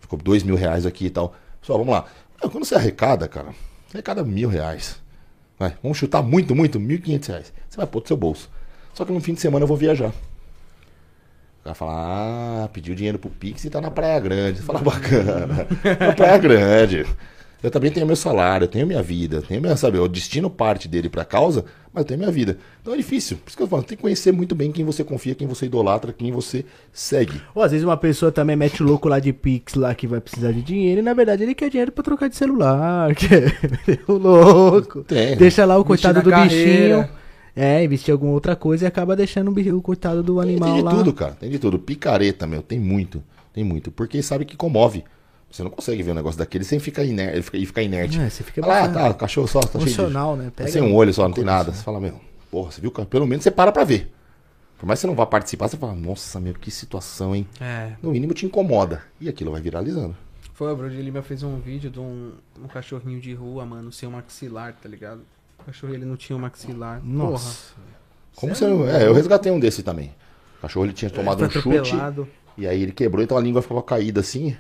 [0.01, 1.35] ficou dois mil reais aqui e tal.
[1.61, 2.05] Pessoal, vamos lá.
[2.41, 3.53] Quando você arrecada, cara,
[3.93, 4.99] arrecada mil reais.
[5.59, 7.53] Vai, vamos chutar muito, muito, mil e quinhentos reais.
[7.69, 8.49] Você vai pôr do seu bolso.
[8.95, 10.09] Só que no fim de semana eu vou viajar.
[10.09, 14.57] O cara fala, ah, pediu dinheiro pro Pix e tá na Praia Grande.
[14.57, 15.67] Você fala, bacana.
[15.99, 17.05] na Praia Grande.
[17.63, 20.85] Eu também tenho meu salário, eu tenho minha vida, tenho minha, sabe, eu destino parte
[20.85, 21.63] dele pra causa,
[21.93, 22.57] mas eu tenho minha vida.
[22.81, 23.37] Então é difícil.
[23.37, 25.67] Por isso que eu falo, tem que conhecer muito bem quem você confia, quem você
[25.67, 27.41] idolatra, quem você segue.
[27.55, 30.19] Ou às vezes uma pessoa também mete o louco lá de Pix lá que vai
[30.19, 33.13] precisar de dinheiro e na verdade ele quer dinheiro pra trocar de celular.
[33.85, 35.03] Que o louco.
[35.03, 35.37] Tem.
[35.37, 36.97] Deixa lá o coitado do carreira.
[37.03, 37.23] bichinho.
[37.55, 40.77] É, investir em alguma outra coisa e acaba deixando o, o coitado do animal tem
[40.77, 40.91] de lá.
[40.91, 41.33] tudo, cara.
[41.33, 41.79] Tem de tudo.
[41.79, 43.23] Picareta, meu, tem muito.
[43.53, 43.91] Tem muito.
[43.91, 45.03] Porque sabe que comove.
[45.53, 48.19] Você não consegue ver um negócio daquele sem ficar inerte, fica- e ficar inerte.
[48.19, 49.91] É, você fica Fala, ah, bastante tá, o cachorro só, tá cheio de...
[49.91, 50.51] emocional, né?
[50.67, 51.71] Sem um olho só, não tem nada.
[51.71, 52.19] Você fala, meu,
[52.49, 52.89] porra, você viu?
[52.89, 53.07] cara?
[53.07, 54.11] Pelo menos você para pra ver.
[54.79, 57.47] Por mais que você não vá participar, você fala, nossa, meu, que situação, hein?
[57.61, 57.91] É.
[58.01, 59.03] No mínimo te incomoda.
[59.21, 60.17] E aquilo vai viralizando.
[60.55, 63.91] Foi, o Bruno de Lima fez um vídeo de um, um cachorrinho de rua, mano,
[63.91, 65.21] sem um maxilar, tá ligado?
[65.59, 66.99] O cachorro ele não tinha um maxilar.
[67.05, 67.75] Nossa.
[68.35, 68.89] Como você não...
[68.89, 70.15] É, eu resgatei um desse também.
[70.57, 71.95] O cachorro ele tinha tomado um chute.
[72.57, 74.57] E aí ele quebrou, então a língua ficava caída assim.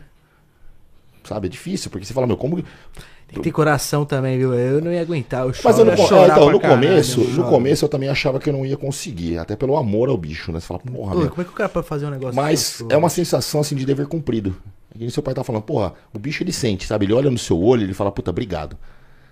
[1.23, 2.55] Sabe, é difícil, porque você fala, meu, como.
[2.57, 4.53] Tem que ter coração também, viu?
[4.53, 5.41] Eu não ia aguentar.
[5.41, 7.43] Eu Mas eu choro, no, ia co- chorar é, então, no caralho, começo, eu no
[7.45, 10.59] começo eu também achava que eu não ia conseguir, até pelo amor ao bicho, né?
[10.59, 11.29] Você fala, porra, Pô, meu.
[11.29, 13.85] como é que o cara pode fazer um negócio Mas é uma sensação assim de
[13.85, 14.55] dever cumprido.
[14.93, 17.05] É nem seu pai tá falando, porra, o bicho ele sente, sabe?
[17.05, 18.77] Ele olha no seu olho, ele fala, puta, obrigado.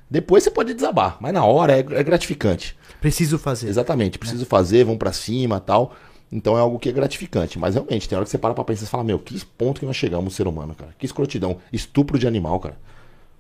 [0.09, 2.76] Depois você pode desabar, mas na hora é, é gratificante.
[2.99, 3.69] Preciso fazer.
[3.69, 5.93] Exatamente, preciso fazer, vão pra cima tal.
[6.32, 7.60] Então é algo que é gratificante.
[7.60, 9.86] Mas realmente, tem hora que você para pra pensar e fala, meu, que ponto que
[9.86, 10.94] nós chegamos, ser humano, cara?
[10.98, 11.58] Que escrotidão.
[11.74, 12.78] Estupro de animal, cara.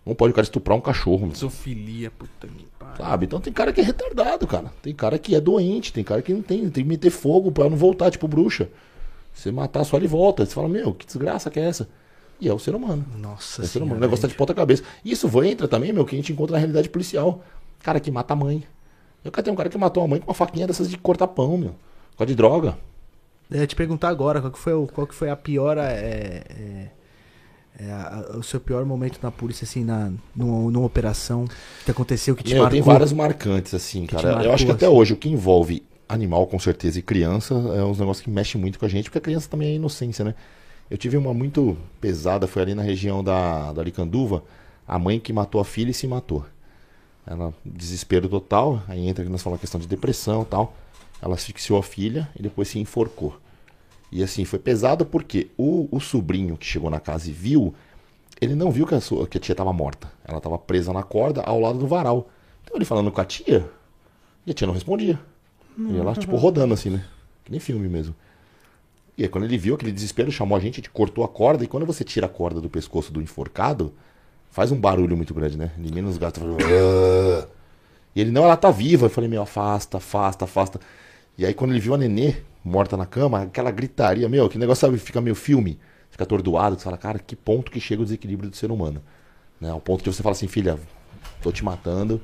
[0.05, 1.35] Não pode o cara estuprar um cachorro, meu.
[1.35, 2.97] Zoofilia, puta que pariu.
[2.97, 3.25] Sabe?
[3.27, 4.73] Então tem cara que é retardado, cara.
[4.81, 7.69] Tem cara que é doente, tem cara que não tem, tem que meter fogo pra
[7.69, 8.67] não voltar, tipo bruxa.
[9.33, 10.45] Você matar só ele volta.
[10.45, 11.87] Você fala, meu, que desgraça que é essa?
[12.39, 13.05] E é o ser humano.
[13.15, 13.97] Nossa É o ser humano.
[13.97, 14.83] O negócio tá de ponta cabeça.
[15.05, 17.41] Isso vai- entra também, meu, que a gente encontra na realidade policial.
[17.81, 18.63] Cara que mata a mãe.
[19.23, 21.27] Eu cara tem um cara que matou a mãe com uma faquinha dessas de cortar
[21.27, 21.75] pão, meu.
[22.11, 22.77] Por causa de droga.
[23.49, 25.77] Eu ia te perguntar agora, qual que foi, o- qual que foi a pior.
[25.77, 25.83] É,
[26.49, 26.91] é,
[27.79, 31.45] é, a- o seu pior momento na polícia, assim, na, numa, numa operação
[31.85, 32.71] que aconteceu que te Meu, marcou?
[32.77, 34.27] tem várias marcantes, assim, cara.
[34.29, 34.95] Eu marcou, acho que até assim.
[34.95, 38.77] hoje o que envolve animal, com certeza, e criança, é uns negócios que mexem muito
[38.77, 40.35] com a gente, porque a criança também é inocência, né?
[40.89, 44.43] Eu tive uma muito pesada, foi ali na região da, da Aricanduva,
[44.87, 46.45] a mãe que matou a filha e se matou.
[47.25, 50.75] Ela, desespero total, aí entra que nós falamos a questão de depressão e tal.
[51.21, 53.37] Ela asfixiou a filha e depois se enforcou.
[54.11, 57.73] E assim, foi pesado porque o, o sobrinho que chegou na casa e viu,
[58.41, 60.11] ele não viu que a, sua- que a tia estava morta.
[60.25, 62.29] Ela estava presa na corda ao lado do varal.
[62.63, 63.69] Então ele falando com a tia,
[64.45, 65.19] e a tia não respondia.
[65.77, 67.05] E ela, tipo, rodando assim, né?
[67.45, 68.13] Que nem filme mesmo.
[69.17, 71.63] E aí, quando ele viu aquele desespero, chamou a gente, a gente cortou a corda.
[71.63, 73.93] E quando você tira a corda do pescoço do enforcado,
[74.49, 75.71] faz um barulho muito grande, né?
[75.77, 76.41] De menos gato.
[76.43, 77.47] "Ah".
[78.15, 79.05] E ele, não, ela tá viva.
[79.05, 80.79] Eu falei, meu, afasta, afasta, afasta.
[81.37, 84.81] E aí, quando ele viu a nenê morta na cama, aquela gritaria, meu, que negócio,
[84.87, 85.79] sabe, fica meio filme.
[86.09, 86.77] Fica atordoado.
[86.77, 89.01] Você fala, cara, que ponto que chega o desequilíbrio do ser humano.
[89.59, 89.69] Né?
[89.69, 90.77] Ao ponto de você falar assim, filha,
[91.41, 92.21] tô te matando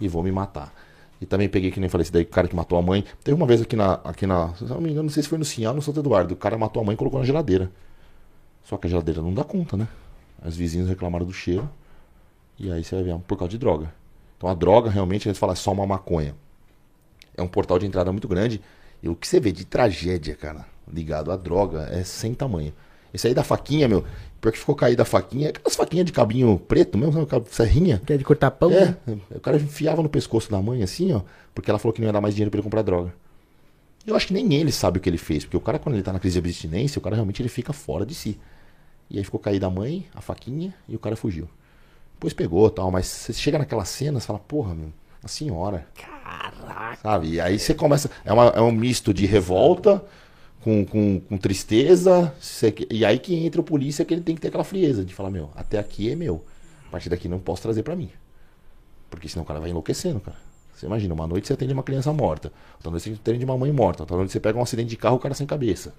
[0.00, 0.72] e vou me matar.
[1.20, 3.04] E também peguei, que nem falei, esse daí, o cara que matou a mãe.
[3.22, 4.54] Teve uma vez aqui na, aqui na.
[4.54, 6.34] Se não me engano, não sei se foi no Sinhal ou no Santo Eduardo.
[6.34, 7.70] O cara matou a mãe e colocou na geladeira.
[8.64, 9.88] Só que a geladeira não dá conta, né?
[10.44, 11.68] Os vizinhos reclamaram do cheiro.
[12.58, 13.92] E aí você vai ver, é por causa de droga.
[14.36, 16.34] Então a droga realmente, eles falam é só uma maconha.
[17.36, 18.60] É um portal de entrada muito grande.
[19.02, 22.72] E o que você vê de tragédia, cara, ligado à droga, é sem tamanho.
[23.12, 24.04] Esse aí da faquinha, meu,
[24.40, 28.02] pior que ficou caída a faquinha, aquelas faquinhas de cabinho preto mesmo, sabe, serrinha.
[28.04, 28.96] Que é de cortar pão, né?
[29.06, 31.20] É, o cara enfiava no pescoço da mãe assim, ó,
[31.54, 33.14] porque ela falou que não ia dar mais dinheiro pra ele comprar droga.
[34.06, 36.02] Eu acho que nem ele sabe o que ele fez, porque o cara, quando ele
[36.02, 38.38] tá na crise de abstinência, o cara realmente ele fica fora de si.
[39.08, 41.48] E aí ficou caída a mãe, a faquinha, e o cara fugiu.
[42.14, 44.92] Depois pegou tal, mas você chega naquela cena, você fala, porra, meu,
[45.22, 45.86] a senhora.
[46.24, 46.96] Caraca.
[47.02, 47.28] Sabe?
[47.34, 48.10] E aí você começa.
[48.24, 50.02] É, uma, é um misto de revolta
[50.62, 52.32] com, com, com tristeza.
[52.40, 55.14] você- e aí que entra o polícia que ele tem que ter aquela frieza de
[55.14, 56.44] falar, meu, até aqui é meu.
[56.88, 58.10] A partir daqui não posso trazer pra mim.
[59.10, 60.36] Porque senão o cara vai enlouquecendo, cara.
[60.74, 63.70] Você imagina, uma noite você atende uma criança morta, outra noite você atende uma mãe
[63.70, 65.94] morta, outra noite você pega um acidente de carro, o cara sem cabeça.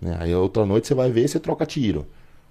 [0.00, 0.16] Né?
[0.20, 2.06] Aí outra noite você vai ver você troca tiro.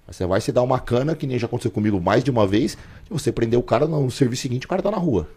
[0.07, 2.47] Aí você vai se dar uma cana, que nem já aconteceu comigo mais de uma
[2.47, 2.77] vez,
[3.10, 5.27] e você prender o cara no serviço seguinte, o cara tá na rua.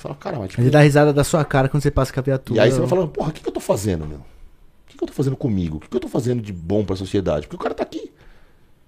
[0.00, 2.20] Você fala, cara, mas tipo, Ele dá risada da sua cara quando você passa com
[2.20, 2.58] a viatura.
[2.58, 4.18] e aí você vai falando, porra, o que, que eu tô fazendo, meu?
[4.18, 4.24] O
[4.86, 5.76] que, que eu tô fazendo comigo?
[5.76, 7.46] O que, que eu tô fazendo de bom pra sociedade?
[7.46, 8.10] Porque o cara tá aqui.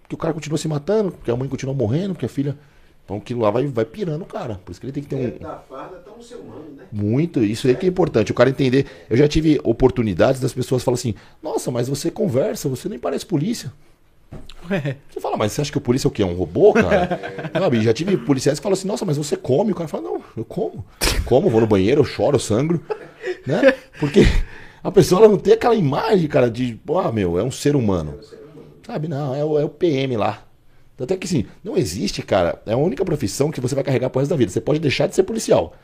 [0.01, 2.57] Porque o cara continua se matando, porque a mãe continua morrendo, porque a filha.
[3.05, 4.59] Então aquilo lá vai, vai pirando o cara.
[4.65, 5.39] Por isso que ele tem que ter um.
[5.39, 6.85] da farda tá um ser humano, né?
[6.91, 8.33] Muito, isso aí que é importante.
[8.33, 8.87] O cara entender.
[9.11, 13.27] Eu já tive oportunidades das pessoas falam assim: Nossa, mas você conversa, você nem parece
[13.27, 13.71] polícia.
[15.11, 16.23] Você fala, mas você acha que o polícia é o quê?
[16.23, 17.21] É um robô, cara?
[17.53, 17.83] Sabe?
[17.83, 19.73] Já tive policiais que falam assim, nossa, mas você come?
[19.73, 20.85] O cara fala, não, eu como.
[21.25, 22.81] Como, vou no banheiro, eu choro, eu sangro.
[23.47, 23.75] Né?
[23.99, 24.23] Porque
[24.83, 28.19] a pessoa não tem aquela imagem, cara, de, ah, meu, é um ser humano.
[28.87, 29.09] Sabe?
[29.09, 30.45] Não, é o, é o PM lá.
[30.97, 34.11] Tanto é que assim, não existe, cara, é a única profissão que você vai carregar
[34.11, 34.51] pro resto da vida.
[34.51, 35.75] Você pode deixar de ser policial.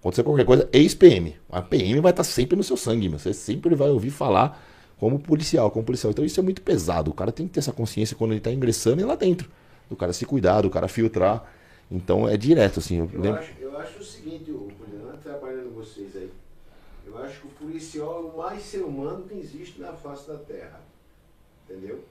[0.00, 1.34] Acontecer qualquer coisa, ex-PM.
[1.50, 3.18] A PM vai estar sempre no seu sangue, meu.
[3.18, 4.62] Você sempre vai ouvir falar
[4.98, 6.10] como policial, como policial.
[6.10, 7.10] Então isso é muito pesado.
[7.10, 9.48] O cara tem que ter essa consciência quando ele tá ingressando e lá dentro.
[9.88, 11.50] Do cara se cuidar, do cara filtrar.
[11.90, 13.08] Então é direto, assim.
[13.12, 16.30] Eu Eu acho, eu acho o seguinte, o Juliano, trabalhando vocês aí.
[17.06, 20.36] Eu acho que o policial é o mais ser humano que existe na face da
[20.36, 20.80] terra.
[21.64, 22.04] Entendeu?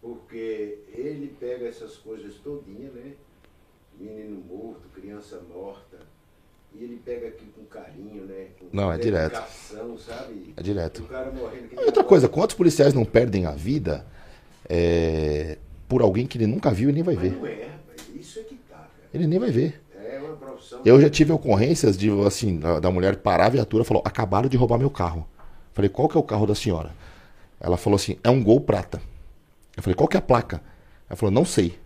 [0.00, 3.12] Porque ele pega essas coisas todinha, né?
[3.98, 5.98] Menino morto, criança morta.
[6.78, 8.46] E ele pega aqui com carinho, né?
[8.58, 9.42] Com Não, é direto.
[9.98, 10.54] sabe?
[10.56, 11.02] É direto.
[11.34, 11.68] Morrendo.
[11.72, 14.04] E outra coisa, quantos policiais não perdem a vida
[14.68, 15.58] é,
[15.88, 17.36] por alguém que ele nunca viu e nem vai Mas ver?
[17.36, 17.68] não é.
[18.14, 18.88] Isso é que tá, cara.
[19.14, 19.80] Ele nem vai ver.
[19.94, 20.80] É uma profissão.
[20.84, 24.48] Eu já tive ocorrências de, assim, da, da mulher parar a viatura e falou: acabaram
[24.48, 25.26] de roubar meu carro.
[25.72, 26.90] Falei, qual que é o carro da senhora?
[27.60, 29.00] Ela falou assim: é um gol prata.
[29.76, 30.60] Eu falei, qual que é a placa?
[31.08, 31.78] Ela falou, não sei.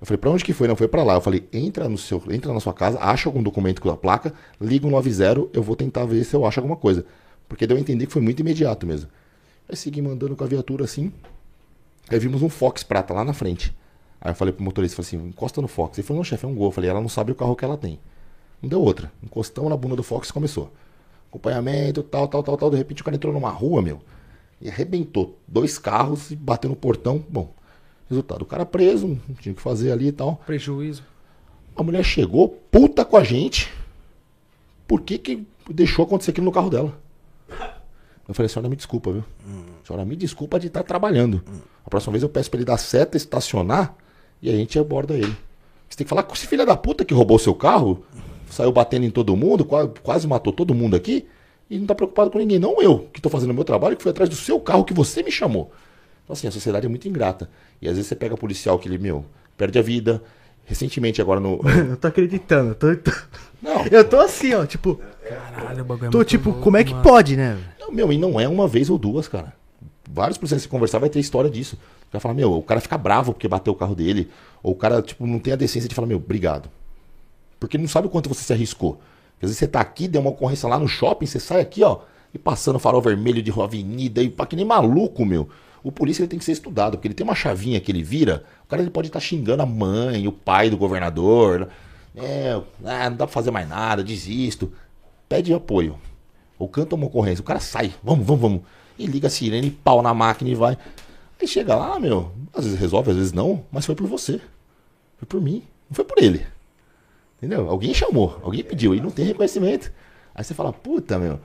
[0.00, 0.68] Eu falei, pra onde que foi?
[0.68, 1.14] Não, foi pra lá.
[1.14, 4.32] Eu falei, entra no seu, entra na sua casa, acha algum documento com a placa,
[4.60, 7.04] liga o 90, eu vou tentar ver se eu acho alguma coisa.
[7.48, 9.10] Porque deu a entender que foi muito imediato mesmo.
[9.68, 11.12] Aí segui mandando com a viatura assim.
[12.10, 13.76] Aí vimos um Fox prata lá na frente.
[14.20, 15.98] Aí eu falei pro motorista, falei assim, encosta no Fox.
[15.98, 16.68] Ele falou, não, chefe, é um gol.
[16.68, 17.98] Eu falei, ela não sabe o carro que ela tem.
[18.62, 19.12] Não deu outra.
[19.22, 20.72] Encostamos na bunda do Fox e começou.
[21.28, 22.70] Acompanhamento, tal, tal, tal, tal.
[22.70, 24.00] De repente o cara entrou numa rua, meu.
[24.60, 27.24] E arrebentou dois carros e bateu no portão.
[27.28, 27.54] Bom,
[28.08, 30.40] resultado, o cara preso, não tinha o que fazer ali e tal.
[30.46, 31.02] prejuízo.
[31.76, 33.72] A mulher chegou, puta com a gente.
[34.86, 36.98] Por que que deixou acontecer aquilo no carro dela?
[38.26, 39.24] Eu falei, senhora, me desculpa, viu?
[39.84, 41.42] Senhora, me desculpa de estar trabalhando.
[41.84, 43.94] A próxima vez eu peço pra ele dar seta, estacionar
[44.42, 45.34] e a gente aborda ele.
[45.88, 48.04] Você tem que falar com esse filho da puta que roubou seu carro,
[48.50, 51.26] saiu batendo em todo mundo, quase, quase matou todo mundo aqui
[51.70, 52.58] e não tá preocupado com ninguém.
[52.58, 54.92] Não eu, que tô fazendo o meu trabalho, que fui atrás do seu carro que
[54.92, 55.72] você me chamou.
[56.28, 57.48] Então, assim, a sociedade é muito ingrata.
[57.80, 59.24] E às vezes você pega policial que ele, meu,
[59.56, 60.22] perde a vida.
[60.66, 61.58] Recentemente, agora no.
[61.88, 62.76] Eu tô acreditando.
[62.82, 63.10] Eu tô,
[63.62, 65.00] Não, eu tô assim, ó, tipo.
[65.26, 67.02] Caralho, o bagulho é Tô muito tipo, louco, como é que mano.
[67.02, 67.58] pode, né?
[67.80, 69.54] Não, meu, e não é uma vez ou duas, cara.
[70.10, 71.78] Vários policiais que você conversar vai ter história disso.
[72.12, 74.28] Vai falar, meu, o cara fica bravo porque bateu o carro dele.
[74.62, 76.68] Ou o cara, tipo, não tem a decência de falar, meu, obrigado.
[77.58, 79.00] Porque ele não sabe o quanto você se arriscou.
[79.36, 82.00] Às vezes você tá aqui, deu uma ocorrência lá no shopping, você sai aqui, ó,
[82.34, 85.48] e passando farol vermelho de rua avenida, e pá, que nem maluco, meu.
[85.82, 88.44] O polícia ele tem que ser estudado, porque ele tem uma chavinha que ele vira,
[88.64, 91.68] o cara ele pode estar xingando a mãe, o pai do governador.
[92.16, 94.72] É, ah, não dá pra fazer mais nada, desisto.
[95.28, 95.98] Pede apoio.
[96.58, 97.42] Ou canta uma ocorrência.
[97.42, 98.60] O cara sai, vamos, vamos, vamos.
[98.98, 100.76] E liga a sirene, pau na máquina e vai.
[101.40, 102.32] Aí chega lá, meu.
[102.52, 104.40] Às vezes resolve, às vezes não, mas foi por você.
[105.18, 105.62] Foi por mim.
[105.88, 106.44] Não foi por ele.
[107.36, 107.70] Entendeu?
[107.70, 109.92] Alguém chamou, alguém pediu e não tem reconhecimento.
[110.34, 111.38] Aí você fala, puta, meu.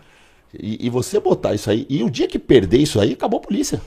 [0.53, 1.85] E, e você botar isso aí.
[1.87, 3.79] E o dia que perder isso aí, acabou a polícia.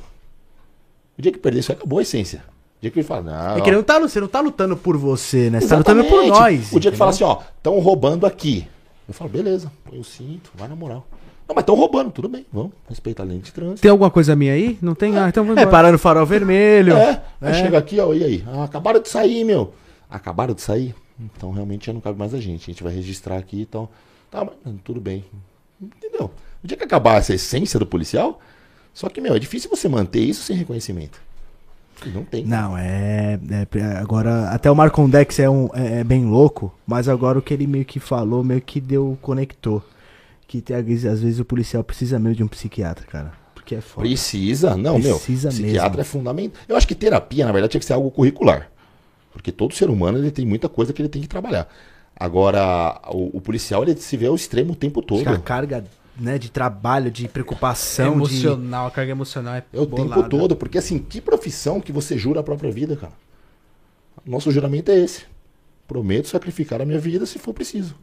[1.18, 2.42] O dia que perder isso acabou a essência.
[2.78, 3.56] O dia que ele fala, não.
[3.56, 5.60] É que ele não tá, você não tá lutando por você, né?
[5.60, 6.72] Você tá lutando por nós.
[6.72, 8.66] O dia que fala assim, ó, estão roubando aqui.
[9.08, 11.06] Eu falo, beleza, põe o cinto, vai na moral.
[11.48, 13.80] Não, mas estão roubando, tudo bem, vamos respeitar a lei de trânsito.
[13.80, 14.76] Tem alguma coisa minha aí?
[14.82, 15.16] Não tem?
[15.16, 16.94] Ah, então vou É, parar no farol vermelho.
[16.96, 17.54] É, aí É.
[17.54, 18.44] chega aqui, ó, e aí?
[18.48, 19.72] Ah, acabaram de sair, meu.
[20.10, 20.92] Acabaram de sair?
[21.18, 22.64] Então realmente já não cabe mais a gente.
[22.68, 23.88] A gente vai registrar aqui, então.
[24.28, 25.24] Tá, mas tudo bem.
[25.80, 26.30] Entendeu?
[26.62, 28.40] O dia que acabar essa essência do policial,
[28.96, 31.20] só que, meu, é difícil você manter isso sem reconhecimento.
[32.14, 32.44] Não tem.
[32.46, 37.38] Não, é, é- Agora, até o Marcondex é, um, é, é bem louco, mas agora
[37.38, 39.84] o que ele meio que falou, meio que deu, conectou.
[40.48, 40.84] Que tem, às
[41.20, 43.32] vezes- o policial precisa mesmo de um psiquiatra, cara.
[43.54, 44.06] Porque é foda.
[44.06, 45.16] Precisa, não, meu.
[45.16, 46.00] Precisa Psiquiatra mesmo.
[46.00, 46.62] é fundamental.
[46.66, 48.70] Eu acho que terapia, na verdade, tinha que ser algo curricular.
[49.30, 51.68] Porque todo ser humano ele tem muita coisa que ele tem que trabalhar.
[52.18, 55.28] Agora, o, o policial ele se vê ao extremo o tempo todo.
[55.28, 55.84] A carga
[56.18, 58.16] né, de trabalho, de preocupação, de...
[58.16, 60.22] emocional, a carga emocional é É o bolada.
[60.22, 63.12] tempo todo, porque assim, que profissão que você jura a própria vida, cara?
[64.24, 65.24] Nosso juramento é esse.
[65.86, 67.94] Prometo sacrificar a minha vida se for preciso.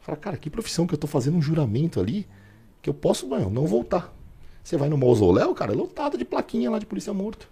[0.00, 2.26] Fala, cara, que profissão que eu tô fazendo um juramento ali
[2.80, 4.14] que eu posso, mano, não voltar.
[4.62, 7.48] Você vai no mausoléu, cara, é lotado de plaquinha lá de polícia morto.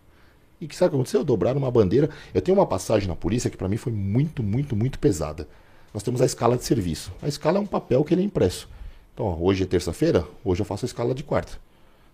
[0.61, 1.25] E que sabe o que aconteceu?
[1.25, 2.11] Dobraram uma bandeira.
[2.35, 5.49] Eu tenho uma passagem na polícia que pra mim foi muito, muito, muito pesada.
[5.93, 7.13] Nós temos a escala de serviço.
[7.23, 8.69] A escala é um papel que ele é impresso.
[9.19, 11.59] Então, ó, hoje é terça-feira, hoje eu faço a escala de quarta.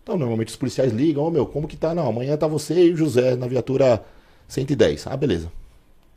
[0.02, 1.94] Então, normalmente os policiais ligam, ô meu, como que tá?
[1.94, 4.02] Não, amanhã tá você e o José na viatura
[4.48, 5.06] 110.
[5.08, 5.52] Ah, beleza.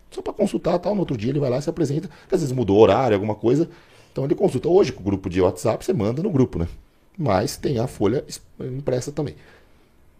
[0.10, 2.40] Só para consultar, tal, no outro dia ele vai lá e se apresenta, que às
[2.40, 3.70] vezes mudou o horário, alguma coisa.
[4.14, 4.70] Então ele consulta.
[4.70, 6.70] Hoje, com o grupo de WhatsApp, você manda no grupo, né?
[7.18, 9.36] Mas tem a folha es- impressa também.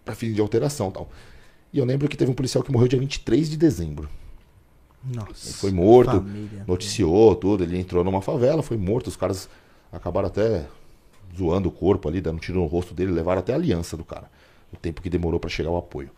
[0.04, 1.08] Para fim de alteração tal.
[1.72, 4.10] E eu lembro que teve um policial que morreu dia 23 de dezembro.
[5.02, 5.48] Nossa.
[5.48, 6.66] Ele foi morto, família.
[6.68, 7.64] noticiou tudo.
[7.64, 9.08] Ele entrou numa favela, foi morto.
[9.08, 9.48] Os caras
[9.92, 10.66] acabaram até
[11.36, 14.04] zoando o corpo ali, dando um tiro no rosto dele, levaram até a aliança do
[14.04, 14.30] cara.
[14.72, 16.10] O tempo que demorou para chegar o apoio.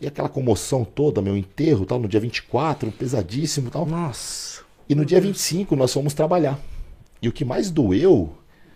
[0.00, 3.86] E aquela comoção toda, meu enterro, tal, no dia 24, pesadíssimo, tal.
[3.86, 4.62] Nossa.
[4.88, 6.58] E no dia 25 nós fomos trabalhar.
[7.20, 8.32] E o que mais doeu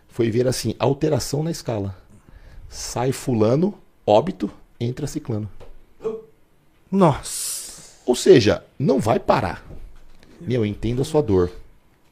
[0.08, 1.96] foi ver assim, alteração na escala.
[2.68, 3.74] Sai fulano,
[4.06, 5.48] óbito, entra ciclano.
[6.90, 8.00] Nossa.
[8.04, 9.64] Ou seja, não vai parar.
[10.40, 11.50] Meu, eu entendo a sua dor,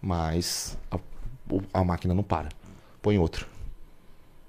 [0.01, 0.99] mas a,
[1.73, 2.49] a máquina não para.
[3.03, 3.47] Põe outro.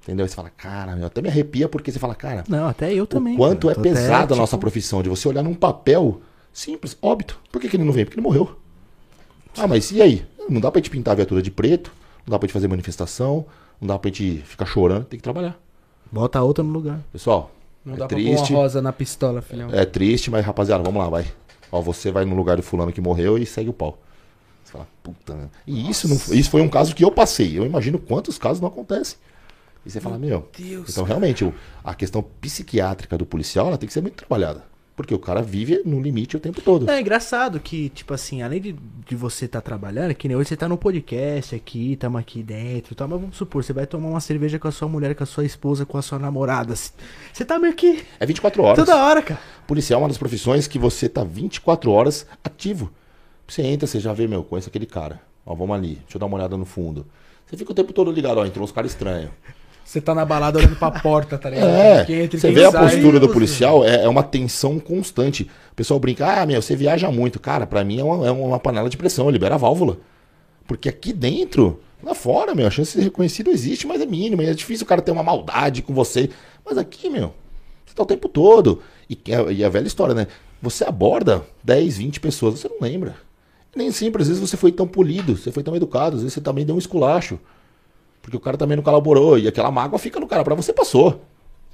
[0.03, 0.23] Entendeu?
[0.26, 3.05] Aí você fala, cara, meu, até me arrepia porque você fala, cara, Não, até eu
[3.05, 3.35] também.
[3.35, 3.80] o quanto cara.
[3.80, 6.21] é pesada a nossa tipo, profissão, de você olhar num papel
[6.51, 7.39] simples, óbito.
[7.51, 8.05] Por que, que ele não vem?
[8.05, 8.57] Porque ele morreu.
[9.57, 10.26] Ah, mas e aí?
[10.49, 11.91] Não dá pra gente pintar a viatura de preto,
[12.26, 13.45] não dá pra gente fazer manifestação,
[13.80, 15.59] não dá pra gente ficar chorando, tem que trabalhar.
[16.11, 16.99] Bota outra no lugar.
[17.11, 17.51] Pessoal,
[17.85, 19.69] Não é dá pra pôr triste, uma rosa na pistola, filhão.
[19.71, 21.27] é triste, mas rapaziada, vamos lá, vai.
[21.71, 23.99] Ó, você vai no lugar do fulano que morreu e segue o pau.
[24.69, 25.35] Você fala, puta.
[25.35, 25.49] né?
[25.65, 27.57] E isso, não, isso foi um caso que eu passei.
[27.57, 29.17] Eu imagino quantos casos não acontecem.
[29.85, 30.47] E você fala, meu.
[30.55, 34.63] Deus, então, realmente, o- a questão psiquiátrica do policial ela tem que ser muito trabalhada.
[34.95, 36.85] Porque o cara vive no limite o tempo todo.
[36.85, 38.73] Não, é engraçado que, tipo assim, além de,
[39.07, 42.91] de você estar trabalhando, que nem hoje você tá no podcast aqui, tamo aqui dentro
[42.91, 45.23] e tal, mas vamos supor, você vai tomar uma cerveja com a sua mulher, com
[45.23, 46.73] a sua esposa, com a sua namorada.
[46.73, 46.91] assim,
[47.31, 48.77] Você tá meio que É 24 horas.
[48.85, 49.39] toda hora, cara.
[49.65, 52.91] Policial é uma das profissões que você tá 24 horas ativo.
[53.49, 55.19] Você entra, você já vê, meu, conhece aquele cara.
[55.45, 57.05] Ó, vamos ali, deixa eu dar uma olhada no fundo.
[57.45, 59.31] Você fica o tempo todo ligado, ó, entrou uns caras estranhos.
[59.84, 61.67] Você tá na balada olhando pra porta, tá ligado?
[61.67, 65.49] É, entra você vê a postura do policial, é, é uma tensão constante.
[65.71, 67.39] O pessoal brinca, ah, meu, você viaja muito.
[67.39, 69.97] Cara, pra mim é uma, é uma panela de pressão, libera a válvula.
[70.67, 74.43] Porque aqui dentro, lá fora, meu, a chance de ser reconhecido existe, mas é mínima.
[74.43, 76.30] E é difícil o cara ter uma maldade com você.
[76.63, 77.34] Mas aqui, meu,
[77.84, 78.84] você tá o tempo todo.
[79.09, 80.27] E, é- e a velha história, né?
[80.61, 83.15] Você aborda 10, 20 pessoas, você não lembra.
[83.75, 86.41] Nem sempre, às vezes você foi tão polido, você foi tão educado, às vezes você
[86.41, 87.39] também deu um esculacho.
[88.21, 89.37] Porque o cara também não colaborou.
[89.37, 90.43] E aquela mágoa fica no cara.
[90.43, 91.21] Pra você passou.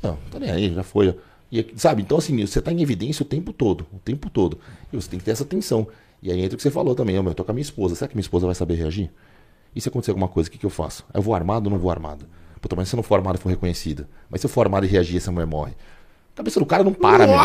[0.01, 1.15] Não, tá nem aí, já foi.
[1.51, 2.01] E, sabe?
[2.01, 3.85] Então, assim, você tá em evidência o tempo todo.
[3.93, 4.59] O tempo todo.
[4.91, 5.87] E você tem que ter essa atenção.
[6.21, 7.15] E aí entra o que você falou também.
[7.15, 7.95] Eu tô com a minha esposa.
[7.95, 9.11] Será que minha esposa vai saber reagir?
[9.75, 11.05] E se acontecer alguma coisa, o que, que eu faço?
[11.13, 12.25] Eu vou armado ou não vou armado?
[12.61, 14.07] Puta, mas se eu não for armado e for reconhecida?
[14.29, 15.73] Mas se eu for armado e reagir, essa mulher morre.
[16.33, 17.35] A cabeça do cara não para, meu.
[17.35, 17.43] Não,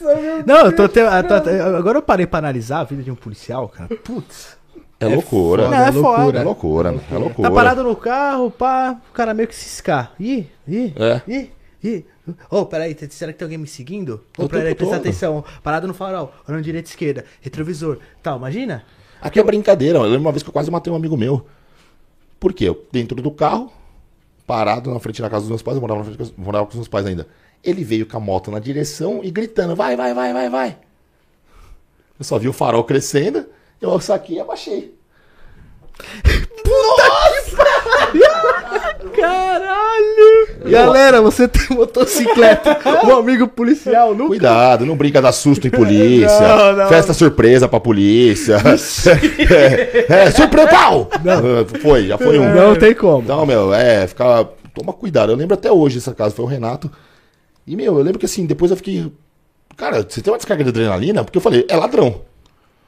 [0.00, 1.02] eu tô até.
[1.20, 3.94] eu tô até- agora eu parei pra analisar a vida de um policial, cara.
[3.96, 4.56] Putz.
[4.98, 5.64] É loucura.
[5.64, 6.42] foda, é É foda.
[6.42, 7.00] loucura, meu.
[7.12, 7.48] É loucura.
[7.48, 10.12] Tá parado no carro, pá, o cara meio que ciscar.
[10.18, 11.20] Ih, ih, É.
[11.28, 11.50] ih,
[11.84, 12.04] ih.
[12.50, 14.22] Ô, peraí, t- será que tem alguém me seguindo?
[14.38, 15.44] Ô, O peraí, presta atenção.
[15.62, 17.98] Parado no farol, olhando direita e esquerda, retrovisor.
[18.22, 18.84] Tal, imagina?
[19.20, 19.98] Aqui é brincadeira.
[19.98, 21.46] Eu lembro uma vez que eu quase matei um amigo meu.
[22.40, 22.64] Por quê?
[22.68, 23.70] Eu dentro do carro,
[24.46, 26.76] parado na frente da casa dos meus pais, eu morava, na frente, morava com os
[26.76, 27.26] meus pais ainda.
[27.66, 30.76] Ele veio com a moto na direção e gritando: vai, vai, vai, vai, vai.
[32.18, 33.44] Eu só vi o farol crescendo,
[33.80, 34.94] eu saquei e abaixei.
[39.14, 40.70] Caralho!
[40.70, 44.28] Galera, você tem motocicleta, um amigo policial, nunca.
[44.28, 46.26] Cuidado, não brinca dar susto em polícia.
[46.56, 46.88] Não, não.
[46.88, 48.56] Festa surpresa pra polícia.
[48.58, 51.08] é, é, surpresa, pau!
[51.12, 52.54] Ah, Foi, já foi um.
[52.54, 53.22] Não tem como.
[53.22, 54.44] Então, meu, é, ficar.
[54.74, 55.32] Toma cuidado.
[55.32, 56.90] Eu lembro até hoje essa casa, foi o Renato.
[57.66, 59.10] E, meu, eu lembro que assim, depois eu fiquei.
[59.76, 61.24] Cara, você tem uma descarga de adrenalina?
[61.24, 62.22] Porque eu falei, é ladrão.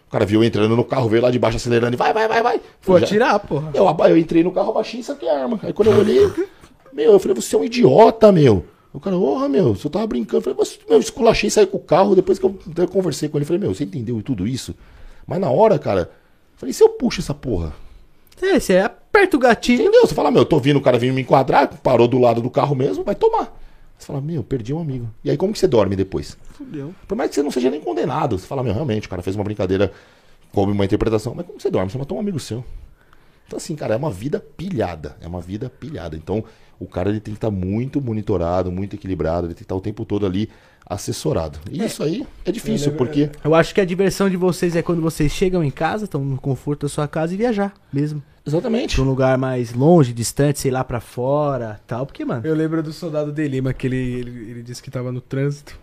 [0.07, 2.27] O cara viu eu entrando no carro, veio lá de baixo acelerando e vai, vai,
[2.29, 2.61] vai, vai.
[2.87, 3.71] Já- atirar, porra.
[3.75, 5.61] eu, eu entrei no carro, abaixei e saquei a arma.
[5.63, 6.21] Aí quando eu olhei,
[6.93, 8.65] meu, eu falei, você é um idiota, meu.
[8.91, 10.39] O cara, porra, meu, você tava brincando.
[10.39, 12.15] Eu falei, você, meu, esculachei, saí com o carro.
[12.15, 14.75] Depois que eu, eu conversei com ele, eu falei, meu, você entendeu tudo isso?
[15.27, 16.09] Mas na hora, cara, eu
[16.57, 17.75] falei, se eu puxo essa porra?
[18.41, 19.83] É, você aperta o gatilho.
[19.83, 20.07] Entendeu?
[20.07, 22.49] Você fala, meu, eu tô vindo, o cara vindo me enquadrar, parou do lado do
[22.49, 23.58] carro mesmo, vai tomar.
[23.99, 25.11] Você fala, meu, perdi um amigo.
[25.25, 26.39] E aí como que você dorme depois?
[26.53, 26.95] Fudeu.
[27.07, 29.35] Por mais que você não seja nem condenado, você fala, meu, realmente, o cara fez
[29.35, 29.93] uma brincadeira,
[30.53, 31.35] coube uma interpretação.
[31.35, 31.91] Mas como você dorme?
[31.91, 32.65] Você matou um amigo seu.
[33.47, 35.17] Então, assim, cara, é uma vida pilhada.
[35.21, 36.17] É uma vida pilhada.
[36.17, 36.45] Então,
[36.79, 39.81] o cara ele tem que estar muito monitorado, muito equilibrado, ele tem que estar o
[39.81, 40.49] tempo todo ali
[40.87, 41.59] assessorado.
[41.71, 43.31] E isso aí é difícil, porque.
[43.43, 46.41] Eu acho que a diversão de vocês é quando vocês chegam em casa, estão no
[46.41, 48.23] conforto da sua casa e viajar mesmo.
[48.49, 48.95] Exatamente.
[48.97, 52.07] Pra um lugar mais longe, distante, sei lá, pra fora tal.
[52.07, 52.43] Porque, mano.
[52.45, 55.79] Eu lembro do soldado de Lima, que ele, ele, ele disse que tava no trânsito.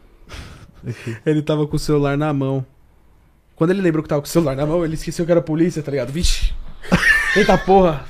[1.25, 2.65] ele tava com o celular na mão.
[3.55, 5.81] Quando ele lembrou que tava com o celular na mão, ele esqueceu que era polícia,
[5.81, 6.11] tá ligado?
[6.11, 6.53] Vixe!
[7.35, 8.03] Eita porra!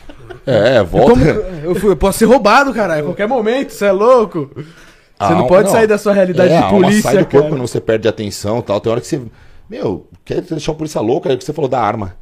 [0.46, 1.12] É, volta.
[1.12, 4.50] Como eu, fui, eu posso ser roubado, caralho, a qualquer momento, você é louco?
[4.56, 4.64] Você
[5.20, 7.38] A não pode sair da sua realidade É, a de alma polícia, sai do corpo
[7.38, 7.50] cara.
[7.50, 8.82] quando você perde a atenção e tal.
[8.82, 9.22] Tem hora que você.
[9.70, 12.16] Meu, quer deixar o polícia louco, é o que você falou da arma.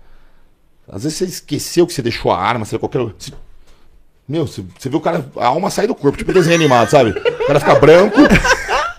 [0.89, 2.99] Às vezes você esqueceu que você deixou a arma, sei lá, qualquer.
[2.99, 3.31] você-
[4.27, 5.26] Meu, você, você vê o cara.
[5.38, 7.11] A alma sai do corpo, tipo desenho animado, sabe?
[7.11, 8.18] O cara fica branco.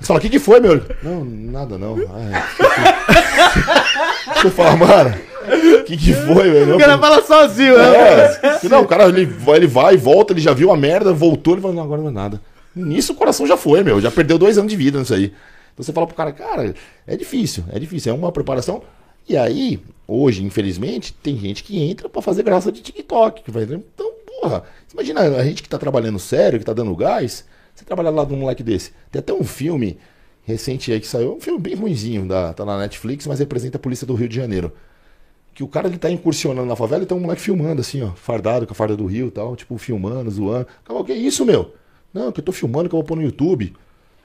[0.00, 0.82] Você fala, o que, que foi, meu?
[1.02, 1.96] Não, nada não.
[1.96, 4.42] Ai, esqueci.
[4.42, 5.14] você fala, mano,
[5.80, 6.76] o que, que foi, velho?
[6.76, 7.96] O cara fala sozinho, né?
[8.62, 11.54] É, não, o cara ele vai, ele vai volta, ele já viu a merda, voltou,
[11.54, 12.40] ele fala, não, agora não é nada.
[12.74, 15.32] Nisso o coração já foi, meu, já perdeu dois anos de vida nisso aí.
[15.72, 16.74] Então você fala pro cara, cara,
[17.06, 18.82] é difícil, é difícil, é uma preparação.
[19.28, 23.42] E aí, hoje, infelizmente, tem gente que entra pra fazer graça de TikTok.
[23.42, 27.44] Que vai, então, porra, imagina a gente que tá trabalhando sério, que tá dando gás,
[27.74, 28.92] você trabalhar lá de um moleque desse.
[29.10, 29.98] Tem até um filme
[30.42, 33.80] recente aí que saiu, um filme bem ruinzinho, da, tá na Netflix, mas representa a
[33.80, 34.72] polícia do Rio de Janeiro
[35.54, 38.10] que o cara ele tá incursionando na favela e tem um moleque filmando assim, ó,
[38.10, 40.66] fardado com a farda do Rio e tal, tipo, filmando, zoando.
[40.88, 41.72] O que é isso, meu?
[42.12, 43.74] Não, que eu tô filmando, que eu vou pôr no YouTube.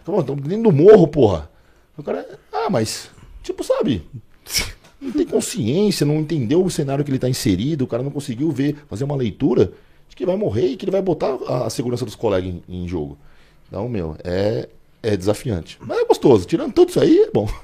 [0.02, 1.50] Acabou, tô dentro do morro, porra.
[1.96, 3.12] O cara, ah, mas,
[3.44, 4.04] tipo, sabe?
[5.02, 8.52] Não tem consciência, não entendeu o cenário que ele tá inserido, o cara não conseguiu
[8.52, 9.72] ver, fazer uma leitura
[10.10, 12.62] de que vai morrer e que ele vai botar a, a segurança dos colegas em,
[12.68, 13.18] em jogo.
[13.68, 14.68] Então, meu, é,
[15.02, 15.78] é desafiante.
[15.80, 16.46] Mas é gostoso.
[16.46, 17.48] Tirando tudo isso aí, é bom.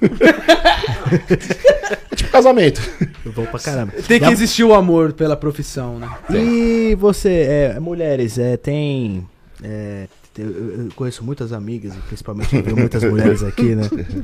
[2.10, 2.80] é tipo casamento.
[3.24, 3.92] Eu vou pra caramba.
[4.06, 6.08] Tem que existir o amor pela profissão, né?
[6.30, 9.26] E você, é, mulheres, é, tem.
[9.62, 10.06] é,
[10.42, 13.82] eu, conheço muitas amigas, principalmente muitas mulheres aqui, né?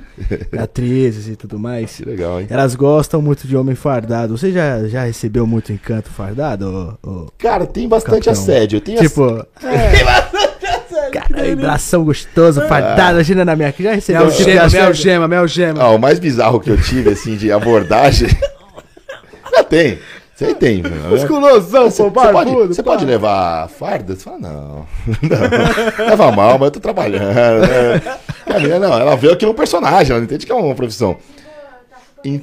[0.62, 1.97] Atrizes e tudo mais.
[1.97, 2.47] Que legal, hein?
[2.51, 4.36] Elas gostam muito de homem fardado.
[4.36, 6.98] Você já, já recebeu muito encanto fardado?
[7.02, 7.26] ô- ô?
[7.39, 8.32] Cara, tem bastante Capitão.
[8.32, 8.80] assédio.
[8.80, 9.47] Tem ass- Tipo,
[11.12, 13.82] cara, vibração gostoso, fardado, imagina na minha aqui.
[13.82, 14.94] Já recebeu Mel tipo gema, mel assédio?
[14.94, 15.82] gema, mel gema.
[15.82, 18.28] Ah, o mais bizarro que eu tive, assim, de abordagem.
[19.55, 19.98] Já tem.
[20.34, 20.82] Isso aí tem.
[20.82, 21.10] mano.
[21.10, 22.74] Musculosão, Você, pô, você pode, barbudo.
[22.74, 24.14] você pode levar farda?
[24.16, 24.86] Você fala, não.
[25.20, 26.06] não.
[26.06, 27.32] Leva mal, mas eu tô trabalhando.
[27.34, 28.18] né?
[28.46, 31.16] A menina, não, ela vê aquilo um personagem, ela não entende que é uma profissão.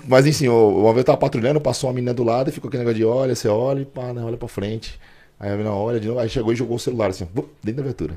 [0.07, 2.83] Mas enfim, uma vez eu tava patrulhando, passou uma menina do lado e ficou aquele
[2.83, 4.99] negócio de olha, você olha e pá, né, olha pra frente.
[5.39, 7.25] Aí a menina olha de novo, aí chegou e jogou o celular assim,
[7.63, 8.13] dentro da viatura.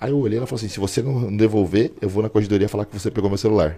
[0.00, 2.68] Aí eu olhei e ela falou assim: se você não devolver, eu vou na corredoria
[2.68, 3.76] falar que você pegou meu celular.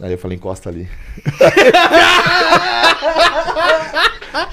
[0.00, 0.88] Aí eu falei, encosta ali.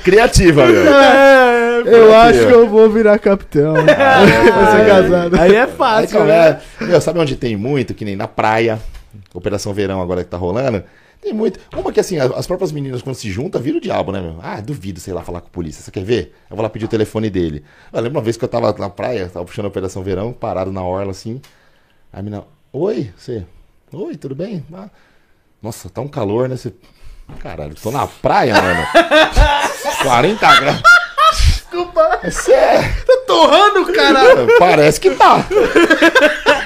[0.04, 0.94] Criativa, meu.
[0.94, 3.74] É, eu acho que eu vou virar capitão.
[3.76, 5.40] vou ser casado.
[5.40, 6.62] Aí é fácil, né?
[6.82, 7.94] é- meu, sabe onde tem muito?
[7.94, 8.80] Que nem na praia.
[9.34, 10.84] Operação Verão agora que tá rolando.
[11.22, 11.60] Tem muito.
[11.76, 14.38] Uma que assim, as as próprias meninas quando se juntam, vira o diabo, né, meu?
[14.42, 15.84] Ah, duvido, sei lá, falar com a polícia.
[15.84, 16.34] Você quer ver?
[16.50, 17.64] Eu vou lá pedir o telefone dele.
[17.92, 20.72] Eu lembro uma vez que eu tava na praia, tava puxando a Operação Verão, parado
[20.72, 21.42] na orla assim.
[22.14, 23.46] Aí a menina, oi, você.
[23.92, 24.64] Oi, tudo bem?
[24.74, 24.90] Ah,
[25.62, 26.56] nossa, tá um calor, né?
[26.56, 26.74] Você.
[27.40, 28.88] Caralho, tô na praia, mano.
[30.04, 30.82] 40 graus.
[31.38, 32.20] Desculpa.
[32.24, 32.96] É sério.
[33.28, 34.48] Torrando, cara!
[34.58, 35.46] Parece que tá.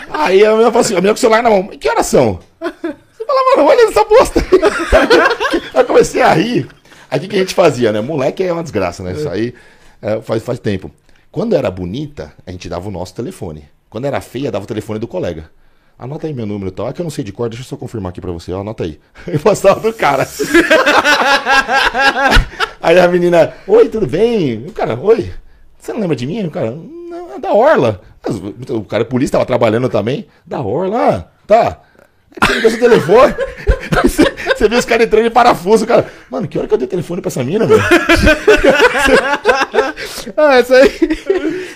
[0.10, 2.40] Aí a menina falou assim, a menina com o celular na mão, que horas são?
[2.62, 4.40] Você fala, mano, olha essa bosta.
[4.40, 6.68] Aí eu comecei a rir.
[7.12, 8.02] Aí o que, que a gente fazia, né?
[8.02, 9.14] Moleque é uma desgraça, né?
[9.14, 9.54] Isso aí
[10.02, 10.90] é, faz, faz tempo.
[11.32, 13.68] Quando era bonita, a gente dava o nosso telefone.
[13.90, 15.50] Quando era feia, dava o telefone do colega.
[15.98, 16.90] Anota aí meu número e tal.
[16.90, 18.52] É que eu não sei de cor, deixa eu só confirmar aqui pra você.
[18.52, 19.00] Ó, anota aí.
[19.28, 20.28] Eu passava do cara.
[22.82, 24.66] Aí a menina, oi, tudo bem?
[24.68, 25.32] O cara, oi.
[25.80, 26.46] Você não lembra de mim?
[26.46, 28.02] O cara, não, é da Orla.
[28.70, 30.28] O cara, polícia, tava trabalhando também.
[30.46, 31.82] Da Orla, ah, tá.
[32.42, 33.34] Você ligou seu telefone.
[34.04, 34.24] Você,
[34.58, 36.08] você viu os caras entrando em parafuso, cara.
[36.30, 37.82] Mano, que hora que eu dei telefone pra essa mina, velho?
[40.36, 40.88] Ah, essa aí.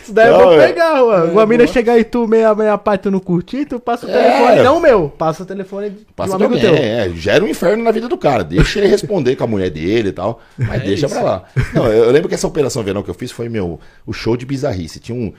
[0.02, 0.68] Isso daí Não, eu vou é.
[0.68, 1.32] pegar, mano.
[1.34, 4.14] Uma mina chegar e tu meia, meia parte tu não curtir, tu passa o É.
[4.14, 4.64] telefone.
[4.64, 6.76] Não o meu, passa o telefone de Passa amigo alguém, teu.
[6.76, 8.44] é, gera um inferno na vida do cara.
[8.44, 10.42] Deixa ele responder com a mulher dele e tal.
[10.58, 11.16] Mas deixa isso.
[11.16, 11.44] pra lá.
[11.74, 14.36] Não, eu, eu lembro que essa operação verão que eu fiz foi meu o show
[14.38, 15.00] de bizarrice.
[15.00, 15.34] Tinha um.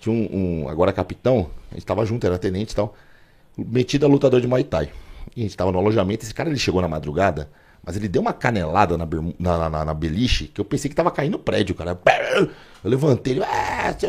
[0.00, 2.94] Tinha um, um- agora capitão, a gente tava junto, era tenente e tal.
[3.56, 4.90] Metido a lutador de Muay Thai.
[5.36, 6.24] E a gente tava no alojamento.
[6.24, 7.50] Esse cara ele chegou na madrugada,
[7.84, 9.06] mas ele deu uma canelada na,
[9.38, 11.98] na, na, na- beliche que eu pensei que tava caindo o prédio, cara.
[12.82, 13.42] Eu levantei ele.
[13.44, 13.94] Ah,